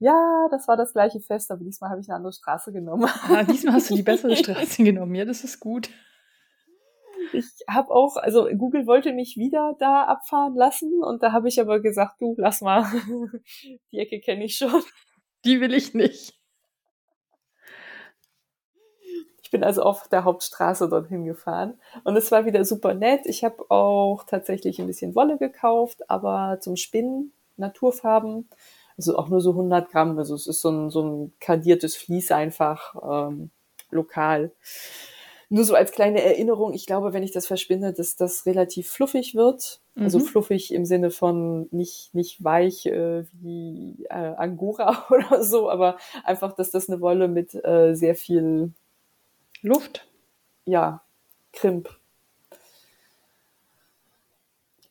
Ja, 0.00 0.46
das 0.50 0.68
war 0.68 0.76
das 0.76 0.92
gleiche 0.92 1.20
Fest, 1.20 1.50
aber 1.50 1.64
diesmal 1.64 1.90
habe 1.90 2.00
ich 2.00 2.08
eine 2.08 2.16
andere 2.16 2.32
Straße 2.32 2.72
genommen. 2.72 3.08
Ah, 3.28 3.42
diesmal 3.42 3.74
hast 3.74 3.90
du 3.90 3.96
die 3.96 4.02
bessere 4.02 4.36
Straße 4.36 4.84
genommen. 4.84 5.14
Ja, 5.14 5.24
das 5.24 5.42
ist 5.42 5.58
gut. 5.58 5.90
Ich 7.32 7.46
habe 7.68 7.90
auch, 7.90 8.16
also 8.16 8.48
Google 8.56 8.86
wollte 8.86 9.12
mich 9.12 9.36
wieder 9.36 9.74
da 9.78 10.04
abfahren 10.04 10.54
lassen 10.54 11.02
und 11.02 11.22
da 11.22 11.32
habe 11.32 11.48
ich 11.48 11.60
aber 11.60 11.80
gesagt, 11.80 12.20
du, 12.20 12.34
lass 12.38 12.60
mal, 12.60 12.84
die 13.92 13.98
Ecke 13.98 14.20
kenne 14.20 14.44
ich 14.44 14.56
schon. 14.56 14.82
Die 15.44 15.60
will 15.60 15.74
ich 15.74 15.94
nicht. 15.94 16.37
Ich 19.48 19.50
bin 19.50 19.64
also 19.64 19.82
auf 19.82 20.08
der 20.08 20.24
Hauptstraße 20.24 20.90
dorthin 20.90 21.24
gefahren 21.24 21.78
und 22.04 22.14
es 22.18 22.30
war 22.30 22.44
wieder 22.44 22.66
super 22.66 22.92
nett. 22.92 23.22
Ich 23.24 23.44
habe 23.44 23.64
auch 23.70 24.24
tatsächlich 24.24 24.78
ein 24.78 24.86
bisschen 24.86 25.14
Wolle 25.14 25.38
gekauft, 25.38 26.10
aber 26.10 26.58
zum 26.60 26.76
Spinnen 26.76 27.32
Naturfarben, 27.56 28.46
also 28.98 29.16
auch 29.16 29.30
nur 29.30 29.40
so 29.40 29.52
100 29.52 29.90
Gramm. 29.90 30.18
Also 30.18 30.34
es 30.34 30.46
ist 30.46 30.60
so 30.60 30.68
ein, 30.68 30.90
so 30.90 31.02
ein 31.02 31.32
kardiertes 31.40 31.96
Vlies 31.96 32.30
einfach 32.30 32.94
ähm, 33.02 33.48
lokal. 33.90 34.50
Nur 35.48 35.64
so 35.64 35.74
als 35.74 35.92
kleine 35.92 36.22
Erinnerung, 36.22 36.74
ich 36.74 36.84
glaube, 36.84 37.14
wenn 37.14 37.22
ich 37.22 37.32
das 37.32 37.46
verspinne, 37.46 37.94
dass 37.94 38.16
das 38.16 38.44
relativ 38.44 38.90
fluffig 38.90 39.34
wird. 39.34 39.56
Also 39.62 39.80
mhm. 39.94 40.04
Also 40.04 40.20
fluffig 40.20 40.74
im 40.74 40.84
Sinne 40.84 41.10
von 41.10 41.68
nicht, 41.70 42.14
nicht 42.14 42.44
weich 42.44 42.84
äh, 42.84 43.24
wie 43.32 44.04
äh, 44.10 44.34
Angora 44.36 45.06
oder 45.10 45.42
so, 45.42 45.70
aber 45.70 45.96
einfach, 46.22 46.52
dass 46.52 46.70
das 46.70 46.90
eine 46.90 47.00
Wolle 47.00 47.28
mit 47.28 47.54
äh, 47.64 47.94
sehr 47.94 48.14
viel 48.14 48.74
Luft? 49.62 50.06
Ja, 50.64 51.02
Krimp. 51.52 51.88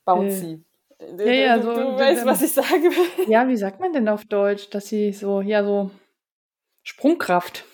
Bouncy. 0.05 0.63
Äh, 0.99 1.25
ja, 1.25 1.55
ja, 1.57 1.61
so, 1.61 1.73
du, 1.73 1.97
weißt, 1.97 2.25
was 2.25 2.41
ich 2.41 2.53
sagen 2.53 2.83
will. 2.83 3.27
Ja, 3.29 3.47
wie 3.47 3.57
sagt 3.57 3.79
man 3.79 3.93
denn 3.93 4.07
auf 4.09 4.25
Deutsch, 4.25 4.69
dass 4.69 4.87
sie 4.87 5.13
so, 5.13 5.41
ja, 5.41 5.63
so 5.63 5.91
Sprungkraft. 6.83 7.65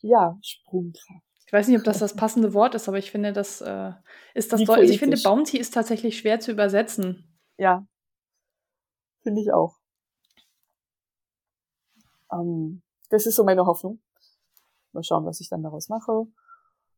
Ja, 0.00 0.38
Sprungkraft. 0.42 1.24
Ich 1.46 1.52
weiß 1.52 1.66
nicht, 1.66 1.78
ob 1.78 1.84
das 1.84 1.98
das 1.98 2.14
passende 2.14 2.54
Wort 2.54 2.76
ist, 2.76 2.88
aber 2.88 2.98
ich 2.98 3.10
finde, 3.10 3.32
das 3.32 3.60
äh, 3.60 3.92
ist 4.34 4.52
das 4.52 4.62
Deutsch. 4.62 4.88
Ich 4.88 5.00
finde, 5.00 5.16
Bouncy 5.16 5.58
ist 5.58 5.74
tatsächlich 5.74 6.16
schwer 6.16 6.38
zu 6.38 6.52
übersetzen. 6.52 7.24
Ja, 7.58 7.84
finde 9.22 9.40
ich 9.40 9.52
auch. 9.52 9.76
Ähm, 12.32 12.82
das 13.10 13.26
ist 13.26 13.36
so 13.36 13.44
meine 13.44 13.66
Hoffnung. 13.66 14.00
Mal 14.92 15.02
schauen, 15.02 15.26
was 15.26 15.40
ich 15.40 15.48
dann 15.48 15.62
daraus 15.62 15.88
mache. 15.88 16.26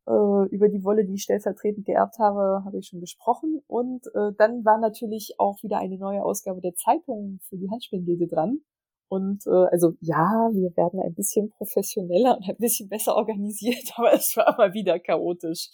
Äh, 0.07 0.49
über 0.51 0.69
die 0.69 0.83
Wolle, 0.83 1.05
die 1.05 1.15
ich 1.15 1.23
stellvertretend 1.23 1.87
geerbt 1.87 2.19
habe, 2.19 2.65
habe 2.65 2.79
ich 2.79 2.89
schon 2.89 3.01
gesprochen. 3.01 3.63
Und 3.67 4.07
äh, 4.15 4.33
dann 4.37 4.65
war 4.65 4.79
natürlich 4.79 5.35
auch 5.39 5.63
wieder 5.63 5.79
eine 5.79 5.97
neue 5.97 6.25
Ausgabe 6.25 6.61
der 6.61 6.75
Zeitung 6.75 7.39
für 7.49 7.57
die 7.57 7.71
Handspielgilde 7.71 8.27
dran. 8.27 8.61
Und 9.09 9.47
äh, 9.47 9.67
also 9.71 9.95
ja, 10.01 10.51
wir 10.53 10.77
werden 10.77 10.99
ein 11.01 11.15
bisschen 11.15 11.51
professioneller 11.51 12.37
und 12.39 12.49
ein 12.49 12.57
bisschen 12.57 12.89
besser 12.89 13.15
organisiert, 13.15 13.93
aber 13.97 14.13
es 14.15 14.37
war 14.37 14.59
immer 14.59 14.75
wieder 14.75 14.99
chaotisch. 14.99 15.69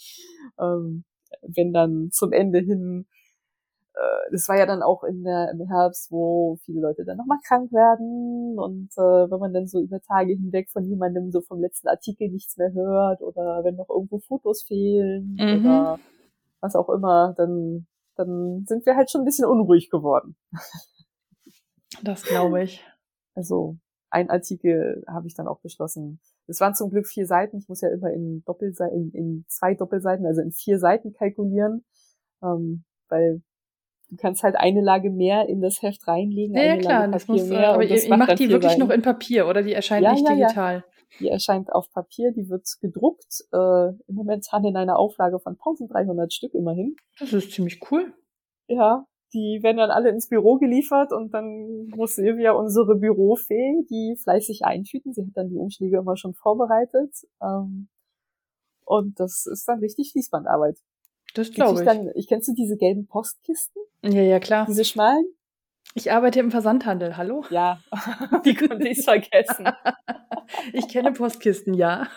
Ähm, 0.60 1.04
wenn 1.42 1.72
dann 1.72 2.10
zum 2.10 2.32
Ende 2.32 2.58
hin 2.58 3.06
äh, 3.98 4.30
das 4.30 4.48
war 4.48 4.56
ja 4.56 4.66
dann 4.66 4.82
auch 4.82 5.02
in 5.02 5.24
der, 5.24 5.50
im 5.50 5.66
Herbst, 5.66 6.12
wo 6.12 6.56
viele 6.64 6.80
Leute 6.80 7.04
dann 7.04 7.16
nochmal 7.16 7.38
krank 7.46 7.72
werden 7.72 8.58
und 8.58 8.90
äh, 8.96 9.30
wenn 9.30 9.40
man 9.40 9.52
dann 9.52 9.66
so 9.66 9.80
über 9.80 10.00
Tage 10.00 10.34
hinweg 10.34 10.70
von 10.70 10.84
jemandem 10.84 11.30
so 11.32 11.40
vom 11.40 11.60
letzten 11.60 11.88
Artikel 11.88 12.28
nichts 12.30 12.56
mehr 12.56 12.72
hört 12.72 13.22
oder 13.22 13.64
wenn 13.64 13.76
noch 13.76 13.88
irgendwo 13.88 14.18
Fotos 14.20 14.62
fehlen 14.62 15.36
mhm. 15.38 15.60
oder 15.60 15.98
was 16.60 16.76
auch 16.76 16.88
immer, 16.88 17.34
dann, 17.36 17.86
dann 18.16 18.64
sind 18.66 18.86
wir 18.86 18.96
halt 18.96 19.10
schon 19.10 19.22
ein 19.22 19.24
bisschen 19.24 19.46
unruhig 19.46 19.90
geworden. 19.90 20.36
Das 22.02 22.22
glaube 22.22 22.62
ich. 22.62 22.84
Also 23.34 23.78
ein 24.10 24.30
Artikel 24.30 25.04
habe 25.08 25.26
ich 25.26 25.34
dann 25.34 25.48
auch 25.48 25.60
beschlossen. 25.60 26.20
Es 26.46 26.60
waren 26.60 26.74
zum 26.74 26.90
Glück 26.90 27.06
vier 27.06 27.26
Seiten. 27.26 27.58
Ich 27.58 27.68
muss 27.68 27.80
ja 27.80 27.88
immer 27.90 28.10
in 28.10 28.42
Doppelseiten, 28.44 28.96
in, 28.96 29.12
in 29.12 29.44
zwei 29.48 29.74
Doppelseiten, 29.74 30.26
also 30.26 30.40
in 30.40 30.52
vier 30.52 30.78
Seiten 30.78 31.12
kalkulieren, 31.12 31.84
ähm, 32.42 32.84
weil 33.08 33.42
du 34.10 34.16
kannst 34.16 34.42
halt 34.42 34.56
eine 34.56 34.80
Lage 34.80 35.10
mehr 35.10 35.48
in 35.48 35.60
das 35.60 35.82
Heft 35.82 36.06
reinlegen. 36.06 36.56
Ja, 36.56 36.62
ja 36.62 36.76
klar, 36.76 37.08
das 37.08 37.28
muss, 37.28 37.48
mehr, 37.48 37.72
aber 37.72 37.84
ihr, 37.84 38.02
ihr 38.02 38.16
macht 38.16 38.38
die 38.38 38.48
wirklich 38.48 38.72
rein. 38.72 38.78
noch 38.78 38.90
in 38.90 39.02
Papier 39.02 39.46
oder 39.46 39.62
die 39.62 39.72
erscheint 39.72 40.04
ja, 40.04 40.12
nicht 40.12 40.28
ja, 40.28 40.34
digital? 40.34 40.84
Die 41.20 41.28
erscheint 41.28 41.72
auf 41.72 41.90
Papier, 41.90 42.32
die 42.32 42.48
wird 42.48 42.66
gedruckt, 42.80 43.44
äh, 43.52 43.88
im 43.88 44.14
momentan 44.14 44.64
in 44.64 44.76
einer 44.76 44.98
Auflage 44.98 45.38
von 45.38 45.54
1300 45.54 46.32
Stück 46.32 46.54
immerhin. 46.54 46.96
Das 47.18 47.32
ist 47.32 47.52
ziemlich 47.52 47.80
cool. 47.90 48.12
Ja, 48.66 49.06
die 49.34 49.60
werden 49.62 49.78
dann 49.78 49.90
alle 49.90 50.10
ins 50.10 50.28
Büro 50.28 50.56
geliefert 50.56 51.12
und 51.12 51.32
dann 51.34 51.88
muss 51.88 52.14
Silvia, 52.14 52.52
unsere 52.52 52.96
Bürofee, 52.96 53.84
die 53.90 54.16
fleißig 54.22 54.64
eintüten. 54.64 55.12
Sie 55.12 55.22
hat 55.22 55.30
dann 55.34 55.48
die 55.48 55.56
Umschläge 55.56 55.98
immer 55.98 56.16
schon 56.16 56.34
vorbereitet. 56.34 57.14
Ähm, 57.42 57.88
und 58.84 59.20
das 59.20 59.44
ist 59.46 59.66
dann 59.68 59.80
richtig 59.80 60.12
Fließbandarbeit. 60.12 60.78
Das 61.34 61.52
glaube 61.52 61.80
ich. 61.80 61.86
Dann, 61.86 62.10
ich 62.14 62.28
kennst 62.28 62.48
du 62.48 62.54
diese 62.54 62.76
gelben 62.76 63.06
Postkisten? 63.06 63.82
Ja, 64.02 64.22
ja, 64.22 64.40
klar. 64.40 64.66
Diese 64.66 64.84
schmalen? 64.84 65.24
Ich 65.94 66.12
arbeite 66.12 66.40
im 66.40 66.50
Versandhandel, 66.50 67.16
hallo? 67.16 67.44
Ja, 67.50 67.80
wie 68.44 68.54
konnte 68.54 68.88
ich 68.88 68.98
es 68.98 69.04
vergessen? 69.04 69.68
ich 70.72 70.88
kenne 70.88 71.12
Postkisten, 71.12 71.74
ja. 71.74 72.08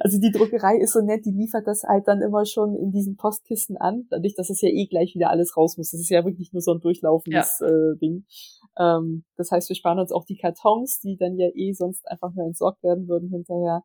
Also 0.00 0.18
die 0.18 0.30
Druckerei 0.30 0.76
ist 0.78 0.92
so 0.92 1.00
nett, 1.00 1.24
die 1.24 1.32
liefert 1.32 1.66
das 1.66 1.82
halt 1.82 2.06
dann 2.06 2.22
immer 2.22 2.44
schon 2.46 2.76
in 2.76 2.92
diesen 2.92 3.16
Postkisten 3.16 3.76
an, 3.76 4.06
dadurch, 4.10 4.34
dass 4.34 4.50
es 4.50 4.60
ja 4.60 4.68
eh 4.68 4.86
gleich 4.86 5.14
wieder 5.14 5.30
alles 5.30 5.56
raus 5.56 5.76
muss. 5.76 5.90
Das 5.90 6.00
ist 6.00 6.10
ja 6.10 6.24
wirklich 6.24 6.52
nur 6.52 6.62
so 6.62 6.72
ein 6.72 6.80
durchlaufendes 6.80 7.58
ja. 7.60 7.66
äh, 7.66 7.96
Ding. 8.00 8.26
Ähm, 8.78 9.24
das 9.36 9.50
heißt, 9.50 9.68
wir 9.68 9.76
sparen 9.76 9.98
uns 9.98 10.12
auch 10.12 10.24
die 10.24 10.36
Kartons, 10.36 11.00
die 11.00 11.16
dann 11.16 11.36
ja 11.36 11.48
eh 11.54 11.72
sonst 11.72 12.08
einfach 12.08 12.32
nur 12.34 12.46
entsorgt 12.46 12.82
werden 12.82 13.08
würden 13.08 13.30
hinterher. 13.30 13.82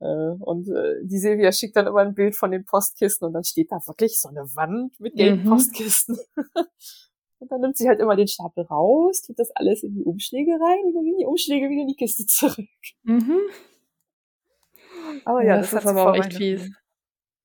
Äh, 0.00 0.34
und 0.40 0.68
äh, 0.68 1.04
die 1.04 1.18
Silvia 1.18 1.50
schickt 1.52 1.76
dann 1.76 1.86
immer 1.86 2.00
ein 2.00 2.14
Bild 2.14 2.36
von 2.36 2.50
den 2.50 2.64
Postkisten 2.64 3.26
und 3.26 3.32
dann 3.32 3.44
steht 3.44 3.72
da 3.72 3.78
wirklich 3.86 4.20
so 4.20 4.28
eine 4.28 4.42
Wand 4.54 4.98
mit 5.00 5.14
gelben 5.14 5.42
mhm. 5.42 5.48
Postkisten. 5.48 6.18
und 7.38 7.50
dann 7.50 7.60
nimmt 7.60 7.76
sie 7.76 7.88
halt 7.88 8.00
immer 8.00 8.14
den 8.14 8.28
Stapel 8.28 8.64
raus, 8.64 9.22
tut 9.22 9.38
das 9.38 9.50
alles 9.52 9.82
in 9.82 9.94
die 9.94 10.04
Umschläge 10.04 10.52
rein 10.52 10.84
und 10.84 10.94
dann 10.94 11.04
gehen 11.04 11.16
die 11.18 11.26
Umschläge 11.26 11.68
wieder 11.68 11.82
in 11.82 11.88
die 11.88 11.96
Kiste 11.96 12.26
zurück. 12.26 12.68
Mhm. 13.02 13.38
Aber 15.24 15.42
ja, 15.42 15.48
ja 15.48 15.56
das, 15.58 15.70
das 15.70 15.84
ist 15.84 15.90
aber 15.90 16.10
auch 16.10 16.14
echt 16.14 16.34
fies. 16.34 16.70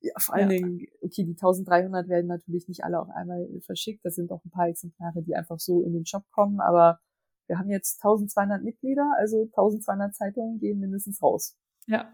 Ja, 0.02 0.14
vor 0.18 0.36
allen 0.36 0.52
ja. 0.52 0.58
Dingen, 0.58 0.86
okay, 1.02 1.24
die 1.24 1.32
1300 1.32 2.10
werden 2.10 2.28
natürlich 2.28 2.68
nicht 2.68 2.84
alle 2.84 3.00
auf 3.00 3.10
einmal 3.10 3.48
verschickt. 3.66 4.04
Da 4.04 4.10
sind 4.10 4.32
auch 4.32 4.44
ein 4.44 4.52
paar 4.52 4.68
Exemplare, 4.68 5.24
die 5.24 5.34
einfach 5.34 5.60
so 5.60 5.82
in 5.82 5.94
den 5.94 6.06
Shop 6.06 6.26
kommen. 6.32 6.60
Aber 6.60 7.00
wir 7.48 7.58
haben 7.58 7.70
jetzt 7.70 8.04
1200 8.04 8.62
Mitglieder, 8.64 9.10
also 9.18 9.44
1200 9.44 10.14
Zeitungen 10.14 10.60
gehen 10.60 10.80
mindestens 10.80 11.24
raus. 11.24 11.56
Ja, 11.88 12.14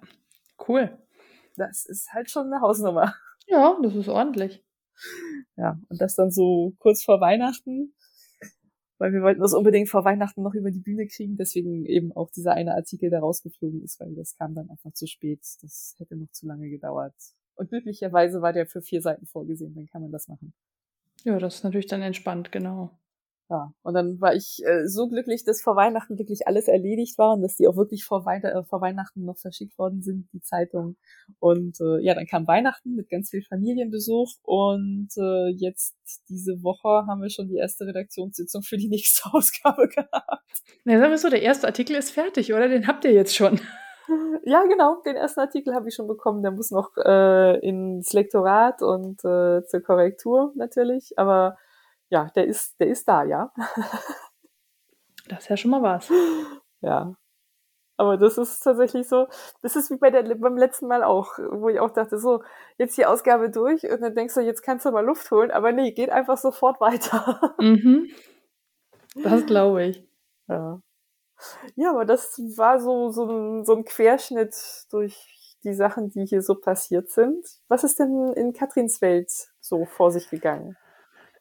cool. 0.67 0.97
Das 1.55 1.85
ist 1.85 2.13
halt 2.13 2.29
schon 2.29 2.47
eine 2.47 2.61
Hausnummer. 2.61 3.13
Ja, 3.47 3.77
das 3.81 3.95
ist 3.95 4.07
ordentlich. 4.07 4.63
Ja, 5.55 5.79
und 5.89 6.01
das 6.01 6.15
dann 6.15 6.31
so 6.31 6.73
kurz 6.77 7.03
vor 7.03 7.21
Weihnachten, 7.21 7.93
weil 8.97 9.13
wir 9.13 9.21
wollten 9.21 9.41
das 9.41 9.53
unbedingt 9.53 9.89
vor 9.89 10.03
Weihnachten 10.03 10.43
noch 10.43 10.53
über 10.53 10.71
die 10.71 10.81
Bühne 10.81 11.07
kriegen, 11.07 11.37
deswegen 11.37 11.85
eben 11.85 12.11
auch 12.11 12.29
dieser 12.31 12.53
eine 12.53 12.75
Artikel, 12.75 13.09
der 13.09 13.21
rausgeflogen 13.21 13.81
ist, 13.81 13.99
weil 13.99 14.13
das 14.13 14.35
kam 14.37 14.53
dann 14.53 14.69
einfach 14.69 14.93
zu 14.93 15.07
spät. 15.07 15.39
Das 15.61 15.95
hätte 15.97 16.15
noch 16.15 16.29
zu 16.31 16.45
lange 16.45 16.69
gedauert. 16.69 17.15
Und 17.55 17.69
glücklicherweise 17.69 18.41
war 18.41 18.53
der 18.53 18.67
für 18.67 18.81
vier 18.81 19.01
Seiten 19.01 19.25
vorgesehen, 19.25 19.73
dann 19.73 19.87
kann 19.87 20.01
man 20.01 20.11
das 20.11 20.27
machen. 20.27 20.53
Ja, 21.23 21.39
das 21.39 21.55
ist 21.55 21.63
natürlich 21.63 21.87
dann 21.87 22.01
entspannt, 22.01 22.51
genau. 22.51 22.98
Ja, 23.49 23.73
und 23.81 23.95
dann 23.95 24.21
war 24.21 24.35
ich 24.35 24.61
äh, 24.63 24.87
so 24.87 25.07
glücklich, 25.07 25.43
dass 25.43 25.59
vor 25.59 25.75
Weihnachten 25.75 26.19
wirklich 26.19 26.47
alles 26.47 26.67
erledigt 26.67 27.17
war 27.17 27.33
und 27.33 27.41
dass 27.41 27.55
die 27.55 27.67
auch 27.67 27.75
wirklich 27.75 28.05
vor, 28.05 28.23
Wei 28.23 28.37
äh, 28.37 28.63
vor 28.63 28.79
Weihnachten 28.79 29.25
noch 29.25 29.39
verschickt 29.39 29.75
worden 29.79 30.03
sind, 30.03 30.29
die 30.33 30.41
Zeitung. 30.41 30.97
Und 31.39 31.81
äh, 31.81 31.99
ja, 31.99 32.13
dann 32.13 32.27
kam 32.27 32.45
Weihnachten 32.45 32.93
mit 32.93 33.09
ganz 33.09 33.31
viel 33.31 33.41
Familienbesuch 33.41 34.35
und 34.43 35.09
äh, 35.17 35.49
jetzt 35.49 35.95
diese 36.29 36.61
Woche 36.61 37.07
haben 37.07 37.23
wir 37.23 37.31
schon 37.31 37.47
die 37.47 37.57
erste 37.57 37.87
Redaktionssitzung 37.87 38.61
für 38.61 38.77
die 38.77 38.87
nächste 38.87 39.27
Ausgabe 39.33 39.87
gehabt. 39.87 40.61
Na, 40.83 40.99
sagen 40.99 41.11
wir 41.11 41.17
so, 41.17 41.29
der 41.29 41.41
erste 41.41 41.65
Artikel 41.65 41.95
ist 41.95 42.11
fertig, 42.11 42.53
oder? 42.53 42.69
Den 42.69 42.85
habt 42.85 43.03
ihr 43.03 43.13
jetzt 43.13 43.35
schon. 43.35 43.59
Ja, 44.43 44.63
genau, 44.63 45.01
den 45.05 45.15
ersten 45.15 45.41
Artikel 45.41 45.75
habe 45.75 45.87
ich 45.87 45.93
schon 45.93 46.07
bekommen. 46.07 46.41
Der 46.41 46.49
muss 46.49 46.71
noch 46.71 46.97
äh, 46.97 47.59
ins 47.59 48.11
Lektorat 48.11 48.81
und 48.81 49.23
äh, 49.23 49.63
zur 49.63 49.81
Korrektur 49.85 50.51
natürlich, 50.55 51.19
aber 51.19 51.57
ja, 52.09 52.29
der 52.35 52.45
ist, 52.45 52.79
der 52.79 52.87
ist 52.87 53.07
da, 53.07 53.23
ja. 53.23 53.51
das 55.27 55.39
ist 55.39 55.49
ja 55.49 55.57
schon 55.57 55.71
mal 55.71 55.81
was. 55.81 56.11
Ja. 56.81 57.15
Aber 57.97 58.15
das 58.15 58.37
ist 58.37 58.61
tatsächlich 58.61 59.09
so, 59.09 59.27
das 59.61 59.75
ist 59.75 59.91
wie 59.91 59.97
bei 59.97 60.09
der, 60.09 60.23
beim 60.35 60.55
letzten 60.55 60.87
Mal 60.87 61.03
auch, 61.03 61.37
wo 61.37 61.67
ich 61.67 61.81
auch 61.81 61.91
dachte, 61.91 62.17
so, 62.17 62.41
jetzt 62.77 62.97
die 62.97 63.05
Ausgabe 63.05 63.49
durch 63.49 63.83
und 63.83 63.99
dann 63.99 64.15
denkst 64.15 64.35
du, 64.35 64.39
jetzt 64.39 64.61
kannst 64.61 64.85
du 64.85 64.91
mal 64.91 65.05
Luft 65.05 65.29
holen, 65.31 65.51
aber 65.51 65.73
nee, 65.73 65.91
geht 65.91 66.09
einfach 66.09 66.37
sofort 66.37 66.79
weiter. 66.81 67.53
Mhm. 67.59 68.09
Das 69.15 69.45
glaube 69.45 69.83
ich. 69.83 70.07
Ja. 70.47 70.81
Ja, 71.75 71.91
aber 71.91 72.05
das 72.05 72.39
war 72.57 72.79
so, 72.79 73.09
so, 73.09 73.25
ein, 73.25 73.65
so 73.65 73.75
ein 73.75 73.83
Querschnitt 73.83 74.55
durch 74.91 75.57
die 75.63 75.73
Sachen, 75.73 76.09
die 76.09 76.25
hier 76.25 76.41
so 76.41 76.55
passiert 76.55 77.09
sind. 77.09 77.45
Was 77.67 77.83
ist 77.83 77.99
denn 77.99 78.31
in 78.33 78.53
Katrins 78.53 79.01
Welt 79.01 79.29
so 79.59 79.85
vor 79.85 80.11
sich 80.11 80.29
gegangen? 80.29 80.77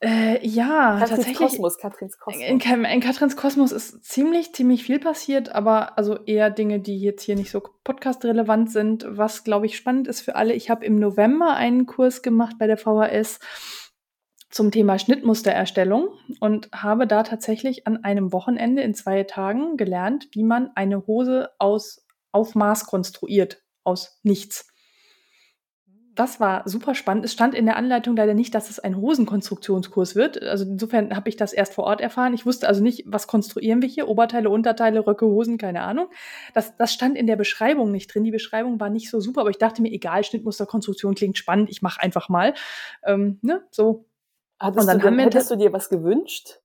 Äh, 0.01 0.46
ja, 0.46 0.99
Katrins 0.99 1.11
tatsächlich. 1.11 1.38
Kosmos, 1.38 1.78
Katrins 1.78 2.18
Kosmos. 2.18 2.44
In, 2.44 2.61
in 2.84 3.01
Katrins 3.01 3.36
Kosmos 3.36 3.72
ist 3.72 4.05
ziemlich, 4.05 4.53
ziemlich 4.53 4.84
viel 4.84 5.01
passiert, 5.01 5.53
aber 5.55 5.99
also 5.99 6.16
eher 6.24 6.51
Dinge, 6.51 6.78
die 6.78 7.01
jetzt 7.01 7.22
hier 7.22 7.34
nicht 7.34 7.51
so 7.51 7.61
podcast-relevant 7.82 8.70
sind. 8.70 9.07
Was, 9.09 9.42
glaube 9.42 9.66
ich, 9.66 9.76
spannend 9.76 10.07
ist 10.07 10.20
für 10.20 10.36
alle. 10.36 10.55
Ich 10.55 10.70
habe 10.70 10.84
im 10.84 11.01
November 11.01 11.55
einen 11.55 11.86
Kurs 11.86 12.22
gemacht 12.22 12.57
bei 12.61 12.68
der 12.68 12.76
VHS 12.76 13.40
zum 14.51 14.70
Thema 14.70 14.99
Schnittmustererstellung 15.01 16.11
und 16.38 16.70
habe 16.72 17.09
da 17.09 17.24
tatsächlich 17.24 17.86
an 17.88 18.05
einem 18.05 18.32
Wochenende 18.32 18.82
in 18.82 18.94
zwei 18.94 19.24
Tagen 19.24 19.76
gelernt, 19.76 20.28
wie 20.30 20.44
man 20.44 20.70
eine 20.76 21.07
Hose 21.07 21.51
aus 21.59 22.07
auf 22.30 22.55
Maß 22.55 22.86
konstruiert, 22.86 23.62
aus 23.82 24.20
nichts 24.22 24.68
das 26.18 26.40
war 26.40 26.62
super 26.68 26.96
spannend. 26.96 27.24
Es 27.24 27.32
stand 27.32 27.54
in 27.54 27.64
der 27.64 27.76
Anleitung 27.76 28.16
leider 28.16 28.34
nicht, 28.34 28.52
dass 28.52 28.70
es 28.70 28.80
ein 28.80 28.96
Hosenkonstruktionskurs 28.96 30.16
wird. 30.16 30.42
Also 30.42 30.64
insofern 30.64 31.14
habe 31.14 31.28
ich 31.28 31.36
das 31.36 31.52
erst 31.52 31.74
vor 31.74 31.84
Ort 31.84 32.00
erfahren. 32.00 32.34
Ich 32.34 32.44
wusste 32.44 32.66
also 32.66 32.82
nicht, 32.82 33.04
was 33.06 33.28
konstruieren 33.28 33.82
wir 33.82 33.88
hier? 33.88 34.08
Oberteile, 34.08 34.50
Unterteile, 34.50 35.06
Röcke, 35.06 35.26
Hosen, 35.26 35.58
keine 35.58 35.82
Ahnung. 35.82 36.08
Das, 36.54 36.76
das 36.76 36.92
stand 36.92 37.16
in 37.16 37.28
der 37.28 37.36
Beschreibung 37.36 37.92
nicht 37.92 38.12
drin. 38.12 38.24
Die 38.24 38.32
Beschreibung 38.32 38.80
war 38.80 38.90
nicht 38.90 39.10
so 39.10 39.20
super, 39.20 39.42
aber 39.42 39.50
ich 39.50 39.58
dachte 39.58 39.80
mir, 39.80 39.92
egal, 39.92 40.24
Schnittmusterkonstruktion 40.24 41.14
klingt 41.14 41.38
spannend, 41.38 41.70
ich 41.70 41.82
mache 41.82 42.00
einfach 42.00 42.28
mal. 42.28 42.52
Ähm, 43.04 43.38
ne, 43.42 43.62
so. 43.70 44.06
Hattest, 44.58 44.80
Und 44.80 44.86
dann 44.88 44.98
du, 44.98 45.16
wir 45.16 45.24
hättest 45.24 45.52
du 45.52 45.56
dir 45.56 45.72
was 45.72 45.88
gewünscht? 45.88 46.58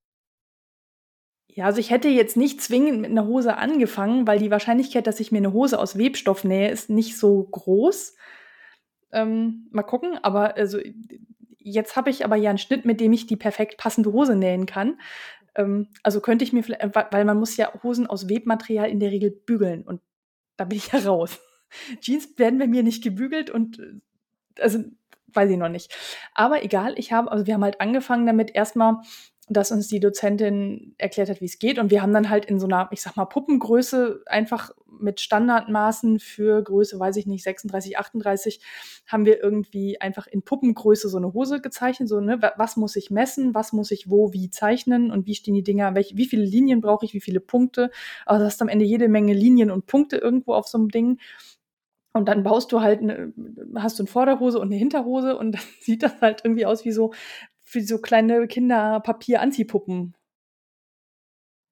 Ja, 1.48 1.66
also 1.66 1.80
ich 1.80 1.92
hätte 1.92 2.08
jetzt 2.08 2.38
nicht 2.38 2.60
zwingend 2.60 3.02
mit 3.02 3.12
einer 3.12 3.28
Hose 3.28 3.56
angefangen, 3.56 4.26
weil 4.26 4.40
die 4.40 4.50
Wahrscheinlichkeit, 4.50 5.06
dass 5.06 5.20
ich 5.20 5.32
mir 5.32 5.38
eine 5.38 5.54
Hose 5.54 5.78
aus 5.78 5.96
Webstoff 5.96 6.44
nähe, 6.44 6.72
ist 6.72 6.90
nicht 6.90 7.20
so 7.20 7.44
groß. 7.44 8.16
Ähm, 9.14 9.68
mal 9.72 9.84
gucken, 9.84 10.18
aber 10.22 10.58
also 10.58 10.80
jetzt 11.60 11.96
habe 11.96 12.10
ich 12.10 12.26
aber 12.26 12.36
ja 12.36 12.50
einen 12.50 12.58
Schnitt, 12.58 12.86
mit 12.86 13.00
dem 13.00 13.14
ich 13.14 13.26
die 13.26 13.38
perfekt 13.38 13.78
passende 13.78 14.12
Hose 14.12 14.36
nähen 14.36 14.66
kann. 14.66 15.00
Ähm, 15.56 15.88
also 16.04 16.20
könnte 16.20 16.44
ich 16.44 16.54
mir 16.54 16.64
vielleicht, 16.64 16.84
äh, 16.84 17.06
weil 17.12 17.26
man 17.26 17.40
muss 17.40 17.58
ja 17.58 17.72
Hosen 17.84 18.08
aus 18.08 18.30
Webmaterial 18.30 18.90
in 18.90 19.00
der 19.00 19.12
Regel 19.12 19.32
bügeln 19.32 19.84
und 19.84 20.02
da 20.58 20.66
bin 20.66 20.78
ich 20.78 20.92
ja 20.92 21.00
raus. 21.00 21.40
Jeans 22.02 22.38
werden 22.38 22.60
bei 22.60 22.68
mir 22.68 22.84
nicht 22.84 23.04
gebügelt 23.04 23.50
und 23.50 23.80
äh, 23.80 23.94
also 24.60 24.84
weiß 25.28 25.50
ich 25.50 25.58
noch 25.58 25.70
nicht. 25.70 25.96
Aber 26.36 26.64
egal, 26.64 26.94
ich 26.98 27.12
habe, 27.12 27.32
also 27.32 27.48
wir 27.48 27.56
haben 27.56 27.64
halt 27.64 27.82
angefangen 27.82 28.28
damit 28.28 28.54
erstmal 28.54 28.98
dass 29.50 29.72
uns 29.72 29.90
die 29.90 30.00
Dozentin 30.00 30.96
erklärt 30.98 31.30
hat, 31.30 31.42
wie 31.42 31.46
es 31.46 31.60
geht. 31.60 31.78
Und 31.78 31.92
wir 31.92 32.02
haben 32.02 32.14
dann 32.14 32.30
halt 32.30 32.46
in 32.46 32.60
so 32.60 32.66
einer, 32.66 32.88
ich 32.92 33.02
sag 33.02 33.18
mal, 33.18 33.26
Puppengröße 33.26 34.24
einfach 34.26 34.72
mit 35.00 35.20
Standardmaßen 35.20 36.20
für 36.20 36.62
Größe, 36.64 36.98
weiß 36.98 37.18
ich 37.18 37.26
nicht, 37.26 37.44
36, 37.44 37.98
38, 37.98 38.62
haben 39.06 39.26
wir 39.26 39.44
irgendwie 39.44 40.00
einfach 40.00 40.28
in 40.28 40.44
Puppengröße 40.44 41.10
so 41.10 41.18
eine 41.18 41.34
Hose 41.34 41.60
gezeichnet. 41.60 42.08
So, 42.08 42.22
ne, 42.22 42.40
was 42.56 42.78
muss 42.78 42.96
ich 42.96 43.12
messen, 43.12 43.54
was 43.54 43.74
muss 43.74 43.92
ich 43.92 44.10
wo, 44.10 44.32
wie 44.32 44.50
zeichnen 44.50 45.12
und 45.12 45.28
wie 45.28 45.36
stehen 45.36 45.56
die 45.56 45.64
Dinger, 45.64 45.94
welche, 45.94 46.16
wie 46.16 46.26
viele 46.26 46.46
Linien 46.46 46.80
brauche 46.80 47.06
ich, 47.06 47.14
wie 47.14 47.22
viele 47.22 47.42
Punkte. 47.42 47.92
Also 48.26 48.46
hast 48.46 48.62
du 48.62 48.66
am 48.66 48.70
Ende 48.70 48.86
jede 48.86 49.10
Menge 49.10 49.34
Linien 49.34 49.72
und 49.72 49.88
Punkte 49.88 50.18
irgendwo 50.18 50.54
auf 50.54 50.68
so 50.68 50.78
einem 50.78 50.90
Ding. 50.90 51.20
Und 52.14 52.30
dann 52.30 52.44
baust 52.44 52.72
du 52.72 52.82
halt 52.82 53.02
eine, 53.02 53.34
hast 53.76 53.98
du 53.98 54.04
eine 54.04 54.08
Vorderhose 54.08 54.60
und 54.60 54.68
eine 54.68 54.76
Hinterhose 54.76 55.36
und 55.36 55.52
dann 55.56 55.62
sieht 55.82 56.04
das 56.04 56.22
halt 56.22 56.42
irgendwie 56.46 56.66
aus 56.66 56.86
wie 56.86 56.92
so 56.92 57.12
für 57.74 57.82
so 57.82 57.98
kleine 57.98 58.48
Kinder-Papier-Anziehpuppen. 58.48 60.16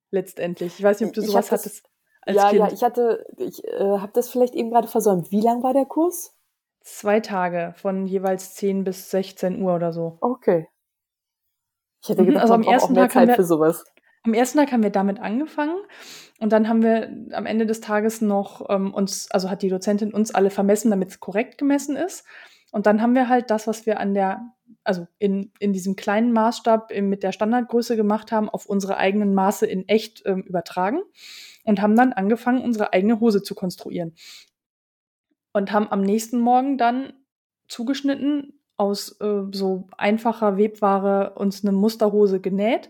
Letztendlich. 0.09 0.79
Ich 0.79 0.83
weiß 0.83 0.99
nicht, 0.99 1.09
ob 1.09 1.13
du 1.13 1.21
sowas 1.21 1.51
hattest. 1.51 1.87
Als 2.23 2.37
ja, 2.37 2.49
kind. 2.49 2.59
ja, 2.59 2.71
ich 2.71 2.83
hatte, 2.83 3.25
ich 3.37 3.63
äh, 3.63 3.99
habe 3.99 4.11
das 4.13 4.29
vielleicht 4.29 4.55
eben 4.55 4.71
gerade 4.71 4.87
versäumt. 4.87 5.31
Wie 5.31 5.41
lang 5.41 5.63
war 5.63 5.73
der 5.73 5.85
Kurs? 5.85 6.35
Zwei 6.81 7.19
Tage, 7.19 7.73
von 7.77 8.07
jeweils 8.07 8.55
10 8.55 8.83
bis 8.83 9.11
16 9.11 9.61
Uhr 9.61 9.75
oder 9.75 9.93
so. 9.93 10.17
Okay. 10.21 10.67
Ich 12.01 12.09
hätte 12.09 12.23
mhm, 12.23 12.27
gedacht, 12.27 12.43
also 12.43 12.55
am 12.55 12.63
ersten 12.63 12.95
Tag 12.95 13.11
Zeit 13.11 13.27
wir, 13.27 13.35
für 13.35 13.43
sowas. 13.43 13.85
Am 14.23 14.33
ersten 14.33 14.57
Tag 14.57 14.71
haben 14.71 14.83
wir 14.83 14.89
damit 14.89 15.19
angefangen 15.19 15.77
und 16.39 16.51
dann 16.51 16.67
haben 16.67 16.81
wir 16.81 17.09
am 17.35 17.45
Ende 17.45 17.67
des 17.67 17.81
Tages 17.81 18.21
noch 18.21 18.69
ähm, 18.69 18.91
uns, 18.91 19.29
also 19.29 19.51
hat 19.51 19.61
die 19.61 19.69
Dozentin 19.69 20.13
uns 20.13 20.33
alle 20.33 20.49
vermessen, 20.49 20.89
damit 20.89 21.09
es 21.09 21.19
korrekt 21.19 21.59
gemessen 21.59 21.95
ist. 21.95 22.25
Und 22.71 22.87
dann 22.87 23.01
haben 23.01 23.13
wir 23.13 23.29
halt 23.29 23.51
das, 23.51 23.67
was 23.67 23.85
wir 23.85 23.99
an 23.99 24.13
der 24.13 24.41
also 24.83 25.07
in, 25.19 25.51
in 25.59 25.73
diesem 25.73 25.95
kleinen 25.95 26.33
Maßstab 26.33 26.91
mit 27.01 27.23
der 27.23 27.31
Standardgröße 27.31 27.95
gemacht 27.95 28.31
haben, 28.31 28.49
auf 28.49 28.65
unsere 28.65 28.97
eigenen 28.97 29.33
Maße 29.33 29.65
in 29.65 29.87
echt 29.87 30.23
ähm, 30.25 30.41
übertragen 30.41 31.01
und 31.63 31.81
haben 31.81 31.95
dann 31.95 32.13
angefangen, 32.13 32.63
unsere 32.63 32.93
eigene 32.93 33.19
Hose 33.19 33.43
zu 33.43 33.55
konstruieren. 33.55 34.15
Und 35.53 35.71
haben 35.71 35.91
am 35.91 36.01
nächsten 36.01 36.39
Morgen 36.39 36.77
dann 36.77 37.13
zugeschnitten, 37.67 38.59
aus 38.77 39.19
äh, 39.21 39.43
so 39.51 39.89
einfacher 39.97 40.57
Webware 40.57 41.33
uns 41.35 41.63
eine 41.63 41.71
Musterhose 41.71 42.39
genäht 42.39 42.89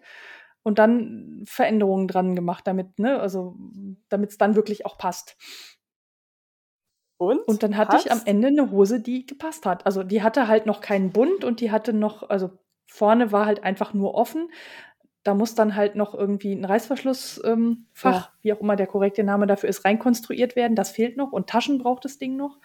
und 0.63 0.79
dann 0.79 1.43
Veränderungen 1.45 2.07
dran 2.07 2.35
gemacht, 2.35 2.65
damit, 2.65 2.97
ne, 2.97 3.19
also 3.19 3.57
damit 4.07 4.29
es 4.29 4.37
dann 4.37 4.55
wirklich 4.55 4.85
auch 4.85 4.97
passt. 4.97 5.35
Und? 7.21 7.37
Und 7.47 7.61
dann 7.61 7.77
hatte 7.77 7.91
Passt? 7.91 8.07
ich 8.07 8.11
am 8.11 8.23
Ende 8.25 8.47
eine 8.47 8.71
Hose, 8.71 8.99
die 8.99 9.27
gepasst 9.27 9.67
hat. 9.67 9.85
Also 9.85 10.01
die 10.01 10.23
hatte 10.23 10.47
halt 10.47 10.65
noch 10.65 10.81
keinen 10.81 11.11
Bund 11.11 11.43
und 11.43 11.59
die 11.61 11.69
hatte 11.69 11.93
noch, 11.93 12.27
also 12.31 12.49
vorne 12.87 13.31
war 13.31 13.45
halt 13.45 13.63
einfach 13.63 13.93
nur 13.93 14.15
offen. 14.15 14.49
da 15.21 15.35
muss 15.35 15.53
dann 15.53 15.75
halt 15.75 15.95
noch 15.95 16.15
irgendwie 16.15 16.51
ein 16.51 16.65
Reißverschlussfach, 16.65 17.45
ähm, 17.45 17.85
ja. 18.03 18.29
wie 18.41 18.53
auch 18.53 18.59
immer 18.59 18.75
der 18.75 18.87
korrekte 18.87 19.23
Name 19.23 19.45
dafür 19.45 19.69
ist, 19.69 19.85
reinkonstruiert 19.85 20.55
werden. 20.55 20.75
Das 20.75 20.89
fehlt 20.89 21.15
noch 21.15 21.31
und 21.31 21.47
Taschen 21.47 21.77
braucht 21.77 22.05
das 22.05 22.17
Ding 22.17 22.37
noch. 22.37 22.57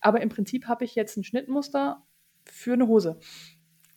Aber 0.00 0.22
im 0.22 0.30
Prinzip 0.30 0.66
habe 0.66 0.86
ich 0.86 0.94
jetzt 0.94 1.18
ein 1.18 1.24
Schnittmuster 1.24 2.02
für 2.46 2.72
eine 2.72 2.86
Hose. 2.86 3.20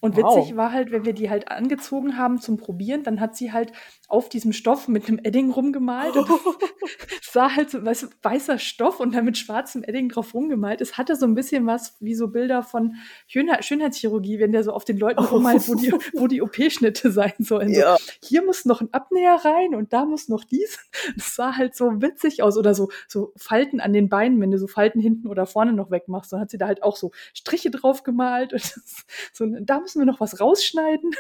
Und 0.04 0.18
wow. 0.18 0.36
witzig 0.36 0.58
war 0.58 0.74
halt, 0.74 0.92
wenn 0.92 1.06
wir 1.06 1.14
die 1.14 1.30
halt 1.30 1.48
angezogen 1.48 2.18
haben 2.18 2.42
zum 2.42 2.58
Probieren, 2.58 3.04
dann 3.04 3.22
hat 3.22 3.38
sie 3.38 3.54
halt 3.54 3.72
auf 4.10 4.28
diesem 4.28 4.52
Stoff 4.52 4.90
mit 4.90 5.08
einem 5.08 5.18
Edding 5.24 5.50
rumgemalt. 5.50 6.14
Es 6.18 6.28
sah 7.32 7.56
halt 7.56 7.70
so, 7.70 7.86
weißt 7.86 8.04
du, 8.04 8.08
weißer 8.22 8.60
Stoff 8.60 9.00
und 9.00 9.16
dann 9.16 9.24
mit 9.24 9.38
schwarzem 9.38 9.82
Edding 9.82 10.10
drauf 10.10 10.34
rumgemalt. 10.34 10.82
Es 10.82 10.98
hatte 10.98 11.16
so 11.16 11.26
ein 11.26 11.36
bisschen 11.36 11.66
was 11.68 11.96
wie 12.02 12.16
so 12.16 12.28
Bilder 12.28 12.64
von 12.64 12.96
Schönheitschirurgie, 13.28 14.40
wenn 14.40 14.52
der 14.52 14.66
so 14.66 14.74
auf 14.74 14.84
den 14.84 14.98
Leuten 14.98 15.24
rummalt, 15.24 15.70
wo 15.70 15.76
die, 15.76 15.94
wo 16.14 16.28
die 16.28 16.42
OP-Schnitte 16.42 17.10
sein 17.10 17.36
sollen. 17.40 17.70
Ja. 17.70 17.96
So, 17.96 18.04
hier 18.22 18.44
muss 18.44 18.66
noch 18.66 18.82
ein 18.82 18.90
Abnäher 18.92 19.40
rein 19.46 19.74
und 19.74 19.94
da 19.94 20.04
muss 20.04 20.28
noch 20.28 20.44
dies. 20.44 20.80
Es 21.16 21.34
sah 21.36 21.56
halt 21.56 21.78
so 21.78 22.02
witzig 22.02 22.44
aus. 22.44 22.58
Oder 22.58 22.76
so, 22.76 22.90
so 23.08 23.32
Falten 23.38 23.80
an 23.80 23.94
den 23.94 24.10
Beinen, 24.10 24.42
wenn 24.42 24.52
du 24.52 24.58
so 24.58 24.68
Falten 24.68 25.00
hinten 25.00 25.30
oder 25.30 25.46
vorne 25.46 25.72
noch 25.72 25.92
wegmachst. 25.92 26.34
Dann 26.34 26.42
hat 26.42 26.52
sie 26.52 26.58
da 26.58 26.68
halt 26.68 26.84
auch 26.84 26.98
so 26.98 27.12
Striche 27.34 27.72
drauf 27.72 28.04
gemalt. 28.04 28.52
Und 28.52 28.62
so, 29.32 29.46
da 29.62 29.80
muss 29.80 29.93
müssen 29.96 30.08
wir 30.08 30.12
noch 30.12 30.20
was 30.20 30.40
rausschneiden? 30.40 31.12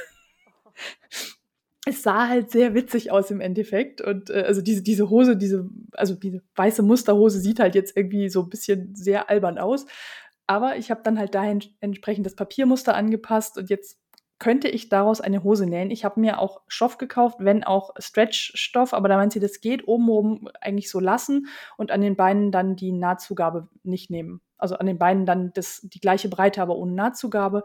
es 1.85 2.01
sah 2.01 2.27
halt 2.27 2.49
sehr 2.49 2.73
witzig 2.73 3.11
aus 3.11 3.29
im 3.29 3.41
Endeffekt. 3.41 4.01
Und 4.01 4.29
äh, 4.29 4.43
also 4.47 4.61
diese, 4.61 4.81
diese 4.81 5.09
Hose, 5.09 5.35
diese, 5.35 5.69
also 5.91 6.15
diese 6.15 6.41
weiße 6.55 6.81
Musterhose 6.81 7.39
sieht 7.39 7.59
halt 7.59 7.75
jetzt 7.75 7.97
irgendwie 7.97 8.29
so 8.29 8.43
ein 8.43 8.49
bisschen 8.49 8.95
sehr 8.95 9.29
albern 9.29 9.57
aus. 9.57 9.85
Aber 10.47 10.77
ich 10.77 10.91
habe 10.91 11.01
dann 11.03 11.19
halt 11.19 11.35
dahin 11.35 11.63
entsprechend 11.79 12.25
das 12.25 12.35
Papiermuster 12.35 12.95
angepasst 12.95 13.57
und 13.57 13.69
jetzt 13.69 13.99
könnte 14.39 14.67
ich 14.67 14.89
daraus 14.89 15.21
eine 15.21 15.43
Hose 15.43 15.65
nähen. 15.65 15.89
Ich 15.89 16.03
habe 16.03 16.19
mir 16.19 16.39
auch 16.39 16.61
Stoff 16.67 16.97
gekauft, 16.97 17.37
wenn 17.39 17.63
auch 17.63 17.91
Stretch-Stoff, 17.97 18.93
aber 18.93 19.07
da 19.07 19.15
meint 19.15 19.31
sie, 19.31 19.39
das 19.39 19.61
geht 19.61 19.87
oben 19.87 20.09
oben 20.09 20.47
eigentlich 20.59 20.89
so 20.89 20.99
lassen 20.99 21.47
und 21.77 21.91
an 21.91 22.01
den 22.01 22.17
Beinen 22.17 22.51
dann 22.51 22.75
die 22.75 22.91
Nahtzugabe 22.91 23.69
nicht 23.83 24.09
nehmen. 24.09 24.41
Also 24.57 24.75
an 24.75 24.85
den 24.85 24.97
Beinen 24.97 25.25
dann 25.25 25.53
das, 25.53 25.81
die 25.83 25.99
gleiche 25.99 26.27
Breite, 26.27 26.61
aber 26.61 26.75
ohne 26.75 26.91
Nahtzugabe. 26.91 27.63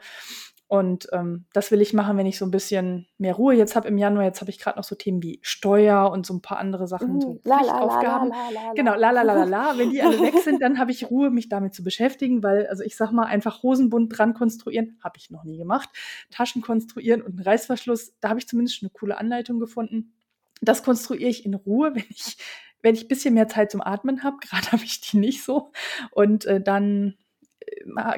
Und 0.69 1.09
ähm, 1.13 1.47
das 1.55 1.71
will 1.71 1.81
ich 1.81 1.95
machen, 1.95 2.19
wenn 2.19 2.27
ich 2.27 2.37
so 2.37 2.45
ein 2.45 2.51
bisschen 2.51 3.07
mehr 3.17 3.35
Ruhe 3.35 3.55
jetzt 3.55 3.75
habe 3.75 3.89
im 3.89 3.97
Januar. 3.97 4.25
Jetzt 4.25 4.43
habe 4.43 4.51
ich 4.51 4.59
gerade 4.59 4.77
noch 4.77 4.85
so 4.85 4.95
Themen 4.95 5.23
wie 5.23 5.39
Steuer 5.41 6.11
und 6.11 6.27
so 6.27 6.35
ein 6.35 6.43
paar 6.43 6.59
andere 6.59 6.87
Sachen, 6.87 7.17
mm, 7.17 7.21
so 7.23 7.35
Pflichtaufgaben. 7.37 8.35
Genau, 8.75 8.95
la 8.95 9.11
la 9.11 9.23
la 9.23 9.33
la 9.33 9.45
la. 9.45 9.79
Wenn 9.79 9.91
die 9.91 10.03
alle 10.03 10.21
weg 10.21 10.35
sind, 10.45 10.61
dann 10.61 10.79
habe 10.79 10.91
ich 10.91 11.11
Ruhe, 11.11 11.31
mich 11.31 11.49
damit 11.49 11.73
zu 11.73 11.83
beschäftigen, 11.83 12.43
weil, 12.43 12.67
also 12.67 12.83
ich 12.83 12.97
sag 12.97 13.13
mal, 13.13 13.25
einfach 13.25 13.63
Hosenbund 13.63 14.19
dran 14.19 14.35
konstruieren, 14.35 14.99
habe 15.03 15.17
ich 15.17 15.31
noch 15.31 15.45
nie 15.45 15.57
gemacht. 15.57 15.89
Taschen 16.31 16.61
konstruieren 16.61 17.23
und 17.23 17.37
einen 17.37 17.45
Reißverschluss, 17.45 18.19
da 18.21 18.29
habe 18.29 18.39
ich 18.39 18.47
zumindest 18.47 18.83
eine 18.83 18.91
coole 18.91 19.17
Anleitung 19.17 19.61
gefunden. 19.61 20.13
Das 20.61 20.83
konstruiere 20.83 21.31
ich 21.31 21.47
in 21.47 21.55
Ruhe, 21.55 21.95
wenn 21.95 22.05
ich, 22.11 22.37
wenn 22.83 22.95
ich 22.95 23.05
ein 23.05 23.09
bisschen 23.09 23.33
mehr 23.33 23.49
Zeit 23.49 23.71
zum 23.71 23.81
Atmen 23.81 24.23
habe. 24.23 24.37
Gerade 24.43 24.73
habe 24.73 24.85
ich 24.85 25.01
die 25.01 25.17
nicht 25.17 25.43
so. 25.43 25.73
Und 26.11 26.45
äh, 26.45 26.61
dann 26.61 27.15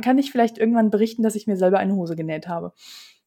kann 0.02 0.18
ich 0.18 0.30
vielleicht 0.30 0.58
irgendwann 0.58 0.90
berichten, 0.90 1.22
dass 1.22 1.34
ich 1.34 1.46
mir 1.46 1.56
selber 1.56 1.78
eine 1.78 1.94
Hose 1.94 2.16
genäht 2.16 2.48
habe. 2.48 2.72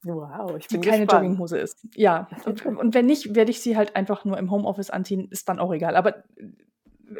Wow, 0.03 0.57
ich 0.57 0.67
bin 0.67 0.81
die 0.81 0.89
keine 0.89 1.05
gespannt. 1.05 1.23
Jogginghose 1.23 1.57
ist. 1.57 1.87
Ja, 1.95 2.27
und, 2.45 2.65
und, 2.65 2.93
wenn 2.93 3.05
nicht, 3.05 3.35
werde 3.35 3.51
ich 3.51 3.61
sie 3.61 3.77
halt 3.77 3.95
einfach 3.95 4.25
nur 4.25 4.37
im 4.37 4.51
Homeoffice 4.51 4.89
anziehen, 4.89 5.27
ist 5.31 5.47
dann 5.47 5.59
auch 5.59 5.71
egal. 5.71 5.95
Aber 5.95 6.17
äh, 6.17 6.23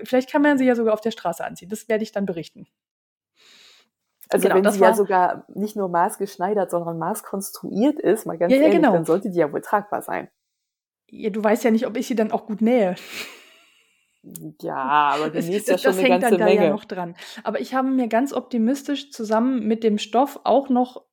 vielleicht 0.03 0.30
kann 0.30 0.41
man 0.41 0.57
sie 0.57 0.65
ja 0.65 0.75
sogar 0.75 0.93
auf 0.93 1.01
der 1.01 1.11
Straße 1.11 1.43
anziehen. 1.43 1.69
Das 1.69 1.88
werde 1.88 2.03
ich 2.03 2.11
dann 2.11 2.25
berichten. 2.25 2.67
Also 4.30 4.47
genau, 4.47 4.63
wenn 4.63 4.71
sie 4.71 4.80
ja 4.80 4.93
sogar 4.93 5.45
nicht 5.53 5.75
nur 5.75 5.89
maßgeschneidert, 5.89 6.71
sondern 6.71 6.97
maßkonstruiert 6.97 7.99
ist, 7.99 8.25
mal 8.25 8.38
ganz 8.38 8.51
ja, 8.51 8.59
ehrlich, 8.59 8.73
ja, 8.73 8.80
genau. 8.80 8.93
dann 8.93 9.05
sollte 9.05 9.30
die 9.30 9.38
ja 9.38 9.51
wohl 9.51 9.61
tragbar 9.61 10.01
sein. 10.01 10.30
Ja, 11.09 11.30
du 11.30 11.43
weißt 11.43 11.63
ja 11.63 11.71
nicht, 11.71 11.85
ob 11.85 11.95
ich 11.97 12.07
sie 12.07 12.15
dann 12.15 12.31
auch 12.31 12.47
gut 12.47 12.61
nähe. 12.61 12.95
Ja, 14.62 14.76
aber 14.76 15.30
genießt 15.32 15.68
ja 15.68 15.78
schon 15.78 15.91
das 15.91 15.98
eine 16.00 16.08
hängt 16.08 16.22
ganze 16.22 16.38
dann 16.38 16.48
Menge. 16.48 16.62
da 16.62 16.66
ja 16.68 16.72
noch 16.72 16.86
dran. 16.86 17.16
Aber 17.44 17.60
ich 17.60 17.74
habe 17.74 17.90
mir 17.90 18.08
ganz 18.08 18.32
optimistisch 18.32 19.12
zusammen 19.12 19.68
mit 19.68 19.84
dem 19.84 19.98
Stoff 19.98 20.40
auch 20.45 20.70
noch 20.70 21.04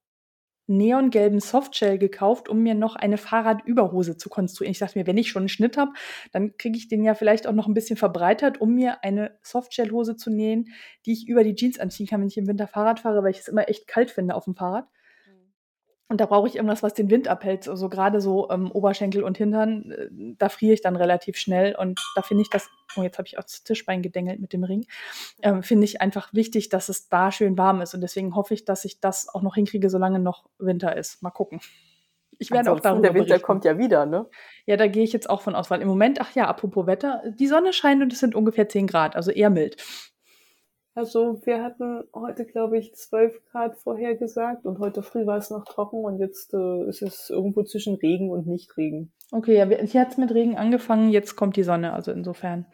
neongelben 0.69 1.41
Softshell 1.41 1.99
gekauft, 1.99 2.49
um 2.49 2.61
mir 2.63 2.75
noch 2.75 2.95
eine 2.95 3.19
Fahrradüberhose 3.19 4.17
zu 4.17 4.29
konstruieren. 4.29 4.71
Ich 4.71 4.79
dachte 4.79 4.97
mir, 4.97 5.07
wenn 5.09 5.19
ich 5.19 5.29
schon 5.29 5.43
einen 5.43 5.49
Schnitt 5.49 5.77
habe, 5.77 5.91
dann 6.31 6.57
kriege 6.57 6.79
ich 6.79 6.87
den 6.87 7.03
ja 7.03 7.15
vielleicht 7.15 7.49
auch 7.49 7.53
noch 7.53 7.67
ein 7.67 7.75
bisschen 7.75 7.97
verbreitert, 7.97 8.61
um 8.61 8.77
mir 8.77 9.03
eine 9.03 9.37
Softshell-Hose 9.43 10.17
zu 10.17 10.31
nähen, 10.31 10.69
die 11.05 11.13
ich 11.13 11.27
über 11.27 11.43
die 11.43 11.57
Jeans 11.57 11.81
anziehen 11.81 12.07
kann, 12.07 12.21
wenn 12.21 12.29
ich 12.29 12.39
im 12.39 12.47
Winter 12.47 12.69
Fahrrad 12.69 13.01
fahre, 13.01 13.25
weil 13.25 13.33
ich 13.33 13.41
es 13.41 13.49
immer 13.49 13.69
echt 13.69 13.89
kalt 13.89 14.13
finde 14.13 14.37
auf 14.37 14.45
dem 14.45 14.55
Fahrrad. 14.55 14.87
Und 16.11 16.21
da 16.21 16.27
brauche 16.27 16.49
ich 16.49 16.57
irgendwas, 16.57 16.83
was 16.83 16.93
den 16.93 17.09
Wind 17.09 17.29
abhält. 17.29 17.69
Also 17.69 17.89
gerade 17.89 18.21
so 18.21 18.51
ähm, 18.51 18.73
Oberschenkel 18.73 19.23
und 19.23 19.39
Hintern, 19.39 19.93
äh, 19.93 20.09
da 20.39 20.49
friere 20.49 20.75
ich 20.75 20.81
dann 20.81 20.97
relativ 20.97 21.37
schnell. 21.37 21.77
Und 21.77 22.01
da 22.17 22.23
finde 22.23 22.43
ich 22.43 22.51
das, 22.51 22.69
oh, 22.97 23.03
jetzt 23.03 23.17
habe 23.17 23.29
ich 23.29 23.39
auch 23.39 23.45
das 23.45 23.63
Tischbein 23.63 24.03
gedengelt 24.03 24.41
mit 24.41 24.53
dem 24.53 24.65
Ring, 24.65 24.87
ähm, 25.41 25.63
finde 25.63 25.85
ich 25.85 26.01
einfach 26.01 26.35
wichtig, 26.35 26.69
dass 26.69 26.89
es 26.89 27.09
da 27.09 27.31
schön 27.31 27.57
warm 27.57 27.81
ist. 27.81 27.95
Und 27.95 28.01
deswegen 28.01 28.35
hoffe 28.35 28.55
ich, 28.55 28.65
dass 28.65 28.85
ich 28.85 28.99
das 28.99 29.29
auch 29.29 29.43
noch 29.43 29.55
hinkriege, 29.55 29.89
solange 29.89 30.19
noch 30.19 30.47
Winter 30.59 30.97
ist. 30.97 31.23
Mal 31.23 31.31
gucken. 31.31 31.61
Ich 32.41 32.51
werde 32.51 32.73
auch 32.73 32.81
darüber 32.81 33.03
Der 33.03 33.15
Winter 33.15 33.27
berichten. 33.27 33.47
kommt 33.47 33.65
ja 33.65 33.79
wieder, 33.79 34.05
ne? 34.05 34.27
Ja, 34.67 34.77
da 34.77 34.89
gehe 34.89 35.05
ich 35.05 35.13
jetzt 35.13 35.31
auch 35.31 35.43
von 35.43 35.55
aus, 35.55 35.71
weil 35.71 35.81
im 35.81 35.89
Moment, 35.89 36.21
ach 36.21 36.35
ja, 36.35 36.49
apropos 36.49 36.87
Wetter, 36.89 37.23
die 37.39 37.47
Sonne 37.47 37.73
scheint 37.73 38.03
und 38.03 38.13
es 38.13 38.19
sind 38.19 38.35
ungefähr 38.35 38.69
10 38.69 38.89
Grad, 38.89 39.15
also 39.15 39.31
eher 39.31 39.51
mild. 39.51 39.77
Also 40.95 41.41
wir 41.45 41.63
hatten 41.63 42.05
heute, 42.13 42.45
glaube 42.45 42.79
ich, 42.79 42.95
12 42.95 43.45
Grad 43.51 43.77
vorhergesagt 43.77 44.65
und 44.67 44.81
heute 44.81 45.03
früh 45.03 45.25
war 45.25 45.39
es 45.39 45.51
noch 45.51 45.65
trocken 45.65 46.05
und 46.05 46.19
jetzt 46.19 46.53
äh, 46.53 46.89
ist 46.89 47.03
es 47.03 47.31
irgendwo 47.31 47.63
zwischen 47.63 47.95
Regen 47.95 48.31
und 48.31 48.47
Nichtregen. 48.47 49.13
Okay, 49.31 49.57
ja, 49.57 49.67
hier 49.67 50.01
hat 50.01 50.11
es 50.11 50.19
mit 50.19 50.33
Regen 50.33 50.57
angefangen, 50.57 51.11
jetzt 51.11 51.37
kommt 51.37 51.57
die 51.57 51.63
Sonne, 51.63 51.93
also 51.93 52.11
insofern. 52.11 52.67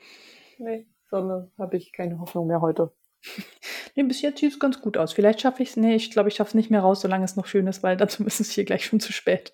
Nee, 0.59 0.87
Sonne 1.11 1.51
habe 1.59 1.77
ich 1.77 1.93
keine 1.93 2.19
Hoffnung 2.19 2.47
mehr 2.47 2.63
heute. 2.63 2.91
nee, 3.95 4.03
bis 4.05 4.23
jetzt 4.23 4.41
sieht 4.41 4.53
es 4.53 4.59
ganz 4.59 4.81
gut 4.81 4.97
aus. 4.97 5.13
Vielleicht 5.13 5.43
schaffe 5.43 5.63
ich 5.63 5.71
es, 5.71 5.77
nee, 5.77 5.95
ich 5.95 6.11
glaube, 6.11 6.31
ich 6.31 6.37
schaffe 6.37 6.49
es 6.49 6.55
nicht 6.55 6.71
mehr 6.71 6.81
raus, 6.81 7.03
solange 7.03 7.25
es 7.25 7.37
noch 7.37 7.47
schön 7.47 7.67
ist, 7.67 7.83
weil 7.83 7.97
dazu 7.99 8.25
ist 8.25 8.41
es 8.41 8.51
hier 8.51 8.65
gleich 8.65 8.87
schon 8.87 9.01
zu 9.01 9.13
spät. 9.13 9.53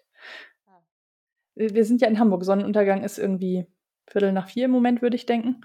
Wir 1.54 1.84
sind 1.84 2.00
ja 2.00 2.08
in 2.08 2.18
Hamburg, 2.18 2.44
Sonnenuntergang 2.44 3.02
ist 3.02 3.18
irgendwie 3.18 3.66
Viertel 4.06 4.32
nach 4.32 4.48
vier 4.48 4.66
im 4.66 4.70
Moment, 4.70 5.02
würde 5.02 5.16
ich 5.16 5.26
denken. 5.26 5.62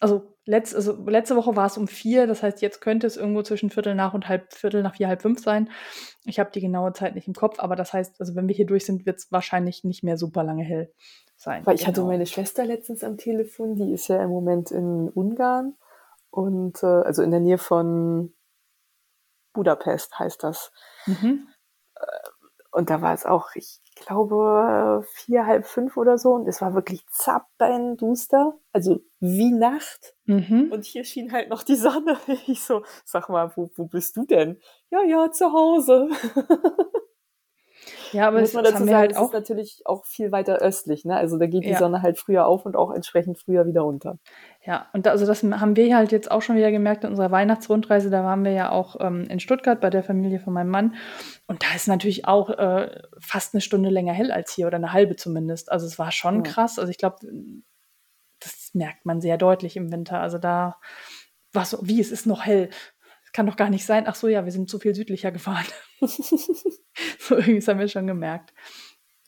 Also 0.00 0.33
Letz, 0.46 0.74
also 0.74 0.92
letzte 1.08 1.36
Woche 1.36 1.56
war 1.56 1.66
es 1.66 1.78
um 1.78 1.88
vier, 1.88 2.26
das 2.26 2.42
heißt, 2.42 2.60
jetzt 2.60 2.80
könnte 2.80 3.06
es 3.06 3.16
irgendwo 3.16 3.42
zwischen 3.42 3.70
Viertel 3.70 3.94
nach 3.94 4.12
und 4.12 4.28
halb 4.28 4.52
Viertel 4.52 4.82
nach 4.82 4.96
vier, 4.96 5.08
halb 5.08 5.22
fünf 5.22 5.40
sein. 5.42 5.70
Ich 6.24 6.38
habe 6.38 6.50
die 6.50 6.60
genaue 6.60 6.92
Zeit 6.92 7.14
nicht 7.14 7.26
im 7.26 7.34
Kopf, 7.34 7.58
aber 7.60 7.76
das 7.76 7.94
heißt, 7.94 8.20
also 8.20 8.34
wenn 8.34 8.46
wir 8.46 8.54
hier 8.54 8.66
durch 8.66 8.84
sind, 8.84 9.06
wird 9.06 9.18
es 9.18 9.32
wahrscheinlich 9.32 9.84
nicht 9.84 10.04
mehr 10.04 10.18
super 10.18 10.44
lange 10.44 10.62
hell 10.62 10.92
sein. 11.36 11.64
Weil 11.64 11.76
ich 11.76 11.80
genau. 11.80 11.92
hatte 11.92 12.04
meine 12.04 12.26
Schwester 12.26 12.64
letztens 12.66 13.02
am 13.02 13.16
Telefon, 13.16 13.74
die 13.74 13.92
ist 13.92 14.08
ja 14.08 14.22
im 14.22 14.30
Moment 14.30 14.70
in 14.70 15.08
Ungarn 15.08 15.76
und 16.30 16.82
äh, 16.82 16.86
also 16.86 17.22
in 17.22 17.30
der 17.30 17.40
Nähe 17.40 17.58
von 17.58 18.34
Budapest 19.54 20.18
heißt 20.18 20.42
das. 20.42 20.72
Mhm. 21.06 21.48
Äh, 21.94 22.06
und 22.70 22.90
da 22.90 23.00
war 23.00 23.14
es 23.14 23.24
auch, 23.24 23.54
ich 23.54 23.80
glaube, 23.94 25.04
vier, 25.12 25.46
halb 25.46 25.66
fünf 25.66 25.96
oder 25.96 26.18
so. 26.18 26.32
Und 26.32 26.48
es 26.48 26.60
war 26.60 26.74
wirklich 26.74 27.04
zappenduster, 27.10 28.54
also 28.72 29.00
wie 29.20 29.52
Nacht. 29.52 30.14
Mhm. 30.26 30.70
Und 30.72 30.84
hier 30.84 31.04
schien 31.04 31.32
halt 31.32 31.48
noch 31.48 31.62
die 31.62 31.76
Sonne. 31.76 32.18
Ich 32.46 32.62
so, 32.62 32.82
sag 33.04 33.28
mal, 33.28 33.52
wo, 33.56 33.70
wo 33.76 33.86
bist 33.86 34.16
du 34.16 34.24
denn? 34.24 34.60
Ja, 34.90 35.02
ja, 35.02 35.30
zu 35.30 35.52
Hause. 35.52 36.08
Ja, 38.14 38.28
aber 38.28 38.40
muss 38.40 38.54
man 38.54 38.64
dazu 38.64 38.78
sagen, 38.78 38.94
halt 38.94 39.16
auch 39.16 39.26
ist 39.26 39.34
natürlich 39.34 39.82
auch 39.84 40.04
viel 40.04 40.32
weiter 40.32 40.58
östlich, 40.58 41.04
ne? 41.04 41.16
Also 41.16 41.36
da 41.38 41.46
geht 41.46 41.64
die 41.64 41.70
ja. 41.70 41.78
Sonne 41.78 42.00
halt 42.00 42.18
früher 42.18 42.46
auf 42.46 42.64
und 42.64 42.76
auch 42.76 42.92
entsprechend 42.92 43.38
früher 43.38 43.66
wieder 43.66 43.84
unter. 43.84 44.18
Ja, 44.64 44.86
und 44.92 45.04
da, 45.04 45.10
also 45.10 45.26
das 45.26 45.42
haben 45.42 45.76
wir 45.76 45.96
halt 45.96 46.12
jetzt 46.12 46.30
auch 46.30 46.40
schon 46.40 46.56
wieder 46.56 46.70
gemerkt 46.70 47.04
in 47.04 47.10
unserer 47.10 47.30
Weihnachtsrundreise. 47.30 48.08
Da 48.08 48.24
waren 48.24 48.44
wir 48.44 48.52
ja 48.52 48.70
auch 48.70 48.96
ähm, 49.00 49.26
in 49.28 49.40
Stuttgart 49.40 49.80
bei 49.80 49.90
der 49.90 50.02
Familie 50.02 50.40
von 50.40 50.52
meinem 50.52 50.70
Mann. 50.70 50.94
Und 51.46 51.62
da 51.62 51.74
ist 51.74 51.88
natürlich 51.88 52.26
auch 52.26 52.50
äh, 52.50 53.02
fast 53.18 53.54
eine 53.54 53.60
Stunde 53.60 53.90
länger 53.90 54.12
hell 54.12 54.30
als 54.30 54.52
hier 54.52 54.66
oder 54.66 54.76
eine 54.76 54.92
halbe 54.92 55.16
zumindest. 55.16 55.70
Also 55.70 55.86
es 55.86 55.98
war 55.98 56.12
schon 56.12 56.36
ja. 56.36 56.42
krass. 56.42 56.78
Also 56.78 56.90
ich 56.90 56.98
glaube, 56.98 57.16
das 58.40 58.70
merkt 58.74 59.04
man 59.04 59.20
sehr 59.20 59.36
deutlich 59.36 59.76
im 59.76 59.92
Winter. 59.92 60.20
Also 60.20 60.38
da 60.38 60.78
war 61.52 61.64
so, 61.64 61.78
wie, 61.82 62.00
es 62.00 62.10
ist 62.10 62.26
noch 62.26 62.44
hell 62.44 62.70
kann 63.34 63.46
doch 63.46 63.56
gar 63.56 63.68
nicht 63.68 63.84
sein. 63.84 64.04
Ach 64.06 64.14
so, 64.14 64.28
ja, 64.28 64.44
wir 64.44 64.52
sind 64.52 64.70
zu 64.70 64.78
viel 64.78 64.94
südlicher 64.94 65.32
gefahren. 65.32 65.66
so 66.00 67.36
irgendwie 67.36 67.60
haben 67.60 67.80
wir 67.80 67.88
schon 67.88 68.06
gemerkt. 68.06 68.54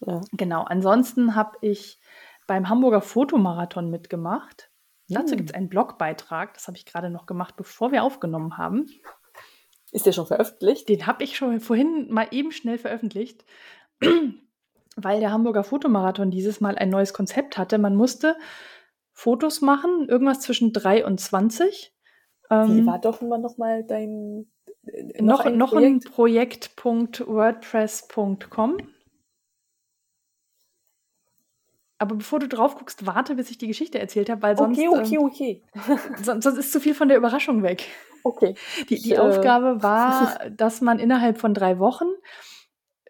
Ja. 0.01 0.21
Genau. 0.33 0.63
Ansonsten 0.63 1.35
habe 1.35 1.59
ich 1.61 1.99
beim 2.47 2.69
Hamburger 2.69 3.03
Fotomarathon 3.03 3.91
mitgemacht. 3.91 4.71
Mhm. 5.09 5.15
Dazu 5.15 5.33
hm. 5.33 5.37
gibt 5.39 5.51
es 5.51 5.55
einen 5.57 5.69
Blogbeitrag. 5.69 6.55
Das 6.55 6.69
habe 6.69 6.77
ich 6.79 6.87
gerade 6.87 7.11
noch 7.11 7.27
gemacht, 7.27 7.57
bevor 7.57 7.91
wir 7.91 8.05
aufgenommen 8.05 8.57
haben. 8.57 8.87
Ist 9.91 10.07
der 10.07 10.13
schon 10.13 10.27
veröffentlicht? 10.27 10.89
Den 10.89 11.07
habe 11.07 11.25
ich 11.25 11.37
schon 11.37 11.61
vorhin 11.61 12.07
mal 12.11 12.29
eben 12.31 12.53
schnell 12.53 12.79
veröffentlicht, 12.79 13.45
weil 14.97 15.21
der 15.21 15.33
Hamburger 15.33 15.65
Fotomarathon 15.65 16.31
dieses 16.31 16.61
Mal 16.61 16.79
ein 16.79 16.91
neues 16.91 17.13
Konzept 17.13 17.59
hatte. 17.59 17.79
Man 17.79 17.97
musste 17.97 18.37
Fotos 19.13 19.63
machen, 19.63 20.09
irgendwas 20.09 20.41
zwischen 20.41 20.73
3 20.73 21.05
und 21.07 21.19
20 21.19 21.96
ähm, 22.51 22.77
Wie 22.77 22.87
war 22.87 23.01
doch 23.01 23.23
immer 23.23 23.39
noch 23.39 23.57
mal 23.59 23.85
dein 23.85 24.47
äh, 24.87 25.23
noch, 25.23 25.45
noch 25.45 25.47
ein, 25.47 25.57
noch 25.59 25.71
Projekt? 25.71 26.07
ein 26.07 26.13
Projekt.wordpress.com. 26.13 28.77
Aber 31.99 32.17
bevor 32.17 32.39
du 32.39 32.47
drauf 32.47 32.77
guckst, 32.77 33.07
warte, 33.07 33.37
bis 33.37 33.51
ich 33.51 33.57
die 33.57 33.69
Geschichte 33.69 33.99
erzählt 33.99 34.29
habe, 34.29 34.43
weil 34.43 34.57
sonst, 34.57 34.79
Okay, 34.79 34.89
okay, 34.89 35.17
ähm, 35.17 35.25
okay. 35.25 35.63
sonst, 36.23 36.45
sonst 36.45 36.59
ist 36.59 36.73
zu 36.73 36.81
viel 36.81 36.95
von 36.95 37.09
der 37.09 37.17
Überraschung 37.17 37.63
weg. 37.63 37.87
Okay. 38.23 38.55
Die, 38.81 38.87
die 38.87 38.95
Ich, 38.97 39.13
äh, 39.13 39.19
Aufgabe 39.19 39.83
war, 39.83 40.51
dass 40.57 40.81
man 40.81 40.99
innerhalb 40.99 41.39
von 41.39 41.55
drei 41.55 41.79
Wochen 41.79 42.07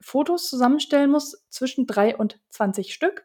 Fotos 0.00 0.48
zusammenstellen 0.48 1.10
muss, 1.10 1.44
zwischen 1.48 1.86
drei 1.86 2.16
und 2.16 2.40
20 2.50 2.94
Stück. 2.94 3.24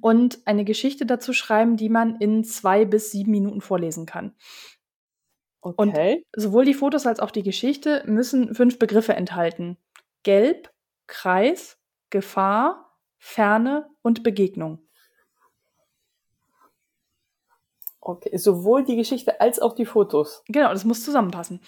Und 0.00 0.40
eine 0.46 0.64
Geschichte 0.64 1.06
dazu 1.06 1.32
schreiben, 1.32 1.76
die 1.76 1.88
man 1.88 2.16
in 2.16 2.44
zwei 2.44 2.84
bis 2.84 3.12
sieben 3.12 3.30
Minuten 3.30 3.60
vorlesen 3.60 4.04
kann. 4.04 4.34
Und 5.60 5.78
Okay. 5.78 6.24
sowohl 6.34 6.64
die 6.64 6.74
Fotos 6.74 7.06
als 7.06 7.20
auch 7.20 7.30
die 7.30 7.42
Geschichte 7.42 8.02
müssen 8.06 8.54
fünf 8.54 8.78
Begriffe 8.78 9.14
enthalten. 9.14 9.76
Gelb, 10.22 10.70
Kreis, 11.06 11.78
Gefahr, 12.08 12.96
Ferne 13.18 13.88
und 14.02 14.22
Begegnung. 14.22 14.78
Okay. 18.00 18.36
Sowohl 18.38 18.84
die 18.84 18.96
Geschichte 18.96 19.40
als 19.40 19.58
auch 19.58 19.74
die 19.74 19.84
Fotos. 19.84 20.42
Genau, 20.46 20.70
das 20.70 20.84
muss 20.84 21.04
zusammenpassen. 21.04 21.60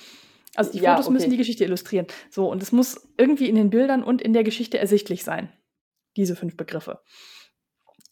Also 0.54 0.72
die 0.72 0.78
Ja, 0.78 0.92
Fotos 0.92 1.10
müssen 1.10 1.24
okay. 1.24 1.32
die 1.32 1.36
Geschichte 1.38 1.64
illustrieren. 1.64 2.06
So, 2.30 2.50
und 2.50 2.62
es 2.62 2.72
muss 2.72 3.08
irgendwie 3.18 3.48
in 3.48 3.54
den 3.54 3.70
Bildern 3.70 4.02
und 4.02 4.22
in 4.22 4.32
der 4.32 4.44
Geschichte 4.44 4.78
ersichtlich 4.78 5.24
sein. 5.24 5.52
Diese 6.16 6.36
fünf 6.36 6.56
Begriffe. 6.56 7.00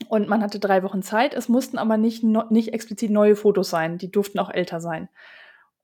Und 0.09 0.28
man 0.28 0.43
hatte 0.43 0.59
drei 0.59 0.82
Wochen 0.82 1.02
Zeit. 1.02 1.35
Es 1.35 1.48
mussten 1.48 1.77
aber 1.78 1.97
nicht, 1.98 2.23
no, 2.23 2.44
nicht 2.51 2.73
explizit 2.73 3.11
neue 3.11 3.36
Fotos 3.36 3.69
sein. 3.70 3.98
Die 3.98 4.11
durften 4.11 4.39
auch 4.39 4.51
älter 4.51 4.81
sein. 4.81 5.09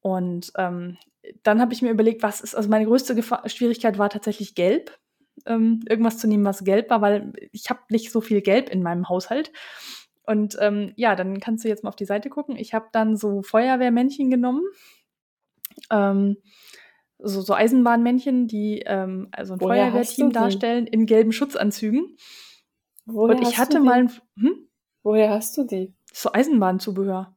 Und 0.06 0.52
ähm, 0.56 0.98
dann 1.42 1.60
habe 1.60 1.72
ich 1.72 1.82
mir 1.82 1.90
überlegt, 1.90 2.22
was 2.22 2.40
ist, 2.40 2.54
also 2.54 2.68
meine 2.68 2.86
größte 2.86 3.16
Gefahr, 3.16 3.48
Schwierigkeit 3.48 3.98
war 3.98 4.08
tatsächlich 4.08 4.54
Gelb. 4.54 4.96
Ähm, 5.46 5.80
irgendwas 5.88 6.18
zu 6.18 6.28
nehmen, 6.28 6.44
was 6.44 6.62
gelb 6.62 6.90
war, 6.90 7.02
weil 7.02 7.32
ich 7.50 7.68
habe 7.70 7.80
nicht 7.90 8.12
so 8.12 8.20
viel 8.20 8.40
Gelb 8.40 8.70
in 8.70 8.84
meinem 8.84 9.08
Haushalt. 9.08 9.50
Und 10.24 10.56
ähm, 10.60 10.92
ja, 10.94 11.16
dann 11.16 11.40
kannst 11.40 11.64
du 11.64 11.68
jetzt 11.68 11.82
mal 11.82 11.88
auf 11.88 11.96
die 11.96 12.04
Seite 12.04 12.30
gucken. 12.30 12.54
Ich 12.54 12.72
habe 12.72 12.86
dann 12.92 13.16
so 13.16 13.42
Feuerwehrmännchen 13.42 14.30
genommen. 14.30 14.62
Ähm, 15.90 16.36
so, 17.18 17.40
so 17.40 17.54
Eisenbahnmännchen, 17.54 18.46
die 18.46 18.82
ähm, 18.86 19.26
also 19.32 19.54
ein 19.54 19.60
Woher 19.60 19.90
Feuerwehrteam 19.90 20.30
darstellen 20.30 20.86
in 20.86 21.06
gelben 21.06 21.32
Schutzanzügen. 21.32 22.16
Woher 23.06 23.34
Und 23.34 23.42
ich 23.42 23.58
hatte 23.58 23.80
mal 23.80 24.04
ein, 24.04 24.12
hm? 24.38 24.68
Woher 25.02 25.30
hast 25.30 25.58
du 25.58 25.64
die? 25.64 25.96
so 26.16 26.32
Eisenbahnzubehör. 26.32 27.35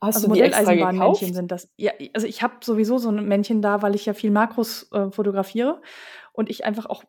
Hast 0.00 0.16
Also 0.16 0.28
Modelleisenbahnmännchen 0.28 1.32
sind 1.32 1.50
das. 1.50 1.70
Ja, 1.76 1.92
also 2.12 2.26
ich 2.26 2.42
habe 2.42 2.54
sowieso 2.62 2.98
so 2.98 3.08
ein 3.08 3.26
Männchen 3.26 3.62
da, 3.62 3.82
weil 3.82 3.94
ich 3.94 4.06
ja 4.06 4.12
viel 4.12 4.30
Makros 4.30 4.90
äh, 4.92 5.10
fotografiere 5.10 5.80
und 6.32 6.50
ich 6.50 6.64
einfach 6.64 6.86
auch 6.86 7.04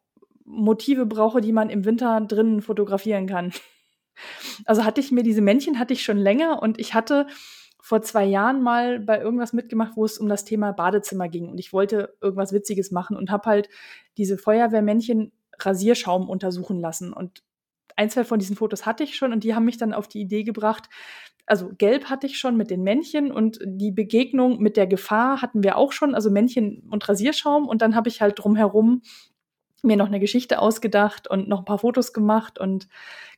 Motive 0.45 1.05
brauche, 1.05 1.41
die 1.41 1.51
man 1.51 1.69
im 1.69 1.83
Winter 1.83 2.21
drinnen 2.21 2.61
fotografieren 2.61 3.27
kann. 3.27 3.51
Also 4.65 4.83
hatte 4.83 4.99
ich 4.99 5.11
mir 5.11 5.21
diese 5.21 5.41
Männchen 5.41 5.77
hatte 5.77 5.93
ich 5.93 6.03
schon 6.03 6.17
länger 6.17 6.63
und 6.63 6.79
ich 6.79 6.95
hatte 6.95 7.27
vor 7.79 8.01
zwei 8.01 8.25
Jahren 8.25 8.63
mal 8.63 8.99
bei 8.99 9.21
irgendwas 9.21 9.53
mitgemacht, 9.53 9.91
wo 9.95 10.05
es 10.05 10.17
um 10.17 10.27
das 10.27 10.43
Thema 10.43 10.71
Badezimmer 10.71 11.29
ging 11.29 11.47
und 11.49 11.59
ich 11.59 11.71
wollte 11.71 12.17
irgendwas 12.19 12.51
Witziges 12.51 12.89
machen 12.89 13.15
und 13.15 13.29
habe 13.29 13.47
halt 13.47 13.69
diese 14.17 14.39
Feuerwehrmännchen 14.39 15.33
Rasierschaum 15.59 16.29
untersuchen 16.29 16.79
lassen 16.79 17.13
und 17.13 17.43
ein, 17.97 18.09
zwei 18.09 18.23
von 18.23 18.39
diesen 18.39 18.55
Fotos 18.55 18.85
hatte 18.85 19.03
ich 19.03 19.15
schon 19.15 19.33
und 19.33 19.43
die 19.43 19.53
haben 19.53 19.65
mich 19.65 19.77
dann 19.77 19.93
auf 19.93 20.07
die 20.07 20.21
Idee 20.21 20.43
gebracht, 20.43 20.89
also 21.45 21.69
gelb 21.77 22.05
hatte 22.05 22.27
ich 22.27 22.37
schon 22.37 22.57
mit 22.57 22.69
den 22.69 22.83
Männchen 22.83 23.31
und 23.31 23.59
die 23.63 23.91
Begegnung 23.91 24.59
mit 24.59 24.77
der 24.77 24.85
Gefahr 24.85 25.41
hatten 25.41 25.63
wir 25.63 25.77
auch 25.77 25.93
schon, 25.93 26.13
also 26.13 26.29
Männchen 26.29 26.83
und 26.89 27.07
Rasierschaum 27.07 27.67
und 27.67 27.81
dann 27.81 27.95
habe 27.95 28.09
ich 28.09 28.21
halt 28.21 28.37
drumherum 28.37 29.01
mir 29.83 29.95
noch 29.95 30.07
eine 30.07 30.19
Geschichte 30.19 30.59
ausgedacht 30.59 31.29
und 31.29 31.47
noch 31.47 31.59
ein 31.59 31.65
paar 31.65 31.79
Fotos 31.79 32.11
gemacht 32.11 32.59
und 32.59 32.87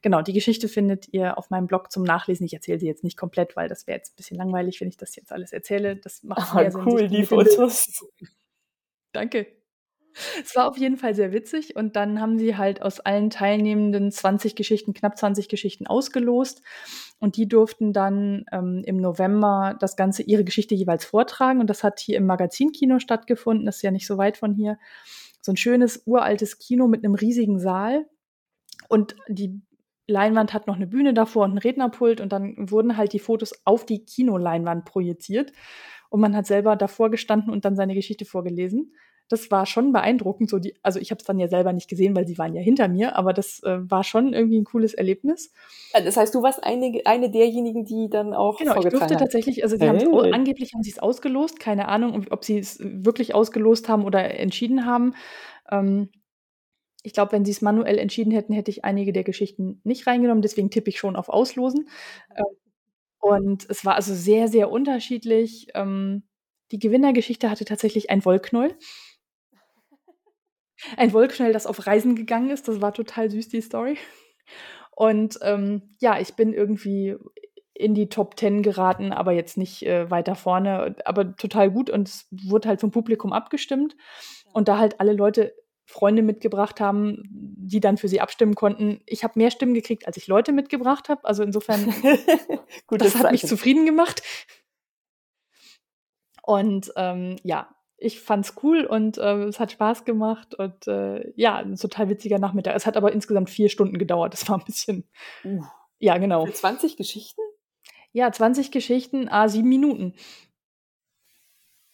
genau, 0.01 0.21
die 0.21 0.33
Geschichte 0.33 0.67
findet 0.67 1.07
ihr 1.11 1.37
auf 1.37 1.49
meinem 1.49 1.67
Blog 1.67 1.91
zum 1.91 2.03
Nachlesen. 2.03 2.45
Ich 2.45 2.53
erzähle 2.53 2.79
sie 2.79 2.87
jetzt 2.87 3.03
nicht 3.03 3.17
komplett, 3.17 3.55
weil 3.55 3.67
das 3.67 3.87
wäre 3.87 3.97
jetzt 3.97 4.13
ein 4.13 4.15
bisschen 4.15 4.37
langweilig, 4.37 4.79
wenn 4.81 4.87
ich 4.87 4.97
das 4.97 5.15
jetzt 5.15 5.31
alles 5.31 5.51
erzähle. 5.51 5.97
Das 5.97 6.23
macht 6.23 6.51
Aber 6.51 6.61
mehr 6.61 6.71
Sinn. 6.71 6.81
cool, 6.85 6.99
sich 6.99 7.11
die 7.11 7.25
Fotos. 7.25 8.05
Danke. 9.11 9.58
Es 10.43 10.55
war 10.55 10.67
auf 10.67 10.77
jeden 10.77 10.97
Fall 10.97 11.15
sehr 11.15 11.31
witzig 11.31 11.75
und 11.75 11.95
dann 11.95 12.19
haben 12.19 12.37
sie 12.37 12.57
halt 12.57 12.81
aus 12.81 12.99
allen 12.99 13.29
Teilnehmenden 13.29 14.11
20 14.11 14.55
Geschichten, 14.55 14.93
knapp 14.93 15.17
20 15.17 15.49
Geschichten 15.49 15.87
ausgelost 15.87 16.61
und 17.19 17.37
die 17.37 17.47
durften 17.47 17.93
dann 17.93 18.45
ähm, 18.51 18.83
im 18.85 18.97
November 18.97 19.77
das 19.79 19.95
Ganze, 19.95 20.23
ihre 20.23 20.43
Geschichte 20.43 20.75
jeweils 20.75 21.05
vortragen 21.05 21.59
und 21.59 21.69
das 21.69 21.83
hat 21.83 21.99
hier 21.99 22.17
im 22.17 22.25
Magazinkino 22.25 22.99
stattgefunden, 22.99 23.65
das 23.65 23.77
ist 23.77 23.81
ja 23.81 23.91
nicht 23.91 24.07
so 24.07 24.17
weit 24.17 24.37
von 24.37 24.53
hier. 24.53 24.77
So 25.41 25.53
ein 25.53 25.57
schönes 25.57 26.03
uraltes 26.05 26.59
Kino 26.59 26.87
mit 26.87 27.03
einem 27.03 27.15
riesigen 27.15 27.59
Saal 27.59 28.05
und 28.89 29.15
die 29.27 29.61
Leinwand 30.07 30.53
hat 30.53 30.67
noch 30.67 30.75
eine 30.75 30.87
Bühne 30.87 31.13
davor 31.13 31.45
und 31.45 31.53
ein 31.53 31.59
Rednerpult 31.59 32.19
und 32.19 32.33
dann 32.33 32.55
wurden 32.71 32.97
halt 32.97 33.13
die 33.13 33.19
Fotos 33.19 33.53
auf 33.63 33.85
die 33.85 34.03
Kinoleinwand 34.03 34.85
projiziert 34.85 35.53
und 36.09 36.19
man 36.19 36.35
hat 36.35 36.47
selber 36.47 36.75
davor 36.75 37.09
gestanden 37.11 37.51
und 37.51 37.65
dann 37.65 37.75
seine 37.75 37.93
Geschichte 37.93 38.25
vorgelesen. 38.25 38.93
Das 39.29 39.51
war 39.51 39.65
schon 39.65 39.93
beeindruckend. 39.93 40.49
So 40.49 40.59
die, 40.59 40.75
also 40.83 40.99
ich 40.99 41.11
habe 41.11 41.19
es 41.19 41.25
dann 41.25 41.39
ja 41.39 41.47
selber 41.47 41.71
nicht 41.73 41.87
gesehen, 41.89 42.15
weil 42.15 42.27
sie 42.27 42.37
waren 42.37 42.53
ja 42.53 42.61
hinter 42.61 42.87
mir, 42.87 43.15
aber 43.15 43.31
das 43.33 43.61
äh, 43.63 43.79
war 43.89 44.03
schon 44.03 44.33
irgendwie 44.33 44.59
ein 44.59 44.65
cooles 44.65 44.93
Erlebnis. 44.93 45.51
Ah, 45.93 46.01
Das 46.01 46.17
heißt, 46.17 46.33
du 46.35 46.41
warst 46.43 46.63
eine, 46.63 47.01
eine 47.05 47.29
derjenigen, 47.31 47.85
die 47.85 48.09
dann 48.09 48.33
auch 48.33 48.59
Genau, 48.59 48.75
ich 48.77 48.85
durfte 48.89 49.15
hat. 49.15 49.21
tatsächlich, 49.21 49.63
also 49.63 49.77
sie 49.77 49.87
haben 49.87 49.99
Hey. 49.99 50.31
angeblich 50.33 50.73
haben 50.73 50.83
sie 50.83 50.91
es 50.91 50.99
ausgelost, 50.99 51.59
keine 51.59 51.87
Ahnung, 51.87 52.25
ob 52.29 52.43
sie 52.43 52.57
es 52.59 52.77
wirklich 52.81 53.33
ausgelost 53.35 53.87
haben 53.89 54.03
oder 54.05 54.33
entschieden 54.39 54.85
haben. 54.85 55.13
Ähm, 55.71 56.09
ich 57.03 57.13
glaube, 57.13 57.31
wenn 57.31 57.45
sie 57.45 57.51
es 57.51 57.61
manuell 57.61 57.97
entschieden 57.97 58.31
hätten, 58.31 58.53
hätte 58.53 58.71
ich 58.71 58.83
einige 58.85 59.13
der 59.13 59.23
Geschichten 59.23 59.81
nicht 59.83 60.05
reingenommen. 60.07 60.41
Deswegen 60.41 60.69
tippe 60.69 60.89
ich 60.89 60.99
schon 60.99 61.15
auf 61.15 61.29
Auslosen. 61.29 61.89
Ähm, 62.35 62.45
und 63.21 63.69
es 63.69 63.85
war 63.85 63.95
also 63.95 64.13
sehr, 64.15 64.47
sehr 64.47 64.71
unterschiedlich. 64.71 65.67
Ähm, 65.75 66.23
die 66.71 66.79
Gewinnergeschichte 66.79 67.49
hatte 67.49 67.65
tatsächlich 67.65 68.09
ein 68.09 68.23
Wollknäuel. 68.25 68.75
Ein 70.97 71.13
Wollknäuel, 71.13 71.53
das 71.53 71.67
auf 71.67 71.87
Reisen 71.87 72.15
gegangen 72.15 72.49
ist. 72.49 72.67
Das 72.67 72.81
war 72.81 72.93
total 72.93 73.29
süß, 73.29 73.49
die 73.49 73.61
Story. 73.61 73.97
Und 74.95 75.39
ähm, 75.41 75.95
ja, 75.99 76.19
ich 76.19 76.35
bin 76.35 76.53
irgendwie 76.53 77.15
in 77.73 77.93
die 77.93 78.09
Top 78.09 78.35
Ten 78.35 78.61
geraten, 78.61 79.13
aber 79.13 79.31
jetzt 79.31 79.57
nicht 79.57 79.85
äh, 79.85 80.11
weiter 80.11 80.35
vorne, 80.35 80.97
aber 81.05 81.35
total 81.37 81.71
gut. 81.71 81.89
Und 81.89 82.09
es 82.09 82.27
wurde 82.31 82.67
halt 82.67 82.81
vom 82.81 82.91
Publikum 82.91 83.31
abgestimmt. 83.31 83.95
Und 84.51 84.67
da 84.67 84.77
halt 84.77 84.99
alle 84.99 85.13
Leute 85.13 85.53
Freunde 85.85 86.21
mitgebracht 86.21 86.79
haben, 86.79 87.23
die 87.31 87.79
dann 87.79 87.97
für 87.97 88.07
sie 88.07 88.21
abstimmen 88.21 88.53
konnten. 88.53 89.01
Ich 89.07 89.23
habe 89.23 89.39
mehr 89.39 89.49
Stimmen 89.49 89.73
gekriegt, 89.73 90.05
als 90.05 90.17
ich 90.17 90.27
Leute 90.27 90.51
mitgebracht 90.51 91.09
habe. 91.09 91.23
Also 91.23 91.41
insofern, 91.41 91.85
Gutes 92.87 93.13
das 93.13 93.23
hat 93.23 93.31
mich 93.31 93.47
zufrieden 93.47 93.85
gemacht. 93.85 94.21
Und 96.43 96.91
ähm, 96.95 97.37
ja, 97.43 97.69
ich 97.99 98.19
fand's 98.21 98.55
cool 98.63 98.85
und 98.85 99.17
äh, 99.17 99.43
es 99.45 99.59
hat 99.59 99.71
Spaß 99.71 100.05
gemacht 100.05 100.55
und 100.55 100.87
äh, 100.87 101.31
ja, 101.35 101.57
ein 101.57 101.75
total 101.75 102.09
witziger 102.09 102.39
Nachmittag. 102.39 102.75
Es 102.75 102.85
hat 102.85 102.97
aber 102.97 103.11
insgesamt 103.11 103.49
vier 103.49 103.69
Stunden 103.69 103.97
gedauert. 103.97 104.33
Das 104.33 104.47
war 104.49 104.57
ein 104.57 104.65
bisschen, 104.65 105.07
Uh, 105.43 105.63
ja, 105.99 106.17
genau. 106.17 106.45
Für 106.45 106.53
20 106.53 106.97
Geschichten? 106.97 107.41
Ja, 108.11 108.31
20 108.31 108.71
Geschichten, 108.71 109.27
a 109.29 109.49
sieben 109.49 109.69
Minuten. 109.69 110.15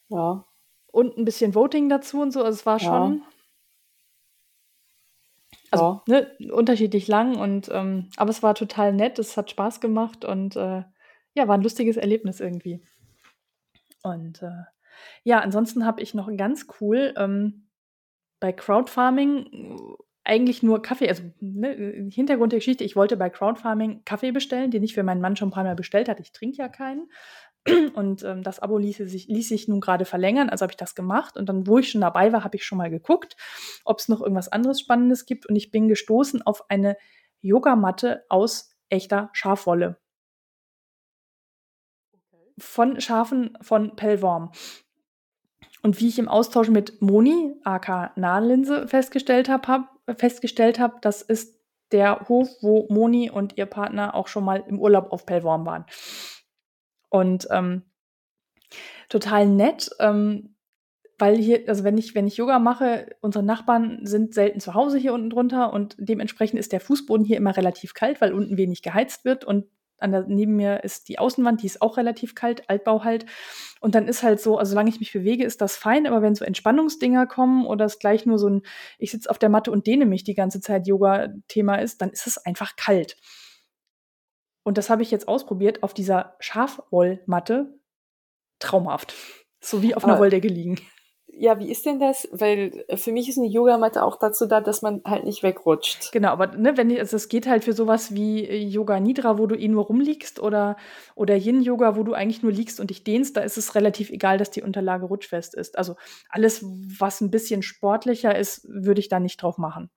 Ja. 0.10 0.46
Und 0.92 1.18
ein 1.18 1.26
bisschen 1.26 1.56
Voting 1.56 1.90
dazu 1.90 2.22
und 2.22 2.32
so. 2.32 2.44
Also 2.44 2.56
es 2.60 2.66
war 2.66 2.80
Ja. 2.80 2.86
schon 2.86 3.24
also, 5.72 6.02
ja. 6.08 6.28
ne, 6.40 6.52
unterschiedlich 6.54 7.08
lang 7.08 7.38
und 7.38 7.70
ähm, 7.72 8.10
aber 8.16 8.30
es 8.30 8.44
war 8.44 8.56
total 8.56 8.94
nett, 8.94 9.20
es 9.20 9.36
hat 9.36 9.50
Spaß 9.52 9.82
gemacht 9.82 10.24
und 10.24 10.56
äh, 10.56 10.84
ja, 11.34 11.48
war 11.48 11.56
ein 11.58 11.64
lustiges 11.64 11.98
Erlebnis 11.98 12.40
irgendwie. 12.40 12.82
Und 14.04 14.42
äh, 14.42 14.64
ja, 15.24 15.40
ansonsten 15.40 15.86
habe 15.86 16.02
ich 16.02 16.14
noch 16.14 16.30
ganz 16.38 16.68
cool 16.80 17.14
ähm, 17.18 17.68
bei 18.40 18.52
Crowdfarming 18.52 19.46
äh, 19.46 20.04
eigentlich 20.24 20.64
nur 20.64 20.82
Kaffee, 20.82 21.08
also 21.08 21.24
ne, 21.40 22.10
Hintergrund 22.12 22.52
der 22.52 22.60
Geschichte, 22.60 22.84
ich 22.84 22.96
wollte 22.96 23.16
bei 23.16 23.30
Crowdfarming 23.30 24.04
Kaffee 24.06 24.32
bestellen, 24.32 24.72
den 24.72 24.84
ich 24.84 24.96
für 24.96 25.04
meinen 25.04 25.22
Mann 25.22 25.36
schon 25.36 25.50
ein 25.50 25.52
paar 25.52 25.64
Mal 25.64 25.76
bestellt 25.76 26.10
hatte. 26.10 26.24
Ich 26.24 26.32
trinke 26.32 26.58
ja 26.58 26.68
keinen. 26.68 27.10
Und 27.94 28.24
ähm, 28.24 28.44
das 28.44 28.60
Abo 28.60 28.78
ließ 28.78 28.98
sich, 28.98 29.28
ließ 29.28 29.50
sich 29.50 29.68
nun 29.68 29.82
gerade 29.82 30.06
verlängern, 30.06 30.50
also 30.50 30.64
habe 30.64 30.74
ich 30.74 30.78
das 30.78 30.96
gemacht. 30.96 31.38
Und 31.38 31.48
dann, 31.48 31.68
wo 31.68 31.78
ich 31.78 31.90
schon 31.92 32.02
dabei 32.02 32.34
war, 32.34 32.44
habe 32.44 32.56
ich 32.58 32.66
schon 32.66 32.78
mal 32.78 32.90
geguckt, 32.90 33.36
ob 33.86 34.00
es 34.00 34.10
noch 34.10 34.22
irgendwas 34.22 34.50
anderes 34.52 34.80
Spannendes 34.80 35.26
gibt. 35.26 35.46
Und 35.46 35.56
ich 35.56 35.72
bin 35.72 35.88
gestoßen 35.88 36.42
auf 36.42 36.70
eine 36.70 36.98
Yogamatte 37.42 38.26
aus 38.30 38.76
echter 38.90 39.30
Schafwolle. 39.34 39.98
Von 42.58 43.02
Schafen 43.02 43.58
von 43.62 43.96
Pellworm. 43.96 44.52
Und 45.86 46.00
wie 46.00 46.08
ich 46.08 46.18
im 46.18 46.28
Austausch 46.28 46.70
mit 46.70 47.00
Moni, 47.04 47.54
AK 47.64 48.18
Nahenlinse, 48.18 48.88
festgestellt 48.88 49.50
habe, 49.50 49.68
hab, 49.68 50.20
festgestellt 50.20 50.80
habe, 50.80 50.96
das 51.02 51.22
ist 51.22 51.62
der 51.92 52.28
Hof, 52.28 52.50
wo 52.62 52.88
Moni 52.90 53.30
und 53.30 53.56
ihr 53.60 53.68
Partner 53.68 54.16
auch 54.16 54.28
schon 54.28 54.44
mal 54.44 54.64
im 54.68 54.80
Urlaub 54.80 55.12
auf 55.12 55.28
Pellworm 55.28 55.64
waren. 55.68 55.86
Und 57.10 57.48
ähm, 57.52 57.84
total 59.10 59.46
nett. 59.46 59.92
Ähm, 60.00 60.56
weil 61.20 61.38
hier, 61.38 61.66
also 61.68 61.84
wenn 61.84 62.00
ich, 62.00 62.16
wenn 62.16 62.26
ich 62.26 62.38
Yoga 62.38 62.58
mache, 62.58 63.16
unsere 63.22 63.46
Nachbarn 63.46 64.08
sind 64.08 64.34
selten 64.34 64.60
zu 64.60 64.74
Hause 64.74 64.98
hier 64.98 65.14
unten 65.14 65.30
drunter 65.30 65.72
und 65.72 65.96
dementsprechend 66.00 66.60
ist 66.60 66.72
der 66.72 66.82
Fußboden 66.82 67.28
hier 67.28 67.38
immer 67.38 67.56
relativ 67.56 67.94
kalt, 67.94 68.22
weil 68.22 68.34
unten 68.34 68.58
wenig 68.58 68.82
geheizt 68.82 69.24
wird 69.24 69.46
und 69.46 69.66
an 69.98 70.12
der, 70.12 70.26
neben 70.28 70.56
mir 70.56 70.84
ist 70.84 71.08
die 71.10 71.20
Außenwand, 71.20 71.62
die 71.62 71.68
ist 71.68 71.82
auch 71.82 71.98
relativ 71.98 72.36
kalt, 72.36 72.70
Altbau 72.70 73.04
halt. 73.04 73.26
Und 73.80 73.96
dann 73.96 74.08
ist 74.08 74.24
halt 74.24 74.40
so, 74.42 74.58
also 74.58 74.72
solange 74.72 74.90
ich 74.90 75.00
mich 75.00 75.14
bewege, 75.14 75.46
ist 75.46 75.62
das 75.62 75.76
fein, 75.76 76.08
aber 76.08 76.22
wenn 76.22 76.36
so 76.36 76.46
Entspannungsdinger 76.46 77.28
kommen 77.28 77.66
oder 77.66 77.86
es 77.86 78.00
gleich 78.00 78.26
nur 78.26 78.38
so 78.38 78.50
ein, 78.50 78.62
ich 78.98 79.12
sitze 79.12 79.30
auf 79.30 79.40
der 79.40 79.50
Matte 79.50 79.72
und 79.72 79.88
dehne 79.88 80.06
mich 80.06 80.24
die 80.24 80.36
ganze 80.36 80.62
Zeit 80.62 80.88
Yoga-Thema 80.88 81.76
ist, 81.76 82.02
dann 82.02 82.10
ist 82.10 82.28
es 82.28 82.38
einfach 82.38 82.76
kalt. 82.76 83.18
Und 84.64 84.78
das 84.78 84.90
habe 84.90 85.04
ich 85.04 85.12
jetzt 85.12 85.28
ausprobiert 85.28 85.84
auf 85.84 85.94
dieser 85.94 86.36
Schafwollmatte. 86.40 87.78
Traumhaft. 88.60 89.14
So 89.60 89.82
wie 89.82 89.96
auf 89.96 90.06
einer 90.06 90.18
Wolldecke 90.18 90.48
liegen 90.48 90.80
ja, 91.38 91.60
wie 91.60 91.70
ist 91.70 91.86
denn 91.86 92.00
das? 92.00 92.28
Weil 92.32 92.86
äh, 92.88 92.98
für 92.98 93.12
mich 93.12 93.28
ist 93.28 93.38
eine 93.38 93.48
Yogamatte 93.48 94.04
auch 94.04 94.18
dazu 94.18 94.46
da, 94.46 94.62
dass 94.62 94.82
man 94.82 95.02
halt 95.06 95.26
nicht 95.26 95.44
wegrutscht. 95.44 96.12
Genau, 96.12 96.30
aber 96.30 96.48
ne, 96.56 96.78
wenn 96.78 96.90
ich, 96.90 97.00
also 97.00 97.16
es 97.16 97.30
geht 97.30 97.48
halt 97.48 97.64
für 97.64 97.74
sowas 97.74 98.14
wie 98.14 98.46
äh, 98.46 98.58
Yoga 98.58 99.00
Nidra, 99.00 99.38
wo 99.38 99.48
du 99.48 99.56
eh 99.56 99.68
nur 99.68 99.86
rumliegst 99.86 100.40
oder, 100.40 100.78
oder 101.16 101.36
Yin 101.36 101.62
Yoga, 101.62 101.96
wo 101.96 102.04
du 102.04 102.14
eigentlich 102.14 102.44
nur 102.44 102.52
liegst 102.52 102.80
und 102.80 102.90
dich 102.90 103.04
dehnst, 103.04 103.36
da 103.38 103.42
ist 103.42 103.58
es 103.58 103.76
relativ 103.76 104.10
egal, 104.10 104.38
dass 104.38 104.52
die 104.52 104.62
Unterlage 104.62 105.06
rutschfest 105.06 105.56
ist. 105.56 105.78
Also 105.78 105.96
alles, 106.30 106.64
was 106.64 107.22
ein 107.22 107.32
bisschen 107.32 107.62
sportlicher 107.62 108.36
ist, 108.38 108.66
würde 108.70 109.00
ich 109.00 109.10
da 109.10 109.20
nicht 109.20 109.42
drauf 109.42 109.58
machen. 109.58 109.90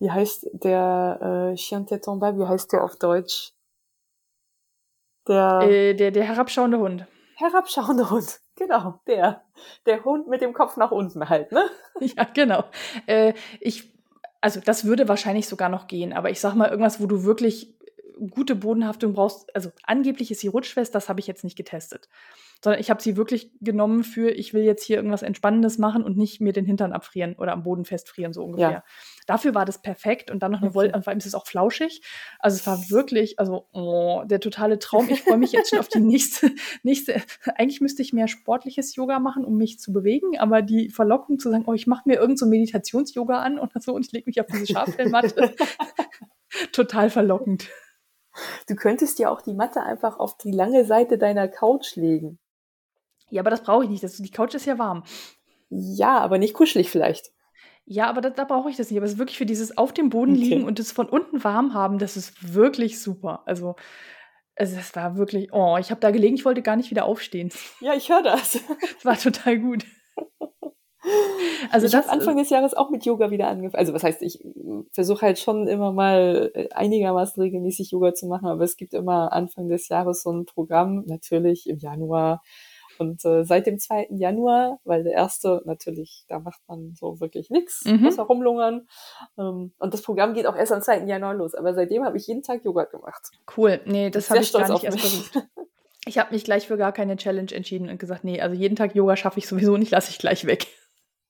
Wie 0.00 0.10
heißt 0.10 0.48
der 0.52 1.52
äh, 1.52 1.54
Chien 1.56 1.86
Tomba, 1.86 2.36
wie 2.36 2.46
heißt 2.46 2.72
der 2.72 2.84
auf 2.84 2.96
Deutsch? 2.96 3.52
Der, 5.28 5.60
äh, 5.62 5.94
der, 5.94 6.10
der 6.10 6.24
herabschauende 6.24 6.78
Hund. 6.78 7.06
Herabschauende 7.36 8.10
Hund. 8.10 8.40
Genau, 8.56 9.00
der. 9.08 9.42
Der 9.84 10.04
Hund 10.04 10.28
mit 10.28 10.40
dem 10.40 10.52
Kopf 10.52 10.76
nach 10.76 10.92
unten 10.92 11.28
halt, 11.28 11.50
ne? 11.50 11.68
Ja, 12.00 12.22
genau. 12.22 12.62
Äh, 13.06 13.34
ich, 13.58 13.92
also 14.40 14.60
das 14.60 14.84
würde 14.84 15.08
wahrscheinlich 15.08 15.48
sogar 15.48 15.68
noch 15.68 15.88
gehen, 15.88 16.12
aber 16.12 16.30
ich 16.30 16.38
sag 16.38 16.54
mal, 16.54 16.68
irgendwas, 16.68 17.00
wo 17.00 17.06
du 17.06 17.24
wirklich 17.24 17.74
gute 18.30 18.54
Bodenhaftung 18.54 19.14
brauchst, 19.14 19.52
also 19.56 19.72
angeblich 19.82 20.30
ist 20.30 20.38
sie 20.38 20.46
rutschfest, 20.46 20.94
das 20.94 21.08
habe 21.08 21.18
ich 21.18 21.26
jetzt 21.26 21.42
nicht 21.42 21.56
getestet 21.56 22.08
sondern 22.64 22.80
ich 22.80 22.88
habe 22.88 23.02
sie 23.02 23.18
wirklich 23.18 23.52
genommen 23.60 24.04
für, 24.04 24.30
ich 24.30 24.54
will 24.54 24.62
jetzt 24.62 24.82
hier 24.82 24.96
irgendwas 24.96 25.22
Entspannendes 25.22 25.76
machen 25.76 26.02
und 26.02 26.16
nicht 26.16 26.40
mir 26.40 26.54
den 26.54 26.64
Hintern 26.64 26.94
abfrieren 26.94 27.34
oder 27.34 27.52
am 27.52 27.62
Boden 27.62 27.84
festfrieren, 27.84 28.32
so 28.32 28.42
ungefähr. 28.42 28.70
Ja. 28.70 28.84
Dafür 29.26 29.54
war 29.54 29.66
das 29.66 29.82
perfekt 29.82 30.30
und 30.30 30.42
dann 30.42 30.50
noch 30.50 30.60
eine 30.60 30.68
okay. 30.68 30.76
Wolle, 30.76 30.92
und 30.94 31.04
vor 31.04 31.10
allem 31.10 31.18
ist 31.18 31.26
es 31.26 31.34
auch 31.34 31.46
flauschig. 31.46 32.00
Also 32.38 32.54
es 32.56 32.66
war 32.66 32.78
wirklich, 32.88 33.38
also 33.38 33.68
oh, 33.72 34.22
der 34.24 34.40
totale 34.40 34.78
Traum. 34.78 35.10
Ich 35.10 35.20
freue 35.20 35.36
mich 35.36 35.52
jetzt 35.52 35.68
schon 35.68 35.78
auf 35.78 35.88
die 35.88 36.00
nächste, 36.00 36.52
nächste. 36.82 37.20
Eigentlich 37.54 37.82
müsste 37.82 38.00
ich 38.00 38.14
mehr 38.14 38.28
sportliches 38.28 38.96
Yoga 38.96 39.18
machen, 39.18 39.44
um 39.44 39.58
mich 39.58 39.78
zu 39.78 39.92
bewegen, 39.92 40.38
aber 40.38 40.62
die 40.62 40.88
Verlockung 40.88 41.38
zu 41.38 41.50
sagen, 41.50 41.64
oh, 41.66 41.74
ich 41.74 41.86
mache 41.86 42.08
mir 42.08 42.16
irgend 42.16 42.38
so 42.38 42.46
Meditations-Yoga 42.46 43.40
an 43.40 43.58
oder 43.58 43.78
so 43.78 43.92
und 43.92 44.06
ich 44.06 44.12
lege 44.12 44.24
mich 44.24 44.40
auf 44.40 44.46
diese 44.46 44.68
Schaffellmatte. 44.68 45.54
total 46.72 47.10
verlockend. 47.10 47.68
Du 48.68 48.74
könntest 48.74 49.18
ja 49.18 49.28
auch 49.28 49.42
die 49.42 49.52
Matte 49.52 49.82
einfach 49.82 50.18
auf 50.18 50.38
die 50.38 50.50
lange 50.50 50.86
Seite 50.86 51.18
deiner 51.18 51.46
Couch 51.46 51.94
legen. 51.96 52.38
Ja, 53.30 53.42
aber 53.42 53.50
das 53.50 53.62
brauche 53.62 53.84
ich 53.84 53.90
nicht. 53.90 54.02
Das, 54.02 54.16
die 54.16 54.30
Couch 54.30 54.54
ist 54.54 54.66
ja 54.66 54.78
warm. 54.78 55.04
Ja, 55.70 56.18
aber 56.18 56.38
nicht 56.38 56.54
kuschelig 56.54 56.90
vielleicht. 56.90 57.32
Ja, 57.86 58.06
aber 58.06 58.20
da, 58.20 58.30
da 58.30 58.44
brauche 58.44 58.70
ich 58.70 58.76
das 58.76 58.90
nicht. 58.90 58.98
Aber 58.98 59.06
es 59.06 59.12
ist 59.12 59.18
wirklich 59.18 59.38
für 59.38 59.46
dieses 59.46 59.76
auf 59.76 59.92
dem 59.92 60.08
Boden 60.08 60.32
okay. 60.32 60.40
liegen 60.40 60.64
und 60.64 60.78
es 60.78 60.92
von 60.92 61.08
unten 61.08 61.44
warm 61.44 61.74
haben, 61.74 61.98
das 61.98 62.16
ist 62.16 62.54
wirklich 62.54 63.00
super. 63.00 63.42
Also, 63.46 63.76
also 64.56 64.76
das 64.76 64.94
war 64.94 65.16
wirklich, 65.16 65.52
oh, 65.52 65.76
ich 65.78 65.90
habe 65.90 66.00
da 66.00 66.10
gelegen, 66.10 66.36
ich 66.36 66.44
wollte 66.44 66.62
gar 66.62 66.76
nicht 66.76 66.90
wieder 66.90 67.04
aufstehen. 67.04 67.50
Ja, 67.80 67.94
ich 67.94 68.08
höre 68.08 68.22
das. 68.22 68.60
Das 68.80 69.04
war 69.04 69.18
total 69.18 69.58
gut. 69.58 69.84
Also 71.70 71.86
ich 71.86 71.94
habe 71.94 72.08
Anfang 72.08 72.38
des 72.38 72.48
Jahres 72.48 72.72
auch 72.72 72.88
mit 72.88 73.04
Yoga 73.04 73.30
wieder 73.30 73.48
angefangen. 73.48 73.78
Also 73.78 73.92
was 73.92 74.04
heißt, 74.04 74.22
ich 74.22 74.42
versuche 74.92 75.22
halt 75.26 75.38
schon 75.38 75.68
immer 75.68 75.92
mal 75.92 76.50
äh, 76.54 76.68
einigermaßen 76.70 77.42
regelmäßig 77.42 77.90
Yoga 77.90 78.14
zu 78.14 78.26
machen, 78.26 78.46
aber 78.46 78.64
es 78.64 78.76
gibt 78.76 78.94
immer 78.94 79.32
Anfang 79.32 79.68
des 79.68 79.88
Jahres 79.88 80.22
so 80.22 80.30
ein 80.30 80.46
Programm, 80.46 81.04
natürlich 81.06 81.68
im 81.68 81.78
Januar 81.78 82.42
und 82.98 83.24
äh, 83.24 83.44
seit 83.44 83.66
dem 83.66 83.78
2. 83.78 84.08
Januar, 84.10 84.80
weil 84.84 85.04
der 85.04 85.12
erste 85.12 85.62
natürlich, 85.64 86.24
da 86.28 86.38
macht 86.38 86.60
man 86.68 86.94
so 86.94 87.20
wirklich 87.20 87.50
nichts, 87.50 87.84
mhm. 87.84 88.02
muss 88.02 88.18
herumlungern. 88.18 88.86
Ähm, 89.38 89.72
und 89.78 89.94
das 89.94 90.02
Programm 90.02 90.34
geht 90.34 90.46
auch 90.46 90.56
erst 90.56 90.72
am 90.72 90.82
2. 90.82 91.04
Januar 91.04 91.34
los. 91.34 91.54
Aber 91.54 91.74
seitdem 91.74 92.04
habe 92.04 92.16
ich 92.16 92.26
jeden 92.26 92.42
Tag 92.42 92.64
Yoga 92.64 92.84
gemacht. 92.84 93.30
Cool. 93.56 93.80
Nee, 93.84 94.10
das 94.10 94.30
habe 94.30 94.40
ich 94.40 94.52
gar 94.52 94.70
nicht 94.72 94.84
erst 94.84 95.00
versucht. 95.00 95.48
Ich 96.06 96.18
habe 96.18 96.34
mich 96.34 96.44
gleich 96.44 96.66
für 96.66 96.76
gar 96.76 96.92
keine 96.92 97.16
Challenge 97.16 97.50
entschieden 97.52 97.88
und 97.88 97.98
gesagt, 97.98 98.24
nee, 98.24 98.40
also 98.40 98.54
jeden 98.54 98.76
Tag 98.76 98.94
Yoga 98.94 99.16
schaffe 99.16 99.38
ich 99.38 99.48
sowieso 99.48 99.76
nicht, 99.78 99.90
lasse 99.90 100.10
ich 100.10 100.18
gleich 100.18 100.44
weg. 100.46 100.66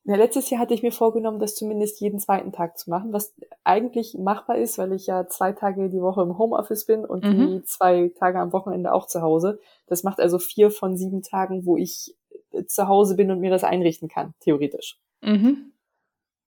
Ja, 0.06 0.16
letztes 0.16 0.50
Jahr 0.50 0.60
hatte 0.60 0.74
ich 0.74 0.82
mir 0.82 0.92
vorgenommen, 0.92 1.38
das 1.38 1.54
zumindest 1.54 1.98
jeden 2.00 2.18
zweiten 2.18 2.52
Tag 2.52 2.76
zu 2.76 2.90
machen, 2.90 3.14
was 3.14 3.34
eigentlich 3.64 4.14
machbar 4.18 4.58
ist, 4.58 4.76
weil 4.76 4.92
ich 4.92 5.06
ja 5.06 5.26
zwei 5.28 5.52
Tage 5.52 5.88
die 5.88 6.02
Woche 6.02 6.20
im 6.20 6.36
Homeoffice 6.36 6.84
bin 6.84 7.06
und 7.06 7.24
mhm. 7.24 7.38
die 7.38 7.62
zwei 7.64 8.12
Tage 8.18 8.38
am 8.38 8.52
Wochenende 8.52 8.92
auch 8.92 9.06
zu 9.06 9.22
Hause. 9.22 9.58
Das 9.86 10.02
macht 10.02 10.20
also 10.20 10.38
vier 10.38 10.70
von 10.70 10.98
sieben 10.98 11.22
Tagen, 11.22 11.64
wo 11.64 11.78
ich 11.78 12.14
äh, 12.50 12.66
zu 12.66 12.86
Hause 12.86 13.16
bin 13.16 13.30
und 13.30 13.40
mir 13.40 13.50
das 13.50 13.64
einrichten 13.64 14.08
kann, 14.08 14.34
theoretisch. 14.40 14.98
Mhm. 15.22 15.72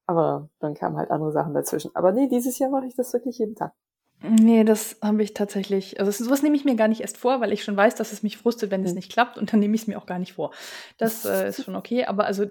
Aber 0.06 0.50
dann 0.60 0.76
kamen 0.76 0.96
halt 0.96 1.10
andere 1.10 1.32
Sachen 1.32 1.56
dazwischen. 1.56 1.96
Aber 1.96 2.12
nee, 2.12 2.28
dieses 2.28 2.60
Jahr 2.60 2.70
mache 2.70 2.86
ich 2.86 2.96
das 2.96 3.12
wirklich 3.12 3.40
jeden 3.40 3.56
Tag. 3.56 3.74
Nee, 4.22 4.64
das 4.64 4.98
habe 5.02 5.22
ich 5.22 5.36
tatsächlich. 5.36 6.00
Also 6.00 6.12
sowas 6.24 6.42
nehme 6.42 6.56
ich 6.56 6.66
mir 6.66 6.76
gar 6.76 6.88
nicht 6.88 7.02
erst 7.02 7.18
vor, 7.18 7.40
weil 7.40 7.54
ich 7.54 7.64
schon 7.64 7.78
weiß, 7.78 7.94
dass 7.96 8.12
es 8.12 8.24
mich 8.24 8.38
frustet, 8.38 8.72
wenn 8.72 8.84
es 8.84 8.90
hm. 8.90 8.96
nicht 8.96 9.12
klappt 9.12 9.38
und 9.38 9.54
dann 9.54 9.60
nehme 9.60 9.76
ich 9.76 9.82
es 9.82 9.88
mir 9.88 9.98
auch 9.98 10.08
gar 10.08 10.18
nicht 10.18 10.34
vor. 10.34 10.52
Das 10.98 11.24
äh, 11.26 11.50
ist 11.50 11.64
schon 11.64 11.76
okay. 11.76 12.06
Aber 12.06 12.26
also 12.26 12.46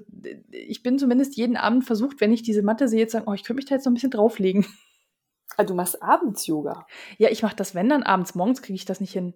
ich 0.52 0.84
bin 0.84 0.98
zumindest 0.98 1.36
jeden 1.36 1.56
Abend 1.56 1.84
versucht, 1.84 2.20
wenn 2.20 2.32
ich 2.32 2.42
diese 2.42 2.62
Matte 2.62 2.86
sehe, 2.86 3.06
zu 3.08 3.12
sagen, 3.12 3.28
oh, 3.28 3.34
ich 3.34 3.42
könnte 3.42 3.56
mich 3.56 3.64
da 3.66 3.74
jetzt 3.74 3.84
noch 3.84 3.90
ein 3.90 3.94
bisschen 3.94 4.12
drauflegen. 4.12 4.64
Ah, 5.56 5.64
du 5.64 5.74
machst 5.74 6.02
abends 6.02 6.46
Yoga? 6.46 6.86
Ja, 7.18 7.30
ich 7.30 7.42
mache 7.42 7.56
das, 7.56 7.74
wenn 7.74 7.88
dann 7.88 8.02
abends. 8.02 8.34
Morgens 8.34 8.62
kriege 8.62 8.76
ich 8.76 8.84
das 8.84 9.00
nicht 9.00 9.12
hin. 9.12 9.34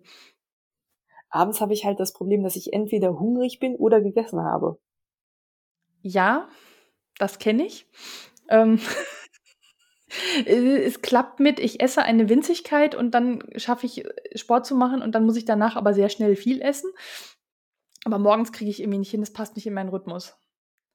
Abends 1.30 1.60
habe 1.60 1.72
ich 1.72 1.84
halt 1.84 1.98
das 1.98 2.12
Problem, 2.12 2.42
dass 2.42 2.56
ich 2.56 2.72
entweder 2.72 3.18
hungrig 3.18 3.58
bin 3.58 3.76
oder 3.76 4.00
gegessen 4.00 4.40
habe. 4.40 4.78
Ja, 6.02 6.48
das 7.18 7.38
kenne 7.38 7.64
ich. 7.64 7.86
Ähm 8.48 8.76
Äh, 8.76 8.78
es 10.46 11.02
klappt 11.02 11.40
mit, 11.40 11.58
ich 11.60 11.80
esse 11.80 12.02
eine 12.02 12.28
Winzigkeit 12.28 12.94
und 12.94 13.12
dann 13.12 13.42
schaffe 13.56 13.86
ich 13.86 14.04
äh, 14.04 14.10
Sport 14.34 14.66
zu 14.66 14.74
machen 14.74 15.02
und 15.02 15.14
dann 15.14 15.24
muss 15.24 15.36
ich 15.36 15.44
danach 15.44 15.76
aber 15.76 15.94
sehr 15.94 16.08
schnell 16.08 16.36
viel 16.36 16.60
essen. 16.60 16.90
Aber 18.04 18.18
morgens 18.18 18.52
kriege 18.52 18.70
ich 18.70 18.80
irgendwie 18.80 18.98
nicht 18.98 19.10
hin, 19.10 19.20
das 19.20 19.32
passt 19.32 19.56
nicht 19.56 19.66
in 19.66 19.74
meinen 19.74 19.90
Rhythmus. 19.90 20.36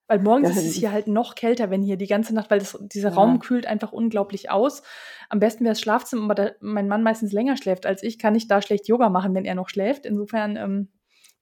Weil 0.08 0.20
morgens 0.20 0.50
ja, 0.50 0.62
ist 0.62 0.68
es 0.68 0.76
hier 0.76 0.92
halt 0.92 1.08
noch 1.08 1.34
kälter, 1.34 1.72
wenn 1.72 1.82
hier 1.82 1.98
die 1.98 2.08
ganze 2.08 2.34
Nacht, 2.36 2.52
weil 2.52 2.60
das, 2.60 2.78
dieser 2.80 3.10
ja. 3.10 3.16
Raum 3.16 3.40
kühlt 3.40 3.66
einfach 3.66 3.92
unglaublich 3.92 4.52
aus. 4.52 4.84
Am 5.30 5.40
besten 5.40 5.64
wäre 5.64 5.72
das 5.72 5.82
Schlafzimmer, 5.82 6.26
aber 6.26 6.36
da 6.36 6.52
mein 6.60 6.88
Mann 6.88 7.02
meistens 7.02 7.32
länger 7.32 7.58
schläft 7.58 7.88
als 7.88 8.04
ich, 8.04 8.20
kann 8.20 8.36
ich 8.36 8.48
da 8.48 8.62
schlecht 8.62 8.88
Yoga 8.88 9.10
machen, 9.10 9.34
wenn 9.34 9.46
er 9.46 9.56
noch 9.56 9.70
schläft. 9.70 10.06
Insofern, 10.06 10.58
ähm, 10.58 10.92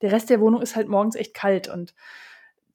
der 0.00 0.12
Rest 0.12 0.30
der 0.30 0.40
Wohnung 0.40 0.62
ist 0.62 0.76
halt 0.76 0.88
morgens 0.88 1.14
echt 1.14 1.34
kalt 1.34 1.68
und 1.68 1.94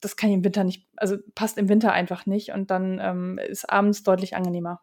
das 0.00 0.16
kann 0.16 0.30
ich 0.30 0.36
im 0.36 0.44
Winter 0.44 0.64
nicht, 0.64 0.88
also 0.96 1.16
passt 1.34 1.58
im 1.58 1.68
Winter 1.68 1.92
einfach 1.92 2.24
nicht 2.24 2.52
und 2.52 2.70
dann 2.70 2.98
ähm, 3.00 3.38
ist 3.38 3.68
abends 3.68 4.02
deutlich 4.02 4.34
angenehmer. 4.34 4.80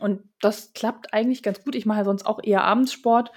Und 0.00 0.22
das 0.40 0.72
klappt 0.72 1.12
eigentlich 1.12 1.42
ganz 1.42 1.62
gut. 1.62 1.74
Ich 1.74 1.86
mache 1.86 1.98
ja 1.98 2.04
sonst 2.04 2.26
auch 2.26 2.40
eher 2.42 2.64
Abendsport. 2.64 3.32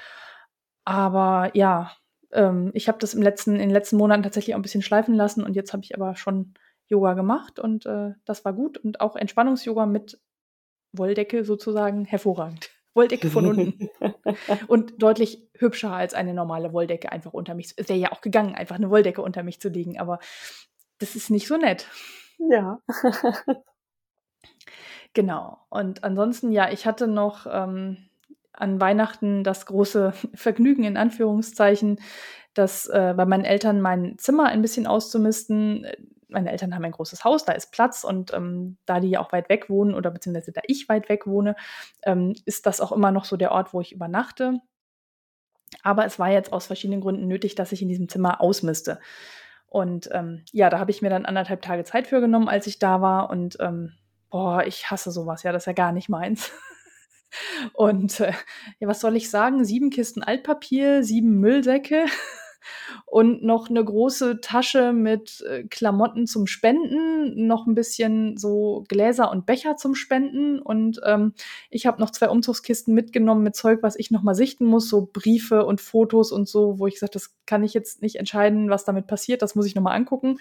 Aber 0.85 1.51
ja, 1.53 1.91
ähm, 2.31 2.71
ich 2.73 2.87
habe 2.87 2.97
das 2.99 3.13
im 3.13 3.21
letzten, 3.21 3.53
in 3.53 3.59
den 3.59 3.69
letzten 3.69 3.97
Monaten 3.97 4.23
tatsächlich 4.23 4.55
auch 4.55 4.59
ein 4.59 4.63
bisschen 4.63 4.81
schleifen 4.81 5.13
lassen 5.15 5.43
und 5.43 5.55
jetzt 5.55 5.73
habe 5.73 5.83
ich 5.83 5.95
aber 5.95 6.15
schon 6.15 6.53
Yoga 6.87 7.13
gemacht 7.13 7.59
und 7.59 7.85
äh, 7.85 8.11
das 8.25 8.43
war 8.45 8.53
gut. 8.53 8.77
Und 8.77 9.01
auch 9.01 9.15
Entspannungs-Yoga 9.15 9.85
mit 9.85 10.19
Wolldecke 10.93 11.45
sozusagen 11.45 12.05
hervorragend. 12.05 12.69
Wolldecke 12.93 13.29
von 13.29 13.47
unten. 13.47 13.89
und 14.67 15.01
deutlich 15.01 15.49
hübscher 15.57 15.93
als 15.93 16.13
eine 16.13 16.33
normale 16.33 16.73
Wolldecke 16.73 17.09
einfach 17.09 17.31
unter 17.31 17.53
mich. 17.53 17.73
Es 17.77 17.87
wäre 17.87 17.99
ja 17.99 18.11
auch 18.11 18.19
gegangen, 18.19 18.53
einfach 18.53 18.75
eine 18.75 18.89
Wolldecke 18.89 19.21
unter 19.21 19.43
mich 19.43 19.61
zu 19.61 19.69
legen, 19.69 19.97
aber 19.97 20.19
das 20.99 21.15
ist 21.15 21.29
nicht 21.29 21.47
so 21.47 21.55
nett. 21.55 21.87
Ja. 22.37 22.81
Genau. 25.13 25.59
Und 25.69 26.03
ansonsten, 26.03 26.51
ja, 26.51 26.71
ich 26.71 26.85
hatte 26.85 27.07
noch 27.07 27.45
ähm, 27.49 27.97
an 28.53 28.79
Weihnachten 28.79 29.43
das 29.43 29.65
große 29.65 30.13
Vergnügen, 30.33 30.83
in 30.83 30.97
Anführungszeichen, 30.97 31.99
dass 32.53 32.87
äh, 32.87 33.13
bei 33.15 33.25
meinen 33.25 33.45
Eltern 33.45 33.81
mein 33.81 34.17
Zimmer 34.17 34.45
ein 34.45 34.61
bisschen 34.61 34.87
auszumisten. 34.87 35.87
Meine 36.27 36.51
Eltern 36.51 36.73
haben 36.73 36.85
ein 36.85 36.91
großes 36.91 37.25
Haus, 37.25 37.43
da 37.43 37.53
ist 37.53 37.71
Platz 37.71 38.05
und 38.05 38.33
ähm, 38.33 38.77
da 38.85 39.01
die 39.01 39.09
ja 39.09 39.19
auch 39.19 39.33
weit 39.33 39.49
weg 39.49 39.69
wohnen 39.69 39.93
oder 39.95 40.11
beziehungsweise 40.11 40.53
da 40.53 40.61
ich 40.65 40.87
weit 40.87 41.09
weg 41.09 41.27
wohne, 41.27 41.55
ähm, 42.03 42.33
ist 42.45 42.65
das 42.65 42.79
auch 42.79 42.93
immer 42.93 43.11
noch 43.11 43.25
so 43.25 43.35
der 43.35 43.51
Ort, 43.51 43.73
wo 43.73 43.81
ich 43.81 43.91
übernachte. 43.91 44.59
Aber 45.83 46.05
es 46.05 46.19
war 46.19 46.29
jetzt 46.29 46.53
aus 46.53 46.67
verschiedenen 46.67 47.01
Gründen 47.01 47.27
nötig, 47.27 47.55
dass 47.55 47.71
ich 47.71 47.81
in 47.81 47.87
diesem 47.89 48.09
Zimmer 48.09 48.41
ausmiste. 48.41 48.99
Und 49.67 50.09
ähm, 50.11 50.43
ja, 50.51 50.69
da 50.69 50.79
habe 50.79 50.91
ich 50.91 51.01
mir 51.01 51.09
dann 51.09 51.25
anderthalb 51.25 51.61
Tage 51.61 51.85
Zeit 51.85 52.07
für 52.07 52.19
genommen, 52.19 52.49
als 52.49 52.67
ich 52.67 52.77
da 52.79 53.01
war 53.01 53.29
und 53.29 53.57
ähm, 53.61 53.93
boah, 54.31 54.63
ich 54.65 54.89
hasse 54.89 55.11
sowas, 55.11 55.43
ja, 55.43 55.51
das 55.51 55.63
ist 55.63 55.67
ja 55.67 55.73
gar 55.73 55.91
nicht 55.91 56.09
meins. 56.09 56.51
Und 57.73 58.19
äh, 58.19 58.33
ja, 58.79 58.87
was 58.87 58.99
soll 58.99 59.15
ich 59.15 59.29
sagen? 59.29 59.63
Sieben 59.63 59.89
Kisten 59.89 60.23
Altpapier, 60.23 61.03
sieben 61.03 61.39
Müllsäcke 61.39 62.05
und 63.05 63.43
noch 63.43 63.69
eine 63.69 63.83
große 63.83 64.41
Tasche 64.41 64.93
mit 64.93 65.41
äh, 65.49 65.63
Klamotten 65.63 66.27
zum 66.27 66.47
Spenden, 66.47 67.47
noch 67.47 67.67
ein 67.67 67.75
bisschen 67.75 68.37
so 68.37 68.83
Gläser 68.87 69.31
und 69.31 69.45
Becher 69.45 69.77
zum 69.77 69.95
Spenden 69.95 70.59
und 70.59 70.99
ähm, 71.05 71.33
ich 71.69 71.85
habe 71.85 72.01
noch 72.01 72.09
zwei 72.09 72.29
Umzugskisten 72.29 72.93
mitgenommen 72.93 73.43
mit 73.43 73.55
Zeug, 73.55 73.79
was 73.81 73.95
ich 73.97 74.11
noch 74.11 74.23
mal 74.23 74.35
sichten 74.35 74.65
muss, 74.65 74.89
so 74.89 75.09
Briefe 75.11 75.65
und 75.65 75.81
Fotos 75.81 76.31
und 76.31 76.47
so, 76.47 76.79
wo 76.79 76.87
ich 76.87 76.95
gesagt, 76.95 77.15
das 77.15 77.33
kann 77.45 77.63
ich 77.63 77.73
jetzt 77.73 78.01
nicht 78.01 78.17
entscheiden, 78.17 78.69
was 78.69 78.85
damit 78.85 79.07
passiert, 79.07 79.41
das 79.41 79.55
muss 79.55 79.65
ich 79.65 79.75
noch 79.75 79.83
mal 79.83 79.95
angucken. 79.95 80.39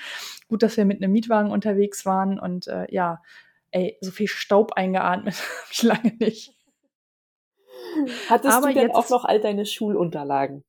Gut, 0.48 0.62
dass 0.62 0.76
wir 0.76 0.84
mit 0.84 1.02
einem 1.02 1.12
Mietwagen 1.12 1.50
unterwegs 1.50 2.04
waren 2.04 2.38
und 2.38 2.66
äh, 2.66 2.86
ja, 2.90 3.22
ey, 3.72 3.98
so 4.01 4.10
viel 4.10 4.28
Staub 4.28 4.72
eingeatmet 4.72 5.34
habe 5.62 5.72
ich 5.72 5.82
lange 5.82 6.16
nicht. 6.18 6.55
Hattest 8.28 8.55
aber 8.55 8.68
du 8.68 8.74
denn 8.74 8.90
auch 8.92 9.09
noch 9.10 9.24
all 9.24 9.40
deine 9.40 9.66
Schulunterlagen? 9.66 10.62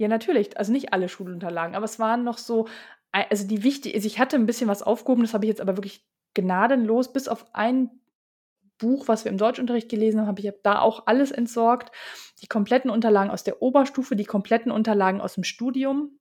Ja, 0.00 0.08
natürlich. 0.08 0.56
Also 0.56 0.72
nicht 0.72 0.92
alle 0.92 1.08
Schulunterlagen, 1.08 1.74
aber 1.74 1.84
es 1.84 1.98
waren 1.98 2.22
noch 2.24 2.38
so, 2.38 2.68
also 3.10 3.46
die 3.46 3.64
wichtig, 3.64 3.94
also 3.94 4.06
ich 4.06 4.18
hatte 4.18 4.36
ein 4.36 4.46
bisschen 4.46 4.68
was 4.68 4.82
aufgehoben, 4.82 5.22
das 5.22 5.34
habe 5.34 5.44
ich 5.44 5.48
jetzt 5.48 5.60
aber 5.60 5.76
wirklich 5.76 6.06
gnadenlos, 6.34 7.12
bis 7.12 7.26
auf 7.26 7.46
ein 7.52 7.90
Buch, 8.78 9.08
was 9.08 9.24
wir 9.24 9.32
im 9.32 9.38
Deutschunterricht 9.38 9.88
gelesen 9.88 10.20
haben, 10.20 10.28
habe 10.28 10.40
ich 10.40 10.52
da 10.62 10.80
auch 10.80 11.06
alles 11.06 11.32
entsorgt. 11.32 11.90
Die 12.40 12.46
kompletten 12.46 12.90
Unterlagen 12.90 13.30
aus 13.30 13.42
der 13.42 13.60
Oberstufe, 13.60 14.14
die 14.14 14.24
kompletten 14.24 14.70
Unterlagen 14.70 15.20
aus 15.20 15.34
dem 15.34 15.42
Studium, 15.42 16.18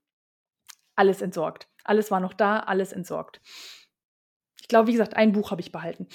alles 0.95 1.21
entsorgt. 1.21 1.69
Alles 1.83 2.09
war 2.09 2.19
noch 2.19 2.33
da, 2.33 2.59
alles 2.59 2.91
entsorgt. 2.93 3.41
Ich 4.67 4.69
glaube, 4.69 4.89
wie 4.89 4.91
gesagt, 4.91 5.15
ein 5.15 5.31
Buch 5.31 5.51
habe 5.51 5.61
ich 5.61 5.71
behalten. 5.71 6.07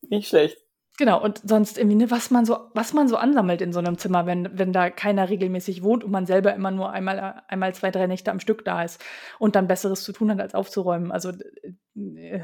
Nicht 0.00 0.26
schlecht. 0.26 0.58
Genau, 0.98 1.22
und 1.22 1.40
sonst 1.48 1.78
irgendwie, 1.78 1.94
ne, 1.94 2.10
was 2.10 2.32
man 2.32 2.44
so, 2.44 2.68
was 2.74 2.94
man 2.94 3.06
so 3.06 3.16
ansammelt 3.16 3.62
in 3.62 3.72
so 3.72 3.78
einem 3.78 3.96
Zimmer, 3.96 4.26
wenn, 4.26 4.58
wenn 4.58 4.72
da 4.72 4.90
keiner 4.90 5.28
regelmäßig 5.28 5.84
wohnt 5.84 6.02
und 6.02 6.10
man 6.10 6.26
selber 6.26 6.52
immer 6.52 6.72
nur 6.72 6.90
einmal, 6.90 7.44
einmal 7.46 7.76
zwei, 7.76 7.92
drei 7.92 8.08
Nächte 8.08 8.32
am 8.32 8.40
Stück 8.40 8.64
da 8.64 8.82
ist 8.82 9.00
und 9.38 9.54
dann 9.54 9.68
Besseres 9.68 10.02
zu 10.02 10.12
tun 10.12 10.32
hat, 10.32 10.40
als 10.40 10.56
aufzuräumen. 10.56 11.12
Also 11.12 11.30
äh, 11.94 12.40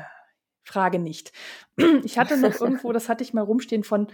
Frage 0.62 1.00
nicht. 1.00 1.32
Ich 2.04 2.18
hatte 2.18 2.36
noch 2.38 2.54
irgendwo, 2.60 2.92
das 2.92 3.08
hatte 3.08 3.24
ich 3.24 3.34
mal 3.34 3.42
rumstehen 3.42 3.82
von, 3.82 4.06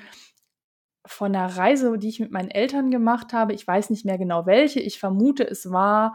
von 1.05 1.36
einer 1.36 1.59
Reise, 1.59 1.99
die 1.99 2.09
ich 2.09 2.20
mit 2.20 2.31
meinen 2.31 2.51
Eltern 2.51 2.91
gemacht 2.91 3.35
habe. 3.35 3.53
Ich 3.53 3.66
weiß 3.66 3.91
nicht 3.91 4.07
mehr 4.07 4.16
genau 4.16 4.47
welche. 4.47 4.81
Ich 4.81 4.99
vermute, 4.99 5.47
es 5.47 5.70
war 5.70 6.15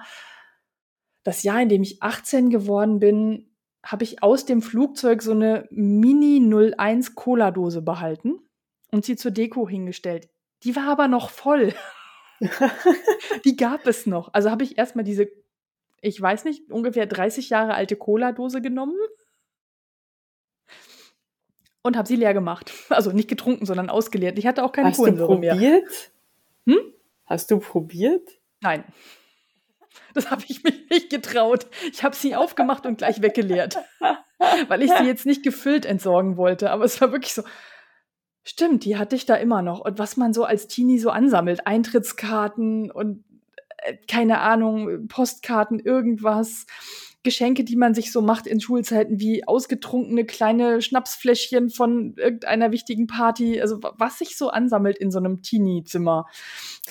das 1.23 1.43
Jahr, 1.43 1.61
in 1.61 1.69
dem 1.69 1.83
ich 1.83 2.01
18 2.01 2.49
geworden 2.49 2.99
bin 2.99 3.48
habe 3.83 4.03
ich 4.03 4.21
aus 4.23 4.45
dem 4.45 4.61
Flugzeug 4.61 5.21
so 5.21 5.31
eine 5.31 5.67
Mini 5.71 6.39
01 6.39 7.15
Cola-Dose 7.15 7.81
behalten 7.81 8.39
und 8.91 9.05
sie 9.05 9.15
zur 9.15 9.31
Deko 9.31 9.67
hingestellt. 9.67 10.29
Die 10.63 10.75
war 10.75 10.87
aber 10.87 11.07
noch 11.07 11.29
voll. 11.29 11.73
die 13.45 13.55
gab 13.55 13.87
es 13.87 14.05
noch. 14.05 14.33
Also 14.33 14.51
habe 14.51 14.63
ich 14.63 14.77
erstmal 14.77 15.05
diese, 15.05 15.29
ich 16.01 16.19
weiß 16.21 16.45
nicht, 16.45 16.71
ungefähr 16.71 17.05
30 17.05 17.49
Jahre 17.49 17.73
alte 17.73 17.95
Cola-Dose 17.95 18.61
genommen 18.61 18.97
und 21.81 21.97
habe 21.97 22.07
sie 22.07 22.15
leer 22.15 22.33
gemacht. 22.33 22.73
Also 22.89 23.11
nicht 23.11 23.29
getrunken, 23.29 23.65
sondern 23.65 23.89
ausgeleert. 23.89 24.37
Ich 24.37 24.47
hatte 24.47 24.63
auch 24.63 24.71
keine 24.71 24.91
Kohlensäure 24.91 25.37
mehr. 25.39 25.53
Hast 25.53 25.61
du 25.61 25.67
probiert? 25.69 26.11
Hm? 26.65 26.93
Hast 27.25 27.51
du 27.51 27.59
probiert? 27.59 28.29
Nein. 28.61 28.83
Das 30.13 30.31
habe 30.31 30.43
ich 30.47 30.63
mich 30.63 30.89
nicht 30.89 31.09
getraut. 31.09 31.67
Ich 31.91 32.03
habe 32.03 32.15
sie 32.15 32.35
aufgemacht 32.35 32.85
und 32.85 32.97
gleich 32.97 33.21
weggeleert, 33.21 33.77
weil 34.67 34.81
ich 34.81 34.91
sie 34.91 35.05
jetzt 35.05 35.25
nicht 35.25 35.43
gefüllt 35.43 35.85
entsorgen 35.85 36.37
wollte. 36.37 36.71
Aber 36.71 36.85
es 36.85 36.99
war 37.01 37.11
wirklich 37.11 37.33
so, 37.33 37.43
stimmt, 38.43 38.85
die 38.85 38.97
hatte 38.97 39.15
ich 39.15 39.25
da 39.25 39.35
immer 39.35 39.61
noch. 39.61 39.79
Und 39.79 39.99
was 39.99 40.17
man 40.17 40.33
so 40.33 40.43
als 40.43 40.67
Teenie 40.67 40.99
so 40.99 41.09
ansammelt, 41.09 41.67
Eintrittskarten 41.67 42.91
und 42.91 43.23
äh, 43.77 43.97
keine 44.07 44.39
Ahnung, 44.41 45.07
Postkarten, 45.07 45.79
irgendwas. 45.79 46.65
Geschenke, 47.23 47.65
die 47.65 47.75
man 47.75 47.93
sich 47.93 48.11
so 48.11 48.21
macht 48.21 48.47
in 48.47 48.61
Schulzeiten, 48.61 49.19
wie 49.19 49.45
ausgetrunkene 49.45 50.25
kleine 50.25 50.81
Schnapsfläschchen 50.81 51.69
von 51.69 52.15
irgendeiner 52.15 52.71
wichtigen 52.71 53.07
Party. 53.07 53.61
Also 53.61 53.79
was 53.81 54.19
sich 54.19 54.37
so 54.37 54.49
ansammelt 54.49 54.97
in 54.97 55.11
so 55.11 55.19
einem 55.19 55.41
Teenie-Zimmer. 55.41 56.27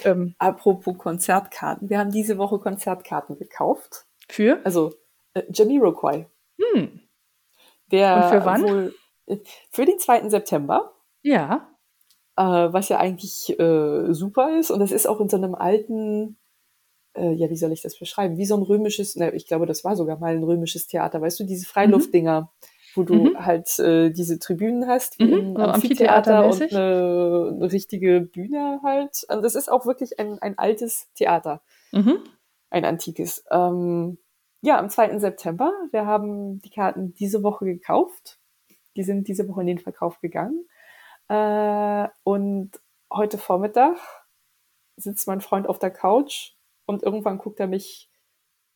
Ähm, 0.04 0.34
Apropos 0.38 0.98
Konzertkarten. 0.98 1.88
Wir 1.88 1.98
haben 1.98 2.10
diese 2.10 2.36
Woche 2.36 2.58
Konzertkarten 2.58 3.38
gekauft. 3.38 4.04
Für? 4.28 4.60
Also 4.64 4.94
äh, 5.32 5.44
Jamiroquai. 5.50 6.26
Hm. 6.60 7.00
Der 7.90 8.16
Und 8.16 8.24
für 8.24 8.44
wann? 8.44 8.62
Wohl, 8.62 8.94
äh, 9.26 9.38
für 9.70 9.86
den 9.86 9.98
2. 9.98 10.28
September. 10.28 10.92
Ja. 11.22 11.68
Äh, 12.36 12.42
was 12.42 12.90
ja 12.90 12.98
eigentlich 12.98 13.58
äh, 13.58 14.12
super 14.12 14.58
ist. 14.58 14.70
Und 14.70 14.80
das 14.80 14.92
ist 14.92 15.06
auch 15.06 15.20
in 15.20 15.30
so 15.30 15.38
einem 15.38 15.54
alten 15.54 16.36
äh, 17.18 17.32
ja, 17.32 17.50
wie 17.50 17.56
soll 17.56 17.72
ich 17.72 17.82
das 17.82 17.98
beschreiben? 17.98 18.36
Wie 18.36 18.46
so 18.46 18.56
ein 18.56 18.62
römisches, 18.62 19.16
ne, 19.16 19.32
ich 19.32 19.46
glaube, 19.46 19.66
das 19.66 19.84
war 19.84 19.96
sogar 19.96 20.18
mal 20.18 20.34
ein 20.34 20.44
römisches 20.44 20.86
Theater, 20.86 21.20
weißt 21.20 21.40
du, 21.40 21.44
diese 21.44 21.66
Freiluftdinger, 21.66 22.42
mhm. 22.42 22.46
wo 22.94 23.02
du 23.02 23.14
mhm. 23.14 23.44
halt 23.44 23.78
äh, 23.78 24.10
diese 24.10 24.38
Tribünen 24.38 24.86
hast, 24.86 25.18
wie 25.18 25.24
mhm, 25.24 25.56
im 25.56 25.56
Amphitheater 25.56 26.46
und 26.46 26.62
eine, 26.62 27.52
eine, 27.56 27.72
richtige 27.72 28.20
Bühne 28.20 28.80
halt. 28.82 29.24
Und 29.28 29.42
das 29.42 29.54
ist 29.54 29.70
auch 29.70 29.86
wirklich 29.86 30.18
ein, 30.18 30.38
ein 30.40 30.58
altes 30.58 31.08
Theater. 31.14 31.62
Mhm. 31.92 32.18
Ein 32.70 32.84
antikes. 32.84 33.44
Ähm, 33.50 34.18
ja, 34.60 34.78
am 34.78 34.90
2. 34.90 35.18
September. 35.18 35.72
Wir 35.92 36.06
haben 36.06 36.60
die 36.60 36.70
Karten 36.70 37.14
diese 37.14 37.42
Woche 37.42 37.64
gekauft. 37.64 38.38
Die 38.96 39.02
sind 39.02 39.28
diese 39.28 39.48
Woche 39.48 39.60
in 39.60 39.68
den 39.68 39.78
Verkauf 39.78 40.20
gegangen. 40.20 40.66
Äh, 41.28 42.08
und 42.24 42.72
heute 43.12 43.38
Vormittag 43.38 43.96
sitzt 44.96 45.28
mein 45.28 45.40
Freund 45.40 45.68
auf 45.68 45.78
der 45.78 45.90
Couch 45.90 46.54
und 46.88 47.02
irgendwann 47.02 47.38
guckt 47.38 47.60
er 47.60 47.66
mich 47.66 48.10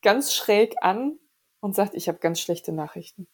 ganz 0.03 0.35
schräg 0.35 0.75
an 0.83 1.19
und 1.61 1.75
sagt, 1.75 1.95
ich 1.95 2.09
habe 2.09 2.19
ganz 2.19 2.41
schlechte 2.41 2.73
Nachrichten. 2.73 3.27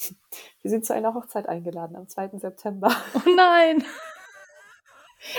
Wir 0.62 0.70
sind 0.70 0.86
zu 0.86 0.94
einer 0.94 1.14
Hochzeit 1.14 1.48
eingeladen 1.48 1.96
am 1.96 2.08
2. 2.08 2.38
September. 2.38 2.90
Oh 3.14 3.30
nein! 3.36 3.84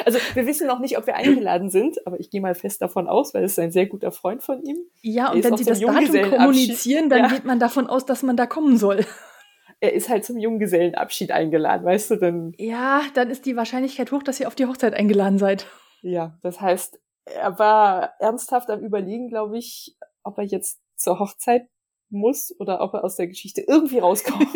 Also 0.05 0.17
wir 0.33 0.47
wissen 0.47 0.65
noch 0.65 0.79
nicht, 0.79 0.97
ob 0.97 1.07
wir 1.07 1.17
eingeladen 1.17 1.69
sind, 1.69 2.07
aber 2.07 2.17
ich 2.17 2.29
gehe 2.29 2.39
mal 2.39 2.55
fest 2.55 2.81
davon 2.81 3.09
aus, 3.09 3.33
weil 3.33 3.43
es 3.43 3.51
ist 3.51 3.59
ein 3.59 3.73
sehr 3.73 3.85
guter 3.85 4.13
Freund 4.13 4.41
von 4.41 4.63
ihm. 4.63 4.77
Ja, 5.01 5.33
und 5.33 5.43
wenn 5.43 5.57
sie 5.57 5.65
das 5.65 5.81
Datum 5.81 6.31
kommunizieren, 6.31 7.09
dann 7.09 7.23
ja. 7.23 7.27
geht 7.27 7.43
man 7.43 7.59
davon 7.59 7.87
aus, 7.87 8.05
dass 8.05 8.23
man 8.23 8.37
da 8.37 8.45
kommen 8.45 8.77
soll. 8.77 9.05
Er 9.81 9.91
ist 9.91 10.07
halt 10.07 10.23
zum 10.23 10.37
Junggesellenabschied 10.37 11.31
eingeladen, 11.31 11.85
weißt 11.85 12.11
du, 12.11 12.15
dann. 12.15 12.53
Ja, 12.57 13.01
dann 13.13 13.29
ist 13.29 13.45
die 13.45 13.57
Wahrscheinlichkeit 13.57 14.13
hoch, 14.13 14.23
dass 14.23 14.39
ihr 14.39 14.47
auf 14.47 14.55
die 14.55 14.67
Hochzeit 14.67 14.93
eingeladen 14.93 15.37
seid. 15.37 15.67
Ja, 16.01 16.37
das 16.41 16.61
heißt, 16.61 17.01
er 17.25 17.57
war 17.59 18.13
ernsthaft 18.19 18.69
am 18.69 18.81
Überlegen, 18.81 19.29
glaube 19.29 19.57
ich, 19.57 19.95
ob 20.23 20.37
er 20.37 20.43
jetzt 20.43 20.81
zur 20.95 21.19
Hochzeit 21.19 21.67
muss 22.09 22.53
oder 22.59 22.81
ob 22.81 22.93
er 22.93 23.03
aus 23.03 23.15
der 23.15 23.27
Geschichte 23.27 23.61
irgendwie 23.61 23.99
rauskommt. 23.99 24.47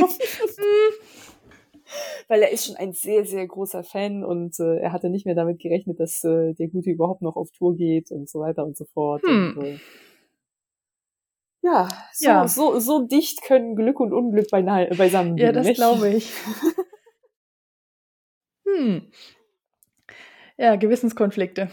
Weil 2.27 2.41
er 2.41 2.51
ist 2.51 2.65
schon 2.65 2.75
ein 2.75 2.91
sehr, 2.91 3.25
sehr 3.25 3.47
großer 3.47 3.83
Fan 3.83 4.23
und 4.23 4.59
äh, 4.59 4.77
er 4.79 4.91
hatte 4.91 5.09
nicht 5.09 5.25
mehr 5.25 5.35
damit 5.35 5.59
gerechnet, 5.59 5.99
dass 5.99 6.23
äh, 6.23 6.53
der 6.53 6.67
Gute 6.67 6.89
überhaupt 6.89 7.21
noch 7.21 7.37
auf 7.37 7.49
Tour 7.51 7.75
geht 7.75 8.11
und 8.11 8.29
so 8.29 8.41
weiter 8.41 8.65
und 8.65 8.75
so 8.75 8.83
fort. 8.85 9.23
Hm. 9.23 9.55
Und, 9.57 9.65
äh, 9.65 9.79
ja, 11.63 11.87
so, 12.13 12.25
ja. 12.25 12.47
So, 12.47 12.79
so 12.79 13.07
dicht 13.07 13.41
können 13.41 13.75
Glück 13.75 13.99
und 13.99 14.13
Unglück 14.13 14.49
beisammen 14.49 15.37
Ja, 15.37 15.51
das 15.51 15.73
glaube 15.73 16.09
ich. 16.09 16.31
hm. 18.65 19.09
Ja, 20.57 20.75
Gewissenskonflikte 20.75 21.69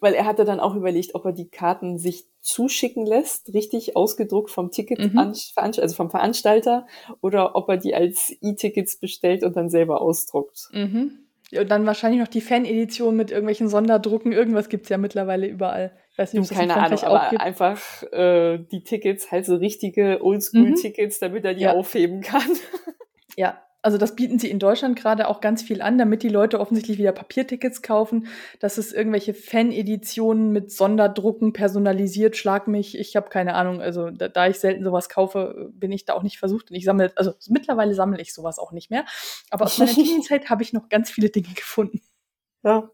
weil 0.00 0.14
er 0.14 0.26
hatte 0.26 0.44
dann 0.44 0.60
auch 0.60 0.74
überlegt, 0.74 1.14
ob 1.14 1.24
er 1.24 1.32
die 1.32 1.48
Karten 1.48 1.98
sich 1.98 2.26
zuschicken 2.40 3.04
lässt, 3.04 3.52
richtig 3.52 3.96
ausgedruckt 3.96 4.50
vom 4.50 4.70
Ticket, 4.70 4.98
mhm. 4.98 5.18
also 5.56 5.94
vom 5.94 6.10
Veranstalter, 6.10 6.86
oder 7.20 7.56
ob 7.56 7.68
er 7.68 7.76
die 7.76 7.94
als 7.94 8.34
E-Tickets 8.40 8.98
bestellt 8.98 9.42
und 9.42 9.56
dann 9.56 9.68
selber 9.68 10.00
ausdruckt. 10.00 10.68
Mhm. 10.72 11.18
Und 11.56 11.70
dann 11.70 11.86
wahrscheinlich 11.86 12.20
noch 12.20 12.28
die 12.28 12.42
Fan-Edition 12.42 13.16
mit 13.16 13.30
irgendwelchen 13.30 13.68
Sonderdrucken. 13.68 14.32
Irgendwas 14.32 14.68
gibt's 14.68 14.90
ja 14.90 14.98
mittlerweile 14.98 15.46
überall. 15.46 15.96
Ich 16.12 16.18
weiß 16.18 16.34
nicht, 16.34 16.50
ob 16.50 16.56
keine 16.56 16.76
Ahnung, 16.76 17.02
aber 17.02 17.40
einfach 17.40 18.02
äh, 18.12 18.58
die 18.58 18.82
Tickets, 18.82 19.32
halt 19.32 19.46
so 19.46 19.56
richtige 19.56 20.22
Oldschool-Tickets, 20.22 21.20
mhm. 21.20 21.24
damit 21.24 21.44
er 21.44 21.54
die 21.54 21.62
ja. 21.62 21.72
aufheben 21.72 22.20
kann. 22.20 22.42
Ja, 23.36 23.62
also 23.88 23.96
das 23.96 24.16
bieten 24.16 24.38
sie 24.38 24.50
in 24.50 24.58
Deutschland 24.58 24.96
gerade 24.96 25.28
auch 25.28 25.40
ganz 25.40 25.62
viel 25.62 25.80
an, 25.80 25.96
damit 25.96 26.22
die 26.22 26.28
Leute 26.28 26.60
offensichtlich 26.60 26.98
wieder 26.98 27.12
Papiertickets 27.12 27.80
kaufen, 27.80 28.26
dass 28.60 28.76
es 28.76 28.92
irgendwelche 28.92 29.32
Fan-Editionen 29.32 30.52
mit 30.52 30.70
Sonderdrucken 30.70 31.54
personalisiert, 31.54 32.36
schlag 32.36 32.68
mich, 32.68 32.98
ich 32.98 33.16
habe 33.16 33.30
keine 33.30 33.54
Ahnung, 33.54 33.80
also 33.80 34.10
da, 34.10 34.28
da, 34.28 34.46
ich 34.46 34.58
selten 34.58 34.84
sowas 34.84 35.08
kaufe, 35.08 35.70
bin 35.72 35.90
ich 35.90 36.04
da 36.04 36.12
auch 36.12 36.22
nicht 36.22 36.38
versucht 36.38 36.70
und 36.70 36.76
ich 36.76 36.84
sammle, 36.84 37.10
also 37.16 37.32
mittlerweile 37.48 37.94
sammle 37.94 38.20
ich 38.20 38.34
sowas 38.34 38.58
auch 38.58 38.72
nicht 38.72 38.90
mehr, 38.90 39.06
aber 39.48 39.64
aus 39.64 39.78
meiner 39.78 39.90
Teeniezeit 39.94 40.50
habe 40.50 40.62
ich 40.62 40.74
noch 40.74 40.90
ganz 40.90 41.10
viele 41.10 41.30
Dinge 41.30 41.54
gefunden. 41.54 42.02
Ja. 42.62 42.90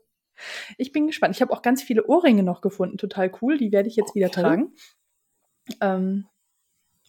Ich 0.78 0.92
bin 0.92 1.08
gespannt. 1.08 1.34
Ich 1.34 1.42
habe 1.42 1.52
auch 1.52 1.62
ganz 1.62 1.82
viele 1.82 2.06
Ohrringe 2.06 2.44
noch 2.44 2.60
gefunden, 2.60 2.98
total 2.98 3.32
cool, 3.42 3.58
die 3.58 3.72
werde 3.72 3.88
ich 3.88 3.96
jetzt 3.96 4.10
okay. 4.10 4.20
wieder 4.20 4.30
tragen. 4.30 4.74
Ähm, 5.80 6.28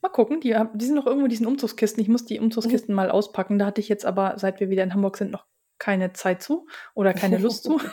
Mal 0.06 0.10
gucken, 0.10 0.40
die, 0.40 0.56
die 0.76 0.86
sind 0.86 0.94
noch 0.94 1.08
irgendwo 1.08 1.26
in 1.26 1.32
diesen 1.32 1.48
Umzugskisten. 1.48 2.00
Ich 2.00 2.08
muss 2.08 2.26
die 2.26 2.40
Umzugskisten 2.40 2.94
mhm. 2.94 2.98
mal 2.98 3.10
auspacken. 3.10 3.58
Da 3.58 3.66
hatte 3.66 3.82
ich 3.82 3.90
jetzt 3.90 4.06
aber, 4.06 4.36
seit 4.38 4.60
wir 4.60 4.70
wieder 4.70 4.84
in 4.84 4.94
Hamburg 4.94 5.18
sind, 5.18 5.32
noch 5.32 5.46
keine 5.80 6.14
Zeit 6.14 6.44
zu 6.44 6.68
oder 6.94 7.12
keine 7.16 7.40
Lust 7.40 7.64
zu. 7.64 7.82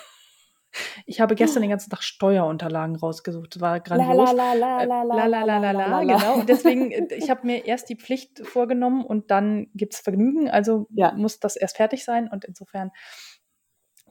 Ich 1.05 1.21
habe 1.21 1.35
gestern 1.35 1.61
den 1.61 1.69
ganzen 1.69 1.91
Tag 1.91 2.03
Steuerunterlagen 2.03 2.97
rausgesucht. 2.97 3.57
Das 3.57 3.61
war 3.61 3.81
grandios. 3.81 4.33
La 4.33 4.55
la 4.55 4.83
la 4.83 5.03
la 5.03 5.27
la 5.27 5.45
la 5.45 5.59
la 5.59 5.71
la 5.71 6.01
genau. 6.01 6.37
Und 6.37 6.49
deswegen, 6.49 6.91
ich 7.11 7.29
habe 7.29 7.47
mir 7.47 7.67
erst 7.67 7.91
die 7.91 7.97
Pflicht 7.97 8.41
vorgenommen 8.47 9.05
und 9.05 9.31
dann 9.31 9.67
gibt's 9.75 10.01
Vergnügen. 10.01 10.49
Also 10.49 10.87
ja. 10.89 11.13
muss 11.13 11.41
das 11.41 11.57
erst 11.57 11.77
fertig 11.77 12.05
sein. 12.05 12.27
Und 12.27 12.47
insofern 12.47 12.91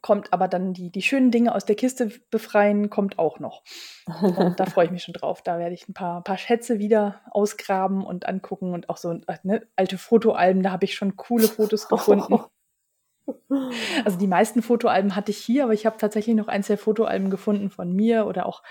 kommt 0.02 0.34
aber 0.34 0.48
dann 0.48 0.74
die, 0.74 0.92
die 0.92 1.02
schönen 1.02 1.32
Dinge 1.32 1.54
aus 1.54 1.66
der 1.66 1.76
Kiste 1.76 2.12
befreien, 2.32 2.90
kommt 2.90 3.20
auch 3.20 3.40
noch. 3.40 3.64
Und 4.22 4.60
da 4.60 4.66
freue 4.66 4.86
ich 4.86 4.92
mich 4.92 5.04
schon 5.04 5.14
drauf. 5.14 5.42
Da 5.44 5.60
werde 5.60 5.74
ich 5.76 5.88
ein 5.88 5.94
paar, 5.94 6.24
paar 6.24 6.38
Schätze 6.38 6.80
wieder 6.80 7.22
ausgraben 7.30 8.04
und 8.04 8.28
angucken 8.28 8.74
und 8.74 8.90
auch 8.90 8.98
so 8.98 9.20
ne, 9.44 9.68
alte 9.76 9.98
Fotoalben, 9.98 10.64
da 10.64 10.72
habe 10.72 10.86
ich 10.86 10.96
schon 10.96 11.16
coole 11.16 11.48
Fotos 11.48 11.88
gefunden. 11.90 12.40
Also 14.04 14.18
die 14.18 14.28
meisten 14.28 14.62
Fotoalben 14.64 15.16
hatte 15.16 15.32
ich 15.32 15.38
hier, 15.38 15.64
aber 15.64 15.74
ich 15.74 15.86
habe 15.86 15.98
tatsächlich 15.98 16.36
noch 16.36 16.48
eins 16.48 16.68
der 16.68 16.78
Fotoalben 16.78 17.30
gefunden 17.30 17.70
von 17.70 17.94
mir 17.94 18.26
oder 18.26 18.48
auch 18.48 18.64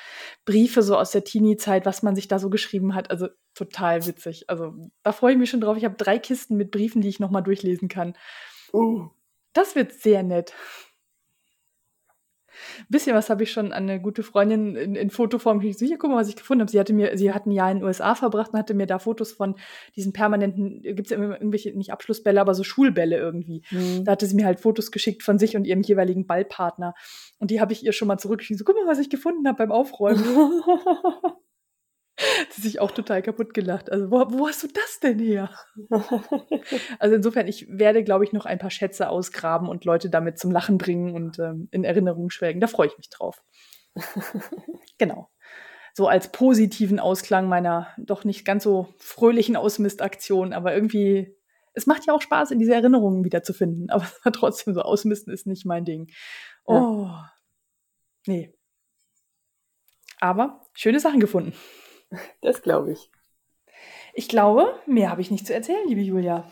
Briefe 0.45 0.83
so 0.83 0.99
aus 0.99 1.13
der 1.13 1.25
Teenie-Zeit, 1.25 1.87
was 1.87 2.03
man 2.03 2.17
sich 2.17 2.27
da 2.29 2.39
so 2.41 2.51
geschrieben 2.51 2.95
hat. 2.95 3.11
Also 3.11 3.29
total 3.55 4.07
witzig. 4.07 4.51
Also 4.51 4.75
da 5.05 5.13
freue 5.13 5.33
ich 5.33 5.39
mich 5.39 5.51
schon 5.51 5.61
drauf. 5.61 5.77
Ich 5.77 5.85
habe 5.85 5.95
drei 5.95 6.19
Kisten 6.19 6.57
mit 6.57 6.73
Briefen, 6.73 7.01
die 7.01 7.09
ich 7.09 7.21
nochmal 7.21 7.45
durchlesen 7.45 7.89
kann. 7.89 8.17
Uh. 8.73 9.09
Das 9.53 9.77
wird 9.77 9.93
sehr 9.93 10.23
nett 10.23 10.53
bisschen 12.89 13.15
was 13.15 13.31
habe 13.31 13.43
ich 13.43 13.53
schon 13.53 13.73
an 13.73 13.85
eine 13.85 14.01
gute 14.01 14.23
Freundin 14.23 14.77
in, 14.77 14.95
in 14.95 15.11
Fotoform 15.11 15.61
geschickt. 15.61 15.79
So, 15.79 15.87
hier, 15.87 15.99
guck 15.99 16.11
mal, 16.11 16.17
was 16.17 16.29
ich 16.29 16.37
gefunden 16.37 16.63
habe. 16.63 16.71
Sie 16.71 16.81
hatte 16.81 16.93
mir, 16.93 17.17
sie 17.17 17.33
hat 17.33 17.47
ein 17.47 17.53
Jahr 17.53 17.71
in 17.71 17.79
den 17.79 17.85
USA 17.85 18.15
verbracht 18.15 18.53
und 18.53 18.59
hatte 18.59 18.75
mir 18.75 18.87
da 18.87 18.99
Fotos 18.99 19.33
von 19.33 19.57
diesen 19.97 20.13
permanenten, 20.13 20.83
gibt 20.83 21.07
es 21.07 21.11
ja 21.11 21.17
immer 21.17 21.35
irgendwelche, 21.35 21.77
nicht 21.77 21.93
Abschlussbälle, 21.93 22.41
aber 22.41 22.55
so 22.55 22.65
Schulbälle 22.65 23.17
irgendwie. 23.17 23.63
Mhm. 23.71 24.05
Da 24.05 24.13
hatte 24.13 24.27
sie 24.27 24.37
mir 24.37 24.47
halt 24.47 24.61
Fotos 24.61 24.91
geschickt 24.91 25.23
von 25.23 25.39
sich 25.39 25.57
und 25.57 25.67
ihrem 25.67 25.83
jeweiligen 25.83 26.27
Ballpartner. 26.27 26.95
Und 27.39 27.51
die 27.51 27.61
habe 27.61 27.73
ich 27.73 27.85
ihr 27.85 27.93
schon 27.93 28.09
mal 28.09 28.19
zurückgeschickt. 28.19 28.59
So, 28.59 28.65
guck 28.65 28.77
mal, 28.77 28.87
was 28.87 28.99
ich 28.99 29.11
gefunden 29.11 29.47
habe 29.47 29.59
beim 29.59 29.73
Aufräumen. 29.73 30.25
Sie 32.51 32.63
sich 32.63 32.81
auch 32.81 32.91
total 32.91 33.23
kaputt 33.23 33.55
gelacht. 33.55 33.91
Also, 33.91 34.11
wo, 34.11 34.19
wo 34.31 34.49
hast 34.49 34.63
du 34.63 34.69
das 34.69 35.01
denn 35.01 35.19
her? 35.19 35.51
also 36.99 37.17
insofern, 37.17 37.49
ich 37.49 37.67
werde, 37.69 38.05
glaube 38.05 38.25
ich, 38.25 38.33
noch 38.33 38.47
ein 38.47 38.59
paar 38.59 38.71
Schätze 38.71 39.09
ausgraben 39.09 39.69
und 39.69 39.85
Leute 39.85 40.11
damit 40.11 40.39
zum 40.39 40.51
Lachen 40.51 40.79
bringen 40.79 41.15
und 41.15 41.39
ähm, 41.39 41.69
in 41.71 41.85
Erinnerung 41.85 42.31
schwelgen. 42.31 42.61
Da 42.61 42.67
freue 42.67 42.89
ich 42.89 42.99
mich 42.99 43.11
drauf. 43.11 43.43
genau. 44.99 45.31
So 45.95 46.07
als 46.07 46.31
positiven 46.31 47.01
Ausklang 47.01 47.49
meiner 47.49 47.89
doch 47.99 48.25
nicht 48.25 48.45
ganz 48.45 48.63
so 48.63 48.95
fröhlichen 48.99 49.57
Ausmistaktion, 49.57 50.53
aber 50.53 50.75
irgendwie, 50.75 51.37
es 51.75 51.87
macht 51.87 52.07
ja 52.07 52.15
auch 52.15 52.23
Spaß, 52.23 52.53
in 52.53 52.59
diese 52.59 52.75
Erinnerungen 52.75 53.25
wiederzufinden. 53.25 53.91
Aber 53.91 54.07
trotzdem, 54.33 54.75
so 54.75 54.83
ausmisten 54.83 55.33
ist 55.33 55.47
nicht 55.47 55.67
mein 55.67 55.85
Ding. 55.85 56.11
Oh. 56.65 57.07
Ja. 57.07 57.33
Nee. 58.27 58.55
Aber 60.21 60.67
schöne 60.75 61.01
Sachen 61.01 61.21
gefunden. 61.21 61.55
Das 62.41 62.63
glaube 62.63 62.93
ich. 62.93 63.11
Ich 64.15 64.29
glaube, 64.29 64.75
mehr 64.87 65.11
habe 65.11 65.21
ich 65.21 65.31
nicht 65.31 65.47
zu 65.47 65.55
erzählen, 65.55 65.87
liebe 65.87 66.01
Julia. 66.01 66.51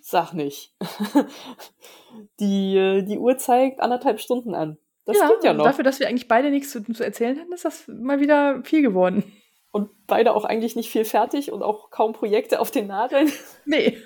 Sag 0.00 0.32
nicht. 0.32 0.74
Die, 2.40 2.76
äh, 2.76 3.02
die 3.02 3.18
Uhr 3.18 3.36
zeigt 3.36 3.80
anderthalb 3.80 4.20
Stunden 4.20 4.54
an. 4.54 4.78
Das 5.04 5.18
ja, 5.18 5.28
geht 5.28 5.44
ja 5.44 5.52
noch. 5.52 5.64
Dafür, 5.64 5.84
dass 5.84 6.00
wir 6.00 6.08
eigentlich 6.08 6.28
beide 6.28 6.50
nichts 6.50 6.70
zu, 6.70 6.82
zu 6.82 7.04
erzählen 7.04 7.38
hatten, 7.38 7.52
ist 7.52 7.64
das 7.64 7.86
mal 7.88 8.20
wieder 8.20 8.62
viel 8.64 8.82
geworden. 8.82 9.32
Und 9.70 9.90
beide 10.06 10.34
auch 10.34 10.44
eigentlich 10.44 10.74
nicht 10.74 10.90
viel 10.90 11.04
fertig 11.04 11.52
und 11.52 11.62
auch 11.62 11.90
kaum 11.90 12.12
Projekte 12.12 12.60
auf 12.60 12.70
den 12.70 12.86
Nadeln. 12.86 13.30
Nee. 13.66 13.98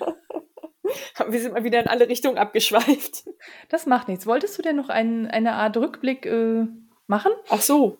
wir 1.27 1.39
sind 1.39 1.53
mal 1.53 1.63
wieder 1.63 1.79
in 1.79 1.87
alle 1.87 2.09
Richtungen 2.09 2.37
abgeschweift. 2.37 3.23
Das 3.69 3.85
macht 3.85 4.07
nichts. 4.07 4.27
Wolltest 4.27 4.57
du 4.57 4.61
denn 4.61 4.75
noch 4.75 4.89
ein, 4.89 5.27
eine 5.27 5.53
Art 5.53 5.77
Rückblick 5.77 6.25
äh, 6.25 6.65
machen? 7.07 7.31
Ach 7.49 7.61
so, 7.61 7.97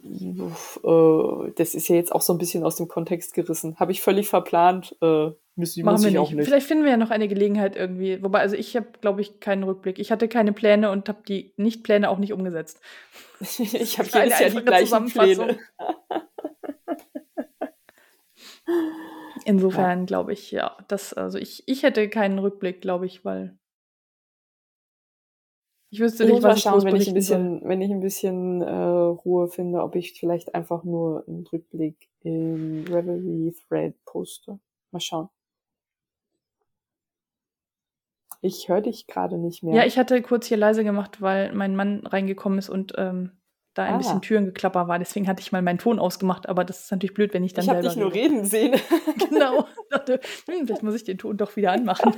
das 0.00 1.74
ist 1.74 1.88
ja 1.88 1.96
jetzt 1.96 2.12
auch 2.12 2.22
so 2.22 2.32
ein 2.32 2.38
bisschen 2.38 2.64
aus 2.64 2.76
dem 2.76 2.86
Kontext 2.88 3.34
gerissen. 3.34 3.76
Habe 3.80 3.92
ich 3.92 4.00
völlig 4.00 4.28
verplant. 4.28 4.96
Äh, 5.02 5.30
müssen, 5.56 5.84
Machen 5.84 6.02
wir 6.04 6.10
nicht. 6.10 6.18
auch 6.18 6.30
nicht. 6.30 6.46
Vielleicht 6.46 6.68
finden 6.68 6.84
wir 6.84 6.92
ja 6.92 6.96
noch 6.96 7.10
eine 7.10 7.26
Gelegenheit 7.28 7.74
irgendwie. 7.76 8.22
Wobei, 8.22 8.40
also 8.40 8.54
ich 8.56 8.76
habe, 8.76 8.86
glaube 9.00 9.20
ich, 9.20 9.40
keinen 9.40 9.64
Rückblick. 9.64 9.98
Ich 9.98 10.12
hatte 10.12 10.28
keine 10.28 10.52
Pläne 10.52 10.90
und 10.90 11.08
habe 11.08 11.22
die 11.26 11.52
Nicht-Pläne 11.56 12.08
auch 12.08 12.18
nicht 12.18 12.32
umgesetzt. 12.32 12.80
ich 13.40 13.98
habe 13.98 14.08
jedes 14.12 14.38
Jahr 14.38 14.50
die 14.50 14.64
gleichen 14.64 15.06
Pläne. 15.06 15.58
Insofern 19.44 20.00
ja. 20.00 20.04
glaube 20.04 20.32
ich, 20.32 20.50
ja, 20.50 20.76
das, 20.88 21.14
also 21.14 21.38
ich, 21.38 21.62
ich 21.66 21.82
hätte 21.82 22.08
keinen 22.08 22.38
Rückblick, 22.38 22.80
glaube 22.80 23.06
ich, 23.06 23.24
weil 23.24 23.56
ich 25.90 26.00
wüsste 26.00 26.26
nicht, 26.26 26.42
was 26.42 26.58
ich 26.58 26.62
schauen, 26.62 26.84
wenn 26.84 26.96
ich 26.96 27.08
ein 27.08 27.14
bisschen, 27.14 27.60
soll. 27.60 27.68
wenn 27.68 27.80
ich 27.80 27.90
ein 27.90 28.00
bisschen 28.00 28.62
äh, 28.62 28.72
Ruhe 28.72 29.48
finde, 29.48 29.82
ob 29.82 29.96
ich 29.96 30.18
vielleicht 30.18 30.54
einfach 30.54 30.84
nur 30.84 31.24
einen 31.26 31.46
Rückblick 31.46 32.08
im 32.22 32.84
Reverie 32.88 33.54
Thread 33.68 33.94
poste. 34.04 34.58
Mal 34.90 35.00
schauen. 35.00 35.28
Ich 38.40 38.68
höre 38.68 38.82
dich 38.82 39.06
gerade 39.06 39.38
nicht 39.38 39.62
mehr. 39.62 39.74
Ja, 39.74 39.84
ich 39.84 39.98
hatte 39.98 40.22
kurz 40.22 40.46
hier 40.46 40.56
leise 40.56 40.84
gemacht, 40.84 41.20
weil 41.20 41.52
mein 41.54 41.74
Mann 41.74 42.06
reingekommen 42.06 42.58
ist 42.58 42.68
und 42.68 42.92
ähm, 42.96 43.32
da 43.74 43.84
ein 43.84 43.94
ah. 43.94 43.98
bisschen 43.98 44.20
Türengeklapper 44.20 44.88
war. 44.88 44.98
Deswegen 44.98 45.26
hatte 45.26 45.40
ich 45.40 45.52
mal 45.52 45.62
meinen 45.62 45.78
Ton 45.78 45.98
ausgemacht, 45.98 46.48
aber 46.48 46.64
das 46.64 46.84
ist 46.84 46.92
natürlich 46.92 47.14
blöd, 47.14 47.34
wenn 47.34 47.44
ich 47.44 47.54
dann 47.54 47.64
ich 47.64 47.70
selber. 47.70 47.80
Ich 47.80 47.86
habe 47.86 47.94
dich 47.94 48.02
nur 48.02 48.12
reden 48.12 48.44
sehen. 48.44 48.78
genau. 49.30 49.60
Ich 49.60 49.88
dachte, 49.90 50.20
hm, 50.46 50.66
vielleicht 50.66 50.82
muss 50.82 50.94
ich 50.94 51.04
den 51.04 51.18
Ton 51.18 51.36
doch 51.36 51.56
wieder 51.56 51.72
anmachen. 51.72 52.14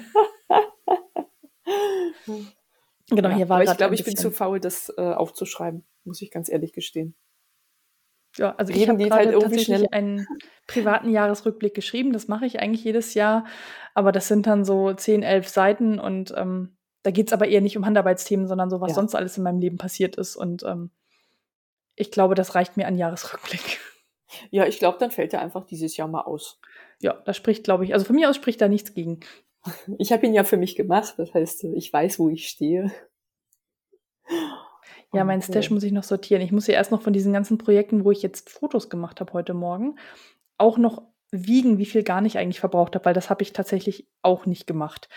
Genau, 3.10 3.28
ja, 3.28 3.36
hier 3.36 3.48
war 3.48 3.60
aber 3.60 3.70
ich 3.70 3.76
glaube, 3.76 3.94
ich 3.94 4.04
bin 4.04 4.16
zu 4.16 4.30
faul, 4.30 4.60
das 4.60 4.92
äh, 4.96 5.02
aufzuschreiben, 5.02 5.84
muss 6.04 6.22
ich 6.22 6.30
ganz 6.30 6.48
ehrlich 6.48 6.72
gestehen. 6.72 7.14
Ja, 8.36 8.54
also 8.56 8.72
ich 8.72 8.88
habe 8.88 9.10
halt 9.10 9.32
tatsächlich 9.32 9.64
schnell. 9.64 9.88
einen 9.90 10.26
privaten 10.68 11.10
Jahresrückblick 11.10 11.74
geschrieben. 11.74 12.12
Das 12.12 12.28
mache 12.28 12.46
ich 12.46 12.60
eigentlich 12.60 12.84
jedes 12.84 13.14
Jahr, 13.14 13.44
aber 13.94 14.12
das 14.12 14.28
sind 14.28 14.46
dann 14.46 14.64
so 14.64 14.92
10, 14.92 15.22
11 15.24 15.48
Seiten 15.48 15.98
und 15.98 16.32
ähm, 16.36 16.76
da 17.02 17.10
geht 17.10 17.28
es 17.28 17.32
aber 17.32 17.48
eher 17.48 17.60
nicht 17.60 17.76
um 17.76 17.86
Handarbeitsthemen, 17.86 18.46
sondern 18.46 18.70
so, 18.70 18.80
was 18.80 18.90
ja. 18.90 18.94
sonst 18.94 19.14
alles 19.14 19.36
in 19.36 19.42
meinem 19.42 19.58
Leben 19.58 19.78
passiert 19.78 20.16
ist. 20.16 20.36
Und 20.36 20.62
ähm, 20.64 20.90
ich 21.96 22.10
glaube, 22.10 22.34
das 22.34 22.54
reicht 22.54 22.76
mir 22.76 22.86
an 22.86 22.96
Jahresrückblick. 22.96 23.80
Ja, 24.50 24.64
ich 24.64 24.78
glaube, 24.78 24.96
dann 24.98 25.10
fällt 25.10 25.34
er 25.34 25.40
einfach 25.40 25.64
dieses 25.64 25.96
Jahr 25.96 26.06
mal 26.06 26.20
aus. 26.20 26.60
Ja, 27.00 27.14
da 27.14 27.34
spricht, 27.34 27.64
glaube 27.64 27.84
ich, 27.84 27.94
also 27.94 28.06
von 28.06 28.14
mir 28.14 28.30
aus 28.30 28.36
spricht 28.36 28.60
da 28.60 28.68
nichts 28.68 28.94
gegen. 28.94 29.20
Ich 29.98 30.12
habe 30.12 30.26
ihn 30.26 30.34
ja 30.34 30.44
für 30.44 30.56
mich 30.56 30.74
gemacht, 30.76 31.14
das 31.18 31.34
heißt, 31.34 31.64
ich 31.64 31.92
weiß, 31.92 32.18
wo 32.18 32.28
ich 32.30 32.48
stehe. 32.48 32.90
Ja, 35.12 35.24
mein 35.24 35.42
Stash 35.42 35.70
muss 35.70 35.82
ich 35.82 35.92
noch 35.92 36.04
sortieren. 36.04 36.40
Ich 36.40 36.52
muss 36.52 36.66
ja 36.66 36.74
erst 36.74 36.92
noch 36.92 37.02
von 37.02 37.12
diesen 37.12 37.32
ganzen 37.32 37.58
Projekten, 37.58 38.04
wo 38.04 38.10
ich 38.10 38.22
jetzt 38.22 38.48
Fotos 38.48 38.88
gemacht 38.88 39.20
habe 39.20 39.32
heute 39.32 39.54
Morgen, 39.54 39.96
auch 40.56 40.78
noch 40.78 41.02
wiegen, 41.32 41.78
wie 41.78 41.86
viel 41.86 42.02
gar 42.02 42.20
nicht 42.20 42.38
eigentlich 42.38 42.60
verbraucht 42.60 42.94
habe, 42.94 43.04
weil 43.04 43.14
das 43.14 43.30
habe 43.30 43.42
ich 43.42 43.52
tatsächlich 43.52 44.08
auch 44.22 44.46
nicht 44.46 44.66
gemacht. 44.66 45.08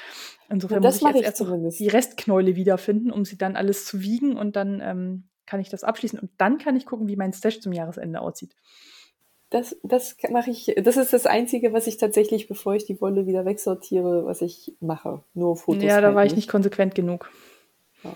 Insofern 0.49 0.81
muss 0.81 0.97
ich 0.97 1.01
jetzt 1.01 1.15
ich 1.15 1.23
erst 1.23 1.37
zumindest. 1.37 1.79
die 1.79 1.87
Restknäule 1.87 2.55
wiederfinden, 2.55 3.11
um 3.11 3.25
sie 3.25 3.37
dann 3.37 3.55
alles 3.55 3.85
zu 3.85 4.01
wiegen 4.01 4.37
und 4.37 4.55
dann 4.55 4.81
ähm, 4.81 5.29
kann 5.45 5.59
ich 5.59 5.69
das 5.69 5.83
abschließen 5.83 6.19
und 6.19 6.31
dann 6.37 6.57
kann 6.57 6.75
ich 6.75 6.85
gucken, 6.85 7.07
wie 7.07 7.15
mein 7.15 7.33
Stash 7.33 7.61
zum 7.61 7.73
Jahresende 7.73 8.21
aussieht. 8.21 8.55
Das, 9.53 9.77
das 9.84 10.17
mache 10.31 10.49
ich, 10.49 10.73
das 10.81 10.97
ist 10.97 11.13
das 11.13 11.27
Einzige, 11.27 11.73
was 11.73 11.85
ich 11.85 11.97
tatsächlich, 11.97 12.47
bevor 12.47 12.73
ich 12.73 12.85
die 12.85 12.99
Wolle 12.99 13.27
wieder 13.27 13.45
wegsortiere, 13.45 14.25
was 14.25 14.41
ich 14.41 14.73
mache. 14.80 15.21
Nur 15.35 15.55
Fotos. 15.55 15.84
Ja, 15.84 16.01
da 16.01 16.15
war 16.15 16.25
ich 16.25 16.35
nicht 16.35 16.49
konsequent 16.49 16.95
genug. 16.95 17.30
Ja. 18.03 18.15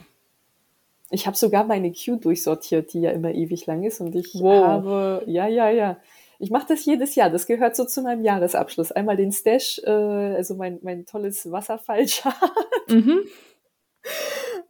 Ich 1.12 1.28
habe 1.28 1.38
sogar 1.38 1.64
meine 1.64 1.92
Queue 1.92 2.18
durchsortiert, 2.18 2.92
die 2.92 3.02
ja 3.02 3.12
immer 3.12 3.36
ewig 3.36 3.68
lang 3.68 3.84
ist. 3.84 4.02
Und 4.02 4.16
ich 4.16 4.34
wow. 4.34 4.66
habe, 4.66 5.24
ja, 5.28 5.48
ja, 5.48 5.70
ja. 5.70 5.98
Ich 6.40 6.50
mache 6.50 6.66
das 6.70 6.84
jedes 6.86 7.14
Jahr. 7.14 7.30
Das 7.30 7.46
gehört 7.46 7.76
so 7.76 7.86
zu 7.86 8.02
meinem 8.02 8.24
Jahresabschluss. 8.24 8.92
Einmal 8.92 9.16
den 9.16 9.32
Stash, 9.32 9.80
äh, 9.86 9.92
also 9.92 10.56
mein, 10.56 10.80
mein 10.82 11.06
tolles 11.06 11.52
Wasserfallchart. 11.52 12.36
Mhm. 12.90 13.20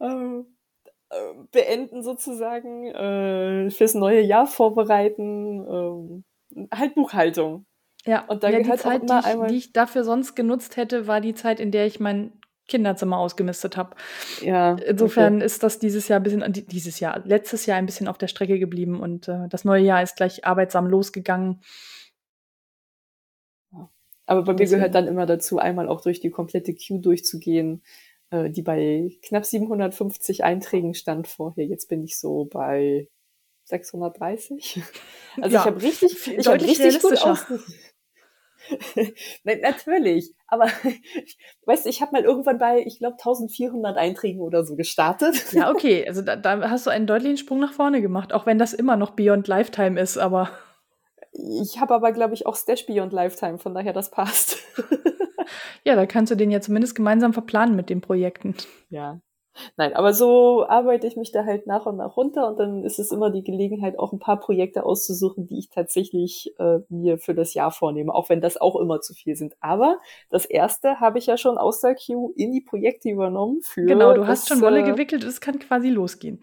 ähm, 0.02 0.46
äh, 1.08 1.16
beenden 1.50 2.02
sozusagen, 2.02 2.88
äh, 2.88 3.70
fürs 3.70 3.94
neue 3.94 4.20
Jahr 4.20 4.46
vorbereiten. 4.46 5.66
Ähm, 5.66 6.24
halt 6.72 6.94
Buchhaltung. 6.94 7.66
Ja, 8.04 8.24
und 8.26 8.42
da 8.42 8.50
ja, 8.50 8.60
die 8.60 8.72
Zeit, 8.76 9.02
die 9.02 9.14
ich, 9.14 9.46
die 9.48 9.56
ich 9.56 9.72
dafür 9.72 10.04
sonst 10.04 10.34
genutzt 10.34 10.76
hätte, 10.76 11.06
war 11.06 11.20
die 11.20 11.34
Zeit, 11.34 11.60
in 11.60 11.70
der 11.70 11.86
ich 11.86 12.00
mein 12.00 12.32
Kinderzimmer 12.68 13.18
ausgemistet 13.18 13.76
habe. 13.76 13.96
Ja. 14.42 14.74
Insofern 14.74 15.36
okay. 15.36 15.44
ist 15.44 15.62
das 15.62 15.78
dieses 15.78 16.06
Jahr 16.08 16.20
ein 16.20 16.22
bisschen, 16.22 16.52
dieses 16.52 17.00
Jahr, 17.00 17.20
letztes 17.24 17.66
Jahr 17.66 17.78
ein 17.78 17.86
bisschen 17.86 18.08
auf 18.08 18.18
der 18.18 18.28
Strecke 18.28 18.58
geblieben 18.58 19.00
und 19.00 19.26
äh, 19.26 19.48
das 19.48 19.64
neue 19.64 19.82
Jahr 19.82 20.02
ist 20.02 20.16
gleich 20.16 20.46
arbeitsam 20.46 20.86
losgegangen. 20.86 21.60
Aber 24.26 24.42
bei 24.42 24.52
mir 24.52 24.66
gehört 24.66 24.94
dann 24.94 25.08
immer 25.08 25.24
dazu, 25.24 25.58
einmal 25.58 25.88
auch 25.88 26.02
durch 26.02 26.20
die 26.20 26.30
komplette 26.30 26.74
Queue 26.74 27.00
durchzugehen, 27.00 27.82
äh, 28.30 28.50
die 28.50 28.62
bei 28.62 29.10
knapp 29.22 29.46
750 29.46 30.44
Einträgen 30.44 30.92
stand 30.92 31.26
vorher. 31.26 31.64
Jetzt 31.64 31.88
bin 31.88 32.04
ich 32.04 32.18
so 32.18 32.44
bei 32.44 33.08
630. 33.68 34.82
Also 35.40 35.54
ja, 35.54 35.60
ich 35.60 35.66
habe 35.66 35.82
richtig, 35.82 36.26
ich 36.36 36.48
hab 36.48 36.60
richtig 36.60 37.00
gut 37.00 37.22
aus. 37.22 37.46
Nein, 39.44 39.60
natürlich. 39.60 40.34
Aber 40.48 40.64
weißt 41.66 41.84
du, 41.84 41.90
ich 41.90 42.00
habe 42.00 42.10
mal 42.12 42.24
irgendwann 42.24 42.58
bei, 42.58 42.82
ich 42.84 42.98
glaube, 42.98 43.14
1400 43.14 43.96
Einträgen 43.96 44.40
oder 44.40 44.64
so 44.64 44.74
gestartet. 44.74 45.52
Ja, 45.52 45.70
okay. 45.70 46.04
Also 46.08 46.22
da, 46.22 46.34
da 46.34 46.70
hast 46.70 46.86
du 46.86 46.90
einen 46.90 47.06
deutlichen 47.06 47.36
Sprung 47.36 47.60
nach 47.60 47.72
vorne 47.72 48.02
gemacht, 48.02 48.32
auch 48.32 48.46
wenn 48.46 48.58
das 48.58 48.72
immer 48.72 48.96
noch 48.96 49.10
Beyond 49.10 49.46
Lifetime 49.46 50.00
ist, 50.00 50.18
aber. 50.18 50.50
Ich 51.30 51.80
habe 51.80 51.94
aber, 51.94 52.10
glaube 52.10 52.34
ich, 52.34 52.46
auch 52.46 52.56
Stash 52.56 52.86
Beyond 52.86 53.12
Lifetime, 53.12 53.58
von 53.58 53.74
daher 53.74 53.92
das 53.92 54.10
passt. 54.10 54.58
ja, 55.84 55.94
da 55.94 56.04
kannst 56.06 56.32
du 56.32 56.36
den 56.36 56.50
ja 56.50 56.60
zumindest 56.60 56.96
gemeinsam 56.96 57.32
verplanen 57.32 57.76
mit 57.76 57.90
den 57.90 58.00
Projekten. 58.00 58.56
Ja, 58.88 59.20
Nein, 59.76 59.94
aber 59.94 60.12
so 60.12 60.66
arbeite 60.66 61.06
ich 61.06 61.16
mich 61.16 61.32
da 61.32 61.44
halt 61.44 61.66
nach 61.66 61.86
und 61.86 61.96
nach 61.96 62.16
runter 62.16 62.48
und 62.48 62.58
dann 62.58 62.84
ist 62.84 62.98
es 62.98 63.12
immer 63.12 63.30
die 63.30 63.42
Gelegenheit, 63.42 63.98
auch 63.98 64.12
ein 64.12 64.18
paar 64.18 64.40
Projekte 64.40 64.84
auszusuchen, 64.84 65.46
die 65.46 65.58
ich 65.58 65.70
tatsächlich 65.70 66.54
äh, 66.58 66.80
mir 66.88 67.18
für 67.18 67.34
das 67.34 67.54
Jahr 67.54 67.70
vornehme, 67.70 68.14
auch 68.14 68.28
wenn 68.28 68.40
das 68.40 68.60
auch 68.60 68.76
immer 68.76 69.00
zu 69.00 69.14
viel 69.14 69.36
sind. 69.36 69.54
Aber 69.60 69.98
das 70.30 70.44
erste 70.44 71.00
habe 71.00 71.18
ich 71.18 71.26
ja 71.26 71.36
schon 71.36 71.58
aus 71.58 71.80
der 71.80 71.94
Queue 71.94 72.32
in 72.36 72.52
die 72.52 72.60
Projekte 72.60 73.08
übernommen 73.08 73.60
für. 73.62 73.84
Genau, 73.84 74.14
du 74.14 74.26
hast 74.26 74.48
schon 74.48 74.60
Wolle 74.60 74.80
äh, 74.80 74.90
gewickelt, 74.90 75.24
es 75.24 75.40
kann 75.40 75.58
quasi 75.58 75.88
losgehen. 75.88 76.40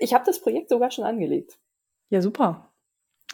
Ich 0.00 0.14
habe 0.14 0.24
das 0.24 0.40
Projekt 0.40 0.70
sogar 0.70 0.90
schon 0.90 1.04
angelegt. 1.04 1.58
Ja, 2.10 2.20
super. 2.20 2.71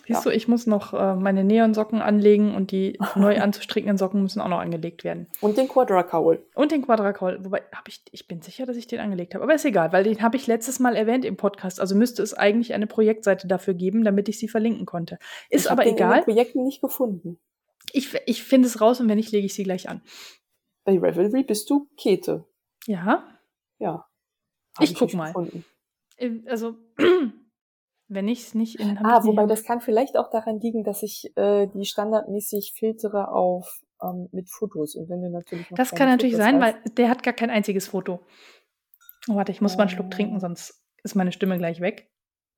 Siehst 0.09 0.25
ja. 0.25 0.31
du, 0.31 0.35
ich 0.35 0.49
muss 0.49 0.67
noch 0.67 0.95
äh, 0.95 1.17
meine 1.17 1.45
Neonsocken 1.45 2.01
anlegen 2.01 2.55
und 2.55 2.71
die 2.71 2.99
neu 3.15 3.39
anzustrickenden 3.39 3.99
Socken 3.99 4.23
müssen 4.23 4.41
auch 4.41 4.49
noch 4.49 4.61
angelegt 4.61 5.05
werden. 5.05 5.27
Und 5.43 5.59
den 5.59 5.69
Quadracaul. 5.69 6.47
Und 6.55 6.73
den 6.73 6.81
Quadracaul. 6.81 7.45
Wobei, 7.45 7.63
hab 7.73 7.87
ich, 7.89 8.03
ich 8.11 8.27
bin 8.27 8.41
sicher, 8.41 8.65
dass 8.65 8.79
ich 8.79 8.87
den 8.87 9.01
angelegt 9.01 9.35
habe. 9.35 9.45
Aber 9.45 9.55
ist 9.55 9.67
egal, 9.67 9.93
weil 9.93 10.05
den 10.05 10.23
habe 10.23 10.39
ich 10.39 10.47
letztes 10.47 10.81
Mal 10.81 10.97
erwähnt 10.97 11.27
im 11.27 11.37
Podcast. 11.37 11.79
Also 11.79 11.95
müsste 11.95 12.23
es 12.23 12.33
eigentlich 12.33 12.73
eine 12.73 12.87
Projektseite 12.87 13.47
dafür 13.47 13.75
geben, 13.75 14.03
damit 14.03 14.31
ich 14.31 14.39
sie 14.39 14.49
verlinken 14.49 14.87
konnte. 14.87 15.19
Ist 15.51 15.67
ich 15.67 15.71
aber 15.71 15.85
den 15.85 15.95
egal. 15.95 16.11
Ich 16.13 16.17
habe 16.17 16.25
Projekten 16.25 16.65
nicht 16.65 16.81
gefunden. 16.81 17.39
Ich, 17.93 18.15
ich 18.25 18.43
finde 18.43 18.67
es 18.67 18.81
raus 18.81 19.01
und 19.01 19.11
wenn 19.11 19.19
nicht, 19.19 19.31
lege 19.31 19.45
ich 19.45 19.53
sie 19.53 19.65
gleich 19.65 19.91
an. 19.91 20.01
Bei 20.85 20.99
Revelry 20.99 21.43
bist 21.43 21.69
du 21.69 21.87
Kete. 21.99 22.47
Ja. 22.87 23.29
Ja. 23.79 24.07
ich, 24.81 24.93
ich 24.93 24.99
guck 24.99 25.13
mal. 25.13 25.27
Gefunden. 25.27 25.67
Äh, 26.17 26.31
also 26.47 26.77
wenn 28.09 28.27
ich 28.29 28.41
es 28.41 28.55
nicht 28.55 28.81
in 28.81 28.99
Ah, 28.99 29.23
wobei 29.25 29.47
das 29.47 29.65
kann 29.65 29.81
vielleicht 29.81 30.17
auch 30.17 30.31
daran 30.31 30.61
liegen, 30.61 30.83
dass 30.83 31.03
ich 31.03 31.33
äh, 31.37 31.67
die 31.67 31.85
standardmäßig 31.85 32.73
filtere 32.75 33.31
auf 33.31 33.83
ähm, 34.03 34.29
mit 34.33 34.51
Fotos 34.51 34.95
und 34.95 35.09
wenn 35.09 35.23
du 35.23 35.31
natürlich 35.31 35.71
noch 35.71 35.77
Das 35.77 35.91
kann 35.91 36.09
natürlich 36.09 36.35
Fotos 36.35 36.47
sein, 36.47 36.63
hast. 36.63 36.75
weil 36.85 36.93
der 36.95 37.11
hat 37.11 37.23
gar 37.23 37.35
kein 37.35 37.51
einziges 37.51 37.89
Foto. 37.89 38.21
Oh, 39.29 39.35
warte, 39.35 39.53
ich 39.53 39.61
muss 39.61 39.77
mal 39.77 39.83
einen 39.83 39.91
Schluck 39.91 40.11
trinken, 40.11 40.37
ah. 40.37 40.41
sonst 40.41 40.83
ist 41.03 41.15
meine 41.15 41.33
Stimme 41.33 41.59
gleich 41.59 41.81
weg. 41.81 42.11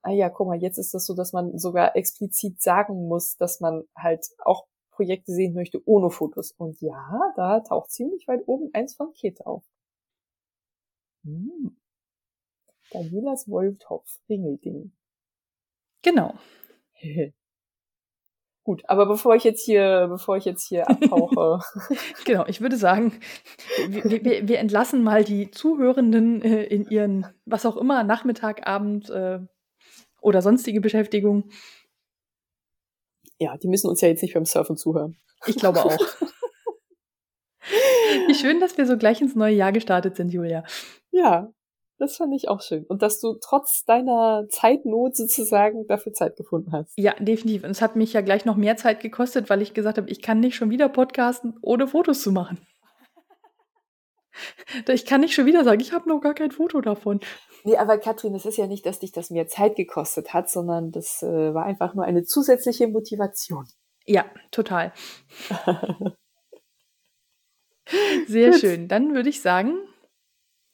Ah 0.02 0.12
ja, 0.12 0.30
guck 0.30 0.46
mal, 0.46 0.56
jetzt 0.60 0.78
ist 0.78 0.94
das 0.94 1.04
so, 1.04 1.14
dass 1.14 1.32
man 1.32 1.58
sogar 1.58 1.94
explizit 1.96 2.62
sagen 2.62 3.08
muss, 3.08 3.36
dass 3.36 3.60
man 3.60 3.84
halt 3.94 4.24
auch 4.38 4.66
Projekte 4.92 5.32
sehen 5.32 5.54
möchte 5.54 5.82
ohne 5.86 6.10
Fotos. 6.10 6.52
Und 6.52 6.80
ja, 6.80 7.32
da 7.36 7.60
taucht 7.60 7.90
ziemlich 7.90 8.26
weit 8.28 8.42
oben 8.46 8.70
eins 8.72 8.94
von 8.94 9.12
Kate 9.12 9.46
auf. 9.46 9.64
Hm. 11.24 11.76
Danielas 12.92 13.48
Wolftopf, 13.48 14.18
Ringelding. 14.28 14.92
Genau. 16.02 16.34
Gut, 18.62 18.82
aber 18.88 19.06
bevor 19.06 19.34
ich 19.34 19.44
jetzt 19.44 19.64
hier, 19.64 20.06
bevor 20.08 20.36
ich 20.36 20.44
jetzt 20.44 20.68
hier 20.68 20.88
abtauche. 20.88 21.60
genau, 22.26 22.44
ich 22.46 22.60
würde 22.60 22.76
sagen, 22.76 23.18
wir, 23.88 24.04
wir, 24.22 24.48
wir, 24.48 24.58
entlassen 24.58 25.02
mal 25.02 25.24
die 25.24 25.50
Zuhörenden 25.50 26.42
äh, 26.42 26.64
in 26.64 26.84
ihren, 26.86 27.26
was 27.46 27.64
auch 27.64 27.78
immer, 27.78 28.04
Nachmittag, 28.04 28.68
Abend 28.68 29.08
äh, 29.08 29.40
oder 30.20 30.42
sonstige 30.42 30.82
Beschäftigung. 30.82 31.48
Ja, 33.38 33.56
die 33.56 33.68
müssen 33.68 33.88
uns 33.88 34.02
ja 34.02 34.08
jetzt 34.08 34.22
nicht 34.22 34.34
beim 34.34 34.44
Surfen 34.44 34.76
zuhören. 34.76 35.16
Ich 35.46 35.56
glaube 35.56 35.82
auch. 35.82 35.98
Wie 38.26 38.34
schön, 38.34 38.60
dass 38.60 38.76
wir 38.76 38.86
so 38.86 38.98
gleich 38.98 39.22
ins 39.22 39.34
neue 39.34 39.54
Jahr 39.54 39.72
gestartet 39.72 40.16
sind, 40.16 40.32
Julia. 40.32 40.64
Ja, 41.10 41.50
das 42.00 42.16
fand 42.16 42.34
ich 42.34 42.48
auch 42.48 42.62
schön. 42.62 42.84
Und 42.86 43.02
dass 43.02 43.20
du 43.20 43.34
trotz 43.34 43.84
deiner 43.84 44.46
Zeitnot 44.48 45.16
sozusagen 45.16 45.86
dafür 45.86 46.12
Zeit 46.12 46.36
gefunden 46.36 46.72
hast. 46.72 46.92
Ja, 46.96 47.14
definitiv. 47.18 47.64
Und 47.64 47.70
es 47.70 47.82
hat 47.82 47.94
mich 47.94 48.14
ja 48.14 48.22
gleich 48.22 48.44
noch 48.46 48.56
mehr 48.56 48.76
Zeit 48.76 49.00
gekostet, 49.00 49.50
weil 49.50 49.60
ich 49.60 49.74
gesagt 49.74 49.98
habe, 49.98 50.08
ich 50.08 50.22
kann 50.22 50.40
nicht 50.40 50.56
schon 50.56 50.70
wieder 50.70 50.88
podcasten, 50.88 51.58
ohne 51.62 51.86
Fotos 51.86 52.22
zu 52.22 52.32
machen. 52.32 52.58
Ich 54.88 55.04
kann 55.04 55.20
nicht 55.20 55.34
schon 55.34 55.44
wieder 55.44 55.64
sagen, 55.64 55.80
ich 55.80 55.92
habe 55.92 56.08
noch 56.08 56.20
gar 56.20 56.32
kein 56.32 56.50
Foto 56.52 56.80
davon. 56.80 57.20
Nee, 57.64 57.76
aber 57.76 57.98
Katrin, 57.98 58.34
es 58.34 58.46
ist 58.46 58.56
ja 58.56 58.66
nicht, 58.68 58.86
dass 58.86 59.00
dich 59.00 59.12
das 59.12 59.28
mehr 59.28 59.48
Zeit 59.48 59.76
gekostet 59.76 60.32
hat, 60.32 60.48
sondern 60.48 60.92
das 60.92 61.22
äh, 61.22 61.52
war 61.52 61.66
einfach 61.66 61.94
nur 61.94 62.04
eine 62.04 62.22
zusätzliche 62.22 62.88
Motivation. 62.88 63.66
Ja, 64.06 64.24
total. 64.50 64.94
Sehr 68.26 68.52
Gut. 68.52 68.60
schön. 68.60 68.88
Dann 68.88 69.14
würde 69.14 69.28
ich 69.28 69.42
sagen, 69.42 69.74